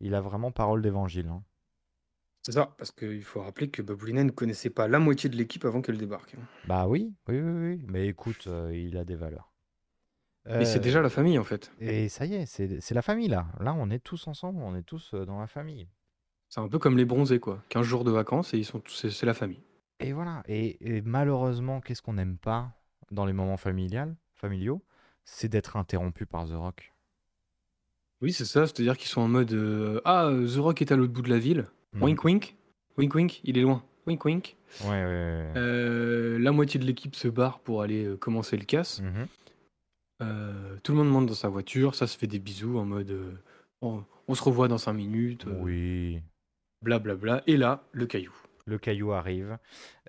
il 0.00 0.14
a 0.14 0.20
vraiment 0.20 0.50
parole 0.50 0.82
d'évangile. 0.82 1.28
hein. 1.28 1.42
C'est 2.42 2.52
ça, 2.52 2.74
parce 2.78 2.90
qu'il 2.90 3.22
faut 3.22 3.42
rappeler 3.42 3.68
que 3.68 3.82
Baboulinet 3.82 4.24
ne 4.24 4.30
connaissait 4.30 4.70
pas 4.70 4.88
la 4.88 4.98
moitié 4.98 5.28
de 5.28 5.36
l'équipe 5.36 5.64
avant 5.66 5.82
qu'elle 5.82 5.98
débarque. 5.98 6.34
hein. 6.34 6.42
Bah 6.66 6.86
oui, 6.88 7.12
oui, 7.28 7.38
oui, 7.40 7.68
oui. 7.76 7.84
Mais 7.86 8.06
écoute, 8.08 8.46
euh, 8.46 8.74
il 8.74 8.96
a 8.96 9.04
des 9.04 9.14
valeurs. 9.16 9.52
Et 10.48 10.64
c'est 10.64 10.78
Euh, 10.78 10.82
déjà 10.82 11.02
la 11.02 11.10
famille 11.10 11.38
en 11.38 11.44
fait. 11.44 11.70
Et 11.80 12.08
ça 12.08 12.24
y 12.24 12.34
est, 12.34 12.46
c'est 12.46 12.80
c'est 12.80 12.94
la 12.94 13.02
famille 13.02 13.28
là. 13.28 13.46
Là, 13.60 13.74
on 13.74 13.90
est 13.90 13.98
tous 14.02 14.26
ensemble, 14.26 14.62
on 14.62 14.74
est 14.74 14.82
tous 14.82 15.12
euh, 15.12 15.26
dans 15.26 15.38
la 15.38 15.46
famille. 15.46 15.86
C'est 16.50 16.60
un 16.60 16.68
peu 16.68 16.78
comme 16.78 16.96
les 16.98 17.04
bronzés 17.04 17.40
quoi. 17.40 17.62
15 17.70 17.86
jours 17.86 18.04
de 18.04 18.10
vacances 18.10 18.52
et 18.54 18.58
ils 18.58 18.64
sont 18.64 18.80
tous, 18.80 19.08
c'est 19.08 19.26
la 19.26 19.34
famille. 19.34 19.60
Et 20.00 20.12
voilà. 20.12 20.42
Et, 20.48 20.76
et 20.96 21.00
malheureusement, 21.02 21.80
qu'est-ce 21.80 22.02
qu'on 22.02 22.14
n'aime 22.14 22.36
pas 22.36 22.72
dans 23.10 23.24
les 23.24 23.32
moments 23.32 23.56
familiaux 23.56 24.82
C'est 25.24 25.48
d'être 25.48 25.76
interrompu 25.76 26.26
par 26.26 26.46
The 26.48 26.54
Rock. 26.54 26.92
Oui, 28.22 28.32
c'est 28.32 28.44
ça, 28.44 28.66
c'est-à-dire 28.66 28.96
qu'ils 28.98 29.08
sont 29.08 29.20
en 29.22 29.28
mode 29.28 29.52
euh, 29.52 30.00
Ah, 30.04 30.26
euh, 30.26 30.46
The 30.46 30.58
Rock 30.58 30.82
est 30.82 30.92
à 30.92 30.96
l'autre 30.96 31.12
bout 31.12 31.22
de 31.22 31.30
la 31.30 31.38
ville. 31.38 31.66
Mhm. 31.94 32.02
Wink 32.02 32.24
wink. 32.24 32.56
Wink 32.98 33.14
wink, 33.14 33.40
il 33.44 33.56
est 33.56 33.62
loin. 33.62 33.82
Wink 34.06 34.24
wink. 34.24 34.56
Ouais, 34.82 34.88
ouais, 34.88 35.04
ouais. 35.04 35.52
Euh, 35.56 36.38
la 36.38 36.52
moitié 36.52 36.78
de 36.80 36.84
l'équipe 36.84 37.14
se 37.14 37.28
barre 37.28 37.60
pour 37.60 37.82
aller 37.82 38.04
euh, 38.04 38.16
commencer 38.16 38.56
le 38.56 38.64
casse. 38.64 39.00
Mhm. 39.00 39.26
Euh, 40.22 40.76
tout 40.82 40.92
le 40.92 40.98
monde 40.98 41.08
monte 41.10 41.26
dans 41.26 41.34
sa 41.34 41.48
voiture, 41.48 41.94
ça 41.94 42.06
se 42.06 42.18
fait 42.18 42.26
des 42.26 42.38
bisous 42.38 42.78
en 42.78 42.84
mode 42.84 43.40
on, 43.80 44.04
on 44.28 44.34
se 44.34 44.42
revoit 44.42 44.68
dans 44.68 44.76
5 44.76 44.92
minutes, 44.92 45.46
Oui. 45.60 46.20
Blablabla. 46.82 47.42
Et 47.46 47.56
là, 47.56 47.84
le 47.92 48.06
caillou. 48.06 48.32
Le 48.66 48.78
caillou 48.78 49.12
arrive. 49.12 49.58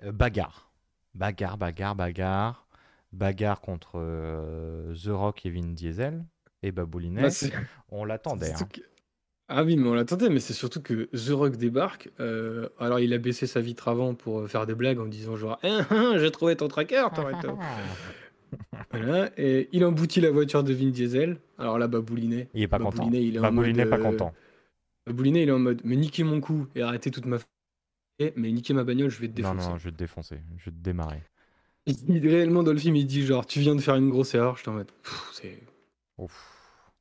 Euh, 0.04 0.12
bagarre. 0.12 0.70
Bagarre, 1.14 1.58
bagarre, 1.58 1.94
bagarre. 1.94 2.66
bagarre 3.12 3.60
contre 3.60 3.92
euh, 3.96 4.94
The 4.94 5.08
Rock 5.10 5.44
et 5.46 5.50
Vin 5.50 5.72
Diesel 5.72 6.24
et 6.62 6.72
Baboulinet. 6.72 7.22
Bah, 7.22 7.28
on 7.90 8.04
l'attendait. 8.04 8.52
hein. 8.52 8.68
que- 8.72 8.80
Ah 9.48 9.64
oui, 9.64 9.76
mais 9.76 9.88
on 9.88 9.94
l'attendait, 9.94 10.30
mais 10.30 10.40
c'est 10.40 10.54
surtout 10.54 10.80
que 10.80 11.10
The 11.14 11.30
Rock 11.32 11.56
débarque. 11.56 12.10
euh, 12.20 12.68
alors, 12.78 13.00
il 13.00 13.12
a 13.12 13.18
baissé 13.18 13.46
sa 13.46 13.60
vitre 13.60 13.88
avant 13.88 14.14
pour 14.14 14.48
faire 14.48 14.64
des 14.66 14.74
blagues 14.74 14.98
en 15.00 15.06
disant 15.06 15.36
genre 15.36 15.58
Eh, 15.62 15.68
hein, 15.90 16.14
J'ai 16.18 16.30
trouvé 16.30 16.56
ton 16.56 16.68
tracker, 16.68 17.04
Toretto. 17.14 17.58
Voilà, 18.92 19.30
et 19.38 19.68
il 19.72 19.84
emboutit 19.84 20.20
la 20.20 20.30
voiture 20.30 20.62
de 20.62 20.72
Vin 20.72 20.90
Diesel. 20.90 21.38
Alors 21.58 21.78
là, 21.78 21.88
Baboulinet. 21.88 22.48
Il 22.54 22.62
est 22.62 22.68
pas 22.68 22.78
content. 22.78 23.04
Baboulinet, 23.04 23.26
il 23.26 23.36
est 23.36 23.38
en 23.38 23.42
Baboulinet 23.42 23.84
mode, 23.84 23.90
pas 23.90 23.98
content. 23.98 24.34
Baboulinet, 25.06 25.42
il 25.42 25.48
est 25.48 25.52
en 25.52 25.58
mode 25.58 25.80
Mais 25.84 25.96
niquez 25.96 26.24
mon 26.24 26.40
coup 26.40 26.66
et 26.74 26.82
arrêtez 26.82 27.10
toute 27.10 27.26
ma. 27.26 27.38
Mais 28.36 28.52
niquez 28.52 28.72
ma 28.74 28.84
bagnole, 28.84 29.10
je 29.10 29.18
vais 29.20 29.28
te 29.28 29.40
Non, 29.40 29.54
défoncer. 29.54 29.68
non, 29.70 29.78
je 29.78 29.84
vais 29.84 29.90
te 29.92 29.96
défoncer. 29.96 30.40
Je 30.58 30.66
vais 30.66 30.70
te 30.76 30.82
démarrer. 30.82 31.22
Il, 31.86 32.28
réellement, 32.28 32.62
dans 32.62 32.72
le 32.72 32.78
film, 32.78 32.94
il 32.94 33.06
dit 33.06 33.26
genre 33.26 33.44
Tu 33.46 33.60
viens 33.60 33.74
de 33.74 33.80
faire 33.80 33.96
une 33.96 34.10
grosse 34.10 34.34
erreur. 34.34 34.56
Je 34.56 34.64
t'en 34.64 34.72
mode 34.72 34.90
C'est. 35.32 35.60
Ouf. 36.18 36.92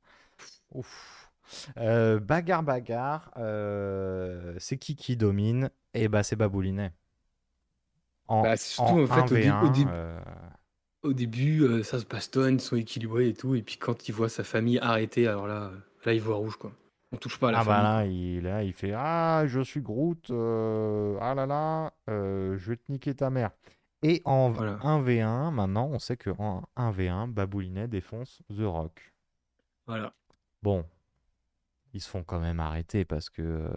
Ouf. 0.74 1.32
Euh, 1.78 2.20
bagarre, 2.20 2.64
bagarre. 2.64 3.30
euh, 3.38 4.56
c'est 4.58 4.78
qui 4.78 4.96
qui 4.96 5.18
domine? 5.18 5.70
Eh 5.94 6.08
bah, 6.08 6.24
c'est 6.24 6.38
Baboulinet. 6.38 6.94
En, 8.28 8.42
Bah, 8.44 8.56
surtout, 8.58 8.94
en 8.94 9.04
en 9.04 9.08
fait, 9.08 9.22
au 9.34 9.38
dé- 9.38 9.50
au 9.50 9.70
1v1, 9.70 9.72
dé- 9.72 9.86
euh, 9.90 10.20
Au 11.04 11.14
début, 11.14 11.62
euh, 11.64 11.84
ça 11.84 12.00
se 12.00 12.06
bastonne, 12.06 12.56
ils 12.56 12.62
sont 12.62 12.78
équilibrés 12.78 13.28
et 13.30 13.34
tout. 13.34 13.54
Et 13.56 13.62
puis 13.62 13.78
quand 13.78 14.08
il 14.08 14.14
voit 14.14 14.30
sa 14.30 14.44
famille 14.44 14.80
arrêtée, 14.80 15.28
alors 15.28 15.46
là, 15.48 15.72
là 16.06 16.14
il 16.14 16.22
voit 16.22 16.36
rouge 16.38 16.56
quoi. 16.56 16.72
On 17.12 17.18
touche 17.18 17.38
pas 17.40 17.50
à 17.50 17.52
la 17.52 17.60
Ah 17.60 17.64
bah 17.66 17.84
là 17.84 18.06
il, 18.06 18.42
là, 18.44 18.64
il 18.64 18.74
fait 18.74 18.94
Ah, 18.96 19.44
je 19.48 19.60
suis 19.62 19.82
Groot, 19.82 20.30
euh, 20.30 21.18
ah 21.22 21.34
là 21.36 21.46
là, 21.46 21.94
euh, 22.10 22.58
je 22.58 22.70
vais 22.72 22.78
te 22.78 22.92
niquer 22.92 23.14
ta 23.16 23.30
mère. 23.30 23.52
Et 24.04 24.22
en 24.26 24.50
Voilà. 24.50 24.78
1v1, 24.82 25.52
maintenant, 25.52 25.88
on 25.92 26.00
sait 26.00 26.18
qu'en 26.18 26.64
1v1, 26.78 27.28
Baboulinet 27.28 27.88
défonce 27.88 28.42
The 28.50 28.62
Rock. 28.64 29.14
Voilà. 29.88 30.14
Bon, 30.64 30.86
ils 31.94 32.02
se 32.02 32.10
font 32.10 32.24
quand 32.24 32.40
même 32.40 32.60
arrêter 32.60 33.04
parce 33.06 33.30
que 33.30 33.70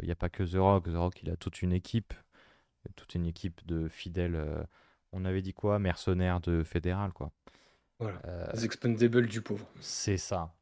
il 0.00 0.06
n'y 0.06 0.10
a 0.12 0.16
pas 0.16 0.30
que 0.30 0.42
The 0.42 0.56
Rock. 0.56 0.84
The 0.90 0.96
Rock, 0.96 1.22
il 1.22 1.30
a 1.30 1.36
toute 1.36 1.62
une 1.62 1.72
équipe, 1.72 2.14
toute 2.96 3.14
une 3.14 3.26
équipe 3.26 3.64
de 3.66 3.86
fidèles. 3.88 4.34
euh, 4.34 4.62
on 5.12 5.24
avait 5.24 5.42
dit 5.42 5.54
quoi? 5.54 5.78
Mercenaires 5.78 6.40
de 6.40 6.62
fédéral, 6.64 7.12
quoi. 7.12 7.30
Voilà. 8.00 8.18
Euh, 8.26 8.46
Les 8.54 8.64
expendables 8.64 9.26
du 9.26 9.42
pauvre. 9.42 9.66
c'est 9.80 10.16
ça. 10.18 10.52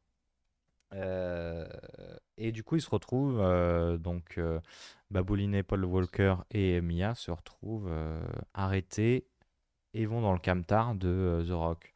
Euh, 0.93 1.67
et 2.37 2.51
du 2.51 2.63
coup, 2.63 2.75
ils 2.75 2.81
se 2.81 2.89
retrouvent, 2.89 3.39
euh, 3.39 3.97
donc 3.97 4.37
euh, 4.37 4.59
Baboulinet, 5.11 5.63
Paul 5.63 5.85
Walker 5.85 6.35
et 6.51 6.81
Mia 6.81 7.15
se 7.15 7.31
retrouvent 7.31 7.89
euh, 7.89 8.23
arrêtés 8.53 9.27
et 9.93 10.05
vont 10.05 10.21
dans 10.21 10.33
le 10.33 10.39
camtar 10.39 10.95
de 10.95 11.43
The 11.47 11.51
Rock. 11.51 11.95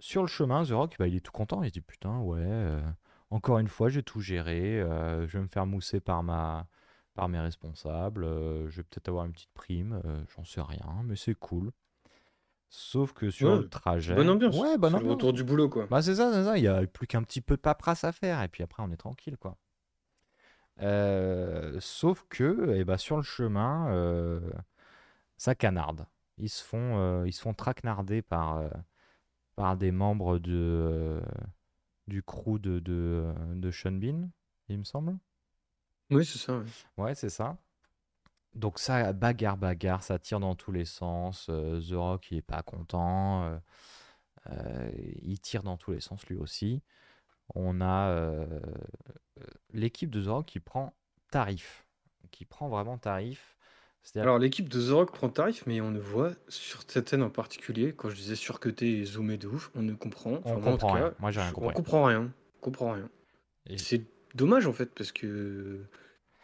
Sur 0.00 0.22
le 0.22 0.28
chemin, 0.28 0.64
The 0.64 0.72
Rock, 0.72 0.96
bah, 0.98 1.08
il 1.08 1.16
est 1.16 1.20
tout 1.20 1.32
content. 1.32 1.62
Il 1.62 1.68
se 1.68 1.72
dit 1.72 1.80
Putain, 1.80 2.20
ouais, 2.20 2.82
encore 3.30 3.58
une 3.58 3.68
fois, 3.68 3.88
j'ai 3.88 4.02
tout 4.02 4.20
géré. 4.20 4.80
je 4.80 5.26
vais 5.26 5.40
me 5.40 5.48
faire 5.48 5.66
mousser 5.66 6.00
par, 6.00 6.22
ma, 6.22 6.66
par 7.14 7.28
mes 7.28 7.38
responsables. 7.40 8.24
je 8.68 8.76
vais 8.76 8.82
peut-être 8.82 9.08
avoir 9.08 9.26
une 9.26 9.32
petite 9.32 9.52
prime. 9.54 10.02
J'en 10.36 10.44
sais 10.44 10.62
rien, 10.62 11.02
mais 11.04 11.16
c'est 11.16 11.34
cool. 11.34 11.72
Sauf 12.70 13.12
que 13.12 13.30
sur 13.30 13.50
Ouais, 13.50 13.58
le 13.58 13.68
trajet. 13.68 14.14
Bonne 14.14 14.30
ambiance. 14.30 14.56
Ouais, 14.56 14.78
bonne 14.78 14.92
C'est 14.92 14.98
le 14.98 15.04
ambiance. 15.04 15.14
retour 15.16 15.32
du 15.32 15.44
boulot 15.44 15.68
quoi. 15.68 15.86
Bah 15.90 16.02
c'est 16.02 16.14
ça, 16.14 16.32
c'est 16.32 16.44
ça. 16.44 16.56
Il 16.56 16.64
y 16.64 16.68
a 16.68 16.86
plus 16.86 17.06
qu'un 17.06 17.22
petit 17.22 17.40
peu 17.40 17.56
de 17.56 17.60
paperasse 17.60 18.04
à 18.04 18.12
faire 18.12 18.40
et 18.42 18.48
puis 18.48 18.62
après 18.62 18.82
on 18.82 18.90
est 18.92 18.96
tranquille 18.96 19.36
quoi. 19.36 19.56
Euh, 20.82 21.78
sauf 21.80 22.24
que, 22.28 22.72
eh 22.74 22.84
ben, 22.84 22.96
sur 22.96 23.16
le 23.16 23.22
chemin, 23.22 23.88
euh, 23.92 24.40
ça 25.36 25.54
canarde. 25.54 26.06
Ils 26.38 26.48
se 26.48 26.64
font, 26.64 26.98
euh, 26.98 27.26
ils 27.26 27.32
se 27.32 27.42
font 27.42 27.52
traquenarder 27.54 28.22
par, 28.22 28.58
euh, 28.58 28.68
par 29.56 29.76
des 29.76 29.92
membres 29.92 30.38
de, 30.38 31.20
du 32.08 32.22
crew 32.22 32.58
de, 32.58 32.78
de, 32.78 33.32
de 33.54 33.70
Sean 33.70 33.92
Bean, 33.92 34.30
il 34.68 34.78
me 34.78 34.84
semble. 34.84 35.18
Oui, 36.10 36.24
c'est 36.24 36.38
ça. 36.38 36.58
ouais. 36.58 36.64
Ouais, 36.96 37.14
c'est 37.14 37.28
ça. 37.30 37.56
Donc 38.54 38.78
ça, 38.78 39.12
bagarre, 39.12 39.56
bagarre, 39.56 40.02
ça 40.02 40.18
tire 40.18 40.40
dans 40.40 40.54
tous 40.54 40.72
les 40.72 40.84
sens. 40.84 41.46
euh, 41.50 41.80
The 41.80 41.94
Rock, 41.94 42.30
il 42.30 42.38
est 42.38 42.42
pas 42.42 42.62
content. 42.62 43.44
euh, 43.44 43.58
euh, 44.50 44.90
il 45.22 45.38
tire 45.40 45.62
dans 45.62 45.76
tous 45.76 45.92
les 45.92 46.00
sens 46.00 46.26
lui 46.26 46.36
aussi. 46.36 46.82
On 47.54 47.80
a 47.80 48.08
euh, 48.10 48.60
l'équipe 49.72 50.10
de 50.10 50.22
The 50.22 50.28
Rock 50.28 50.46
qui 50.46 50.60
prend 50.60 50.94
tarif. 51.30 51.86
Qui 52.30 52.44
prend 52.44 52.68
vraiment 52.68 52.98
tarif. 52.98 53.56
Alors 54.16 54.38
l'équipe 54.38 54.68
de 54.68 54.80
The 54.80 54.92
Rock 54.92 55.12
prend 55.12 55.28
tarif, 55.28 55.64
mais 55.66 55.80
on 55.80 55.90
ne 55.90 55.98
voit 56.00 56.32
sur 56.48 56.82
cette 56.88 57.08
scène 57.10 57.22
en 57.22 57.28
particulier, 57.30 57.92
quand 57.94 58.08
je 58.08 58.14
disais 58.16 58.34
surcuté 58.34 58.98
et 58.98 59.04
zoomé 59.04 59.36
de 59.36 59.46
ouf, 59.46 59.70
on 59.74 59.82
ne 59.82 59.92
comprend. 59.94 60.30
On 60.32 60.36
enfin, 60.38 60.54
moi, 60.56 60.56
en 60.56 60.60
tout 60.60 60.70
comprend 60.70 60.88
cas, 60.94 60.94
rien. 60.94 61.14
Moi, 61.18 61.30
j'ai 61.30 61.40
rien 61.40 61.50
on 61.50 61.52
compris. 61.54 61.74
comprend 61.74 62.04
rien. 62.04 62.32
On 62.56 62.60
comprend 62.60 62.92
rien. 62.92 63.10
Et- 63.66 63.76
C'est 63.78 64.04
dommage 64.34 64.66
en 64.66 64.72
fait 64.72 64.86
parce 64.94 65.12
que 65.12 65.84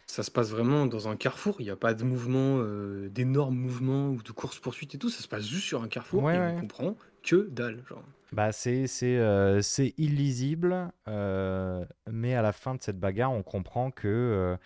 ça 0.07 0.23
se 0.23 0.31
passe 0.31 0.51
vraiment 0.51 0.87
dans 0.87 1.09
un 1.09 1.17
carrefour. 1.17 1.57
Il 1.61 1.65
n'y 1.65 1.71
a 1.71 1.77
pas 1.77 1.95
de 1.95 2.05
mouvement, 2.05 2.59
euh, 2.61 3.09
d'énormes 3.09 3.57
mouvements 3.57 4.09
ou 4.11 4.23
de 4.23 4.33
course 4.33 4.59
poursuite 4.59 4.95
et 4.95 4.99
tout. 4.99 5.11
Ça 5.11 5.23
se 5.23 5.29
passe 5.29 5.47
juste 5.47 5.65
sur 5.67 5.83
un 5.83 5.89
carrefour 5.89 6.23
Ouais, 6.23 6.37
et 6.37 6.39
ouais. 6.39 6.55
on 6.57 6.61
comprend 6.61 6.97
que 7.23 7.49
dalle. 7.51 7.83
Genre. 7.89 8.03
Bah 8.33 8.53
c'est 8.53 8.87
c'est 8.87 9.19
euh, 9.19 9.61
illisible, 9.99 10.93
euh, 11.09 11.85
mais 12.11 12.35
à 12.35 12.43
la 12.43 12.53
fin 12.53 12.75
de 12.75 12.83
cette 12.83 12.99
bagarre, 12.99 13.33
on 13.33 13.43
comprend 13.43 13.91
que 13.91 14.09
euh, 14.09 14.57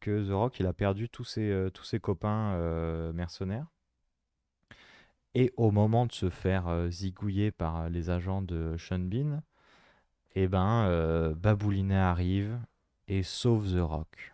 que 0.00 0.28
The 0.28 0.32
Rock 0.32 0.60
il 0.60 0.66
a 0.66 0.72
perdu 0.72 1.08
tous 1.08 1.24
ses 1.24 1.68
tous 1.72 1.84
ses 1.84 2.00
copains 2.00 2.58
mercenaires. 3.12 3.66
Et 5.34 5.52
au 5.56 5.70
moment 5.70 6.06
de 6.06 6.12
se 6.12 6.30
faire 6.30 6.86
zigouiller 6.90 7.50
par 7.50 7.88
les 7.88 8.10
agents 8.10 8.42
de 8.42 8.76
Sean 8.78 9.00
Bean, 9.00 9.42
eh 10.34 10.46
ben 10.48 11.32
Baboulinet 11.36 11.96
arrive 11.96 12.58
et 13.08 13.22
sauve 13.22 13.72
The 13.74 13.80
Rock. 13.80 14.33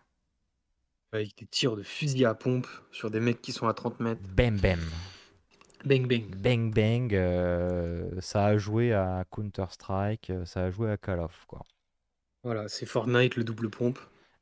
Avec 1.13 1.39
des 1.39 1.47
tirs 1.47 1.77
de 1.77 1.85
fusil 1.85 2.25
à 2.25 2.35
pompe 2.35 2.67
sur 2.91 3.13
des 3.13 3.21
mecs 3.21 3.41
qui 3.41 3.53
sont 3.53 3.69
à 3.69 3.75
30 3.75 4.01
mètres. 4.01 4.21
Bam 4.37 4.61
bam, 4.61 4.81
Bang 5.85 6.07
bang. 6.09 6.25
bang 6.43 6.73
bang. 6.73 7.15
euh, 7.15 8.21
ça 8.21 8.47
a 8.47 8.57
joué 8.59 8.93
à 8.93 9.25
Counter 9.31 9.67
Strike, 9.71 10.31
euh, 10.31 10.45
ça 10.45 10.65
a 10.65 10.71
joué 10.71 10.91
à 10.91 10.97
Call 10.97 11.21
of 11.21 11.45
quoi. 11.47 11.65
Voilà, 12.43 12.69
c'est 12.69 12.85
Fortnite 12.85 13.37
le 13.37 13.45
double 13.45 13.71
pompe. 13.71 13.99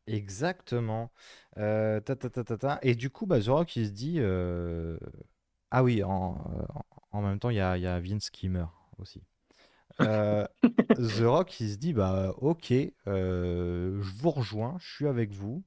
Exactement. 0.07 1.13
Euh, 1.59 2.01
ta, 2.01 2.17
ta, 2.17 2.31
ta, 2.31 2.45
ta, 2.45 2.57
ta. 2.57 2.79
Et 2.83 2.95
du 2.95 3.11
coup, 3.11 3.27
bah, 3.27 3.41
The 3.41 3.49
Rock, 3.49 3.77
il 3.77 3.87
se 3.87 3.91
dit... 3.93 4.17
euh, 4.19 4.99
Ah 5.71 5.83
oui, 5.85 6.03
en, 6.05 6.39
en 7.13 7.23
même 7.23 7.39
temps, 7.39 7.51
il 7.51 7.57
y 7.57 7.61
a, 7.61 7.77
il 7.77 7.83
y 7.83 7.87
a 7.87 8.01
Vince 8.01 8.31
qui 8.31 8.49
meurt 8.49 8.73
aussi. 8.99 9.23
Euh, 10.03 10.47
The 10.97 11.23
Rock, 11.25 11.61
il 11.61 11.71
se 11.73 11.77
dit, 11.79 11.93
bah 11.95 12.35
ok, 12.39 12.73
euh, 13.09 14.01
je 14.03 14.13
vous 14.17 14.31
rejoins, 14.31 14.77
je 14.81 14.89
suis 14.95 15.07
avec 15.09 15.33
vous. 15.33 15.65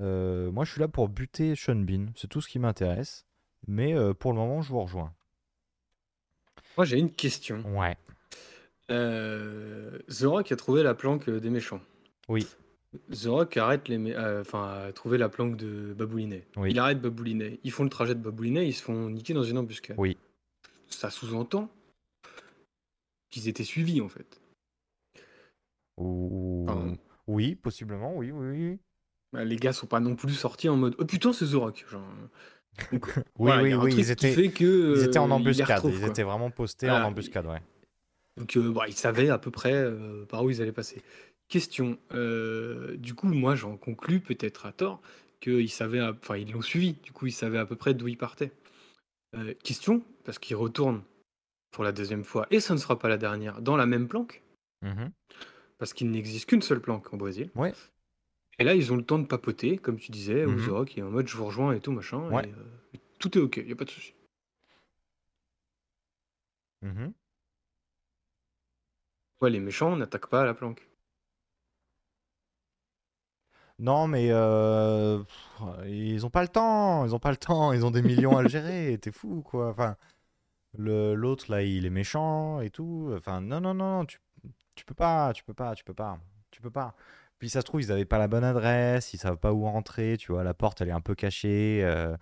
Euh, 0.00 0.50
moi, 0.50 0.64
je 0.64 0.72
suis 0.72 0.80
là 0.80 0.88
pour 0.88 1.08
buter 1.08 1.54
Sean 1.56 1.76
Bean, 1.76 2.06
c'est 2.16 2.28
tout 2.28 2.40
ce 2.40 2.48
qui 2.48 2.58
m'intéresse. 2.58 3.26
Mais 3.66 3.94
euh, 3.94 4.14
pour 4.14 4.32
le 4.32 4.38
moment, 4.38 4.62
je 4.62 4.70
vous 4.70 4.80
rejoins. 4.80 5.12
Moi 6.76 6.84
j'ai 6.84 6.98
une 6.98 7.12
question. 7.12 7.60
Ouais. 7.76 7.96
Euh, 8.90 9.98
The 10.08 10.22
Rock 10.22 10.52
a 10.52 10.56
trouvé 10.56 10.82
la 10.84 10.94
planque 10.94 11.28
des 11.28 11.50
méchants. 11.50 11.80
Oui. 12.28 12.46
The 13.10 13.26
Rock 13.26 13.56
arrête 13.56 13.88
les, 13.88 13.98
euh, 14.14 14.42
enfin, 14.42 14.86
a 14.86 14.92
trouvé 14.92 15.18
la 15.18 15.28
planque 15.28 15.56
de 15.56 15.92
Baboulinet. 15.92 16.46
Oui. 16.56 16.70
Il 16.70 16.78
arrête 16.78 17.00
Baboulinet. 17.00 17.58
Ils 17.64 17.72
font 17.72 17.82
le 17.84 17.90
trajet 17.90 18.14
de 18.14 18.20
Baboulinet, 18.20 18.66
ils 18.66 18.72
se 18.72 18.82
font 18.82 19.10
niquer 19.10 19.34
dans 19.34 19.42
une 19.42 19.58
embuscade. 19.58 19.96
Oui. 19.98 20.16
Ça 20.88 21.10
sous-entend 21.10 21.68
qu'ils 23.28 23.48
étaient 23.48 23.64
suivis 23.64 24.00
en 24.00 24.08
fait. 24.08 24.40
Enfin, 25.96 26.96
Oui, 27.26 27.56
possiblement, 27.56 28.16
oui, 28.16 28.30
oui, 28.30 28.46
oui. 28.50 28.78
Bah, 29.32 29.44
les 29.44 29.56
gars 29.56 29.72
sont 29.72 29.86
pas 29.86 30.00
non 30.00 30.14
plus 30.16 30.32
sortis 30.34 30.68
en 30.68 30.76
mode 30.76 30.94
oh 30.98 31.04
putain 31.04 31.32
c'est 31.32 31.46
The 31.46 31.54
Rock. 31.54 31.84
Genre, 31.90 32.02
donc, 32.92 33.06
Oui, 33.16 33.22
voilà, 33.36 33.62
oui, 33.62 33.74
oui, 33.74 33.94
ils 33.96 34.10
étaient, 34.10 34.32
fait 34.32 34.50
que, 34.50 34.94
ils 34.98 35.04
étaient 35.04 35.18
en 35.18 35.30
euh, 35.30 35.34
embuscade. 35.34 35.68
retrouve, 35.78 35.98
Ils 36.00 36.06
étaient 36.08 36.22
vraiment 36.22 36.50
postés 36.50 36.86
Voilà, 36.86 37.04
en 37.06 37.08
embuscade, 37.08 37.46
ouais. 37.46 37.60
Donc, 38.36 38.56
euh, 38.56 38.70
bah, 38.72 38.84
ils 38.86 38.94
savaient 38.94 39.30
à 39.30 39.38
peu 39.38 39.50
près 39.50 39.72
euh, 39.74 40.24
par 40.26 40.44
où 40.44 40.50
ils 40.50 40.62
allaient 40.62 40.72
passer. 40.72 41.02
Question. 41.48 41.98
euh, 42.12 42.96
du 42.96 43.14
coup, 43.14 43.26
moi, 43.26 43.54
j'en 43.54 43.76
conclus, 43.76 44.20
peut-être 44.20 44.66
à 44.66 44.72
tort, 44.72 45.00
qu'ils 45.40 45.70
savaient, 45.70 46.02
enfin, 46.02 46.36
ils 46.36 46.52
l'ont 46.52 46.62
suivi. 46.62 46.92
Du 47.02 47.10
coup, 47.12 47.26
ils 47.26 47.32
savaient 47.32 47.58
à 47.58 47.66
peu 47.66 47.74
près 47.74 47.94
d'où 47.94 48.06
ils 48.06 48.18
partaient. 48.18 48.52
Euh, 49.36 49.54
question, 49.64 50.02
parce 50.24 50.38
qu'ils 50.38 50.56
retournent 50.56 51.02
pour 51.72 51.84
la 51.84 51.92
deuxième 51.92 52.24
fois, 52.24 52.46
et 52.50 52.60
ce 52.60 52.72
ne 52.72 52.78
sera 52.78 52.98
pas 52.98 53.08
la 53.08 53.18
dernière, 53.18 53.60
dans 53.60 53.76
la 53.76 53.86
même 53.86 54.08
planque, 54.08 54.42
Mhm. 54.82 55.10
parce 55.78 55.92
qu'il 55.92 56.10
n'existe 56.10 56.48
qu'une 56.48 56.62
seule 56.62 56.80
planque 56.80 57.12
au 57.12 57.16
Brésil. 57.16 57.50
Ouais. 57.56 57.72
Et 58.58 58.64
là, 58.64 58.74
ils 58.74 58.92
ont 58.92 58.96
le 58.96 59.04
temps 59.04 59.18
de 59.18 59.26
papoter, 59.26 59.78
comme 59.78 59.98
tu 59.98 60.10
disais, 60.10 60.44
Mhm. 60.46 60.66
The 60.66 60.70
Rock 60.70 60.98
est 60.98 61.02
en 61.02 61.10
mode 61.10 61.28
je 61.28 61.36
vous 61.36 61.44
rejoins 61.46 61.72
et 61.74 61.80
tout, 61.80 61.92
machin. 61.92 62.28
Ouais. 62.30 62.44
et, 62.48 62.52
euh, 62.52 62.98
tout 63.18 63.36
est 63.36 63.40
ok, 63.40 63.56
il 63.58 63.66
n'y 63.66 63.72
a 63.72 63.76
pas 63.76 63.84
de 63.84 63.90
souci. 63.90 64.14
Mhm. 66.82 67.12
Ouais, 69.40 69.50
les 69.50 69.60
méchants 69.60 69.94
n'attaquent 69.96 70.28
pas 70.28 70.42
à 70.42 70.44
la 70.44 70.54
planque. 70.54 70.88
Non, 73.80 74.08
mais 74.08 74.28
euh, 74.32 75.22
pff, 75.22 75.60
ils 75.86 76.26
ont 76.26 76.30
pas 76.30 76.42
le 76.42 76.48
temps. 76.48 77.04
Ils 77.06 77.14
ont 77.14 77.20
pas 77.20 77.30
le 77.30 77.36
temps. 77.36 77.72
Ils 77.72 77.84
ont 77.86 77.92
des 77.92 78.02
millions 78.02 78.36
à 78.36 78.42
le 78.42 78.48
gérer. 78.48 78.98
T'es 79.02 79.12
fou, 79.12 79.42
quoi. 79.42 79.68
Enfin, 79.70 79.96
Le, 80.78 81.14
l'autre, 81.14 81.50
là, 81.50 81.62
il 81.62 81.86
est 81.86 81.90
méchant 81.90 82.60
et 82.60 82.70
tout. 82.70 83.12
Enfin, 83.16 83.40
non, 83.40 83.60
non, 83.60 83.74
non, 83.74 83.98
non, 84.00 84.04
tu, 84.06 84.20
tu 84.74 84.84
peux 84.84 84.94
pas, 84.94 85.32
tu 85.34 85.44
peux 85.44 85.54
pas, 85.54 85.74
tu 85.74 85.84
peux 85.84 85.94
pas, 85.94 86.18
tu 86.50 86.60
peux 86.62 86.70
pas. 86.70 86.94
Puis 87.38 87.50
ça 87.50 87.60
se 87.60 87.66
trouve, 87.66 87.80
ils 87.80 87.92
avaient 87.92 88.04
pas 88.04 88.18
la 88.18 88.28
bonne 88.28 88.44
adresse, 88.44 89.14
ils 89.14 89.18
savent 89.18 89.36
pas 89.38 89.52
où 89.52 89.64
rentrer, 89.64 90.16
tu 90.18 90.32
vois, 90.32 90.42
la 90.44 90.54
porte, 90.54 90.80
elle 90.80 90.88
est 90.88 90.92
un 90.92 91.00
peu 91.00 91.14
cachée. 91.14 91.80
euh, 91.84 92.16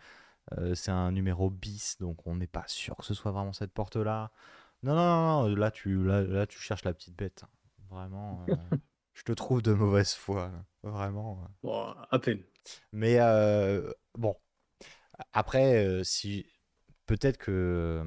euh, 0.58 0.74
c'est 0.74 0.90
un 0.92 1.10
numéro 1.10 1.50
bis, 1.50 1.96
donc 1.98 2.26
on 2.26 2.36
n'est 2.36 2.46
pas 2.46 2.64
sûr 2.68 2.96
que 2.96 3.04
ce 3.04 3.14
soit 3.14 3.32
vraiment 3.32 3.52
cette 3.52 3.72
porte-là. 3.72 4.30
Non, 4.82 4.94
non, 4.94 5.04
non, 5.04 5.48
non, 5.48 5.56
là, 5.56 5.70
tu, 5.70 6.04
là, 6.04 6.22
là, 6.22 6.46
tu 6.46 6.58
cherches 6.60 6.84
la 6.84 6.94
petite 6.94 7.16
bête. 7.16 7.44
Vraiment, 7.90 8.44
euh, 8.48 8.54
je 9.14 9.22
te 9.22 9.32
trouve 9.32 9.62
de 9.62 9.72
mauvaise 9.72 10.14
foi, 10.14 10.48
là. 10.48 10.64
vraiment. 10.82 11.48
Bon, 11.62 11.94
à 12.10 12.18
peine. 12.18 12.42
Mais 12.92 13.18
bon, 14.16 14.36
après, 15.32 16.02
si 16.04 16.46
peut-être 17.06 17.38
que. 17.38 18.04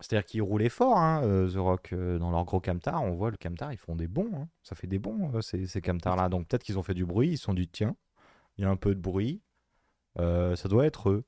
C'est-à-dire 0.00 0.24
qu'ils 0.24 0.42
roulaient 0.42 0.68
fort, 0.70 0.96
hein, 0.96 1.22
euh, 1.24 1.48
The 1.50 1.56
Rock, 1.56 1.92
euh, 1.92 2.18
dans 2.18 2.30
leur 2.30 2.44
gros 2.44 2.60
camtar. 2.60 3.02
On 3.02 3.12
voit 3.12 3.30
le 3.30 3.36
camtar, 3.36 3.72
ils 3.72 3.78
font 3.78 3.96
des 3.96 4.08
bons. 4.08 4.30
hein. 4.34 4.48
Ça 4.62 4.74
fait 4.74 4.86
des 4.86 4.98
bons, 4.98 5.30
euh, 5.34 5.40
ces, 5.42 5.66
ces 5.66 5.80
camtars-là. 5.80 6.28
Donc 6.28 6.48
peut-être 6.48 6.62
qu'ils 6.62 6.78
ont 6.78 6.82
fait 6.82 6.94
du 6.94 7.04
bruit, 7.04 7.30
ils 7.32 7.38
se 7.38 7.44
sont 7.44 7.54
dit, 7.54 7.68
tiens, 7.68 7.94
il 8.56 8.62
y 8.62 8.64
a 8.66 8.70
un 8.70 8.76
peu 8.76 8.94
de 8.94 9.00
bruit. 9.00 9.40
euh, 10.18 10.56
ça 10.56 10.68
doit 10.68 10.86
être 10.86 11.10
eux. 11.10 11.24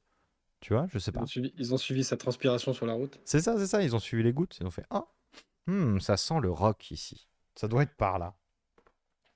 Tu 0.61 0.73
vois, 0.75 0.87
je 0.93 0.99
sais 0.99 1.11
Ils 1.11 1.15
pas. 1.15 1.23
ont, 1.23 1.27
suivi, 1.27 1.53
ils 1.59 1.75
ont 1.75 1.77
suivi 1.77 2.05
sa 2.05 2.17
transpiration 2.17 2.73
sur 2.73 2.87
la 2.87 2.95
route. 2.95 3.19
C'est 3.25 3.41
ça, 3.41 3.59
c'est 3.59 3.67
ça. 3.67 3.83
Ils 3.83 3.95
ont 3.97 3.99
suivi 3.99 4.23
les 4.23 4.33
gouttes. 4.33 4.57
Ils 4.61 4.67
ont 4.67 4.71
fait, 4.71 4.85
ah, 4.91 5.07
hmm, 5.67 5.99
ça 5.99 6.17
sent 6.17 6.39
le 6.41 6.51
rock 6.51 6.91
ici. 6.93 7.27
Ça 7.57 7.67
doit 7.69 7.83
être 7.83 7.95
par 7.97 8.19
là. 8.21 8.35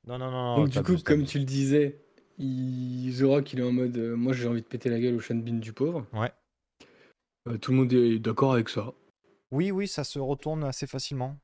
Non, 0.06 0.18
non, 0.18 0.30
non. 0.30 0.56
Donc, 0.58 0.68
du 0.70 0.82
coup, 0.82 0.96
comme 1.02 1.24
tu 1.24 1.38
le 1.40 1.44
disais, 1.44 2.00
il... 2.38 3.12
The 3.18 3.22
Rock, 3.24 3.52
il 3.52 3.58
est 3.60 3.64
en 3.64 3.72
mode 3.72 3.96
euh, 3.98 4.14
Moi, 4.14 4.32
j'ai 4.34 4.46
envie 4.46 4.62
de 4.62 4.66
péter 4.66 4.88
la 4.88 5.00
gueule 5.00 5.14
au 5.16 5.20
Sean 5.20 5.34
Bean 5.34 5.54
du 5.58 5.72
pauvre. 5.72 6.06
Ouais. 6.12 6.30
Euh, 7.48 7.58
tout 7.58 7.72
le 7.72 7.78
monde 7.78 7.92
est 7.92 8.18
d'accord 8.20 8.52
avec 8.52 8.68
ça. 8.68 8.92
Oui, 9.51 9.70
oui, 9.70 9.89
ça 9.89 10.05
se 10.05 10.18
retourne 10.18 10.64
assez 10.64 10.86
facilement. 10.86 11.36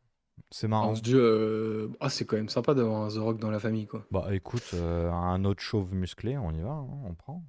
C'est 0.51 0.69
marrant. 0.69 0.91
On 0.91 0.95
se 0.95 1.03
dit 1.03 1.15
euh, 1.15 1.89
Ah, 2.01 2.09
c'est 2.09 2.25
quand 2.25 2.37
même 2.37 2.49
sympa 2.49 2.75
d'avoir 2.75 3.03
un 3.03 3.09
The 3.09 3.19
Rock 3.19 3.39
dans 3.39 3.51
la 3.51 3.61
famille, 3.61 3.87
quoi. 3.87 4.05
Bah 4.11 4.29
écoute, 4.33 4.71
euh, 4.75 5.11
un 5.11 5.45
autre 5.45 5.61
chauve 5.61 5.95
musclé, 5.95 6.37
on 6.37 6.53
y 6.53 6.61
va, 6.61 6.71
hein, 6.71 6.89
on 7.05 7.15
prend. 7.15 7.45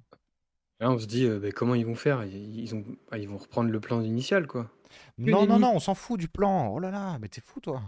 Là, 0.80 0.90
on 0.90 0.98
se 0.98 1.06
dit 1.06 1.24
euh, 1.26 1.38
bah, 1.38 1.50
Comment 1.52 1.74
ils 1.74 1.86
vont 1.86 1.94
faire? 1.94 2.24
Ils, 2.24 2.60
ils 2.60 2.74
ont... 2.74 2.84
ah, 3.10 3.18
ils 3.18 3.28
vont 3.28 3.38
reprendre 3.38 3.70
le 3.70 3.80
plan 3.80 4.00
initial, 4.00 4.46
quoi. 4.46 4.70
Non, 5.18 5.42
Une 5.42 5.48
non, 5.48 5.58
non, 5.58 5.72
on 5.74 5.80
s'en 5.80 5.94
fout 5.94 6.18
du 6.20 6.28
plan. 6.28 6.68
Oh 6.68 6.78
là 6.78 6.90
là, 6.90 7.18
mais 7.20 7.28
t'es 7.28 7.40
fou 7.40 7.60
toi. 7.60 7.82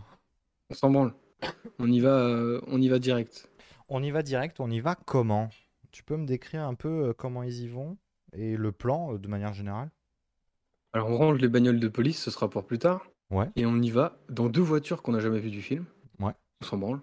On 0.70 0.74
s'en 0.74 0.90
branle. 0.90 1.14
On 1.78 1.90
y 1.90 2.00
va, 2.00 2.10
euh, 2.18 2.60
on 2.66 2.80
y 2.80 2.88
va 2.88 2.98
direct. 2.98 3.48
On 3.88 4.02
y 4.02 4.10
va 4.10 4.22
direct, 4.22 4.58
on 4.58 4.70
y 4.70 4.80
va 4.80 4.94
comment? 4.96 5.50
Tu 5.92 6.02
peux 6.02 6.16
me 6.16 6.26
décrire 6.26 6.62
un 6.62 6.74
peu 6.74 7.14
comment 7.16 7.42
ils 7.42 7.60
y 7.60 7.68
vont 7.68 7.96
et 8.32 8.56
le 8.56 8.72
plan 8.72 9.14
de 9.14 9.28
manière 9.28 9.54
générale? 9.54 9.90
Alors, 10.96 11.10
on 11.10 11.16
range 11.18 11.38
les 11.40 11.48
bagnoles 11.48 11.78
de 11.78 11.88
police, 11.88 12.18
ce 12.22 12.30
sera 12.30 12.48
pour 12.48 12.64
plus 12.64 12.78
tard. 12.78 13.06
Ouais. 13.30 13.50
Et 13.54 13.66
on 13.66 13.76
y 13.82 13.90
va 13.90 14.16
dans 14.30 14.48
deux 14.48 14.62
voitures 14.62 15.02
qu'on 15.02 15.12
n'a 15.12 15.20
jamais 15.20 15.38
vues 15.40 15.50
du 15.50 15.60
film. 15.60 15.84
Ouais. 16.20 16.32
On 16.62 16.64
s'en 16.64 16.78
branle. 16.78 17.00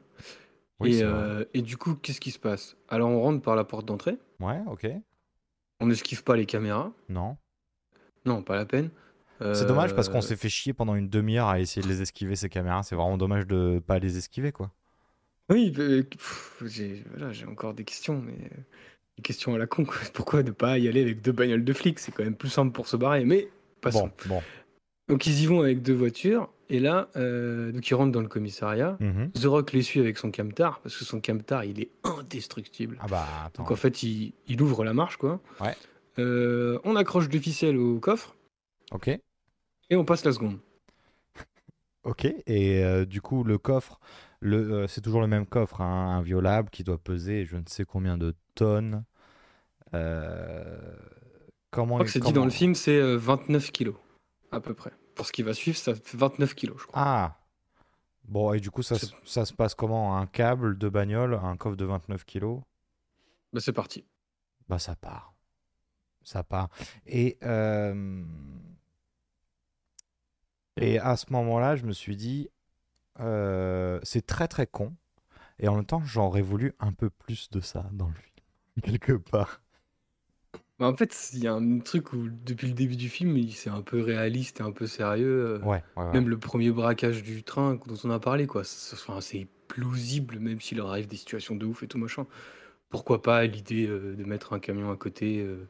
Oui, 0.80 0.96
et, 0.96 1.04
euh, 1.04 1.46
et 1.54 1.62
du 1.62 1.78
coup, 1.78 1.94
qu'est-ce 1.94 2.20
qui 2.20 2.32
se 2.32 2.40
passe? 2.40 2.76
Alors, 2.90 3.10
on 3.12 3.22
rentre 3.22 3.42
par 3.44 3.56
la 3.56 3.64
porte 3.66 3.86
d'entrée. 3.86 4.18
Ouais, 4.40 4.60
ok. 4.66 4.88
On 5.80 5.86
n'esquive 5.86 6.24
pas 6.24 6.36
les 6.36 6.48
caméras. 6.48 6.92
Non. 7.08 7.38
Non, 8.26 8.42
pas 8.42 8.56
la 8.56 8.66
peine. 8.66 8.90
C'est 9.40 9.68
dommage 9.68 9.94
parce 9.94 10.08
Euh, 10.08 10.12
qu'on 10.14 10.22
s'est 10.22 10.38
fait 10.38 10.50
chier 10.50 10.74
pendant 10.74 10.96
une 10.96 11.10
demi-heure 11.10 11.48
à 11.50 11.60
essayer 11.60 11.82
de 11.86 11.88
les 11.92 12.02
esquiver 12.02 12.36
ces 12.36 12.50
caméras. 12.50 12.82
C'est 12.84 12.96
vraiment 12.96 13.18
dommage 13.18 13.46
de 13.46 13.80
pas 13.86 14.00
les 14.00 14.18
esquiver 14.18 14.52
quoi. 14.54 14.72
Oui, 15.50 15.74
euh, 15.78 16.04
j'ai 16.66 17.04
voilà, 17.14 17.32
encore 17.50 17.74
des 17.74 17.84
questions, 17.84 18.22
mais 18.22 18.32
euh, 18.46 18.58
des 19.18 19.22
questions 19.22 19.54
à 19.54 19.58
la 19.58 19.68
con. 19.68 19.84
quoi. 19.84 19.96
Pourquoi 20.14 20.42
ne 20.44 20.52
pas 20.52 20.78
y 20.80 20.88
aller 20.88 21.02
avec 21.02 21.22
deux 21.22 21.34
bagnoles 21.34 21.66
de 21.66 21.74
flics? 21.74 22.00
C'est 22.00 22.14
quand 22.14 22.24
même 22.24 22.38
plus 22.38 22.48
simple 22.50 22.72
pour 22.72 22.88
se 22.88 22.96
barrer. 22.96 23.26
Mais 23.26 23.50
passons. 23.84 24.10
Bon, 24.28 24.36
bon. 24.36 24.42
Donc 25.10 25.28
ils 25.28 25.42
y 25.42 25.46
vont 25.46 25.62
avec 25.62 25.82
deux 25.82 25.94
voitures. 25.94 26.50
Et 26.70 26.80
là, 26.80 27.10
euh, 27.18 27.72
donc 27.72 27.88
ils 27.88 27.94
rentrent 27.94 28.12
dans 28.14 28.22
le 28.22 28.28
commissariat. 28.28 28.98
Mhm. 29.00 29.32
The 29.34 29.46
Rock 29.46 29.74
les 29.74 29.82
suit 29.84 30.00
avec 30.00 30.18
son 30.18 30.32
camtar 30.32 30.80
parce 30.80 30.98
que 30.98 31.04
son 31.06 31.20
camtar 31.22 31.66
il 31.66 31.80
est 31.82 31.92
indestructible. 32.04 32.98
Ah 33.02 33.08
bah 33.08 33.28
attends. 33.46 33.64
Donc 33.64 33.72
en 33.72 33.76
fait, 33.76 34.02
il, 34.02 34.34
il 34.48 34.62
ouvre 34.62 34.84
la 34.84 34.94
marche 34.94 35.18
quoi. 35.18 35.40
Ouais. 35.60 35.76
Euh, 36.20 36.80
on 36.84 36.96
accroche 36.96 37.28
deux 37.30 37.40
ficelles 37.40 37.78
au 37.78 38.00
coffre 38.00 38.36
Ok. 38.92 39.08
et 39.10 39.96
on 39.96 40.06
passe 40.06 40.24
la 40.26 40.32
seconde. 40.32 40.58
Ok. 42.04 42.26
Et 42.26 42.84
euh, 42.84 43.06
du 43.06 43.22
coup, 43.22 43.44
le 43.44 43.58
coffre, 43.58 44.00
le, 44.42 44.88
c'est 44.88 45.00
toujours 45.02 45.22
le 45.22 45.28
même 45.28 45.46
coffre, 45.46 45.80
hein, 45.82 46.18
inviolable, 46.18 46.70
qui 46.70 46.84
doit 46.84 46.98
peser 46.98 47.46
je 47.46 47.56
ne 47.56 47.64
sais 47.68 47.86
combien 47.86 48.18
de 48.18 48.36
tonnes. 48.56 49.04
Euh, 49.94 50.96
Comment 51.74 51.96
Je 51.96 52.04
crois 52.04 52.06
que 52.06 52.12
c'est 52.12 52.20
dit 52.20 52.34
dans 52.34 52.46
le 52.46 52.52
film, 52.52 52.76
c'est 52.76 52.98
euh, 52.98 53.18
29 53.18 53.72
kilos 53.72 53.96
à 54.52 54.60
peu 54.60 54.74
près. 54.74 54.92
Pour 55.16 55.26
ce 55.26 55.32
qui 55.32 55.42
va 55.44 55.54
suivre, 55.54 55.78
ça 55.78 55.94
fait 55.96 56.18
29 56.18 56.54
kilos, 56.56 56.78
je 56.82 56.86
crois. 56.88 57.02
Ah. 57.04 57.40
Bon, 58.26 58.54
et 58.54 58.60
du 58.60 58.70
coup, 58.72 58.84
ça, 58.84 58.98
se- 58.98 59.08
ça 59.26 59.44
se 59.46 59.54
passe 59.54 59.74
comment? 59.76 60.18
Un 60.18 60.28
câble 60.28 60.78
de 60.78 60.88
bagnole, 60.88 61.34
un 61.34 61.58
coffre 61.58 61.76
de 61.76 61.86
29 61.86 62.24
kilos? 62.26 62.62
Bah, 63.52 63.60
c'est 63.60 63.74
parti. 63.74 64.06
Bah, 64.70 64.80
ça 64.80 64.96
part. 64.96 65.34
Ça 66.24 66.44
part. 66.44 66.70
Et, 67.06 67.38
euh, 67.44 68.24
et 70.78 71.00
à 71.00 71.18
ce 71.18 71.26
moment-là, 71.32 71.76
je 71.76 71.86
me 71.86 71.92
suis 71.92 72.16
dit, 72.16 72.50
euh, 73.20 74.00
c'est 74.04 74.26
très 74.26 74.48
très 74.48 74.68
con. 74.68 74.96
Et 75.60 75.68
en 75.68 75.76
même 75.76 75.86
temps, 75.86 76.04
j'aurais 76.06 76.42
voulu 76.42 76.74
un 76.80 76.94
peu 76.94 77.10
plus 77.10 77.50
de 77.50 77.60
ça 77.60 77.90
dans 77.92 78.08
le 78.08 78.14
film, 78.16 78.46
quelque 78.84 79.14
part. 79.14 79.62
Bah, 80.80 80.88
en 80.88 80.96
fait, 80.96 81.30
il 81.34 81.40
y 81.44 81.48
a 81.48 81.54
un 81.54 81.80
truc 81.80 82.14
où, 82.14 82.28
depuis 82.30 82.68
le 82.68 82.74
début 82.74 82.96
du 82.96 83.10
film, 83.10 83.38
il- 83.38 83.54
c'est 83.54 83.70
un 83.70 83.82
peu 83.82 84.02
réaliste 84.02 84.60
et 84.60 84.64
un 84.64 84.72
peu 84.72 84.88
sérieux. 84.88 85.46
euh, 85.46 85.60
Ouais, 85.60 85.84
ouais, 85.96 86.04
ouais. 86.04 86.14
Même 86.14 86.28
le 86.30 86.38
premier 86.38 86.72
braquage 86.72 87.24
du 87.24 87.44
train 87.44 87.76
dont 87.86 87.96
on 88.04 88.10
a 88.10 88.20
parlé, 88.20 88.48
quoi. 88.48 88.64
C'est 88.64 88.96
enfin, 88.96 89.22
c'est 89.22 89.48
plausible, 89.68 90.40
même 90.40 90.60
s'il 90.60 90.78
leur 90.78 90.90
arrive 90.90 91.08
des 91.08 91.16
situations 91.16 91.56
de 91.56 91.66
ouf 91.66 91.84
et 91.84 91.88
tout 91.88 91.98
machin. 91.98 92.26
Pourquoi 92.90 93.22
pas 93.22 93.46
l'idée 93.46 93.88
euh, 93.88 94.16
de 94.16 94.24
mettre 94.24 94.54
un 94.54 94.60
camion 94.60 94.92
à 94.92 94.98
côté 94.98 95.40
euh, 95.40 95.68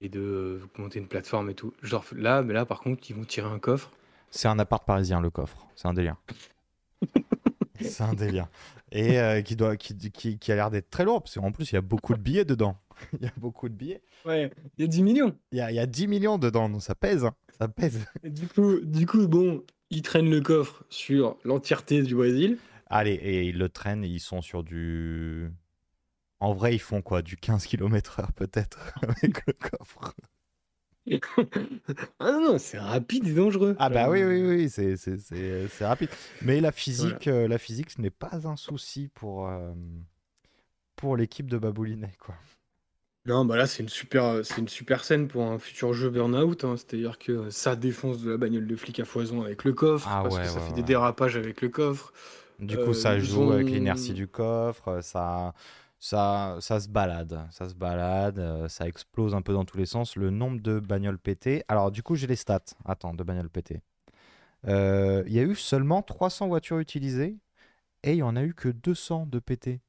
et 0.00 0.08
de 0.08 0.20
euh, 0.20 0.60
monter 0.78 0.98
une 1.00 1.08
plateforme 1.08 1.50
et 1.50 1.54
tout. 1.54 1.72
Genre 1.82 2.04
là, 2.14 2.42
mais 2.42 2.54
là, 2.54 2.64
par 2.66 2.80
contre, 2.80 3.08
ils 3.10 3.16
vont 3.16 3.24
tirer 3.24 3.48
un 3.48 3.58
coffre. 3.58 3.90
C'est 4.30 4.48
un 4.48 4.58
appart 4.58 4.84
parisien, 4.86 5.20
le 5.20 5.30
coffre. 5.30 5.66
C'est 5.76 5.88
un 5.88 5.94
délire. 5.94 6.16
c'est 7.80 8.02
un 8.02 8.14
délire. 8.14 8.48
Et 8.92 9.18
euh, 9.20 9.42
qui, 9.42 9.56
doit, 9.56 9.76
qui, 9.76 9.96
qui, 10.10 10.38
qui 10.38 10.52
a 10.52 10.54
l'air 10.56 10.70
d'être 10.70 10.90
très 10.90 11.04
lourd, 11.04 11.22
parce 11.22 11.34
qu'en 11.36 11.52
plus, 11.52 11.70
il 11.72 11.74
y 11.74 11.78
a 11.78 11.82
beaucoup 11.82 12.14
de 12.14 12.20
billets 12.20 12.44
dedans. 12.44 12.76
il 13.20 13.22
y 13.24 13.26
a 13.26 13.32
beaucoup 13.36 13.68
de 13.68 13.74
billets. 13.74 14.02
Ouais, 14.24 14.50
il 14.76 14.82
y 14.82 14.84
a 14.84 14.88
10 14.88 15.02
millions. 15.02 15.36
Il 15.52 15.58
y 15.58 15.60
a, 15.60 15.70
il 15.70 15.74
y 15.74 15.78
a 15.80 15.86
10 15.86 16.06
millions 16.08 16.38
dedans, 16.38 16.68
donc 16.68 16.82
ça 16.82 16.94
pèse. 16.94 17.24
hein. 17.24 17.34
Ça 17.58 17.68
pèse. 17.68 18.04
Et 18.22 18.30
du 18.30 18.46
coup, 18.46 18.80
du 18.80 19.06
coup, 19.06 19.26
bon, 19.28 19.64
ils 19.90 20.02
traînent 20.02 20.30
le 20.30 20.40
coffre 20.40 20.84
sur 20.90 21.36
l'entièreté 21.44 22.02
du 22.02 22.14
Brésil. 22.14 22.58
Allez, 22.90 23.12
et 23.12 23.44
ils 23.44 23.58
le 23.58 23.68
traînent, 23.68 24.02
ils 24.04 24.18
sont 24.20 24.40
sur 24.40 24.62
du... 24.64 25.50
En 26.40 26.54
vrai, 26.54 26.74
ils 26.74 26.78
font 26.78 27.02
quoi? 27.02 27.20
Du 27.20 27.36
15 27.36 27.66
km 27.66 28.20
heure 28.20 28.32
peut-être 28.32 28.94
avec 29.02 29.46
le 29.46 29.52
coffre. 29.52 30.14
ah 32.18 32.32
non, 32.32 32.52
non, 32.52 32.58
c'est 32.58 32.78
rapide 32.78 33.26
et 33.26 33.34
dangereux. 33.34 33.76
Ah 33.78 33.88
bah 33.90 34.08
oui, 34.10 34.22
oui, 34.24 34.42
oui, 34.42 34.70
c'est, 34.70 34.96
c'est, 34.96 35.18
c'est, 35.18 35.68
c'est 35.68 35.86
rapide. 35.86 36.10
Mais 36.42 36.60
la 36.60 36.72
physique, 36.72 37.26
euh, 37.28 37.48
la 37.48 37.58
physique, 37.58 37.90
ce 37.90 38.00
n'est 38.00 38.10
pas 38.10 38.46
un 38.46 38.56
souci 38.56 39.08
pour, 39.08 39.48
euh, 39.48 39.72
pour 40.96 41.16
l'équipe 41.16 41.48
de 41.48 41.58
Baboulinet, 41.58 42.12
quoi. 42.18 42.34
Non, 43.26 43.44
bah 43.44 43.56
là, 43.56 43.66
c'est 43.66 43.82
une 43.82 43.88
super, 43.90 44.44
c'est 44.44 44.58
une 44.58 44.68
super 44.68 45.04
scène 45.04 45.28
pour 45.28 45.42
un 45.44 45.58
futur 45.58 45.92
jeu 45.92 46.08
Burnout. 46.10 46.64
hein. 46.64 46.76
C'est-à-dire 46.76 47.18
que 47.18 47.50
ça 47.50 47.76
défonce 47.76 48.22
de 48.22 48.30
la 48.30 48.36
bagnole 48.38 48.66
de 48.66 48.76
flic 48.76 49.00
à 49.00 49.04
foison 49.04 49.42
avec 49.42 49.64
le 49.64 49.72
coffre, 49.74 50.08
Ah 50.10 50.22
parce 50.22 50.38
ouais, 50.38 50.40
que 50.40 50.48
ça 50.48 50.60
ouais, 50.60 50.60
fait 50.60 50.72
ouais. 50.72 50.72
des 50.72 50.82
dérapages 50.82 51.36
avec 51.36 51.60
le 51.60 51.68
coffre. 51.68 52.12
Du 52.58 52.76
Euh, 52.76 52.78
coup, 52.78 52.92
ça 52.92 53.18
ils 53.18 53.20
joue 53.20 53.52
avec 53.52 53.70
l'inertie 53.70 54.14
du 54.14 54.26
coffre, 54.26 55.00
ça, 55.00 55.54
ça, 56.00 56.56
ça 56.60 56.80
se 56.80 56.88
balade, 56.88 57.46
ça 57.52 57.68
se 57.68 57.74
balade, 57.74 58.38
euh, 58.40 58.68
ça 58.68 58.88
explose 58.88 59.32
un 59.34 59.42
peu 59.42 59.52
dans 59.52 59.64
tous 59.64 59.76
les 59.78 59.86
sens. 59.86 60.16
Le 60.16 60.30
nombre 60.30 60.60
de 60.60 60.80
bagnoles 60.80 61.18
pétées. 61.20 61.62
Alors, 61.68 61.92
du 61.92 62.02
coup, 62.02 62.16
j'ai 62.16 62.26
les 62.26 62.34
stats. 62.36 62.60
Attends, 62.84 63.14
de 63.14 63.22
bagnoles 63.22 63.48
pétées. 63.50 63.80
Euh, 64.68 65.24
Il 65.26 65.34
y 65.34 65.40
a 65.40 65.44
eu 65.44 65.56
seulement 65.56 66.02
300 66.02 66.48
voitures 66.48 66.78
utilisées 66.80 67.36
et 68.04 68.12
il 68.14 68.18
y 68.18 68.22
en 68.24 68.36
a 68.36 68.42
eu 68.44 68.54
que 68.54 68.68
200 68.70 69.26
de 69.26 69.38
pétées. 69.40 69.80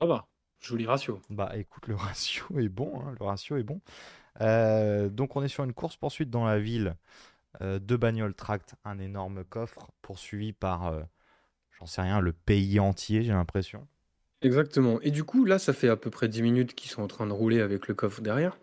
Ça 0.00 0.06
va, 0.06 0.27
joli 0.60 0.86
ratio. 0.86 1.20
Bah, 1.30 1.52
écoute, 1.56 1.86
le 1.86 1.94
ratio 1.94 2.46
est 2.58 2.68
bon, 2.68 3.00
hein, 3.00 3.14
le 3.18 3.24
ratio 3.24 3.56
est 3.56 3.62
bon. 3.62 3.80
Euh, 4.40 5.08
donc, 5.08 5.36
on 5.36 5.42
est 5.42 5.48
sur 5.48 5.64
une 5.64 5.72
course 5.72 5.96
poursuite 5.96 6.30
dans 6.30 6.44
la 6.44 6.58
ville. 6.58 6.96
Euh, 7.60 7.78
deux 7.78 7.96
bagnoles 7.96 8.34
tractent 8.34 8.74
un 8.84 8.98
énorme 8.98 9.44
coffre 9.44 9.90
poursuivi 10.02 10.52
par, 10.52 10.86
euh, 10.86 11.02
j'en 11.78 11.86
sais 11.86 12.02
rien, 12.02 12.20
le 12.20 12.32
pays 12.32 12.78
entier, 12.78 13.22
j'ai 13.22 13.32
l'impression. 13.32 13.86
Exactement. 14.42 15.00
Et 15.00 15.10
du 15.10 15.24
coup, 15.24 15.44
là, 15.44 15.58
ça 15.58 15.72
fait 15.72 15.88
à 15.88 15.96
peu 15.96 16.10
près 16.10 16.28
10 16.28 16.42
minutes 16.42 16.74
qu'ils 16.74 16.90
sont 16.90 17.02
en 17.02 17.08
train 17.08 17.26
de 17.26 17.32
rouler 17.32 17.60
avec 17.60 17.88
le 17.88 17.94
coffre 17.94 18.20
derrière 18.20 18.58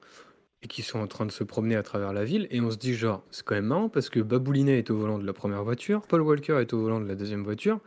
et 0.62 0.68
qu'ils 0.68 0.86
sont 0.86 1.00
en 1.00 1.08
train 1.08 1.26
de 1.26 1.32
se 1.32 1.44
promener 1.44 1.76
à 1.76 1.84
travers 1.84 2.14
la 2.14 2.24
ville. 2.24 2.48
Et 2.50 2.62
on 2.62 2.72
se 2.72 2.78
dit, 2.78 2.94
genre, 2.94 3.26
c'est 3.30 3.44
quand 3.44 3.56
même 3.56 3.66
marrant 3.66 3.90
parce 3.90 4.10
que 4.10 4.22
Baboulinet 4.22 4.78
est 4.80 4.90
au 4.90 4.98
volant 4.98 5.20
de 5.20 5.26
la 5.26 5.34
première 5.34 5.64
voiture, 5.64 6.04
Paul 6.08 6.22
Walker 6.22 6.60
est 6.62 6.74
au 6.74 6.80
volant 6.80 7.02
de 7.02 7.08
la 7.08 7.16
deuxième 7.16 7.44
voiture 7.44 7.82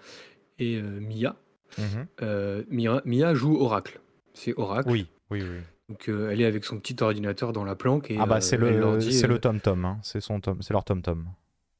et 0.59 0.77
euh, 0.77 1.01
Mia, 1.01 1.37
Mhm. 1.77 2.07
euh, 2.23 2.63
Mia, 2.71 3.03
Mia 3.05 3.35
joue 3.35 3.57
Oracle. 3.61 4.01
C'est 4.35 4.55
Oracle. 4.57 4.89
Oui, 4.91 5.07
oui, 5.31 5.43
oui. 5.43 5.59
Donc 5.89 6.09
euh, 6.09 6.31
elle 6.31 6.41
est 6.41 6.45
avec 6.45 6.65
son 6.65 6.79
petit 6.79 6.97
ordinateur 7.03 7.53
dans 7.53 7.65
la 7.65 7.75
planque 7.75 8.11
et 8.11 8.19
Ah 8.21 8.27
bah 8.27 8.37
euh, 8.37 8.41
c'est 8.41 8.57
leur 8.59 8.93
le 8.95 9.01
c'est 9.01 9.25
euh, 9.25 9.29
le 9.29 9.39
tom 9.39 9.59
tom, 9.61 9.85
hein. 9.87 9.99
c'est 10.03 10.21
son 10.21 10.39
tom, 10.41 10.61
c'est 10.61 10.73
leur 10.75 10.85
tom 10.85 11.01
tom. 11.01 11.27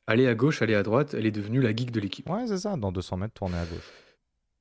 allez 0.07 0.27
à 0.27 0.35
gauche, 0.35 0.63
allez 0.63 0.75
à 0.75 0.83
droite. 0.83 1.15
Elle 1.15 1.27
est 1.27 1.31
devenue 1.31 1.61
la 1.61 1.75
geek 1.77 1.91
de 1.91 2.01
l'équipe. 2.01 2.29
Ouais 2.31 2.47
c'est 2.47 2.57
ça, 2.59 2.77
dans 2.77 2.91
200 2.91 3.19
mètres 3.19 3.35
tourner 3.35 3.59
à 3.59 3.65
gauche. 3.67 3.93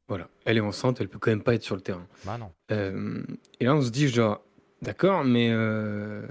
Voilà. 0.09 0.27
Elle 0.45 0.57
est 0.57 0.61
enceinte, 0.61 0.99
elle 1.01 1.07
peut 1.09 1.19
quand 1.19 1.31
même 1.31 1.43
pas 1.43 1.53
être 1.55 1.63
sur 1.63 1.75
le 1.75 1.81
terrain. 1.81 2.05
Bah 2.25 2.37
non. 2.37 2.51
Euh, 2.71 3.23
et 3.59 3.65
là 3.65 3.73
on 3.75 3.81
se 3.81 3.89
dit 3.89 4.07
genre 4.09 4.41
d'accord, 4.81 5.23
mais 5.23 5.49
euh, 5.51 6.23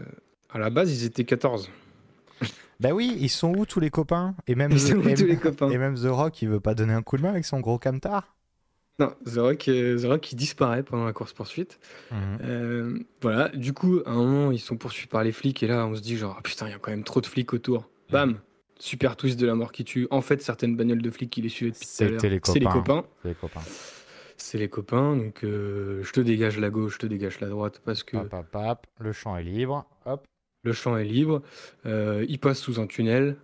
à 0.51 0.59
la 0.59 0.69
base 0.71 0.93
ils 0.93 1.05
étaient 1.07 1.25
14. 1.25 1.71
Bah 2.79 2.91
oui, 2.91 3.17
ils 3.19 3.31
sont 3.31 3.55
où 3.57 3.65
tous 3.65 3.81
les 3.81 3.89
copains? 3.89 4.35
Et 4.47 4.55
même 4.55 4.71
Ils 4.73 4.79
sont 4.81 4.97
où 4.97 5.09
et, 5.09 5.15
tous 5.15 5.25
les 5.25 5.39
copains? 5.39 5.71
et 5.71 5.79
même 5.79 5.95
The 5.95 6.09
Rock, 6.09 6.43
il 6.43 6.51
veut 6.51 6.61
pas 6.61 6.75
donner 6.75 6.93
un 6.93 7.01
coup 7.01 7.17
de 7.17 7.23
main 7.23 7.31
avec 7.31 7.47
son 7.47 7.61
gros 7.61 7.79
camtar? 7.79 8.36
Non, 8.99 9.13
The 9.27 9.37
Rock, 9.37 9.69
euh, 9.69 9.99
The 10.01 10.07
Rock 10.07 10.33
il 10.33 10.37
disparaît 10.37 10.83
pendant 10.83 11.05
la 11.05 11.13
course 11.13 11.35
poursuite. 11.35 11.79
Mhm. 12.11 12.39
Euh, 12.43 12.99
voilà, 13.21 13.51
du 13.51 13.75
coup, 13.75 14.01
à 14.07 14.11
un 14.11 14.15
moment, 14.15 14.53
ils 14.53 14.59
sont 14.59 14.79
poursuivis 14.79 15.09
par 15.09 15.23
les 15.23 15.33
flics, 15.33 15.63
et 15.63 15.67
là, 15.67 15.87
on 15.87 15.95
se 15.95 16.01
dit, 16.01 16.17
genre, 16.17 16.35
ah 16.39 16.43
putain, 16.43 16.67
il 16.67 16.71
y 16.71 16.75
a 16.75 16.79
quand 16.79 16.91
même 16.91 17.05
trop 17.05 17.21
de 17.21 17.27
flics 17.27 17.53
autour. 17.53 17.89
Bam 18.11 18.39
Super 18.79 19.17
twist 19.17 19.39
de 19.41 19.47
la 19.47 19.55
mort 19.55 19.73
qui 19.73 19.85
tue. 19.85 20.07
En 20.11 20.21
fait, 20.21 20.43
certaines 20.43 20.77
bagnoles 20.77 21.01
de 21.01 21.11
flics 21.11 21.31
qui 21.31 21.41
les 21.43 21.49
suivaient 21.49 21.73
depuis 21.73 21.87
tout 21.87 22.05
à 22.05 22.09
l'heure, 22.09 22.21
C'était 22.21 22.29
les 22.29 22.41
c'est 22.45 22.59
les 22.59 22.67
copains. 22.67 23.05
C'est 23.23 23.29
les 23.29 23.35
copains. 23.35 23.63
C'est 24.39 24.59
les 24.59 24.69
copains, 24.69 25.17
donc 25.17 25.45
euh, 25.45 26.03
je 26.03 26.13
te 26.13 26.21
dégage 26.21 26.59
la 26.59 26.69
gauche, 26.69 26.95
je 26.95 26.99
te 26.99 27.07
dégage 27.07 27.41
la 27.41 27.49
droite, 27.49 27.81
parce 27.85 28.03
que 28.03 28.19
Hop, 28.19 28.33
hop, 28.33 28.47
hop. 28.55 28.87
Le 29.01 29.13
champ 29.13 29.37
est 29.37 29.45
libre. 29.45 29.87
Hop. 30.05 30.27
le 30.63 30.73
champ 30.75 30.97
est 30.97 31.05
libre. 31.05 31.43
Euh, 31.87 32.25
ils 32.29 32.39
passent 32.39 32.61
sous 32.61 32.81
un 32.81 32.87
tunnel. 32.87 33.37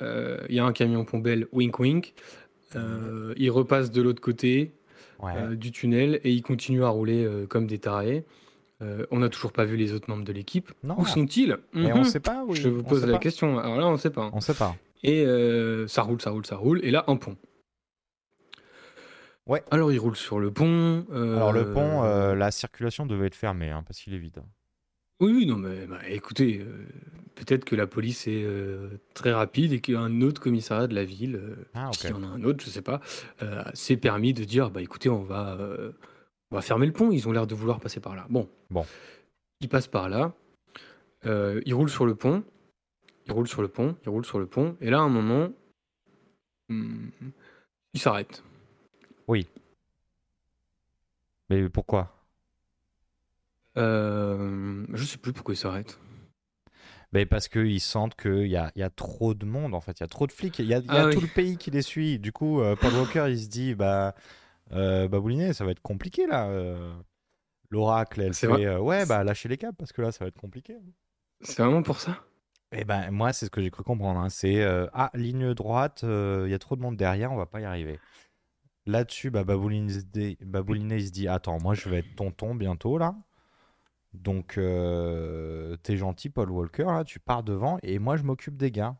Il 0.00 0.54
y 0.54 0.58
a 0.58 0.64
un 0.64 0.72
camion 0.72 1.04
pombelle, 1.04 1.46
wink 1.52 1.78
wink. 1.78 2.14
Ils 2.74 3.50
repassent 3.50 3.90
de 3.90 4.02
l'autre 4.02 4.20
côté. 4.20 4.72
Ouais. 5.20 5.32
euh, 5.36 5.54
du 5.54 5.72
tunnel 5.72 6.20
et 6.24 6.30
ils 6.32 6.42
continuent 6.42 6.84
à 6.84 6.88
rouler 6.88 7.24
euh, 7.24 7.46
comme 7.46 7.66
des 7.66 7.78
tarés. 7.78 8.24
Euh, 8.82 9.06
on 9.10 9.20
n'a 9.20 9.28
toujours 9.28 9.52
pas 9.52 9.64
vu 9.64 9.76
les 9.76 9.92
autres 9.92 10.10
membres 10.10 10.24
de 10.24 10.32
l'équipe. 10.32 10.72
Où 10.82 11.06
sont-ils? 11.06 11.56
Mais 11.72 11.92
Mhm. 11.92 11.98
on 12.00 12.04
sait 12.04 12.20
pas. 12.20 12.44
Oui. 12.46 12.56
Je 12.56 12.68
vous 12.68 12.82
pose 12.82 13.06
la 13.06 13.12
pas. 13.14 13.18
question. 13.20 13.58
Alors 13.58 13.76
là, 13.78 13.86
on 13.86 13.92
ne 13.92 13.96
sait 13.96 14.10
pas. 14.10 14.30
On 14.32 14.40
sait 14.40 14.54
pas. 14.54 14.74
Et 15.02 15.24
euh, 15.24 15.86
ça 15.86 16.02
roule, 16.02 16.20
ça 16.20 16.30
roule, 16.30 16.44
ça 16.46 16.56
roule. 16.56 16.80
Et 16.84 16.90
là, 16.90 17.04
un 17.06 17.16
pont. 17.16 17.36
Ouais. 19.46 19.62
Alors, 19.70 19.92
ils 19.92 19.98
roulent 19.98 20.16
sur 20.16 20.40
le 20.40 20.50
pont. 20.50 21.04
euh, 21.12 21.36
Alors 21.36 21.52
le 21.52 21.72
pont, 21.72 22.02
la 22.34 22.50
circulation 22.50 23.06
devait 23.06 23.26
être 23.26 23.34
fermée 23.34 23.70
hein, 23.70 23.82
parce 23.86 24.00
qu'il 24.00 24.14
est 24.14 24.18
vide. 24.18 24.42
Oui, 25.20 25.32
oui, 25.32 25.46
non, 25.46 25.56
mais 25.56 25.86
bah, 25.86 25.98
écoutez, 26.08 26.64
peut-être 27.34 27.64
que 27.64 27.76
la 27.76 27.86
police 27.86 28.26
est 28.26 28.44
euh, 28.44 29.00
très 29.14 29.32
rapide 29.32 29.72
et 29.72 29.80
qu'un 29.80 30.20
autre 30.20 30.40
commissariat 30.40 30.86
de 30.86 30.94
la 30.94 31.04
ville, 31.04 31.36
euh, 31.36 31.56
Ah 31.74 31.90
s'il 31.92 32.10
y 32.10 32.12
en 32.12 32.22
a 32.22 32.26
un 32.26 32.44
autre, 32.44 32.64
je 32.64 32.70
sais 32.70 32.82
pas, 32.82 33.00
euh, 33.42 33.62
s'est 33.74 33.96
permis 33.96 34.32
de 34.32 34.44
dire 34.44 34.70
bah 34.70 34.82
écoutez, 34.82 35.08
on 35.08 35.22
va, 35.22 35.58
on 36.50 36.56
va 36.56 36.62
fermer 36.62 36.86
le 36.86 36.92
pont. 36.92 37.10
Ils 37.10 37.28
ont 37.28 37.32
l'air 37.32 37.46
de 37.46 37.54
vouloir 37.54 37.80
passer 37.80 38.00
par 38.00 38.16
là. 38.16 38.26
Bon. 38.30 38.48
Bon. 38.70 38.86
Ils 39.60 39.68
passent 39.68 39.88
par 39.88 40.08
là. 40.08 40.32
ils 41.24 41.74
roulent 41.74 41.90
sur 41.90 42.06
le 42.06 42.14
pont. 42.14 42.44
Ils 43.26 43.32
roulent 43.32 43.48
sur 43.48 43.62
le 43.62 43.68
pont. 43.68 43.96
Ils 44.04 44.10
roulent 44.10 44.26
sur 44.26 44.38
le 44.38 44.46
pont. 44.46 44.76
Et 44.80 44.90
là, 44.90 44.98
à 44.98 45.02
un 45.02 45.08
moment, 45.08 45.50
hmm, 46.68 47.08
ils 47.94 48.00
s'arrêtent. 48.00 48.42
Mais 51.50 51.68
pourquoi? 51.68 52.14
Euh, 53.76 54.86
je 54.92 55.04
sais 55.04 55.18
plus 55.18 55.32
pourquoi 55.32 55.54
ils 55.54 55.58
s'arrêtent. 55.58 55.98
Mais 57.14 57.24
parce 57.26 57.46
qu'ils 57.48 57.80
sentent 57.80 58.16
qu'il 58.16 58.48
y 58.48 58.56
a, 58.56 58.72
y 58.74 58.82
a 58.82 58.90
trop 58.90 59.34
de 59.34 59.46
monde 59.46 59.72
en 59.74 59.80
fait, 59.80 59.92
il 60.00 60.02
y 60.02 60.04
a 60.04 60.08
trop 60.08 60.26
de 60.26 60.32
flics, 60.32 60.58
il 60.58 60.66
y 60.66 60.74
a, 60.74 60.78
il 60.78 60.86
y 60.86 60.90
a 60.90 61.06
Ah 61.06 61.12
tout 61.12 61.20
oui. 61.20 61.22
le 61.22 61.28
pays 61.34 61.56
qui 61.56 61.70
les 61.70 61.80
suit. 61.82 62.18
Du 62.18 62.32
coup, 62.32 62.60
euh, 62.60 62.74
Paul 62.74 62.92
Walker 62.94 63.26
il 63.30 63.38
se 63.38 63.48
dit 63.48 63.74
bah, 63.76 64.14
euh, 64.72 65.06
bah 65.08 65.20
Boulinet, 65.20 65.52
ça 65.52 65.64
va 65.64 65.70
être 65.70 65.80
compliqué 65.80 66.26
là. 66.26 66.48
euh. 66.48 66.92
L'oracle 67.70 68.20
elle 68.20 68.34
fait 68.34 68.46
vrai. 68.46 68.76
ouais 68.76 69.06
bah 69.06 69.24
lâchez 69.24 69.48
les 69.48 69.56
câbles 69.56 69.76
parce 69.76 69.92
que 69.92 70.02
là 70.02 70.12
ça 70.12 70.24
va 70.24 70.28
être 70.28 70.38
compliqué. 70.40 70.76
C'est 71.40 71.62
vraiment 71.62 71.82
pour 71.82 72.00
ça? 72.00 72.18
Et 72.72 72.84
ben 72.84 73.10
moi 73.10 73.32
c'est 73.32 73.46
ce 73.46 73.50
que 73.50 73.60
j'ai 73.62 73.70
cru 73.70 73.82
comprendre, 73.84 74.20
hein. 74.20 74.28
c'est 74.28 74.62
ah 74.92 75.10
ligne 75.14 75.54
droite, 75.54 76.00
il 76.04 76.48
y 76.50 76.54
a 76.54 76.58
trop 76.58 76.76
de 76.76 76.82
monde 76.82 76.96
derrière, 76.96 77.32
on 77.32 77.36
va 77.36 77.46
pas 77.46 77.60
y 77.60 77.64
arriver. 77.64 78.00
Là-dessus, 78.86 79.30
bah, 79.30 79.44
Baboulinet, 79.44 80.02
Baboulinet, 80.42 80.96
il 80.98 81.06
se 81.06 81.12
dit 81.12 81.26
attends 81.28 81.58
moi 81.60 81.74
je 81.74 81.88
vais 81.88 81.98
être 81.98 82.16
tonton 82.16 82.54
bientôt 82.54 82.98
là. 82.98 83.14
Donc 84.14 84.58
euh, 84.58 85.76
t'es 85.82 85.96
gentil 85.96 86.30
Paul 86.30 86.50
Walker 86.50 86.84
là, 86.84 87.04
tu 87.04 87.18
pars 87.18 87.42
devant 87.42 87.78
et 87.82 87.98
moi 87.98 88.16
je 88.16 88.22
m'occupe 88.22 88.56
des 88.56 88.70
gars. 88.70 88.96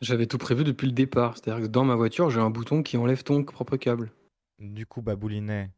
J'avais 0.00 0.26
tout 0.26 0.38
prévu 0.38 0.64
depuis 0.64 0.86
le 0.86 0.92
départ. 0.92 1.36
C'est-à-dire 1.36 1.64
que 1.64 1.70
dans 1.70 1.84
ma 1.84 1.94
voiture, 1.94 2.28
j'ai 2.28 2.40
un 2.40 2.50
bouton 2.50 2.82
qui 2.82 2.96
enlève 2.96 3.22
ton 3.22 3.42
propre 3.42 3.76
câble. 3.76 4.12
Du 4.58 4.86
coup, 4.86 5.00
Baboulinet, 5.00 5.70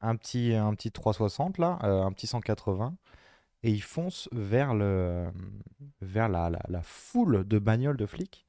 un 0.00 0.16
petit, 0.16 0.54
un 0.54 0.74
petit 0.74 0.90
360 0.90 1.58
là, 1.58 1.78
euh, 1.84 2.02
un 2.02 2.12
petit 2.12 2.26
180, 2.26 2.96
et 3.62 3.70
il 3.70 3.82
fonce 3.82 4.28
vers, 4.32 4.74
le, 4.74 5.28
vers 6.00 6.28
la, 6.28 6.48
la, 6.48 6.60
la 6.68 6.82
foule 6.82 7.46
de 7.46 7.58
bagnoles 7.58 7.98
de 7.98 8.06
flics. 8.06 8.46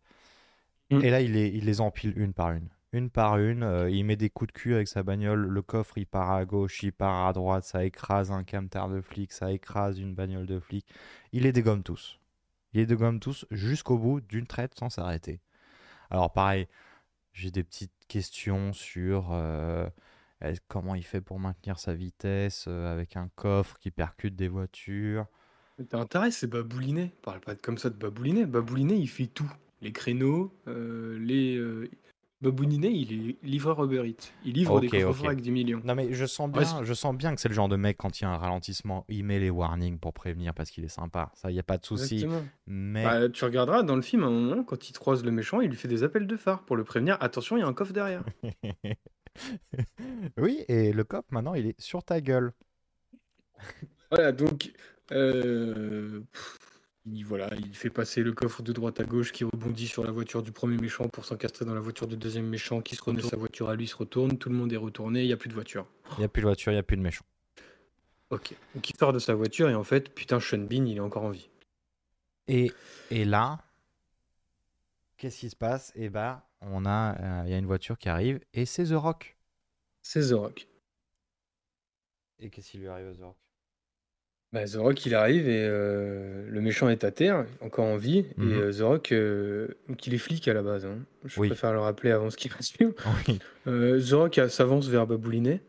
Mm. 0.90 1.02
Et 1.04 1.10
là, 1.10 1.22
il 1.22 1.34
les, 1.34 1.48
il 1.48 1.66
les 1.66 1.82
empile 1.82 2.14
une 2.16 2.34
par 2.34 2.52
une. 2.52 2.70
Une 2.94 3.10
par 3.10 3.38
une, 3.38 3.64
euh, 3.64 3.90
il 3.90 4.04
met 4.04 4.18
des 4.18 4.30
coups 4.30 4.52
de 4.52 4.60
cul 4.60 4.74
avec 4.76 4.90
sa 4.90 5.02
bagnole, 5.02 5.48
le 5.48 5.62
coffre 5.62 5.98
il 5.98 6.06
part 6.06 6.32
à 6.32 6.44
gauche, 6.44 6.84
il 6.84 6.92
part 6.92 7.26
à 7.26 7.32
droite, 7.32 7.64
ça 7.64 7.86
écrase 7.86 8.32
un 8.32 8.44
camtar 8.44 8.90
de 8.90 9.00
flics, 9.00 9.32
ça 9.32 9.54
écrase 9.54 9.98
une 9.98 10.14
bagnole 10.14 10.46
de 10.46 10.60
flics. 10.60 10.88
Il 11.32 11.44
les 11.44 11.54
dégomme 11.54 11.84
tous. 11.84 12.20
Il 12.74 12.82
les 12.82 12.86
dégomme 12.86 13.22
tous 13.22 13.46
jusqu'au 13.50 13.98
bout 13.98 14.20
d'une 14.20 14.46
traite 14.46 14.78
sans 14.78 14.90
s'arrêter. 14.90 15.40
Alors 16.10 16.34
pareil, 16.34 16.68
j'ai 17.32 17.50
des 17.50 17.64
petites 17.64 17.94
questions 18.10 18.74
sur 18.74 19.30
euh, 19.32 19.90
comment 20.68 20.96
il 20.96 21.06
fait 21.06 21.22
pour 21.22 21.40
maintenir 21.40 21.80
sa 21.80 21.94
vitesse 21.94 22.66
euh, 22.68 22.92
avec 22.92 23.16
un 23.16 23.30
coffre 23.36 23.78
qui 23.80 23.92
percute 23.92 24.36
des 24.36 24.50
voitures? 24.50 25.28
T'as 25.88 26.00
intérêt, 26.00 26.30
c'est 26.30 26.48
Baboulinet. 26.48 27.14
Parle 27.22 27.40
pas 27.40 27.56
comme 27.56 27.78
ça 27.78 27.90
de 27.90 27.96
Baboulinet. 27.96 28.46
Baboulinet, 28.46 29.00
il 29.00 29.08
fait 29.08 29.28
tout. 29.28 29.50
Les 29.82 29.94
créneaux, 29.94 30.54
les. 30.68 31.90
Baboulinet, 32.42 32.92
il 32.92 33.30
est 33.30 33.38
livreur 33.44 33.84
Uber 33.84 34.08
Eats. 34.10 34.32
Il 34.44 34.54
livre 34.54 34.80
des 34.80 34.88
coffres 34.90 35.26
avec 35.28 35.42
des 35.42 35.52
millions. 35.52 35.82
Non 35.84 35.94
mais 35.94 36.12
je 36.12 36.26
sens 36.26 36.50
Ouais, 36.52 36.64
bien, 36.64 36.84
je 36.84 36.94
sens 36.94 37.16
bien 37.16 37.36
que 37.36 37.42
c'est 37.42 37.50
le 37.50 37.54
genre 37.54 37.70
de 37.70 37.76
mec 37.76 37.98
quand 37.98 38.20
il 38.20 38.24
y 38.24 38.26
a 38.26 38.32
un 38.32 38.38
ralentissement, 38.38 39.06
il 39.10 39.24
met 39.24 39.40
les 39.40 39.52
warnings 39.52 40.00
pour 40.00 40.12
prévenir 40.14 40.54
parce 40.56 40.72
qu'il 40.72 40.84
est 40.84 40.88
sympa. 40.88 41.32
Ça, 41.36 41.52
il 41.52 41.56
y 41.56 41.60
a 41.60 41.64
pas 41.64 41.78
de 41.78 41.86
souci. 41.86 42.26
Mais 42.66 43.04
Bah, 43.04 43.30
tu 43.30 43.46
regarderas 43.46 43.84
dans 43.84 43.96
le 43.96 44.02
film, 44.02 44.24
à 44.24 44.28
un 44.28 44.32
moment, 44.32 44.64
quand 44.64 44.90
il 44.90 44.94
croise 44.94 45.24
le 45.24 45.32
méchant, 45.32 45.62
il 45.62 45.70
lui 45.70 45.78
fait 45.78 45.88
des 45.88 46.04
appels 46.04 46.26
de 46.26 46.36
phare 46.36 46.64
pour 46.64 46.76
le 46.76 46.84
prévenir. 46.84 47.16
Attention, 47.20 47.58
il 47.58 47.60
y 47.60 47.64
a 47.64 47.68
un 47.68 47.74
coffre 47.74 47.94
derrière. 47.94 48.24
oui, 50.38 50.64
et 50.68 50.92
le 50.94 51.04
cop 51.04 51.26
maintenant, 51.32 51.54
il 51.54 51.68
est 51.68 51.80
sur 51.80 52.04
ta 52.04 52.22
gueule. 52.22 52.54
Voilà, 54.10 54.32
donc. 54.32 54.72
euh, 55.12 56.22
pff, 56.32 56.60
il, 57.06 57.24
voilà, 57.24 57.50
il 57.56 57.76
fait 57.76 57.90
passer 57.90 58.24
le 58.24 58.34
coffre 58.34 58.62
de 58.62 58.72
droite 58.74 59.00
à 59.00 59.04
gauche 59.04 59.32
qui 59.32 59.44
rebondit 59.44 59.88
sur 59.88 60.04
la 60.04 60.12
voiture 60.12 60.44
du 60.44 60.52
premier 60.52 60.78
méchant 60.78 61.08
pour 61.08 61.26
s'encastrer 61.26 61.66
dans 61.66 61.74
la 61.74 61.82
voiture 61.82 62.08
du 62.08 62.18
deuxième 62.18 62.48
méchant 62.48 62.82
qui 62.82 62.96
se 62.96 63.04
retourne. 63.04 63.28
Sa 63.28 63.38
voiture 63.38 63.70
à 63.70 63.76
lui 63.76 63.88
se 63.88 63.96
retourne. 63.96 64.38
Tout 64.38 64.50
le 64.50 64.56
monde 64.56 64.72
est 64.72 64.78
retourné. 64.78 65.22
Il 65.22 65.28
n'y 65.28 65.34
a 65.34 65.38
plus 65.38 65.50
de 65.50 65.54
voiture. 65.54 65.88
Il 66.18 66.22
y 66.22 66.24
a 66.24 66.28
plus 66.28 66.42
de 66.42 66.48
voiture, 66.48 66.72
il 66.72 66.76
y 66.76 66.80
a 66.80 66.84
plus 66.84 66.98
de 66.98 67.02
méchant. 67.02 67.26
Ok. 68.30 68.56
Donc 68.76 68.90
il 68.90 68.96
sort 68.96 69.14
de 69.14 69.20
sa 69.20 69.36
voiture 69.36 69.70
et 69.70 69.76
en 69.76 69.84
fait, 69.84 70.14
putain, 70.14 70.40
Sean 70.40 70.60
Bean, 70.60 70.86
il 70.86 70.98
est 70.98 71.02
encore 71.02 71.24
en 71.24 71.32
vie. 71.32 71.50
Et, 72.48 72.72
et 73.10 73.26
là, 73.26 73.60
qu'est-ce 75.18 75.40
qui 75.40 75.50
se 75.50 75.56
passe? 75.56 75.92
Eh 75.96 76.10
ben, 76.10 76.42
on 76.62 76.86
a, 76.86 77.16
euh, 77.20 77.44
il 77.46 77.52
y 77.52 77.54
a 77.54 77.58
une 77.58 77.66
voiture 77.66 77.98
qui 77.98 78.10
arrive 78.10 78.40
et 78.54 78.66
c'est 78.66 78.86
The 78.86 78.94
Rock. 78.94 79.38
C'est 80.02 80.30
The 80.30 80.34
Rock. 80.34 80.68
Et 82.40 82.50
qu'est-ce 82.50 82.72
qui 82.72 82.78
lui 82.78 82.88
arrive 82.88 83.08
à 83.08 83.14
The 83.14 83.22
Rock? 83.22 83.38
Bah, 84.54 84.66
The 84.66 84.76
Rock, 84.76 85.06
il 85.06 85.16
arrive 85.16 85.48
et 85.48 85.64
euh, 85.66 86.46
le 86.50 86.60
méchant 86.62 86.90
est 86.90 87.06
à 87.06 87.12
terre, 87.12 87.46
encore 87.62 87.86
en 87.86 87.96
vie. 87.96 88.26
Mhm. 88.36 88.52
Et 88.52 88.56
euh, 88.56 88.72
The 88.74 88.82
Rock, 88.82 89.12
euh, 89.14 89.70
donc 89.88 90.06
il 90.08 90.14
est 90.14 90.18
flic 90.18 90.46
à 90.50 90.54
la 90.54 90.62
base. 90.62 90.86
hein. 90.86 90.98
Je 91.26 91.40
Oui. 91.40 91.48
préfère 91.48 91.72
le 91.72 91.80
rappeler 91.80 92.12
avant 92.12 92.30
ce 92.30 92.36
qui 92.38 92.50
va 92.50 92.62
suivre. 92.62 92.94
Oui. 93.28 93.40
Euh, 93.68 94.02
The 94.02 94.12
Rock 94.14 94.38
euh, 94.40 94.50
s'avance 94.50 94.88
vers 94.90 95.08
Baboulinet. 95.08 95.62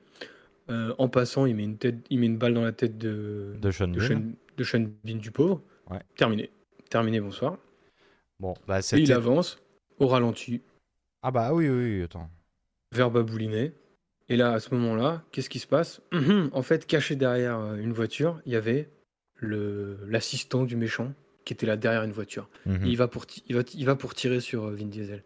Euh, 0.70 0.94
en 0.98 1.08
passant, 1.08 1.46
il 1.46 1.54
met, 1.54 1.64
une 1.64 1.76
tête, 1.76 1.96
il 2.10 2.18
met 2.20 2.26
une 2.26 2.38
balle 2.38 2.54
dans 2.54 2.62
la 2.62 2.72
tête 2.72 2.96
de, 2.98 3.54
De 3.60 3.70
Sean 3.70 3.88
de, 3.88 3.98
Bean. 3.98 4.06
Sean, 4.06 4.22
de 4.56 4.64
Sean 4.64 4.86
Bean 5.04 5.16
du 5.18 5.30
pauvre. 5.30 5.60
Ouais. 5.90 5.98
Terminé. 6.16 6.50
Terminé, 6.90 7.20
bonsoir. 7.20 7.58
Bon, 8.40 8.54
bah 8.66 8.76
Et 8.76 8.80
il 8.80 8.82
c'était. 8.82 9.12
avance 9.12 9.60
au 9.98 10.06
ralenti 10.08 10.60
Ah 11.22 11.30
bah 11.30 11.52
oui, 11.54 11.68
oui, 11.68 11.98
oui, 11.98 12.02
attends. 12.02 12.28
vers 12.92 13.10
Baboulinet. 13.10 13.72
Et 14.32 14.36
là, 14.36 14.52
à 14.52 14.60
ce 14.60 14.74
moment-là, 14.74 15.22
qu'est-ce 15.30 15.50
qui 15.50 15.58
se 15.58 15.66
passe? 15.66 16.00
Mhm. 16.10 16.48
En 16.52 16.62
fait, 16.62 16.86
caché 16.86 17.16
derrière 17.16 17.58
euh, 17.58 17.76
une 17.76 17.92
voiture, 17.92 18.40
il 18.46 18.52
y 18.52 18.56
avait 18.56 18.88
le 19.36 19.98
l'assistant 20.06 20.64
du 20.64 20.74
méchant 20.74 21.12
qui 21.44 21.52
était 21.52 21.66
là 21.66 21.76
derrière 21.76 22.02
une 22.02 22.12
voiture. 22.12 22.48
Et 22.66 22.70
il, 22.84 22.96
va 22.96 23.08
pour 23.08 23.26
il, 23.46 23.54
va, 23.54 23.62
il 23.74 23.84
va 23.84 23.94
pour 23.94 24.14
tirer 24.14 24.40
sur 24.40 24.64
euh, 24.64 24.74
Vin 24.74 24.86
Diesel. 24.86 25.22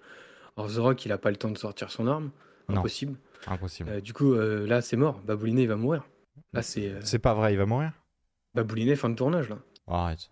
Alors 0.56 0.72
The 0.72 0.78
Rock, 0.78 1.04
il 1.04 1.12
a 1.12 1.18
pas 1.18 1.30
le 1.30 1.36
temps 1.36 1.50
de 1.50 1.58
sortir 1.58 1.90
son 1.90 2.08
arme. 2.08 2.30
Non. 2.68 2.78
Impossible. 2.78 3.16
Impossible. 3.46 3.90
Euh, 3.90 4.00
du 4.00 4.12
coup, 4.12 4.34
euh, 4.34 4.66
là, 4.66 4.80
c'est 4.80 4.96
mort. 4.96 5.20
Baboulinet, 5.20 5.62
il 5.62 5.68
va 5.68 5.76
mourir. 5.76 6.02
Là, 6.52 6.62
c'est 6.62 6.90
euh, 6.90 7.00
C'est 7.02 7.20
pas 7.20 7.34
vrai, 7.34 7.52
il 7.52 7.58
va 7.58 7.66
mourir? 7.66 7.92
Baboulinet, 8.54 8.96
fin 8.96 9.08
de 9.08 9.14
tournage, 9.14 9.48
là. 9.48 9.58
Arrête. 9.86 10.30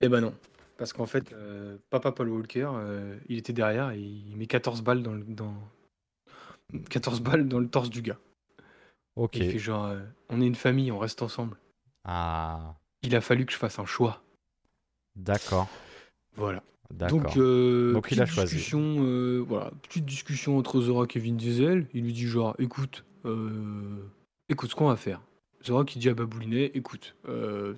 Eh 0.00 0.08
ben 0.08 0.20
non. 0.20 0.34
Parce 0.78 0.92
qu'en 0.92 1.06
fait, 1.06 1.32
Papa 1.90 2.10
Paul 2.10 2.30
Walker, 2.30 2.70
il 3.28 3.36
était 3.36 3.52
derrière 3.52 3.90
et 3.90 4.00
il 4.00 4.34
met 4.36 4.46
14 4.46 4.82
balles 4.82 5.02
dans 5.02 5.12
le, 5.12 5.22
dans... 5.24 5.54
14 6.90 7.20
balles 7.20 7.48
dans 7.48 7.58
le 7.58 7.68
torse 7.68 7.90
du 7.90 8.02
gars. 8.02 8.18
Ok. 9.16 9.36
Et 9.36 9.46
il 9.46 9.52
fait 9.52 9.58
genre, 9.58 9.86
euh, 9.86 10.00
on 10.28 10.40
est 10.40 10.46
une 10.46 10.54
famille, 10.54 10.90
on 10.92 10.98
reste 10.98 11.22
ensemble. 11.22 11.56
Ah, 12.04 12.76
Il 13.02 13.14
a 13.16 13.20
fallu 13.20 13.44
que 13.46 13.52
je 13.52 13.58
fasse 13.58 13.78
un 13.78 13.86
choix. 13.86 14.22
d'accord. 15.16 15.68
Voilà. 16.34 16.62
Donc, 16.90 17.36
euh, 17.36 17.92
Donc, 17.92 18.10
il 18.10 18.20
a 18.20 18.26
choisi. 18.26 18.56
Discussion, 18.56 18.96
euh, 19.00 19.44
voilà, 19.46 19.70
petite 19.82 20.04
discussion 20.04 20.58
entre 20.58 20.80
Rock 20.80 21.16
et 21.16 21.20
Vin 21.20 21.34
Diesel. 21.34 21.86
Il 21.94 22.02
lui 22.04 22.12
dit 22.12 22.26
genre, 22.26 22.54
écoute, 22.58 23.04
euh, 23.24 24.02
écoute 24.48 24.70
ce 24.70 24.74
qu'on 24.74 24.88
va 24.88 24.96
faire. 24.96 25.20
Rock 25.68 25.94
il 25.94 25.98
dit 26.00 26.08
à 26.08 26.14
Baboulinet, 26.14 26.70
écoute, 26.74 27.16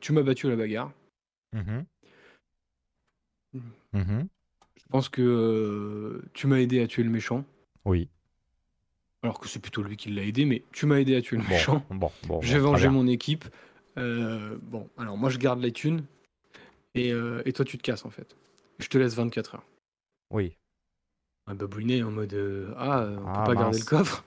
tu 0.01 0.13
m'as 0.13 0.23
battu 0.23 0.47
à 0.47 0.51
la 0.51 0.57
bagarre. 0.57 0.93
Mhm. 1.53 1.85
Mm. 3.53 3.59
Mhm. 3.93 4.29
Je 4.77 4.83
pense 4.89 5.09
que 5.09 6.23
tu 6.33 6.47
m'as 6.47 6.59
aidé 6.59 6.81
à 6.81 6.87
tuer 6.87 7.03
le 7.03 7.11
méchant. 7.11 7.45
Oui. 7.85 8.09
Alors 9.23 9.39
que 9.39 9.49
c'est 9.49 9.61
plutôt 9.61 9.83
lui 9.83 9.97
qui 9.97 10.11
l'a 10.11 10.23
aidé, 10.23 10.45
mais 10.45 10.65
tu 10.73 10.87
m'as 10.87 10.97
aidé 10.99 11.15
à 11.17 11.23
tuer 11.23 11.37
le 11.37 11.43
Bon, 11.45 11.49
méchant. 11.51 11.85
bon, 11.91 12.11
bon. 12.27 12.41
J'ai 12.43 12.59
vengé 12.59 12.89
mon 12.89 13.07
équipe. 13.07 13.45
Euh, 13.99 14.59
bon, 14.63 14.89
alors 14.99 15.17
moi 15.17 15.31
je 15.31 15.39
garde 15.39 15.61
les 15.61 15.71
thunes. 15.73 16.05
Et, 16.95 17.13
euh, 17.13 17.43
et 17.45 17.53
toi 17.53 17.65
tu 17.65 17.79
te 17.79 17.83
casses 17.83 18.05
en 18.05 18.11
fait. 18.11 18.37
Je 18.79 18.89
te 18.89 18.99
laisse 18.99 19.15
24 19.15 19.55
heures. 19.57 19.65
Oui. 20.31 20.57
Un 21.47 21.55
baboulinet 21.55 22.03
en 22.03 22.11
mode 22.11 22.35
euh, 22.35 22.73
Ah, 22.77 23.07
on 23.07 23.27
Ah, 23.29 23.33
peut 23.45 23.53
pas 23.55 23.61
garder 23.61 23.79
mince. 23.79 23.81
le 23.81 23.85
coffre. 23.97 24.25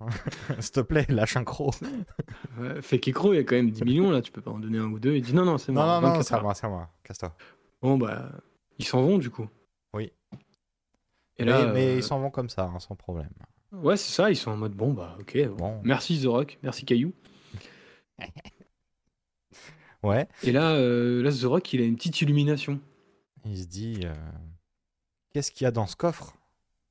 S'il 0.60 0.72
te 0.72 0.80
plaît, 0.80 1.06
lâche 1.08 1.36
un 1.36 1.44
croc. 1.44 1.74
Ouais, 2.58 2.80
fait 2.82 2.98
qu'écro, 3.00 3.32
il 3.32 3.36
y 3.36 3.38
a 3.40 3.44
quand 3.44 3.56
même 3.56 3.70
10 3.70 3.82
millions 3.84 4.10
là, 4.12 4.20
tu 4.22 4.30
peux 4.30 4.40
pas 4.40 4.50
en 4.52 4.58
donner 4.60 4.78
un 4.78 4.86
ou 4.86 4.98
deux. 5.00 5.14
Il 5.16 5.22
dit 5.22 5.34
non, 5.34 5.44
non, 5.44 5.58
c'est 5.58 5.72
Non, 5.72 5.82
moi. 5.84 6.00
non, 6.00 6.08
non, 6.08 6.14
24 6.14 6.24
c'est 6.26 6.34
à 6.34 6.40
moi, 6.40 6.54
c'est 6.54 6.66
à 6.66 6.70
moi. 6.70 6.88
Casse-toi. 7.02 7.36
Bon, 7.82 7.98
bah, 7.98 8.30
ils 8.78 8.84
s'en 8.84 9.02
vont 9.02 9.18
du 9.18 9.28
coup. 9.30 9.48
Oui. 9.92 10.12
Et 11.36 11.44
mais 11.44 11.44
là, 11.46 11.72
mais 11.72 11.86
euh, 11.88 11.96
ils 11.96 12.02
s'en 12.02 12.20
vont 12.20 12.30
comme 12.30 12.48
ça, 12.48 12.64
hein, 12.72 12.78
sans 12.78 12.94
problème. 12.94 13.30
Ouais, 13.82 13.96
c'est 13.96 14.12
ça, 14.12 14.30
ils 14.30 14.36
sont 14.36 14.50
en 14.50 14.56
mode 14.56 14.72
bon, 14.72 14.92
bah, 14.92 15.16
ok. 15.20 15.48
bon. 15.48 15.80
Merci 15.84 16.20
The 16.20 16.26
Rock, 16.26 16.58
merci 16.62 16.84
Caillou. 16.84 17.12
Ouais. 20.04 20.28
Et 20.42 20.52
là, 20.52 20.72
euh, 20.74 21.22
là, 21.22 21.32
The 21.32 21.44
Rock, 21.44 21.72
il 21.72 21.80
a 21.80 21.84
une 21.84 21.96
petite 21.96 22.20
illumination. 22.20 22.78
Il 23.46 23.58
se 23.58 23.66
dit 23.66 24.00
euh, 24.04 24.14
Qu'est-ce 25.32 25.50
qu'il 25.50 25.64
y 25.64 25.66
a 25.66 25.70
dans 25.70 25.86
ce 25.86 25.96
coffre? 25.96 26.36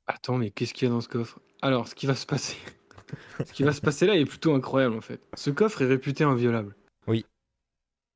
Attends, 0.08 0.38
mais 0.38 0.50
qu'est-ce 0.50 0.74
qu'il 0.74 0.88
y 0.88 0.92
a 0.92 0.94
dans 0.94 1.00
ce 1.00 1.08
coffre? 1.08 1.40
Alors, 1.62 1.88
ce 1.88 1.94
qui 1.94 2.08
va 2.08 2.16
se 2.16 2.26
passer. 2.26 2.58
ce 3.46 3.54
qui 3.54 3.62
va 3.64 3.72
se 3.72 3.82
passer 3.82 4.08
là 4.08 4.16
est 4.16 4.26
plutôt 4.26 4.56
incroyable 4.56 4.96
en 4.98 5.02
fait. 5.02 5.22
Ce 5.36 5.52
coffre 5.52 5.84
est 5.84 5.88
réputé 5.88 6.24
inviolable. 6.24 6.76
Oui. 7.08 7.26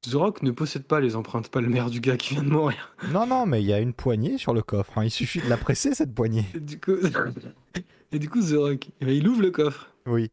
The 0.10 0.14
Rock 0.14 0.42
ne 0.44 0.52
possède 0.52 0.84
pas 0.86 1.00
les 1.00 1.16
empreintes 1.16 1.50
palmaires 1.50 1.90
du 1.90 2.00
gars 2.00 2.18
qui 2.18 2.34
vient 2.36 2.44
de 2.44 2.50
mourir. 2.50 2.96
Non, 3.02 3.26
non, 3.28 3.46
mais 3.46 3.62
il 3.62 3.68
y 3.68 3.74
a 3.74 3.80
une 3.80 3.94
poignée 3.94 4.38
sur 4.38 4.54
le 4.54 4.62
coffre. 4.62 4.98
hein. 4.98 5.04
Il 5.06 5.12
suffit 5.12 5.42
de 5.42 5.50
la 5.50 5.58
presser, 5.58 5.94
cette 5.94 6.14
poignée. 6.14 6.46
Et 6.54 6.60
du 6.60 6.80
coup, 6.80 6.96
et 8.12 8.20
du 8.20 8.30
coup 8.30 8.42
The 8.42 8.54
Rock, 8.58 8.90
eh 9.02 9.06
ben, 9.06 9.16
il 9.16 9.28
ouvre 9.28 9.42
le 9.42 9.52
coffre. 9.52 9.92
Oui. 10.06 10.32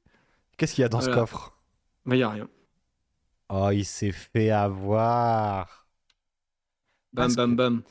Qu'est-ce 0.56 0.74
qu'il 0.74 0.82
y 0.82 0.84
a 0.84 0.88
dans 0.88 1.00
ce 1.00 1.10
coffre? 1.10 1.56
Bah, 2.06 2.14
il 2.14 2.18
n'y 2.18 2.22
a 2.24 2.30
rien. 2.30 2.48
Oh, 3.48 3.70
il 3.72 3.84
s'est 3.84 4.12
fait 4.12 4.50
avoir. 4.50 5.86
Bam, 7.12 7.26
Parce 7.26 7.36
bam, 7.36 7.56
bam. 7.56 7.82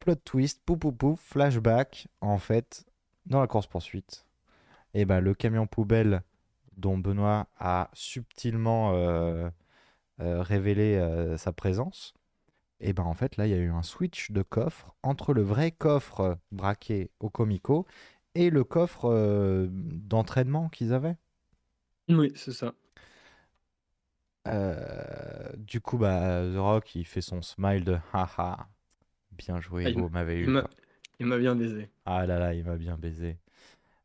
Plot 0.00 0.16
twist, 0.24 0.62
pouf, 0.64 0.78
pouf, 0.78 0.94
pouf, 0.96 1.20
flashback. 1.20 2.08
En 2.20 2.38
fait, 2.38 2.84
dans 3.26 3.40
la 3.40 3.46
course-poursuite, 3.46 4.26
et 4.94 5.04
ben, 5.04 5.20
le 5.20 5.34
camion 5.34 5.66
poubelle 5.66 6.22
dont 6.76 6.98
Benoît 6.98 7.48
a 7.58 7.90
subtilement 7.92 8.92
euh, 8.94 9.50
euh, 10.20 10.42
révélé 10.42 10.96
euh, 10.96 11.36
sa 11.36 11.52
présence, 11.52 12.14
et 12.80 12.92
ben 12.92 13.04
en 13.04 13.14
fait, 13.14 13.36
là, 13.36 13.46
il 13.46 13.50
y 13.50 13.54
a 13.54 13.58
eu 13.58 13.70
un 13.70 13.82
switch 13.82 14.30
de 14.32 14.42
coffre 14.42 14.94
entre 15.02 15.34
le 15.34 15.42
vrai 15.42 15.70
coffre 15.72 16.38
braqué 16.52 17.10
au 17.20 17.30
Comico 17.30 17.86
et 18.34 18.50
le 18.50 18.64
coffre 18.64 19.10
euh, 19.10 19.68
d'entraînement 19.70 20.68
qu'ils 20.68 20.92
avaient. 20.94 21.16
Oui, 22.08 22.32
c'est 22.36 22.52
ça. 22.52 22.74
Euh, 24.48 25.50
du 25.56 25.80
coup, 25.80 25.98
bah, 25.98 26.42
The 26.52 26.56
Rock, 26.58 26.94
il 26.94 27.04
fait 27.06 27.20
son 27.20 27.42
smile 27.42 27.84
de 27.84 27.98
haha. 28.12 28.68
Bien 29.32 29.60
joué, 29.60 29.86
Ah, 29.86 29.90
vous 29.92 30.08
m'avez 30.08 30.38
eu. 30.38 30.44
Il 30.44 30.50
m'a- 30.50 30.62
quoi. 30.62 30.70
il 31.18 31.26
m'a 31.26 31.38
bien 31.38 31.54
baisé. 31.54 31.90
Ah 32.06 32.26
là 32.26 32.38
là, 32.38 32.54
il 32.54 32.64
m'a 32.64 32.76
bien 32.76 32.96
baisé. 32.96 33.38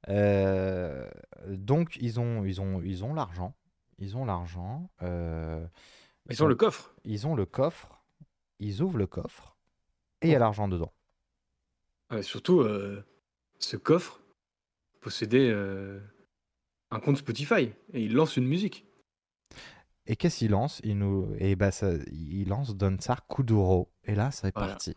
Euh, 0.10 1.10
donc, 1.48 1.98
ils 2.02 2.20
ont, 2.20 2.46
ils 2.46 2.62
ont, 2.62 2.82
ils 2.84 3.04
ont 3.04 3.14
l'argent. 3.14 3.56
Ils 4.00 4.18
ont 4.18 4.26
l'argent. 4.26 4.90
euh, 5.04 5.66
Ils 6.30 6.44
ont 6.44 6.48
le 6.48 6.56
coffre. 6.56 6.94
ils 7.04 7.28
ont 7.28 7.36
le 7.36 7.46
coffre. 7.46 8.02
Ils 8.60 8.82
ouvrent 8.82 8.98
le 8.98 9.08
coffre. 9.08 9.56
Et 10.22 10.28
il 10.28 10.32
y 10.32 10.36
a 10.36 10.40
l'argent 10.40 10.68
dedans. 10.68 10.92
Ouais, 12.12 12.24
surtout, 12.24 12.62
euh, 12.62 13.04
ce 13.60 13.78
coffre 13.78 14.22
possédait 15.02 15.50
euh, 15.52 16.00
un 16.92 17.00
compte 17.00 17.18
Spotify 17.18 17.72
et 17.94 18.02
il 18.02 18.14
lance 18.14 18.38
une 18.38 18.48
musique. 18.48 18.86
Et 20.08 20.16
qu'est-ce 20.16 20.38
qu'il 20.40 20.52
lance? 20.52 20.82
Il 20.84 20.98
nous... 21.00 21.34
Et 21.40 21.56
bah, 21.56 21.72
ça, 21.72 21.92
il 22.12 22.48
lance 22.48 22.76
Donsar 22.76 23.28
Kuduro. 23.28 23.92
Et 24.04 24.16
là, 24.16 24.32
c'est 24.32 24.54
Voilà. 24.56 24.74
parti. 24.74 24.96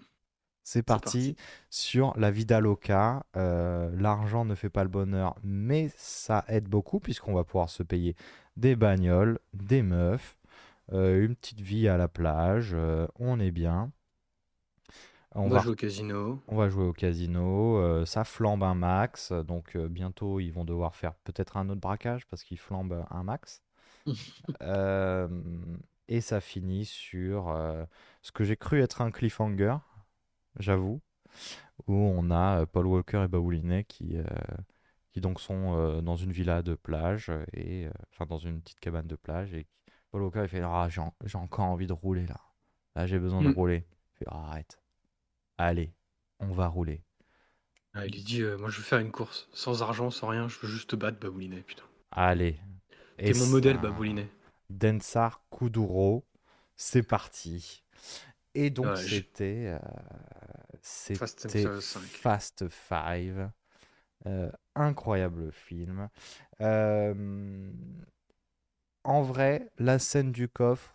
C'est 0.64 0.82
parti, 0.82 1.32
parti. 1.34 1.36
sur 1.70 2.14
la 2.18 2.30
vida 2.30 2.60
loca. 2.60 3.24
Euh, 3.36 3.90
L'argent 3.94 4.44
ne 4.44 4.54
fait 4.54 4.68
pas 4.68 4.82
le 4.82 4.90
bonheur, 4.90 5.34
mais 5.42 5.90
ça 5.96 6.44
aide 6.48 6.68
beaucoup 6.68 7.00
puisqu'on 7.00 7.32
va 7.32 7.42
pouvoir 7.42 7.70
se 7.70 7.82
payer 7.82 8.14
des 8.56 8.76
bagnoles, 8.76 9.38
des 9.54 9.82
meufs, 9.82 10.37
une 10.92 11.36
petite 11.36 11.60
vie 11.60 11.88
à 11.88 11.96
la 11.96 12.08
plage. 12.08 12.72
euh, 12.74 13.06
on 13.16 13.40
est 13.40 13.50
bien. 13.50 13.92
On, 15.34 15.46
On 15.46 15.50
va 15.50 15.58
va, 15.58 15.58
jouer 15.58 15.72
au 15.72 15.74
casino. 15.74 16.40
on 16.48 16.56
va 16.56 16.68
jouer 16.68 16.84
au 16.86 16.92
casino. 16.92 17.78
euh, 17.78 18.04
ça 18.06 18.24
flambe 18.24 18.62
un 18.64 18.74
max. 18.74 19.32
Donc 19.32 19.76
euh, 19.76 19.88
bientôt, 19.88 20.40
ils 20.40 20.50
vont 20.52 20.64
devoir 20.64 20.96
faire 20.96 21.14
peut-être 21.16 21.56
un 21.56 21.68
autre 21.70 21.80
braquage 21.80 22.26
parce 22.28 22.44
qu'ils 22.44 22.58
flambent 22.58 23.04
un 23.10 23.22
max. 23.24 23.62
Euh, 24.62 25.28
et 26.08 26.20
ça 26.20 26.40
finit 26.40 26.84
sur 26.84 27.48
euh, 27.50 27.84
ce 28.22 28.32
que 28.32 28.44
j'ai 28.44 28.56
cru 28.56 28.80
être 28.82 29.02
un 29.02 29.10
cliffhanger, 29.10 29.76
j'avoue, 30.58 31.00
où 31.88 31.94
on 31.94 32.30
a 32.30 32.62
euh, 32.62 32.66
Paul 32.66 32.86
Walker 32.86 33.22
et 33.24 33.28
Baboulinet 33.28 33.84
qui, 33.84 34.18
euh, 34.18 34.24
qui 35.12 35.20
donc 35.20 35.40
sont 35.40 35.76
euh, 35.76 36.00
dans 36.02 36.16
une 36.16 36.32
villa 36.32 36.62
de 36.62 36.74
plage, 36.74 37.30
et 37.54 37.86
euh, 37.86 37.92
enfin 38.12 38.26
dans 38.26 38.38
une 38.38 38.60
petite 38.62 38.80
cabane 38.80 39.06
de 39.06 39.16
plage, 39.16 39.54
et 39.54 39.66
Walker 40.12 40.42
il 40.44 40.48
fait 40.48 40.62
ah, 40.62 40.88
j'ai 40.90 41.00
en- 41.00 41.14
j'ai 41.24 41.38
encore 41.38 41.64
envie 41.66 41.86
de 41.86 41.92
rouler 41.94 42.26
là, 42.26 42.40
là 42.96 43.06
j'ai 43.06 43.18
besoin 43.18 43.42
de 43.42 43.48
Mm. 43.48 43.50
rouler. 43.50 43.86
Il 44.14 44.18
fait 44.18 44.26
Ah, 44.28 44.48
arrête, 44.50 44.80
allez, 45.58 45.94
on 46.40 46.48
va 46.52 46.68
rouler. 46.68 47.02
Ah, 47.92 48.06
il 48.06 48.14
lui 48.14 48.22
dit 48.22 48.40
euh, 48.40 48.56
Moi, 48.56 48.70
je 48.70 48.78
veux 48.78 48.82
faire 48.82 48.98
une 48.98 49.10
course. 49.10 49.46
Sans 49.52 49.82
argent, 49.82 50.10
sans 50.10 50.28
rien, 50.28 50.48
je 50.48 50.58
veux 50.58 50.68
juste 50.68 50.88
te 50.88 50.96
battre, 50.96 51.18
Baboulinet. 51.20 51.60
Putain. 51.60 51.84
Allez. 52.12 52.60
T'es 53.24 53.32
mon 53.34 53.46
modèle, 53.46 53.78
Baboulinet. 53.78 54.28
Densar 54.70 55.42
Kuduro, 55.50 56.26
c'est 56.76 57.02
parti. 57.02 57.84
Et 58.54 58.70
donc 58.70 58.96
Ouais, 58.96 58.98
c'était 58.98 59.66
euh, 59.68 59.78
c'était 60.82 61.68
Furious 61.68 61.80
5. 61.82 62.02
Fast 62.02 62.68
Five, 62.68 63.50
Euh, 64.26 64.50
incroyable 64.76 65.52
film. 65.52 66.08
Euh, 66.62 67.14
en 69.08 69.22
vrai, 69.22 69.72
la 69.78 69.98
scène 69.98 70.30
du 70.32 70.48
coffre, 70.48 70.94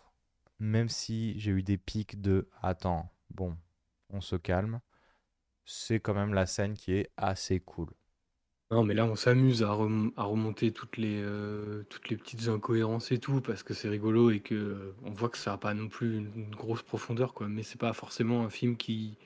même 0.58 0.88
si 0.88 1.38
j'ai 1.38 1.50
eu 1.50 1.62
des 1.62 1.76
pics 1.78 2.20
de 2.22 2.48
attends, 2.62 3.10
bon, 3.30 3.56
on 4.10 4.20
se 4.22 4.36
calme, 4.36 4.80
c'est 5.66 6.00
quand 6.00 6.14
même 6.14 6.34
la 6.34 6.46
scène 6.46 6.74
qui 6.74 6.94
est 6.94 7.10
assez 7.18 7.60
cool. 7.60 7.90
Non, 8.70 8.82
mais 8.84 8.94
là, 8.94 9.04
on 9.06 9.14
s'amuse 9.16 9.62
à, 9.62 9.72
rem- 9.72 10.12
à 10.16 10.24
remonter 10.24 10.72
toutes 10.72 10.96
les, 10.96 11.20
euh, 11.22 11.84
toutes 11.90 12.08
les 12.08 12.16
petites 12.16 12.48
incohérences 12.48 13.12
et 13.12 13.18
tout, 13.18 13.40
parce 13.40 13.62
que 13.62 13.72
c'est 13.74 13.88
rigolo 13.88 14.30
et 14.30 14.40
que 14.40 14.54
euh, 14.54 14.94
on 15.04 15.10
voit 15.12 15.28
que 15.28 15.38
ça 15.38 15.52
n'a 15.52 15.58
pas 15.58 15.74
non 15.74 15.88
plus 15.88 16.16
une, 16.18 16.32
une 16.34 16.50
grosse 16.54 16.82
profondeur, 16.82 17.34
quoi. 17.34 17.48
Mais 17.48 17.62
c'est 17.62 17.78
pas 17.80 17.92
forcément 17.92 18.42
un 18.44 18.50
film 18.50 18.76
qui 18.76 19.16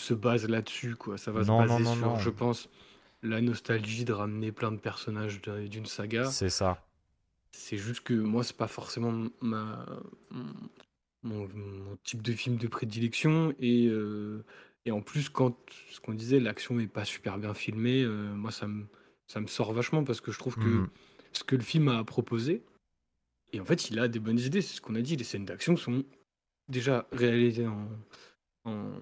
se 0.00 0.14
base 0.14 0.48
là-dessus, 0.48 0.96
quoi. 0.96 1.16
Ça 1.16 1.30
va 1.30 1.44
Non, 1.44 1.44
se 1.44 1.52
baser 1.52 1.84
non, 1.84 1.96
non, 1.96 1.96
sur, 1.96 2.18
je 2.18 2.28
pense, 2.30 2.68
la 3.24 3.40
nostalgie 3.40 4.04
de 4.06 4.12
ramener 4.14 4.52
plein 4.52 4.72
de 4.72 4.78
personnages 4.78 5.42
d'une 5.42 5.86
saga. 5.86 6.36
C'est 6.36 6.50
ça. 6.50 6.82
C'est 7.52 7.76
juste 7.76 8.00
que 8.02 8.14
moi, 8.14 8.44
c'est 8.44 8.56
pas 8.56 8.68
forcément 8.68 9.28
ma, 9.40 9.84
mon, 11.22 11.48
mon 11.48 11.96
type 12.04 12.22
de 12.22 12.32
film 12.32 12.56
de 12.56 12.68
prédilection. 12.68 13.54
Et, 13.60 13.86
euh, 13.88 14.44
et 14.84 14.90
en 14.92 15.00
plus, 15.02 15.28
quand 15.28 15.56
ce 15.90 16.00
qu'on 16.00 16.14
disait, 16.14 16.40
l'action 16.40 16.74
n'est 16.76 16.86
pas 16.86 17.04
super 17.04 17.38
bien 17.38 17.54
filmée, 17.54 18.02
euh, 18.02 18.32
moi, 18.34 18.50
ça 18.50 18.66
me, 18.66 18.86
ça 19.26 19.40
me 19.40 19.46
sort 19.46 19.72
vachement 19.72 20.04
parce 20.04 20.20
que 20.20 20.32
je 20.32 20.38
trouve 20.38 20.56
que 20.56 20.60
Mhm. 20.64 20.88
ce 21.32 21.44
que 21.44 21.56
le 21.56 21.62
film 21.62 21.88
a 21.88 21.98
à 21.98 22.04
proposer, 22.04 22.62
et 23.52 23.60
en 23.60 23.64
fait, 23.64 23.90
il 23.90 23.98
a 23.98 24.06
des 24.08 24.20
bonnes 24.20 24.38
idées. 24.38 24.62
C'est 24.62 24.76
ce 24.76 24.80
qu'on 24.80 24.94
a 24.94 25.00
dit. 25.02 25.16
Les 25.16 25.24
scènes 25.24 25.44
d'action 25.44 25.76
sont 25.76 26.04
déjà 26.68 27.06
réalisées 27.12 27.66
en, 27.66 27.88
en, 28.64 28.92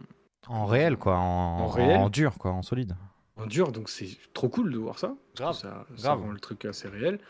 En 0.47 0.65
réel, 0.66 0.97
quoi, 0.97 1.16
en, 1.19 1.61
En 1.61 1.66
réel. 1.69 1.97
en 1.99 2.09
dur, 2.09 2.39
quoi, 2.39 2.51
en 2.53 2.62
solide. 2.62 2.97
en 3.37 3.47
dur, 3.47 3.73
donc 3.73 3.91
c'est 3.91 4.09
trop 4.33 4.49
cool 4.49 4.73
de 4.73 4.79
voir 4.79 4.99
ça. 4.99 5.15
que 5.35 5.39
Grave, 5.43 5.55
ça, 5.55 5.87
ça 5.97 6.03
grave. 6.09 6.20
rend 6.23 6.31
le 6.33 6.41
truc 6.41 6.65
assez 6.65 6.89
réel. 6.89 7.20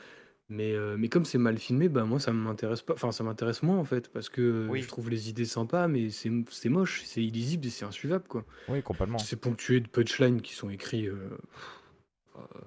Mais, 0.50 0.72
euh, 0.72 0.96
mais 0.98 1.08
comme 1.10 1.26
c'est 1.26 1.36
mal 1.38 1.58
filmé, 1.58 1.88
bah 1.90 2.04
moi 2.04 2.18
ça 2.18 2.32
m'intéresse 2.32 2.80
pas. 2.80 2.94
Enfin, 2.94 3.12
ça 3.12 3.22
m'intéresse 3.22 3.62
moins 3.62 3.76
en 3.76 3.84
fait, 3.84 4.08
parce 4.10 4.30
que 4.30 4.40
euh, 4.40 4.68
Oui. 4.70 4.80
je 4.80 4.88
trouve 4.88 5.10
les 5.10 5.28
idées 5.28 5.44
sympas, 5.44 5.88
mais 5.88 6.08
c'est 6.10 6.30
c'est 6.50 6.70
moche, 6.70 7.02
c'est 7.04 7.22
illisible 7.22 7.66
et 7.66 7.70
c'est 7.70 7.84
insuivable 7.84 8.24
quoi. 8.28 8.44
Oui, 8.68 8.82
complètement. 8.82 9.18
C'est 9.18 9.36
ponctué 9.36 9.80
de 9.80 9.88
punchlines 9.88 10.40
qui 10.40 10.54
sont 10.54 10.70
écrits 10.70 11.06
euh, 11.06 11.16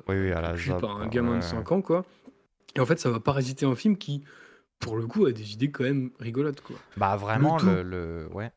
Oui, 0.07 0.15
oui, 0.19 0.31
à 0.31 0.41
la 0.41 0.79
par 0.79 1.01
un 1.01 1.07
gamin 1.07 1.33
ouais, 1.33 1.39
de 1.39 1.43
5 1.43 1.71
ans 1.71 1.81
quoi. 1.81 2.05
Et 2.75 2.79
en 2.79 2.85
fait, 2.85 2.99
ça 2.99 3.09
va 3.09 3.19
parasiter 3.19 3.65
un 3.65 3.75
film 3.75 3.97
qui 3.97 4.23
pour 4.79 4.97
le 4.97 5.05
coup, 5.07 5.25
a 5.25 5.31
des 5.31 5.53
idées 5.53 5.71
quand 5.71 5.83
même 5.83 6.11
rigolotes, 6.19 6.61
quoi. 6.61 6.75
Bah 6.97 7.15
vraiment, 7.15 7.57
tout- 7.57 7.65
le, 7.67 7.83
le- 7.83 8.27
ouais. 8.33 8.51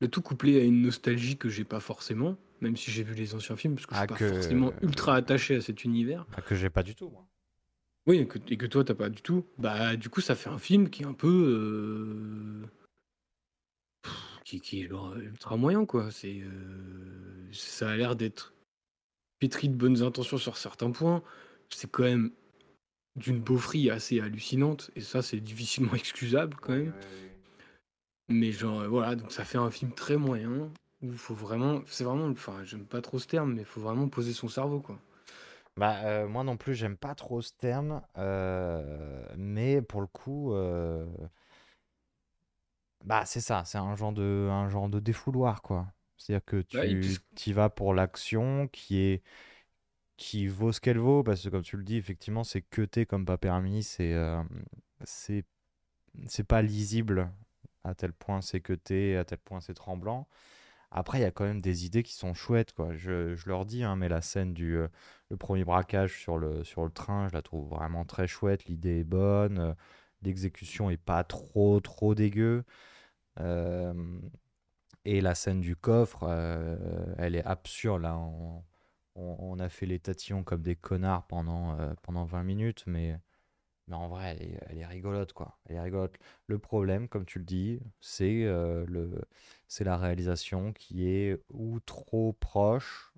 Le 0.00 0.08
tout 0.08 0.22
couplé 0.22 0.60
à 0.60 0.64
une 0.64 0.82
nostalgie 0.82 1.36
que 1.36 1.48
j'ai 1.48 1.64
pas 1.64 1.80
forcément, 1.80 2.36
même 2.60 2.76
si 2.76 2.90
j'ai 2.92 3.02
vu 3.02 3.14
les 3.14 3.34
anciens 3.34 3.56
films, 3.56 3.74
parce 3.74 3.86
que 3.86 3.94
je 3.94 3.98
Ah, 3.98 4.02
suis 4.02 4.08
pas 4.08 4.14
que- 4.16 4.28
forcément 4.28 4.72
ultra 4.82 5.16
attaché 5.16 5.56
à 5.56 5.60
cet 5.60 5.84
univers. 5.84 6.26
Bah, 6.30 6.42
que 6.42 6.54
j'ai 6.54 6.70
pas 6.70 6.82
du 6.84 6.94
tout. 6.94 7.10
moi. 7.10 7.26
Oui, 8.08 8.18
et 8.20 8.26
que, 8.26 8.38
et 8.48 8.56
que 8.56 8.66
toi, 8.66 8.84
t'as 8.84 8.94
pas 8.94 9.10
du 9.10 9.20
tout. 9.20 9.44
Bah, 9.58 9.94
du 9.96 10.08
coup, 10.08 10.22
ça 10.22 10.34
fait 10.34 10.48
un 10.48 10.58
film 10.58 10.88
qui 10.88 11.02
est 11.02 11.06
un 11.06 11.12
peu. 11.12 11.28
euh, 11.28 12.66
pff, 14.02 14.40
qui, 14.44 14.60
qui 14.60 14.82
est 14.82 14.88
genre 14.88 15.14
ultra 15.16 15.56
moyen, 15.58 15.84
quoi. 15.84 16.10
C'est, 16.10 16.40
euh, 16.40 17.48
ça 17.52 17.90
a 17.90 17.96
l'air 17.96 18.16
d'être 18.16 18.54
pétri 19.40 19.68
de 19.68 19.74
bonnes 19.74 20.02
intentions 20.02 20.38
sur 20.38 20.56
certains 20.56 20.90
points. 20.90 21.22
C'est 21.70 21.90
quand 21.90 22.04
même 22.04 22.32
d'une 23.16 23.40
beaufrie 23.40 23.90
assez 23.90 24.20
hallucinante, 24.20 24.90
et 24.96 25.00
ça, 25.02 25.22
c'est 25.22 25.40
difficilement 25.40 25.92
excusable 25.94 26.56
quand 26.62 26.72
même. 26.74 26.94
Mais 28.28 28.52
genre, 28.52 28.80
euh, 28.80 28.88
voilà, 28.88 29.16
donc 29.16 29.32
ça 29.32 29.44
fait 29.44 29.58
un 29.58 29.70
film 29.70 29.92
très 29.94 30.16
moyen 30.16 30.72
où 31.02 31.12
il 31.12 31.18
faut 31.18 31.34
vraiment. 31.34 31.82
C'est 31.86 32.04
vraiment. 32.04 32.28
Enfin, 32.28 32.64
j'aime 32.64 32.86
pas 32.86 33.02
trop 33.02 33.18
ce 33.18 33.26
terme, 33.26 33.54
mais 33.54 33.62
il 33.62 33.66
faut 33.66 33.80
vraiment 33.82 34.08
poser 34.08 34.32
son 34.32 34.48
cerveau, 34.48 34.80
quoi. 34.80 34.98
Bah, 35.78 36.00
euh, 36.06 36.26
moi 36.28 36.42
non 36.44 36.56
plus, 36.56 36.74
j'aime 36.74 36.96
pas 36.96 37.14
trop 37.14 37.40
ce 37.40 37.52
terme, 37.56 38.02
euh, 38.18 39.24
mais 39.36 39.80
pour 39.80 40.00
le 40.00 40.08
coup, 40.08 40.52
euh, 40.54 41.06
bah 43.04 43.24
c'est 43.26 43.40
ça, 43.40 43.64
c'est 43.64 43.78
un 43.78 43.94
genre 43.96 44.12
de, 44.12 44.48
un 44.50 44.68
genre 44.68 44.88
de 44.88 45.00
défouloir, 45.00 45.62
quoi. 45.62 45.86
C'est-à-dire 46.16 46.44
que 46.44 46.64
et 46.82 46.98
tu 47.36 47.50
y 47.50 47.52
vas 47.52 47.70
pour 47.70 47.94
l'action 47.94 48.68
qui 48.68 48.98
est, 48.98 49.22
qui 50.18 50.48
vaut 50.48 50.72
ce 50.72 50.80
qu'elle 50.80 50.98
vaut, 50.98 51.22
parce 51.24 51.42
que 51.44 51.50
comme 51.50 51.62
tu 51.62 51.76
le 51.78 51.84
dis, 51.84 51.96
effectivement, 51.96 52.44
c'est 52.44 52.62
cuté 52.62 53.06
comme 53.06 53.26
pas 53.26 53.38
permis, 53.38 53.82
c'est, 53.84 54.14
euh, 54.14 54.42
c'est, 55.04 55.44
c'est 56.28 56.44
pas 56.46 56.62
lisible 56.62 57.30
à 57.84 57.94
tel 57.94 58.12
point 58.14 58.42
c'est 58.42 58.60
cuté, 58.62 59.16
à 59.18 59.24
tel 59.24 59.38
point 59.38 59.60
c'est 59.60 59.74
tremblant. 59.74 60.28
Après, 60.90 61.18
il 61.18 61.22
y 61.22 61.24
a 61.24 61.30
quand 61.30 61.44
même 61.44 61.60
des 61.60 61.84
idées 61.86 62.02
qui 62.02 62.14
sont 62.14 62.34
chouettes, 62.34 62.72
quoi. 62.72 62.94
Je, 62.94 63.36
leur 63.46 63.66
dis, 63.66 63.82
hein, 63.84 63.96
mais 63.96 64.08
la 64.08 64.22
scène 64.22 64.54
du 64.54 64.76
euh, 64.78 64.88
premier 65.38 65.64
braquage 65.64 66.18
sur 66.18 66.38
le, 66.38 66.62
train, 66.94 67.28
je 67.28 67.34
la 67.34 67.42
trouve 67.42 67.68
vraiment 67.68 68.04
très 68.04 68.26
chouette. 68.26 68.64
L'idée 68.66 69.00
est 69.00 69.04
bonne. 69.04 69.58
euh, 69.58 69.74
L'exécution 70.22 70.90
est 70.90 70.96
pas 70.96 71.24
trop, 71.24 71.80
trop 71.80 72.14
dégueu. 72.14 72.64
Et 75.04 75.20
la 75.20 75.34
scène 75.34 75.60
du 75.60 75.76
coffre, 75.76 76.24
euh, 76.24 77.14
elle 77.18 77.34
est 77.34 77.44
absurde, 77.44 78.02
là. 78.02 78.18
On, 79.14 79.58
a 79.58 79.68
fait 79.68 79.86
les 79.86 79.98
tatillons 79.98 80.44
comme 80.44 80.62
des 80.62 80.76
connards 80.76 81.26
pendant, 81.26 81.76
pendant 82.02 82.24
20 82.24 82.44
minutes, 82.44 82.84
mais, 82.86 83.18
mais 83.88 83.96
en 83.96 84.08
vrai, 84.08 84.36
elle 84.38 84.42
est, 84.42 84.60
elle 84.68 84.78
est 84.78 84.86
rigolote, 84.86 85.32
quoi. 85.32 85.58
Elle 85.66 85.76
est 85.76 85.80
rigolote. 85.80 86.16
Le 86.46 86.58
problème, 86.58 87.08
comme 87.08 87.24
tu 87.26 87.38
le 87.38 87.44
dis, 87.44 87.80
c'est 88.00 88.44
euh, 88.44 88.84
le, 88.86 89.22
c'est 89.68 89.84
la 89.84 89.96
réalisation 89.96 90.72
qui 90.72 91.08
est 91.08 91.38
ou 91.50 91.80
trop 91.80 92.32
proche, 92.34 93.12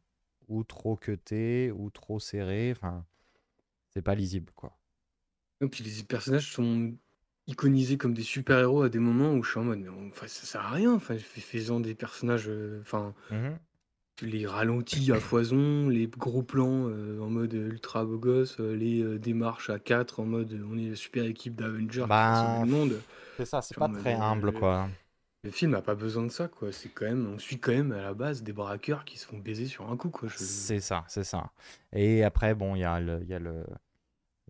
ou 0.48 0.64
trop 0.64 0.96
cutée, 0.96 1.72
ou 1.72 1.90
trop 1.90 2.18
serrée. 2.20 2.72
Enfin, 2.72 3.06
c'est 3.90 4.02
pas 4.02 4.14
lisible, 4.16 4.52
quoi. 4.54 4.78
Et 5.62 5.68
puis 5.68 5.84
les 5.84 6.02
personnages 6.04 6.52
sont 6.52 6.94
iconisés 7.46 7.98
comme 7.98 8.14
des 8.14 8.22
super-héros 8.22 8.82
à 8.82 8.88
des 8.88 8.98
moments 8.98 9.34
où 9.34 9.42
je 9.42 9.50
suis 9.50 9.58
en 9.60 9.64
mode, 9.64 9.80
mais 9.80 9.88
on- 9.88 10.08
enfin, 10.08 10.26
ça 10.28 10.46
sert 10.46 10.60
à 10.62 10.70
rien. 10.70 10.94
Enfin, 10.94 11.18
fais- 11.18 11.40
faisant 11.40 11.80
des 11.80 11.94
personnages, 11.94 12.48
euh, 12.48 12.80
enfin, 12.82 13.14
Mhm. 13.30 13.60
Les 14.22 14.46
ralentis 14.46 15.12
à 15.12 15.20
foison, 15.20 15.88
les 15.88 16.06
gros 16.06 16.42
plans 16.42 16.88
euh, 16.88 17.20
en 17.20 17.30
mode 17.30 17.52
ultra 17.54 18.04
beau 18.04 18.18
gosse, 18.18 18.58
euh, 18.60 18.74
les 18.74 19.02
euh, 19.02 19.18
démarches 19.18 19.70
à 19.70 19.78
4 19.78 20.20
en 20.20 20.24
mode 20.24 20.60
on 20.70 20.76
est 20.78 20.90
la 20.90 20.96
super 20.96 21.24
équipe 21.24 21.56
d'Avengers 21.56 22.06
Bah, 22.08 22.60
le 22.62 22.66
monde. 22.66 22.94
C'est 23.38 23.46
ça, 23.46 23.62
c'est 23.62 23.76
pas 23.76 23.88
très 23.88 24.12
le- 24.12 24.20
humble, 24.20 24.52
le- 24.52 24.58
quoi. 24.58 24.88
Le 25.44 25.50
film 25.50 25.72
n'a 25.72 25.82
pas 25.82 25.94
besoin 25.94 26.24
de 26.24 26.30
ça, 26.30 26.48
quoi. 26.48 26.72
C'est 26.72 26.90
quand 26.90 27.06
même, 27.06 27.26
on 27.34 27.38
suit 27.38 27.58
quand 27.58 27.72
même 27.72 27.92
à 27.92 28.02
la 28.02 28.14
base 28.14 28.42
des 28.42 28.52
braqueurs 28.52 29.04
qui 29.04 29.18
se 29.18 29.26
font 29.26 29.38
baiser 29.38 29.66
sur 29.66 29.90
un 29.90 29.96
coup, 29.96 30.10
quoi. 30.10 30.28
Je- 30.28 30.36
C'est 30.36 30.80
ça, 30.80 31.04
c'est 31.08 31.24
ça. 31.24 31.52
Et 31.92 32.24
après, 32.24 32.54
bon, 32.54 32.74
il 32.76 32.80
y 32.80 32.84
a 32.84 33.00
le, 33.00 33.20
il 33.22 33.28
y 33.28 33.34
a 33.34 33.38
le, 33.38 33.64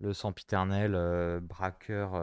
le 0.01 0.13
sempiternel 0.15 1.41
braqueur 1.43 2.15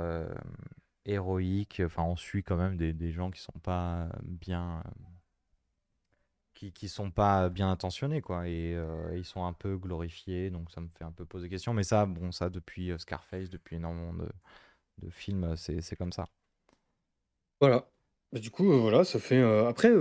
héroïque. 1.05 1.81
Enfin, 1.85 2.03
on 2.03 2.15
suit 2.15 2.43
quand 2.43 2.57
même 2.57 2.77
des, 2.77 2.93
des 2.93 3.11
gens 3.11 3.31
qui 3.31 3.41
sont 3.41 3.59
pas 3.63 4.09
bien, 4.23 4.83
qui, 6.57 6.71
qui 6.71 6.89
sont 6.89 7.11
pas 7.11 7.49
bien 7.49 7.69
intentionnés, 7.69 8.21
quoi. 8.21 8.47
Et 8.47 8.73
euh, 8.75 9.15
ils 9.15 9.25
sont 9.25 9.45
un 9.45 9.53
peu 9.53 9.77
glorifiés, 9.77 10.49
donc 10.49 10.71
ça 10.71 10.81
me 10.81 10.87
fait 10.97 11.03
un 11.03 11.11
peu 11.11 11.23
poser 11.25 11.49
question. 11.49 11.73
Mais 11.73 11.83
ça, 11.83 12.05
bon, 12.05 12.31
ça 12.31 12.49
depuis 12.49 12.91
euh, 12.91 12.97
Scarface, 12.97 13.49
depuis 13.49 13.75
énormément 13.75 14.13
de, 14.13 14.27
de 15.03 15.09
films, 15.09 15.43
euh, 15.43 15.55
c'est 15.55 15.95
comme 15.95 16.11
ça. 16.11 16.25
Voilà. 17.61 17.87
Bah, 18.33 18.39
du 18.39 18.49
coup, 18.51 18.71
euh, 18.71 18.77
voilà, 18.77 19.03
ça 19.03 19.19
fait. 19.19 19.37
euh, 19.37 19.67
Après, 19.69 19.93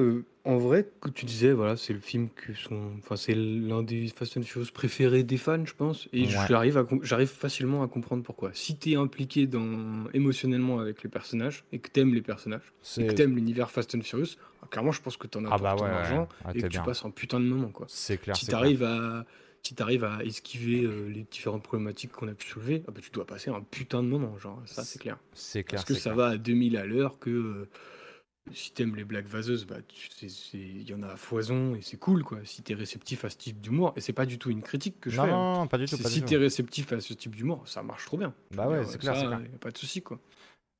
en 0.44 0.58
vrai, 0.58 0.88
que 1.00 1.08
tu 1.10 1.26
disais, 1.26 1.52
voilà, 1.52 1.76
c'est 1.76 1.92
le 1.92 2.00
film 2.00 2.28
que 2.30 2.54
son. 2.54 2.94
Enfin, 2.98 3.16
c'est 3.16 3.34
l'un 3.34 3.82
des 3.82 4.08
Fast 4.08 4.36
and 4.36 4.42
Furious 4.42 4.72
préférés 4.72 5.22
des 5.22 5.36
fans, 5.36 5.64
je 5.64 5.74
pense. 5.74 6.08
Et 6.12 6.24
Ouais. 6.24 6.46
j'arrive 6.48 6.84
com- 6.84 7.00
j'arrive 7.04 7.28
facilement 7.28 7.82
à 7.82 7.88
comprendre 7.88 8.22
pourquoi. 8.24 8.50
Si 8.52 8.76
t'es 8.78 8.96
impliqué 8.96 9.46
dans... 9.46 10.10
émotionnellement 10.12 10.80
avec 10.80 11.02
les 11.02 11.08
personnages 11.10 11.64
et 11.70 11.78
que 11.78 11.88
t'aimes 11.90 12.14
les 12.14 12.22
personnages 12.22 12.72
et 12.98 13.06
que 13.06 13.12
t'aimes 13.14 13.34
l'univers 13.36 13.70
Fast 13.70 13.94
and 13.94 14.00
Furious, 14.02 14.36
clairement, 14.70 14.92
je 14.92 15.00
pense 15.02 15.16
que 15.16 15.26
t'en 15.26 15.44
as 15.44 15.50
ah 15.52 15.58
bah 15.58 15.74
ton 15.76 15.84
ouais, 15.84 15.90
argent 15.90 16.28
ouais, 16.46 16.52
et 16.54 16.62
que 16.62 16.66
tu 16.68 16.80
passes 16.80 17.04
un 17.04 17.10
putain 17.10 17.40
de 17.40 17.44
moment, 17.46 17.70
quoi. 17.70 17.86
C'est 17.88 18.18
clair, 18.18 18.36
Si 18.36 18.46
clair. 18.46 18.58
t'arrives 18.58 18.82
à. 18.84 19.24
Si 19.62 19.74
t'arrives 19.74 20.04
à 20.04 20.22
esquiver 20.22 20.84
euh, 20.84 21.08
les 21.08 21.24
différentes 21.24 21.64
problématiques 21.64 22.12
qu'on 22.12 22.28
a 22.28 22.34
pu 22.34 22.46
soulever, 22.46 22.84
ah 22.86 22.92
bah, 22.92 23.00
tu 23.02 23.10
dois 23.10 23.26
passer 23.26 23.50
un 23.50 23.62
putain 23.62 24.00
de 24.00 24.08
moment, 24.08 24.38
genre, 24.38 24.62
ça 24.64 24.84
c'est 24.84 25.00
clair. 25.00 25.18
C'est 25.32 25.64
clair, 25.64 25.80
Parce 25.80 25.84
que 25.88 25.94
ça 25.94 26.10
clair. 26.12 26.14
va 26.16 26.26
à 26.28 26.36
2000 26.36 26.76
à 26.76 26.86
l'heure, 26.86 27.18
que 27.18 27.30
euh, 27.30 27.68
si 28.52 28.70
t'aimes 28.72 28.94
les 28.94 29.02
blagues 29.02 29.26
vaseuses, 29.26 29.66
bah, 29.66 29.78
tu- 29.88 30.08
il 30.54 30.88
y 30.88 30.94
en 30.94 31.02
a 31.02 31.08
à 31.08 31.16
foison 31.16 31.74
et 31.74 31.82
c'est 31.82 31.96
cool, 31.96 32.22
quoi. 32.22 32.38
Si 32.44 32.62
t'es 32.62 32.74
réceptif 32.74 33.24
à 33.24 33.28
ce 33.30 33.36
type 33.38 33.60
d'humour, 33.60 33.92
et 33.96 34.00
c'est 34.00 34.12
pas 34.12 34.24
du 34.24 34.38
tout 34.38 34.50
une 34.50 34.62
critique 34.62 35.00
que 35.00 35.10
je 35.10 35.16
Non, 35.16 35.24
fais. 35.24 35.30
hein. 35.30 35.36
non, 35.36 35.58
non, 35.62 35.66
pas 35.66 35.78
du 35.78 35.86
tout, 35.86 35.98
pas 35.98 36.08
si 36.10 36.22
t'es 36.22 36.36
réceptif 36.36 36.92
à 36.92 37.00
ce 37.00 37.12
type 37.14 37.34
d'humour, 37.34 37.66
ça 37.66 37.82
marche 37.82 38.04
trop 38.04 38.18
bien. 38.18 38.34
Bah 38.54 38.68
ouais, 38.68 38.84
c'est 38.84 38.98
clair, 38.98 39.16
ça, 39.16 39.26
clair. 39.26 39.40
y 39.40 39.54
a 39.54 39.58
pas 39.58 39.72
de 39.72 39.78
souci, 39.78 40.00
quoi. 40.00 40.20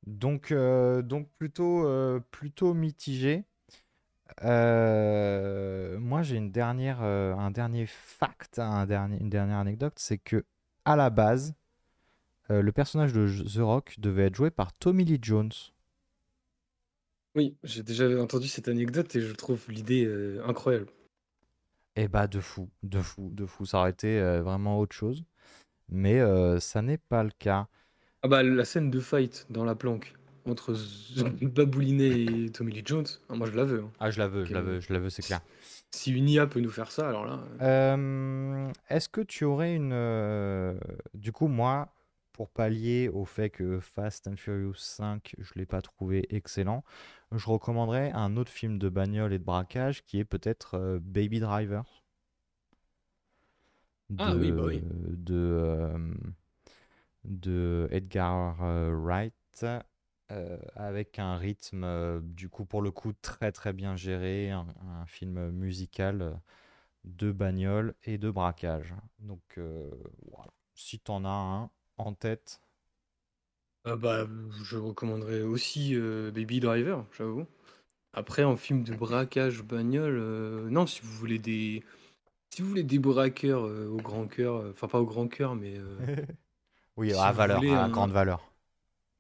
Donc, 0.07 0.53
euh, 0.53 1.03
donc 1.03 1.29
plutôt, 1.39 1.89
euh, 1.89 2.21
plutôt 2.31 2.73
mitigé. 2.73 3.43
Euh, 4.43 5.99
moi, 5.99 6.23
j'ai 6.23 6.37
une 6.37 6.51
dernière, 6.51 6.99
euh, 7.03 7.35
un 7.35 7.51
dernier 7.51 7.87
fact, 7.87 8.59
un 8.59 8.87
dernier, 8.87 9.19
une 9.21 9.31
dernière 9.31 9.59
anecdote, 9.59 9.95
c'est 9.97 10.19
que 10.19 10.45
à 10.85 10.97
la 10.97 11.11
base, 11.11 11.55
euh, 12.51 12.63
le 12.63 12.73
personnage 12.73 13.13
de 13.13 13.27
The 13.27 13.59
Rock 13.59 13.95
devait 13.99 14.27
être 14.27 14.35
joué 14.35 14.51
par 14.51 14.73
Tommy 14.73 15.05
Lee 15.05 15.19
Jones. 15.21 15.53
Oui, 17.35 17.57
j'ai 17.65 17.83
déjà 17.83 18.09
entendu 18.21 18.49
cette 18.49 18.69
anecdote 18.69 19.15
et 19.17 19.21
je 19.21 19.35
trouve 19.35 19.63
l'idée 19.69 20.11
incroyable. 20.45 20.87
Et 21.95 22.09
bah 22.09 22.27
de 22.27 22.41
fou, 22.41 22.71
de 22.83 23.01
fou, 23.01 23.31
de 23.33 23.45
fou. 23.45 23.67
Ça 23.67 23.81
aurait 23.81 23.91
été 23.91 24.19
vraiment 24.41 24.79
autre 24.79 24.97
chose, 24.97 25.23
mais 25.91 26.19
ça 26.61 26.81
n'est 26.81 26.97
pas 26.97 27.23
le 27.23 27.31
cas. 27.39 27.69
Ah 28.23 28.29
bah 28.29 28.43
la 28.43 28.65
scène 28.65 28.91
de 28.91 29.01
fight 29.01 29.47
dans 29.51 29.65
la 29.65 29.75
planque 29.75 30.15
entre 30.49 30.75
Baboulinet 31.43 32.45
et 32.47 32.51
Tommy 32.51 32.73
Lee 32.73 32.83
Jones, 32.85 33.07
ah, 33.29 33.35
moi 33.35 33.47
je 33.51 33.57
la 33.57 33.65
veux. 33.65 33.81
hein. 33.81 33.91
Ah, 33.99 34.11
je 34.11 34.19
la 34.19 34.29
veux, 34.29 34.45
je 34.45 34.53
la 34.55 34.61
veux, 34.63 34.81
je 34.81 34.93
la 34.93 34.99
veux, 34.99 35.11
c'est 35.11 35.23
clair. 35.23 35.41
Si 35.91 36.13
une 36.13 36.29
IA 36.29 36.47
peut 36.47 36.61
nous 36.61 36.71
faire 36.71 36.91
ça, 36.91 37.09
alors 37.09 37.25
là. 37.25 37.41
euh, 37.63 37.97
Euh, 37.97 38.73
est-ce 38.89 39.09
que 39.09 39.21
tu 39.21 39.45
aurais 39.45 39.75
une... 39.75 39.93
euh, 39.93 40.79
Du 41.15 41.33
coup, 41.33 41.49
moi, 41.49 41.95
pour 42.33 42.51
pallier 42.51 43.09
au 43.09 43.25
fait 43.25 43.51
que 43.51 43.81
Fast 43.81 44.29
and 44.29 44.37
Furious 44.37 44.75
5, 44.75 45.35
je 45.39 45.53
l'ai 45.55 45.67
pas 45.67 45.81
trouvé 45.81 46.27
excellent, 46.35 46.85
je 47.33 47.47
recommanderais 47.49 48.13
un 48.13 48.37
autre 48.37 48.53
film 48.53 48.79
de 48.79 48.89
bagnole 48.89 49.33
et 49.33 49.39
de 49.39 49.45
braquage 49.45 50.05
qui 50.05 50.19
est 50.19 50.25
peut-être 50.25 50.99
Baby 51.03 51.41
Driver. 51.41 51.85
Ah 54.19 54.35
oui, 54.37 54.53
bah 54.53 54.65
oui. 54.67 54.83
De, 55.17 55.93
de 57.25 57.89
Edgar 57.91 58.57
Wright, 58.59 59.35
euh, 60.33 60.59
avec 60.75 61.19
un 61.19 61.37
rythme, 61.37 61.85
euh, 61.85 62.21
du 62.23 62.49
coup, 62.49 62.65
pour 62.65 62.83
le 62.83 62.91
coup, 62.91 63.13
très 63.23 63.53
très 63.53 63.73
bien 63.73 63.97
géré, 63.97 64.51
un, 64.51 64.67
un 65.01 65.07
film 65.07 65.51
musical 65.51 66.23
euh, 66.23 66.33
de 67.05 67.33
bagnole 67.33 67.95
et 68.05 68.19
de 68.19 68.31
braquage. 68.31 68.95
Donc, 69.21 69.61
voilà. 70.33 70.53
Si 70.75 71.01
t'en 71.01 71.25
as 71.25 71.29
un 71.31 71.71
en 71.99 72.15
tête, 72.15 72.61
Ah 73.85 73.97
bah, 73.97 74.27
je 74.65 74.77
recommanderais 74.77 75.43
aussi 75.43 75.95
Baby 76.35 76.61
Driver, 76.61 77.07
j'avoue. 77.17 77.47
Après, 78.15 78.45
en 78.45 78.57
film 78.57 78.85
de 78.85 78.95
braquage 78.95 79.63
bagnole, 79.65 80.19
non, 80.71 80.87
si 80.87 81.03
vous 81.03 81.13
voulez 81.13 81.39
des, 81.39 81.85
si 82.51 82.63
vous 82.63 82.69
voulez 82.71 82.85
des 82.85 82.99
braqueurs 83.01 83.65
au 83.65 83.99
grand 83.99 84.29
cœur, 84.29 84.65
enfin 84.71 84.89
pas 84.89 85.01
au 85.01 85.07
grand 85.07 85.29
cœur, 85.29 85.57
mais 85.57 85.77
oui, 86.97 87.13
Si 87.13 87.31
à 87.31 87.33
valeur, 87.33 87.65
voulez 87.65 87.75
à 87.75 87.89
un- 87.89 87.91
grande 87.91 88.13
valeur. 88.13 88.53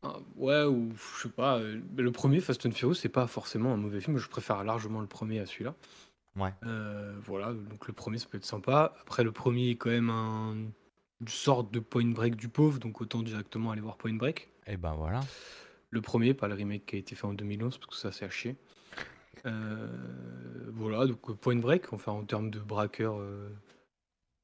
Ah, 0.02 0.18
ouais, 0.36 0.64
ou 0.64 0.92
je 0.94 1.22
sais 1.22 1.28
pas, 1.28 1.58
euh, 1.58 1.80
le 1.96 2.12
premier 2.12 2.40
Fast 2.40 2.64
and 2.66 2.72
Furious, 2.72 2.94
c'est 2.94 3.08
pas 3.08 3.26
forcément 3.26 3.72
un 3.72 3.76
mauvais 3.76 4.00
film, 4.00 4.18
je 4.18 4.28
préfère 4.28 4.62
largement 4.64 5.00
le 5.00 5.06
premier 5.06 5.40
à 5.40 5.46
celui-là. 5.46 5.74
Ouais. 6.36 6.52
Euh, 6.64 7.14
voilà, 7.24 7.54
donc 7.54 7.86
le 7.86 7.92
premier, 7.92 8.18
ça 8.18 8.26
peut 8.28 8.36
être 8.36 8.44
sympa. 8.44 8.94
Après, 9.00 9.24
le 9.24 9.32
premier 9.32 9.70
est 9.70 9.76
quand 9.76 9.90
même 9.90 10.10
un, 10.10 10.54
une 11.20 11.28
sorte 11.28 11.72
de 11.72 11.80
Point 11.80 12.10
Break 12.10 12.36
du 12.36 12.48
pauvre, 12.48 12.78
donc 12.78 13.00
autant 13.00 13.22
directement 13.22 13.70
aller 13.70 13.80
voir 13.80 13.96
Point 13.96 14.14
Break. 14.14 14.50
Et 14.66 14.76
ben 14.76 14.94
voilà. 14.94 15.20
Le 15.90 16.00
premier, 16.00 16.34
pas 16.34 16.48
le 16.48 16.54
remake 16.54 16.86
qui 16.86 16.96
a 16.96 16.98
été 16.98 17.14
fait 17.14 17.26
en 17.26 17.32
2011, 17.32 17.78
parce 17.78 17.90
que 17.90 17.96
ça, 17.96 18.12
c'est 18.12 18.24
à 18.24 18.30
chier. 18.30 18.56
Euh, 19.46 19.86
voilà, 20.72 21.06
donc 21.06 21.30
euh, 21.30 21.34
Point 21.34 21.56
Break, 21.56 21.92
enfin 21.92 22.12
en 22.12 22.24
termes 22.24 22.50
de 22.50 22.58
braqueur, 22.58 23.16
euh, 23.18 23.48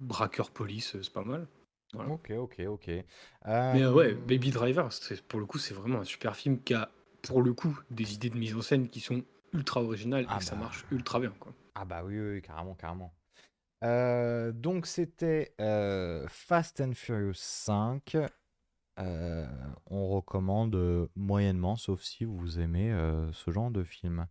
braqueur 0.00 0.50
police, 0.50 0.96
c'est 1.02 1.12
pas 1.12 1.24
mal. 1.24 1.46
Voilà. 1.92 2.10
Ok, 2.10 2.30
ok, 2.30 2.60
ok. 2.68 2.90
Mais 3.72 3.82
euh, 3.82 3.92
ouais, 3.92 4.12
Euh, 4.12 4.14
Baby 4.14 4.50
Driver, 4.50 4.88
pour 5.28 5.40
le 5.40 5.46
coup, 5.46 5.58
c'est 5.58 5.74
vraiment 5.74 6.00
un 6.00 6.04
super 6.04 6.36
film 6.36 6.60
qui 6.62 6.74
a, 6.74 6.90
pour 7.22 7.42
le 7.42 7.52
coup, 7.52 7.78
des 7.90 8.14
idées 8.14 8.30
de 8.30 8.36
mise 8.36 8.54
en 8.54 8.62
scène 8.62 8.88
qui 8.88 9.00
sont 9.00 9.22
ultra 9.52 9.82
originales 9.82 10.26
Ah 10.28 10.38
et 10.38 10.40
ça 10.40 10.54
bah. 10.54 10.60
marche 10.62 10.84
ultra 10.90 11.20
bien, 11.20 11.32
quoi. 11.38 11.52
Ah 11.74 11.84
bah 11.84 12.02
oui, 12.04 12.18
oui, 12.18 12.34
oui, 12.34 12.42
carrément, 12.42 12.74
carrément. 12.74 13.14
Euh, 13.84 14.52
donc 14.52 14.86
c'était 14.86 15.54
euh, 15.60 16.26
Fast 16.28 16.80
and 16.80 16.94
Furious 16.94 17.34
5. 17.34 18.16
Euh, 18.98 19.46
on 19.86 20.08
recommande 20.08 21.08
moyennement, 21.16 21.76
sauf 21.76 22.02
si 22.02 22.24
vous 22.24 22.60
aimez 22.60 22.92
ce 23.32 23.50
genre 23.50 23.70
de 23.70 23.84
film. 23.84 24.26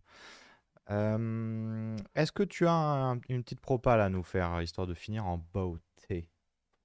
Est-ce 0.88 2.32
que 2.32 2.42
tu 2.42 2.66
as 2.66 2.72
un- 2.72 3.20
une 3.28 3.42
petite 3.42 3.60
propale 3.60 4.00
à 4.00 4.08
nous 4.08 4.22
faire, 4.22 4.60
histoire 4.62 4.86
de 4.86 4.94
finir 4.94 5.26
en 5.26 5.38
beauté? 5.52 6.28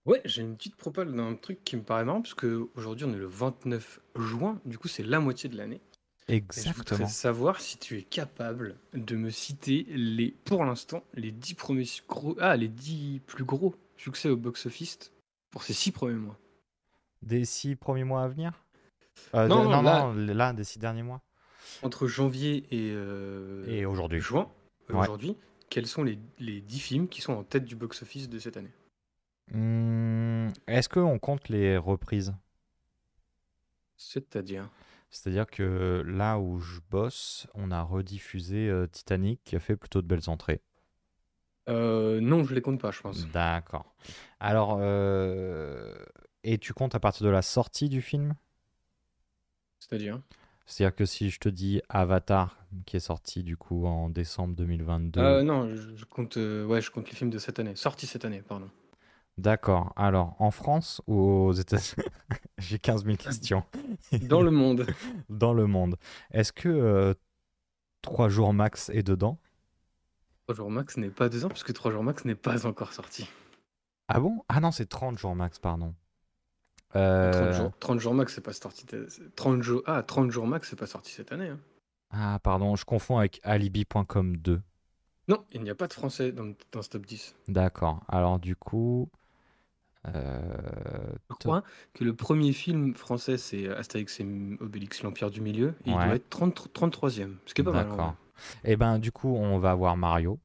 Ouais, 0.08 0.22
j'ai 0.26 0.42
une 0.42 0.56
petite 0.56 0.76
propale 0.78 1.14
d'un 1.14 1.36
truc 1.36 1.64
qui 1.64 1.76
me 1.76 1.84
paraît 1.84 2.06
marrant, 2.06 2.22
parce 2.22 2.34
qu'aujourd'hui, 2.34 3.06
on 3.06 3.14
est 3.14 3.18
le 3.18 3.28
29 3.28 4.00
juin, 4.18 4.60
du 4.66 4.78
coup, 4.78 4.88
c'est 4.88 5.04
la 5.04 5.20
moitié 5.20 5.50
de 5.50 5.58
l'année. 5.58 5.82
Et 6.30 6.36
je 6.36 6.38
voudrais 6.38 6.38
Exactement. 6.38 7.08
savoir 7.08 7.60
si 7.62 7.78
tu 7.78 7.98
es 7.98 8.02
capable 8.04 8.78
de 8.94 9.16
me 9.16 9.30
citer 9.30 9.86
les, 9.90 10.32
pour 10.32 10.64
l'instant, 10.66 11.04
les 11.14 11.32
10 11.32 11.54
premiers 11.56 11.86
gros, 12.08 12.36
ah, 12.40 12.56
les 12.58 12.68
10 12.68 13.22
plus 13.26 13.44
gros 13.44 13.76
succès 13.98 14.30
au 14.30 14.36
box-office 14.38 15.12
pour 15.52 15.64
ces 15.64 15.74
6 15.74 15.92
premiers 15.92 16.16
mois. 16.16 16.38
Des 17.22 17.46
six 17.46 17.76
premiers 17.76 18.04
mois 18.04 18.24
à 18.24 18.28
venir? 18.28 18.64
Euh, 19.34 19.48
Non, 19.48 19.64
de- 19.64 19.64
non, 19.70 19.70
non, 19.78 19.82
là- 19.82 20.14
non, 20.14 20.34
là, 20.34 20.54
des 20.54 20.64
six 20.64 20.80
derniers 20.80 21.04
mois. 21.04 21.22
Entre 21.82 22.08
janvier 22.08 22.66
et, 22.72 22.92
euh, 22.94 23.66
Et 23.68 23.86
aujourd'hui. 23.86 24.22
juin, 24.22 24.50
euh, 24.90 24.94
Ouais. 24.94 25.02
aujourd'hui, 25.02 25.36
quels 25.70 25.88
sont 25.88 26.04
les, 26.04 26.20
les 26.40 26.62
10 26.62 26.80
films 26.80 27.08
qui 27.08 27.22
sont 27.22 27.34
en 27.34 27.44
tête 27.44 27.66
du 27.66 27.76
box-office 27.76 28.30
de 28.30 28.38
cette 28.40 28.56
année? 28.58 28.72
Hmm, 29.52 30.50
Est-ce 30.68 30.90
qu'on 30.90 31.20
compte 31.20 31.50
les 31.50 31.78
reprises? 31.78 32.34
C'est-à-dire? 33.96 34.70
C'est-à-dire 35.10 35.48
que 35.48 36.04
là 36.06 36.38
où 36.38 36.60
je 36.60 36.80
bosse, 36.92 37.48
on 37.54 37.72
a 37.72 37.82
rediffusé 37.82 38.68
euh, 38.68 38.88
Titanic 38.88 39.42
qui 39.44 39.56
a 39.56 39.60
fait 39.60 39.76
plutôt 39.78 40.02
de 40.02 40.08
belles 40.08 40.30
entrées. 40.30 40.62
Euh, 41.70 42.20
Non, 42.20 42.44
je 42.44 42.54
les 42.54 42.62
compte 42.62 42.80
pas, 42.80 42.92
je 42.92 43.02
pense. 43.02 43.28
D'accord. 43.32 43.96
Alors, 44.40 44.78
euh, 44.82 45.96
et 46.44 46.58
tu 46.58 46.74
comptes 46.74 46.96
à 46.96 47.00
partir 47.00 47.26
de 47.26 47.32
la 47.32 47.42
sortie 47.42 47.90
du 47.90 48.02
film? 48.02 48.36
C'est-à-dire? 49.80 50.22
C'est-à-dire 50.66 50.96
que 50.96 51.06
si 51.06 51.30
je 51.30 51.40
te 51.40 51.48
dis 51.48 51.82
Avatar, 51.88 52.58
qui 52.86 52.98
est 52.98 53.02
sorti 53.02 53.44
du 53.44 53.56
coup 53.56 53.86
en 53.86 54.10
décembre 54.10 54.54
2022. 54.56 55.20
Euh, 55.22 55.42
Non, 55.44 55.74
je, 55.74 56.04
compte, 56.06 56.36
ouais, 56.36 56.82
je 56.82 56.92
compte 56.92 57.10
les 57.10 57.16
films 57.16 57.30
de 57.30 57.38
cette 57.38 57.60
année. 57.60 57.76
Sortis 57.78 58.08
cette 58.08 58.26
année, 58.26 58.42
pardon. 58.42 58.70
D'accord. 59.38 59.94
Alors, 59.96 60.36
en 60.40 60.50
France 60.52 61.02
ou 61.08 61.20
aux 61.20 61.54
États-Unis? 61.54 62.08
J'ai 62.58 62.80
15 62.80 63.06
000 63.06 63.18
questions. 63.18 63.64
Dans 64.24 64.42
le 64.42 64.50
monde. 64.52 64.88
Dans 65.30 65.54
le 65.54 65.68
monde. 65.68 65.98
Est-ce 66.32 66.52
que 66.52 66.70
euh, 66.70 67.14
3 68.02 68.30
jours 68.30 68.54
max 68.54 68.90
est 68.90 69.04
dedans? 69.04 69.38
3 70.48 70.56
jours 70.56 70.72
max 70.72 70.98
n'est 70.98 71.10
pas 71.12 71.30
2 71.30 71.46
ans, 71.46 71.50
puisque 71.50 71.74
3 71.74 71.92
jours 71.92 72.04
max 72.04 72.26
n'est 72.26 72.36
pas 72.36 72.66
encore 72.66 72.94
sorti. 72.94 73.30
Ah 74.08 74.20
bon? 74.20 74.44
Ah 74.50 74.60
non, 74.60 74.72
c'est 74.72 74.88
30 74.88 75.18
jours 75.20 75.36
max, 75.36 75.60
pardon. 75.60 75.94
30 76.94 77.02
Euh, 77.02 77.54
jours, 77.54 77.72
30 77.80 78.00
jours 78.00 78.14
max, 78.14 78.34
c'est 78.34 78.42
pas 78.42 78.54
sorti. 78.54 78.86
c'est- 78.90 79.36
30 79.36 79.62
jours, 79.62 79.84
ah, 79.86 80.02
30 80.04 80.32
jours 80.32 80.48
max, 80.48 80.70
c'est 80.70 80.80
pas 80.80 80.88
sorti 80.88 81.12
cette 81.12 81.32
année. 81.32 81.50
hein. 81.50 81.60
Ah, 82.12 82.40
pardon, 82.42 82.76
je 82.78 82.86
confonds 82.86 83.18
avec 83.18 83.40
alibi.com 83.44 84.38
2. 84.38 84.62
Non, 85.28 85.46
il 85.52 85.62
n'y 85.62 85.70
a 85.70 85.76
pas 85.76 85.88
de 85.88 85.94
français 85.94 86.32
dans, 86.32 86.54
dans 86.72 86.82
ce 86.82 86.88
top 86.90 87.06
10. 87.06 87.36
D'accord. 87.50 88.04
Alors, 88.08 88.40
du 88.40 88.56
coup. 88.56 89.10
Euh, 90.08 90.42
Je 91.30 91.36
crois 91.36 91.64
que 91.94 92.04
le 92.04 92.14
premier 92.16 92.54
film 92.54 92.94
français, 92.94 93.38
c'est 93.38 93.68
Astérix 93.70 94.20
et 94.20 94.24
Obélix, 94.60 95.04
l'Empire 95.04 95.30
du 95.32 95.42
Milieu. 95.42 95.76
Et 95.86 95.90
il 95.90 95.94
doit 95.94 96.16
être 96.16 96.30
30 96.30 96.70
33e. 96.74 97.36
Ce 97.46 97.54
qui 97.54 97.62
est 97.62 97.64
pas 97.64 97.72
mal. 97.72 97.88
en 97.88 97.90
D'accord. 97.90 98.06
vrai. 98.08 98.16
Eh 98.64 98.76
ben, 98.76 99.00
du 99.00 99.12
coup, 99.12 99.36
on 99.36 99.58
va 99.60 99.74
voir 99.76 99.98
Mario. 99.98 100.40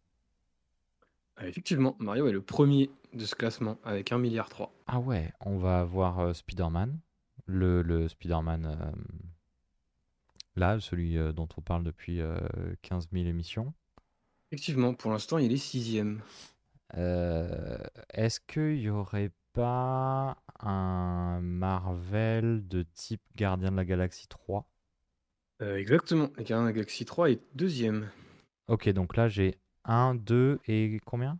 Ah, 1.37 1.47
effectivement, 1.47 1.97
Mario 1.99 2.27
est 2.29 2.33
le 2.33 2.43
premier 2.43 2.91
de 3.13 3.25
ce 3.25 3.35
classement 3.35 3.79
avec 3.85 4.11
1,3 4.11 4.21
milliard. 4.21 4.49
Ah 4.87 5.01
ouais, 5.01 5.33
on 5.41 5.59
va 5.59 5.85
voir 5.85 6.19
euh, 6.21 6.33
Spider-Man. 6.33 6.99
Le, 7.47 7.83
le 7.83 8.09
Spider-Man. 8.09 8.67
euh, 8.67 8.91
là, 10.57 10.79
celui 10.81 11.19
euh, 11.19 11.33
dont 11.33 11.49
on 11.57 11.61
parle 11.61 11.83
depuis 11.85 12.21
euh, 12.21 12.37
15 12.83 13.09
000 13.13 13.27
émissions. 13.27 13.73
Effectivement, 14.51 14.95
pour 14.95 15.11
l'instant, 15.11 15.39
il 15.39 15.53
est 15.53 15.57
sixième. 15.57 16.21
Euh, 16.97 17.79
Est-ce 18.13 18.39
qu'il 18.41 18.79
y 18.81 18.91
aurait 18.91 19.31
pas 19.53 20.37
un 20.61 21.41
Marvel 21.41 22.67
de 22.69 22.85
type 22.95 23.21
Gardien 23.37 23.71
de 23.71 23.77
la 23.77 23.85
Galaxie 23.85 24.27
3? 24.29 24.67
Euh, 25.61 25.77
exactement. 25.77 26.31
Et 26.39 26.45
Guardians 26.45 26.65
of 26.67 26.71
the 26.71 26.75
Galaxy 26.75 27.05
3 27.05 27.31
est 27.31 27.41
deuxième. 27.55 28.11
Ok, 28.69 28.89
donc 28.91 29.17
là, 29.17 29.29
j'ai 29.29 29.57
1, 29.85 30.15
2 30.15 30.61
et 30.67 31.01
combien? 31.05 31.39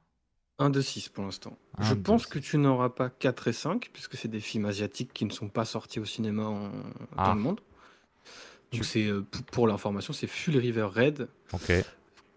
1 0.59 0.71
de 0.71 0.81
6 0.81 1.09
pour 1.09 1.25
l'instant. 1.25 1.57
Je 1.81 1.95
de 1.95 2.01
pense 2.01 2.25
six. 2.25 2.31
que 2.31 2.39
tu 2.39 2.59
n'auras 2.59 2.91
pas 2.91 3.11
4 3.11 3.49
et 3.49 3.53
5, 3.53 3.91
puisque 3.93 4.17
c'est 4.17 4.29
des 4.29 4.41
films 4.41 4.67
asiatiques 4.67 5.13
qui 5.13 5.25
ne 5.25 5.31
sont 5.31 5.49
pas 5.49 5.65
sortis 5.65 5.99
au 5.99 6.05
cinéma 6.05 6.45
en- 6.45 6.71
Ah. 7.17 7.29
dans 7.29 7.35
le 7.35 7.41
monde. 7.41 7.61
Donc 8.73 8.85
c'est 8.85 9.07
euh, 9.07 9.23
pour 9.51 9.67
l'information, 9.67 10.13
c'est 10.13 10.27
Full 10.27 10.57
River 10.57 10.85
Red, 10.95 11.29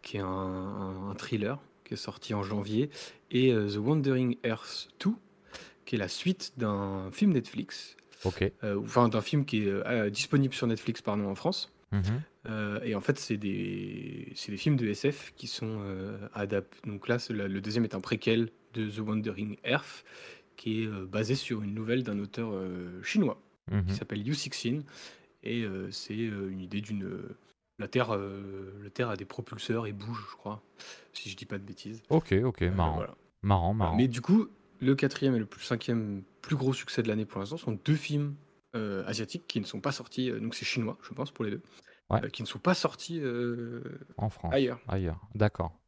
qui 0.01 0.17
est 0.17 0.21
un, 0.21 0.25
un- 0.27 1.09
un 1.11 1.13
thriller 1.15 1.59
qui 1.83 1.93
est 1.93 1.97
sorti 1.97 2.33
en 2.33 2.41
janvier, 2.43 2.89
et 3.31 3.53
euh, 3.53 3.69
The 3.69 3.77
Wandering 3.77 4.37
Earth 4.43 4.89
2, 4.99 5.13
qui 5.85 5.95
est 5.95 5.99
la 5.99 6.07
suite 6.07 6.53
d'un 6.57 7.09
film 7.11 7.31
Netflix, 7.33 7.95
Ok. 8.23 8.51
euh, 8.63 8.79
enfin 8.81 9.07
d'un 9.09 9.21
film 9.21 9.45
qui 9.45 9.63
est 9.63 9.67
euh, 9.69 10.09
disponible 10.09 10.53
sur 10.53 10.67
Netflix 10.67 11.01
pardon, 11.01 11.27
en 11.27 11.35
France. 11.35 11.71
Mhm. 11.91 12.21
Euh, 12.47 12.79
et 12.83 12.93
en 12.95 13.01
fait, 13.01 13.17
c'est 13.19 13.37
des, 13.37 14.31
films 14.35 14.75
de 14.75 14.87
SF 14.87 15.33
qui 15.35 15.47
sont 15.47 15.77
euh, 15.81 16.27
adaptés. 16.33 16.77
Donc 16.89 17.07
là, 17.07 17.17
la- 17.29 17.47
le 17.47 17.61
deuxième 17.61 17.83
est 17.85 17.95
un 17.95 18.01
préquel 18.01 18.49
de 18.73 18.89
The 18.89 18.99
Wandering 18.99 19.57
Earth, 19.63 20.03
qui 20.55 20.83
est 20.83 20.87
euh, 20.87 21.05
basé 21.05 21.35
sur 21.35 21.61
une 21.61 21.73
nouvelle 21.73 22.03
d'un 22.03 22.19
auteur 22.19 22.51
chinois 23.03 23.39
Mhm. 23.71 23.85
qui 23.87 23.93
s'appelle 23.95 24.27
Yu 24.27 24.33
Cixin. 24.35 24.81
Et 25.43 25.63
c'est 25.91 26.15
une 26.17 26.59
idée 26.59 26.81
d'une. 26.81 27.07
la 27.77 27.87
Terre, 27.87 28.17
la 28.17 28.89
Terre 28.89 29.09
a 29.09 29.15
des 29.15 29.25
propulseurs 29.25 29.85
et 29.85 29.91
bouge, 29.93 30.25
je 30.31 30.35
crois, 30.37 30.63
si 31.13 31.29
je 31.29 31.35
dis 31.35 31.45
pas 31.45 31.57
de 31.59 31.63
bêtises. 31.63 32.01
Ok, 32.09 32.33
ok, 32.43 32.61
marrant. 32.63 32.95
voilà. 32.95 33.15
Marrant, 33.43 33.73
marrant. 33.75 33.95
Mais 33.95 34.07
du 34.07 34.21
coup, 34.21 34.47
le 34.79 34.95
quatrième 34.95 35.35
et 35.35 35.39
le 35.39 35.45
plus- 35.45 35.63
cinquième 35.63 36.23
plus 36.41 36.55
gros 36.55 36.73
succès 36.73 37.01
de 37.03 37.07
l'année 37.07 37.25
pour 37.25 37.39
l'instant 37.39 37.57
sont 37.57 37.79
deux 37.85 37.95
films 37.95 38.35
euh, 38.75 39.05
asiatiques 39.07 39.47
qui 39.47 39.59
ne 39.61 39.65
sont 39.65 39.79
pas 39.79 39.91
sortis, 39.93 40.29
euh, 40.29 40.39
donc 40.39 40.53
c'est 40.53 40.65
chinois, 40.65 40.97
je 41.01 41.13
pense, 41.13 41.31
pour 41.31 41.45
les 41.45 41.51
deux, 41.51 41.61
Ouais. 42.09 42.23
euh, 42.25 42.29
qui 42.29 42.41
ne 42.43 42.47
sont 42.47 42.59
pas 42.59 42.73
sortis 42.73 43.19
euh, 43.21 43.81
En 44.17 44.29
France. 44.29 44.53
ailleurs. 44.53 44.79
Ailleurs. 44.87 45.21
D'accord. 45.33 45.79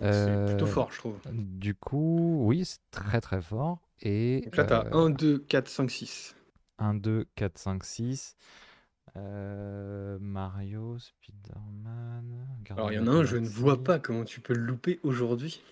C'est 0.00 0.44
plutôt 0.46 0.66
Euh, 0.66 0.68
fort, 0.68 0.92
je 0.92 0.98
trouve. 0.98 1.18
Du 1.32 1.74
coup, 1.74 2.44
oui, 2.46 2.64
c'est 2.64 2.78
très 2.92 3.20
très 3.20 3.40
fort. 3.42 3.80
Et 4.00 4.42
Donc 4.44 4.56
là, 4.56 4.64
tu 4.66 4.72
as 4.74 4.86
euh, 4.86 5.06
1, 5.06 5.10
2, 5.10 5.38
4, 5.38 5.66
5, 5.68 5.90
6. 5.90 6.36
1, 6.78 6.94
2, 6.94 7.26
4, 7.34 7.58
5, 7.58 7.82
6. 7.82 8.36
Euh, 9.16 10.18
Mario, 10.20 10.98
Spider-Man. 10.98 12.46
Alors, 12.70 12.92
il 12.92 12.96
y 12.96 12.98
en 12.98 13.06
a 13.06 13.10
un, 13.10 13.24
je 13.24 13.36
ne 13.36 13.48
vois 13.48 13.82
pas 13.82 13.98
comment 13.98 14.24
tu 14.24 14.40
peux 14.40 14.54
le 14.54 14.60
louper 14.64 15.00
aujourd'hui. 15.02 15.62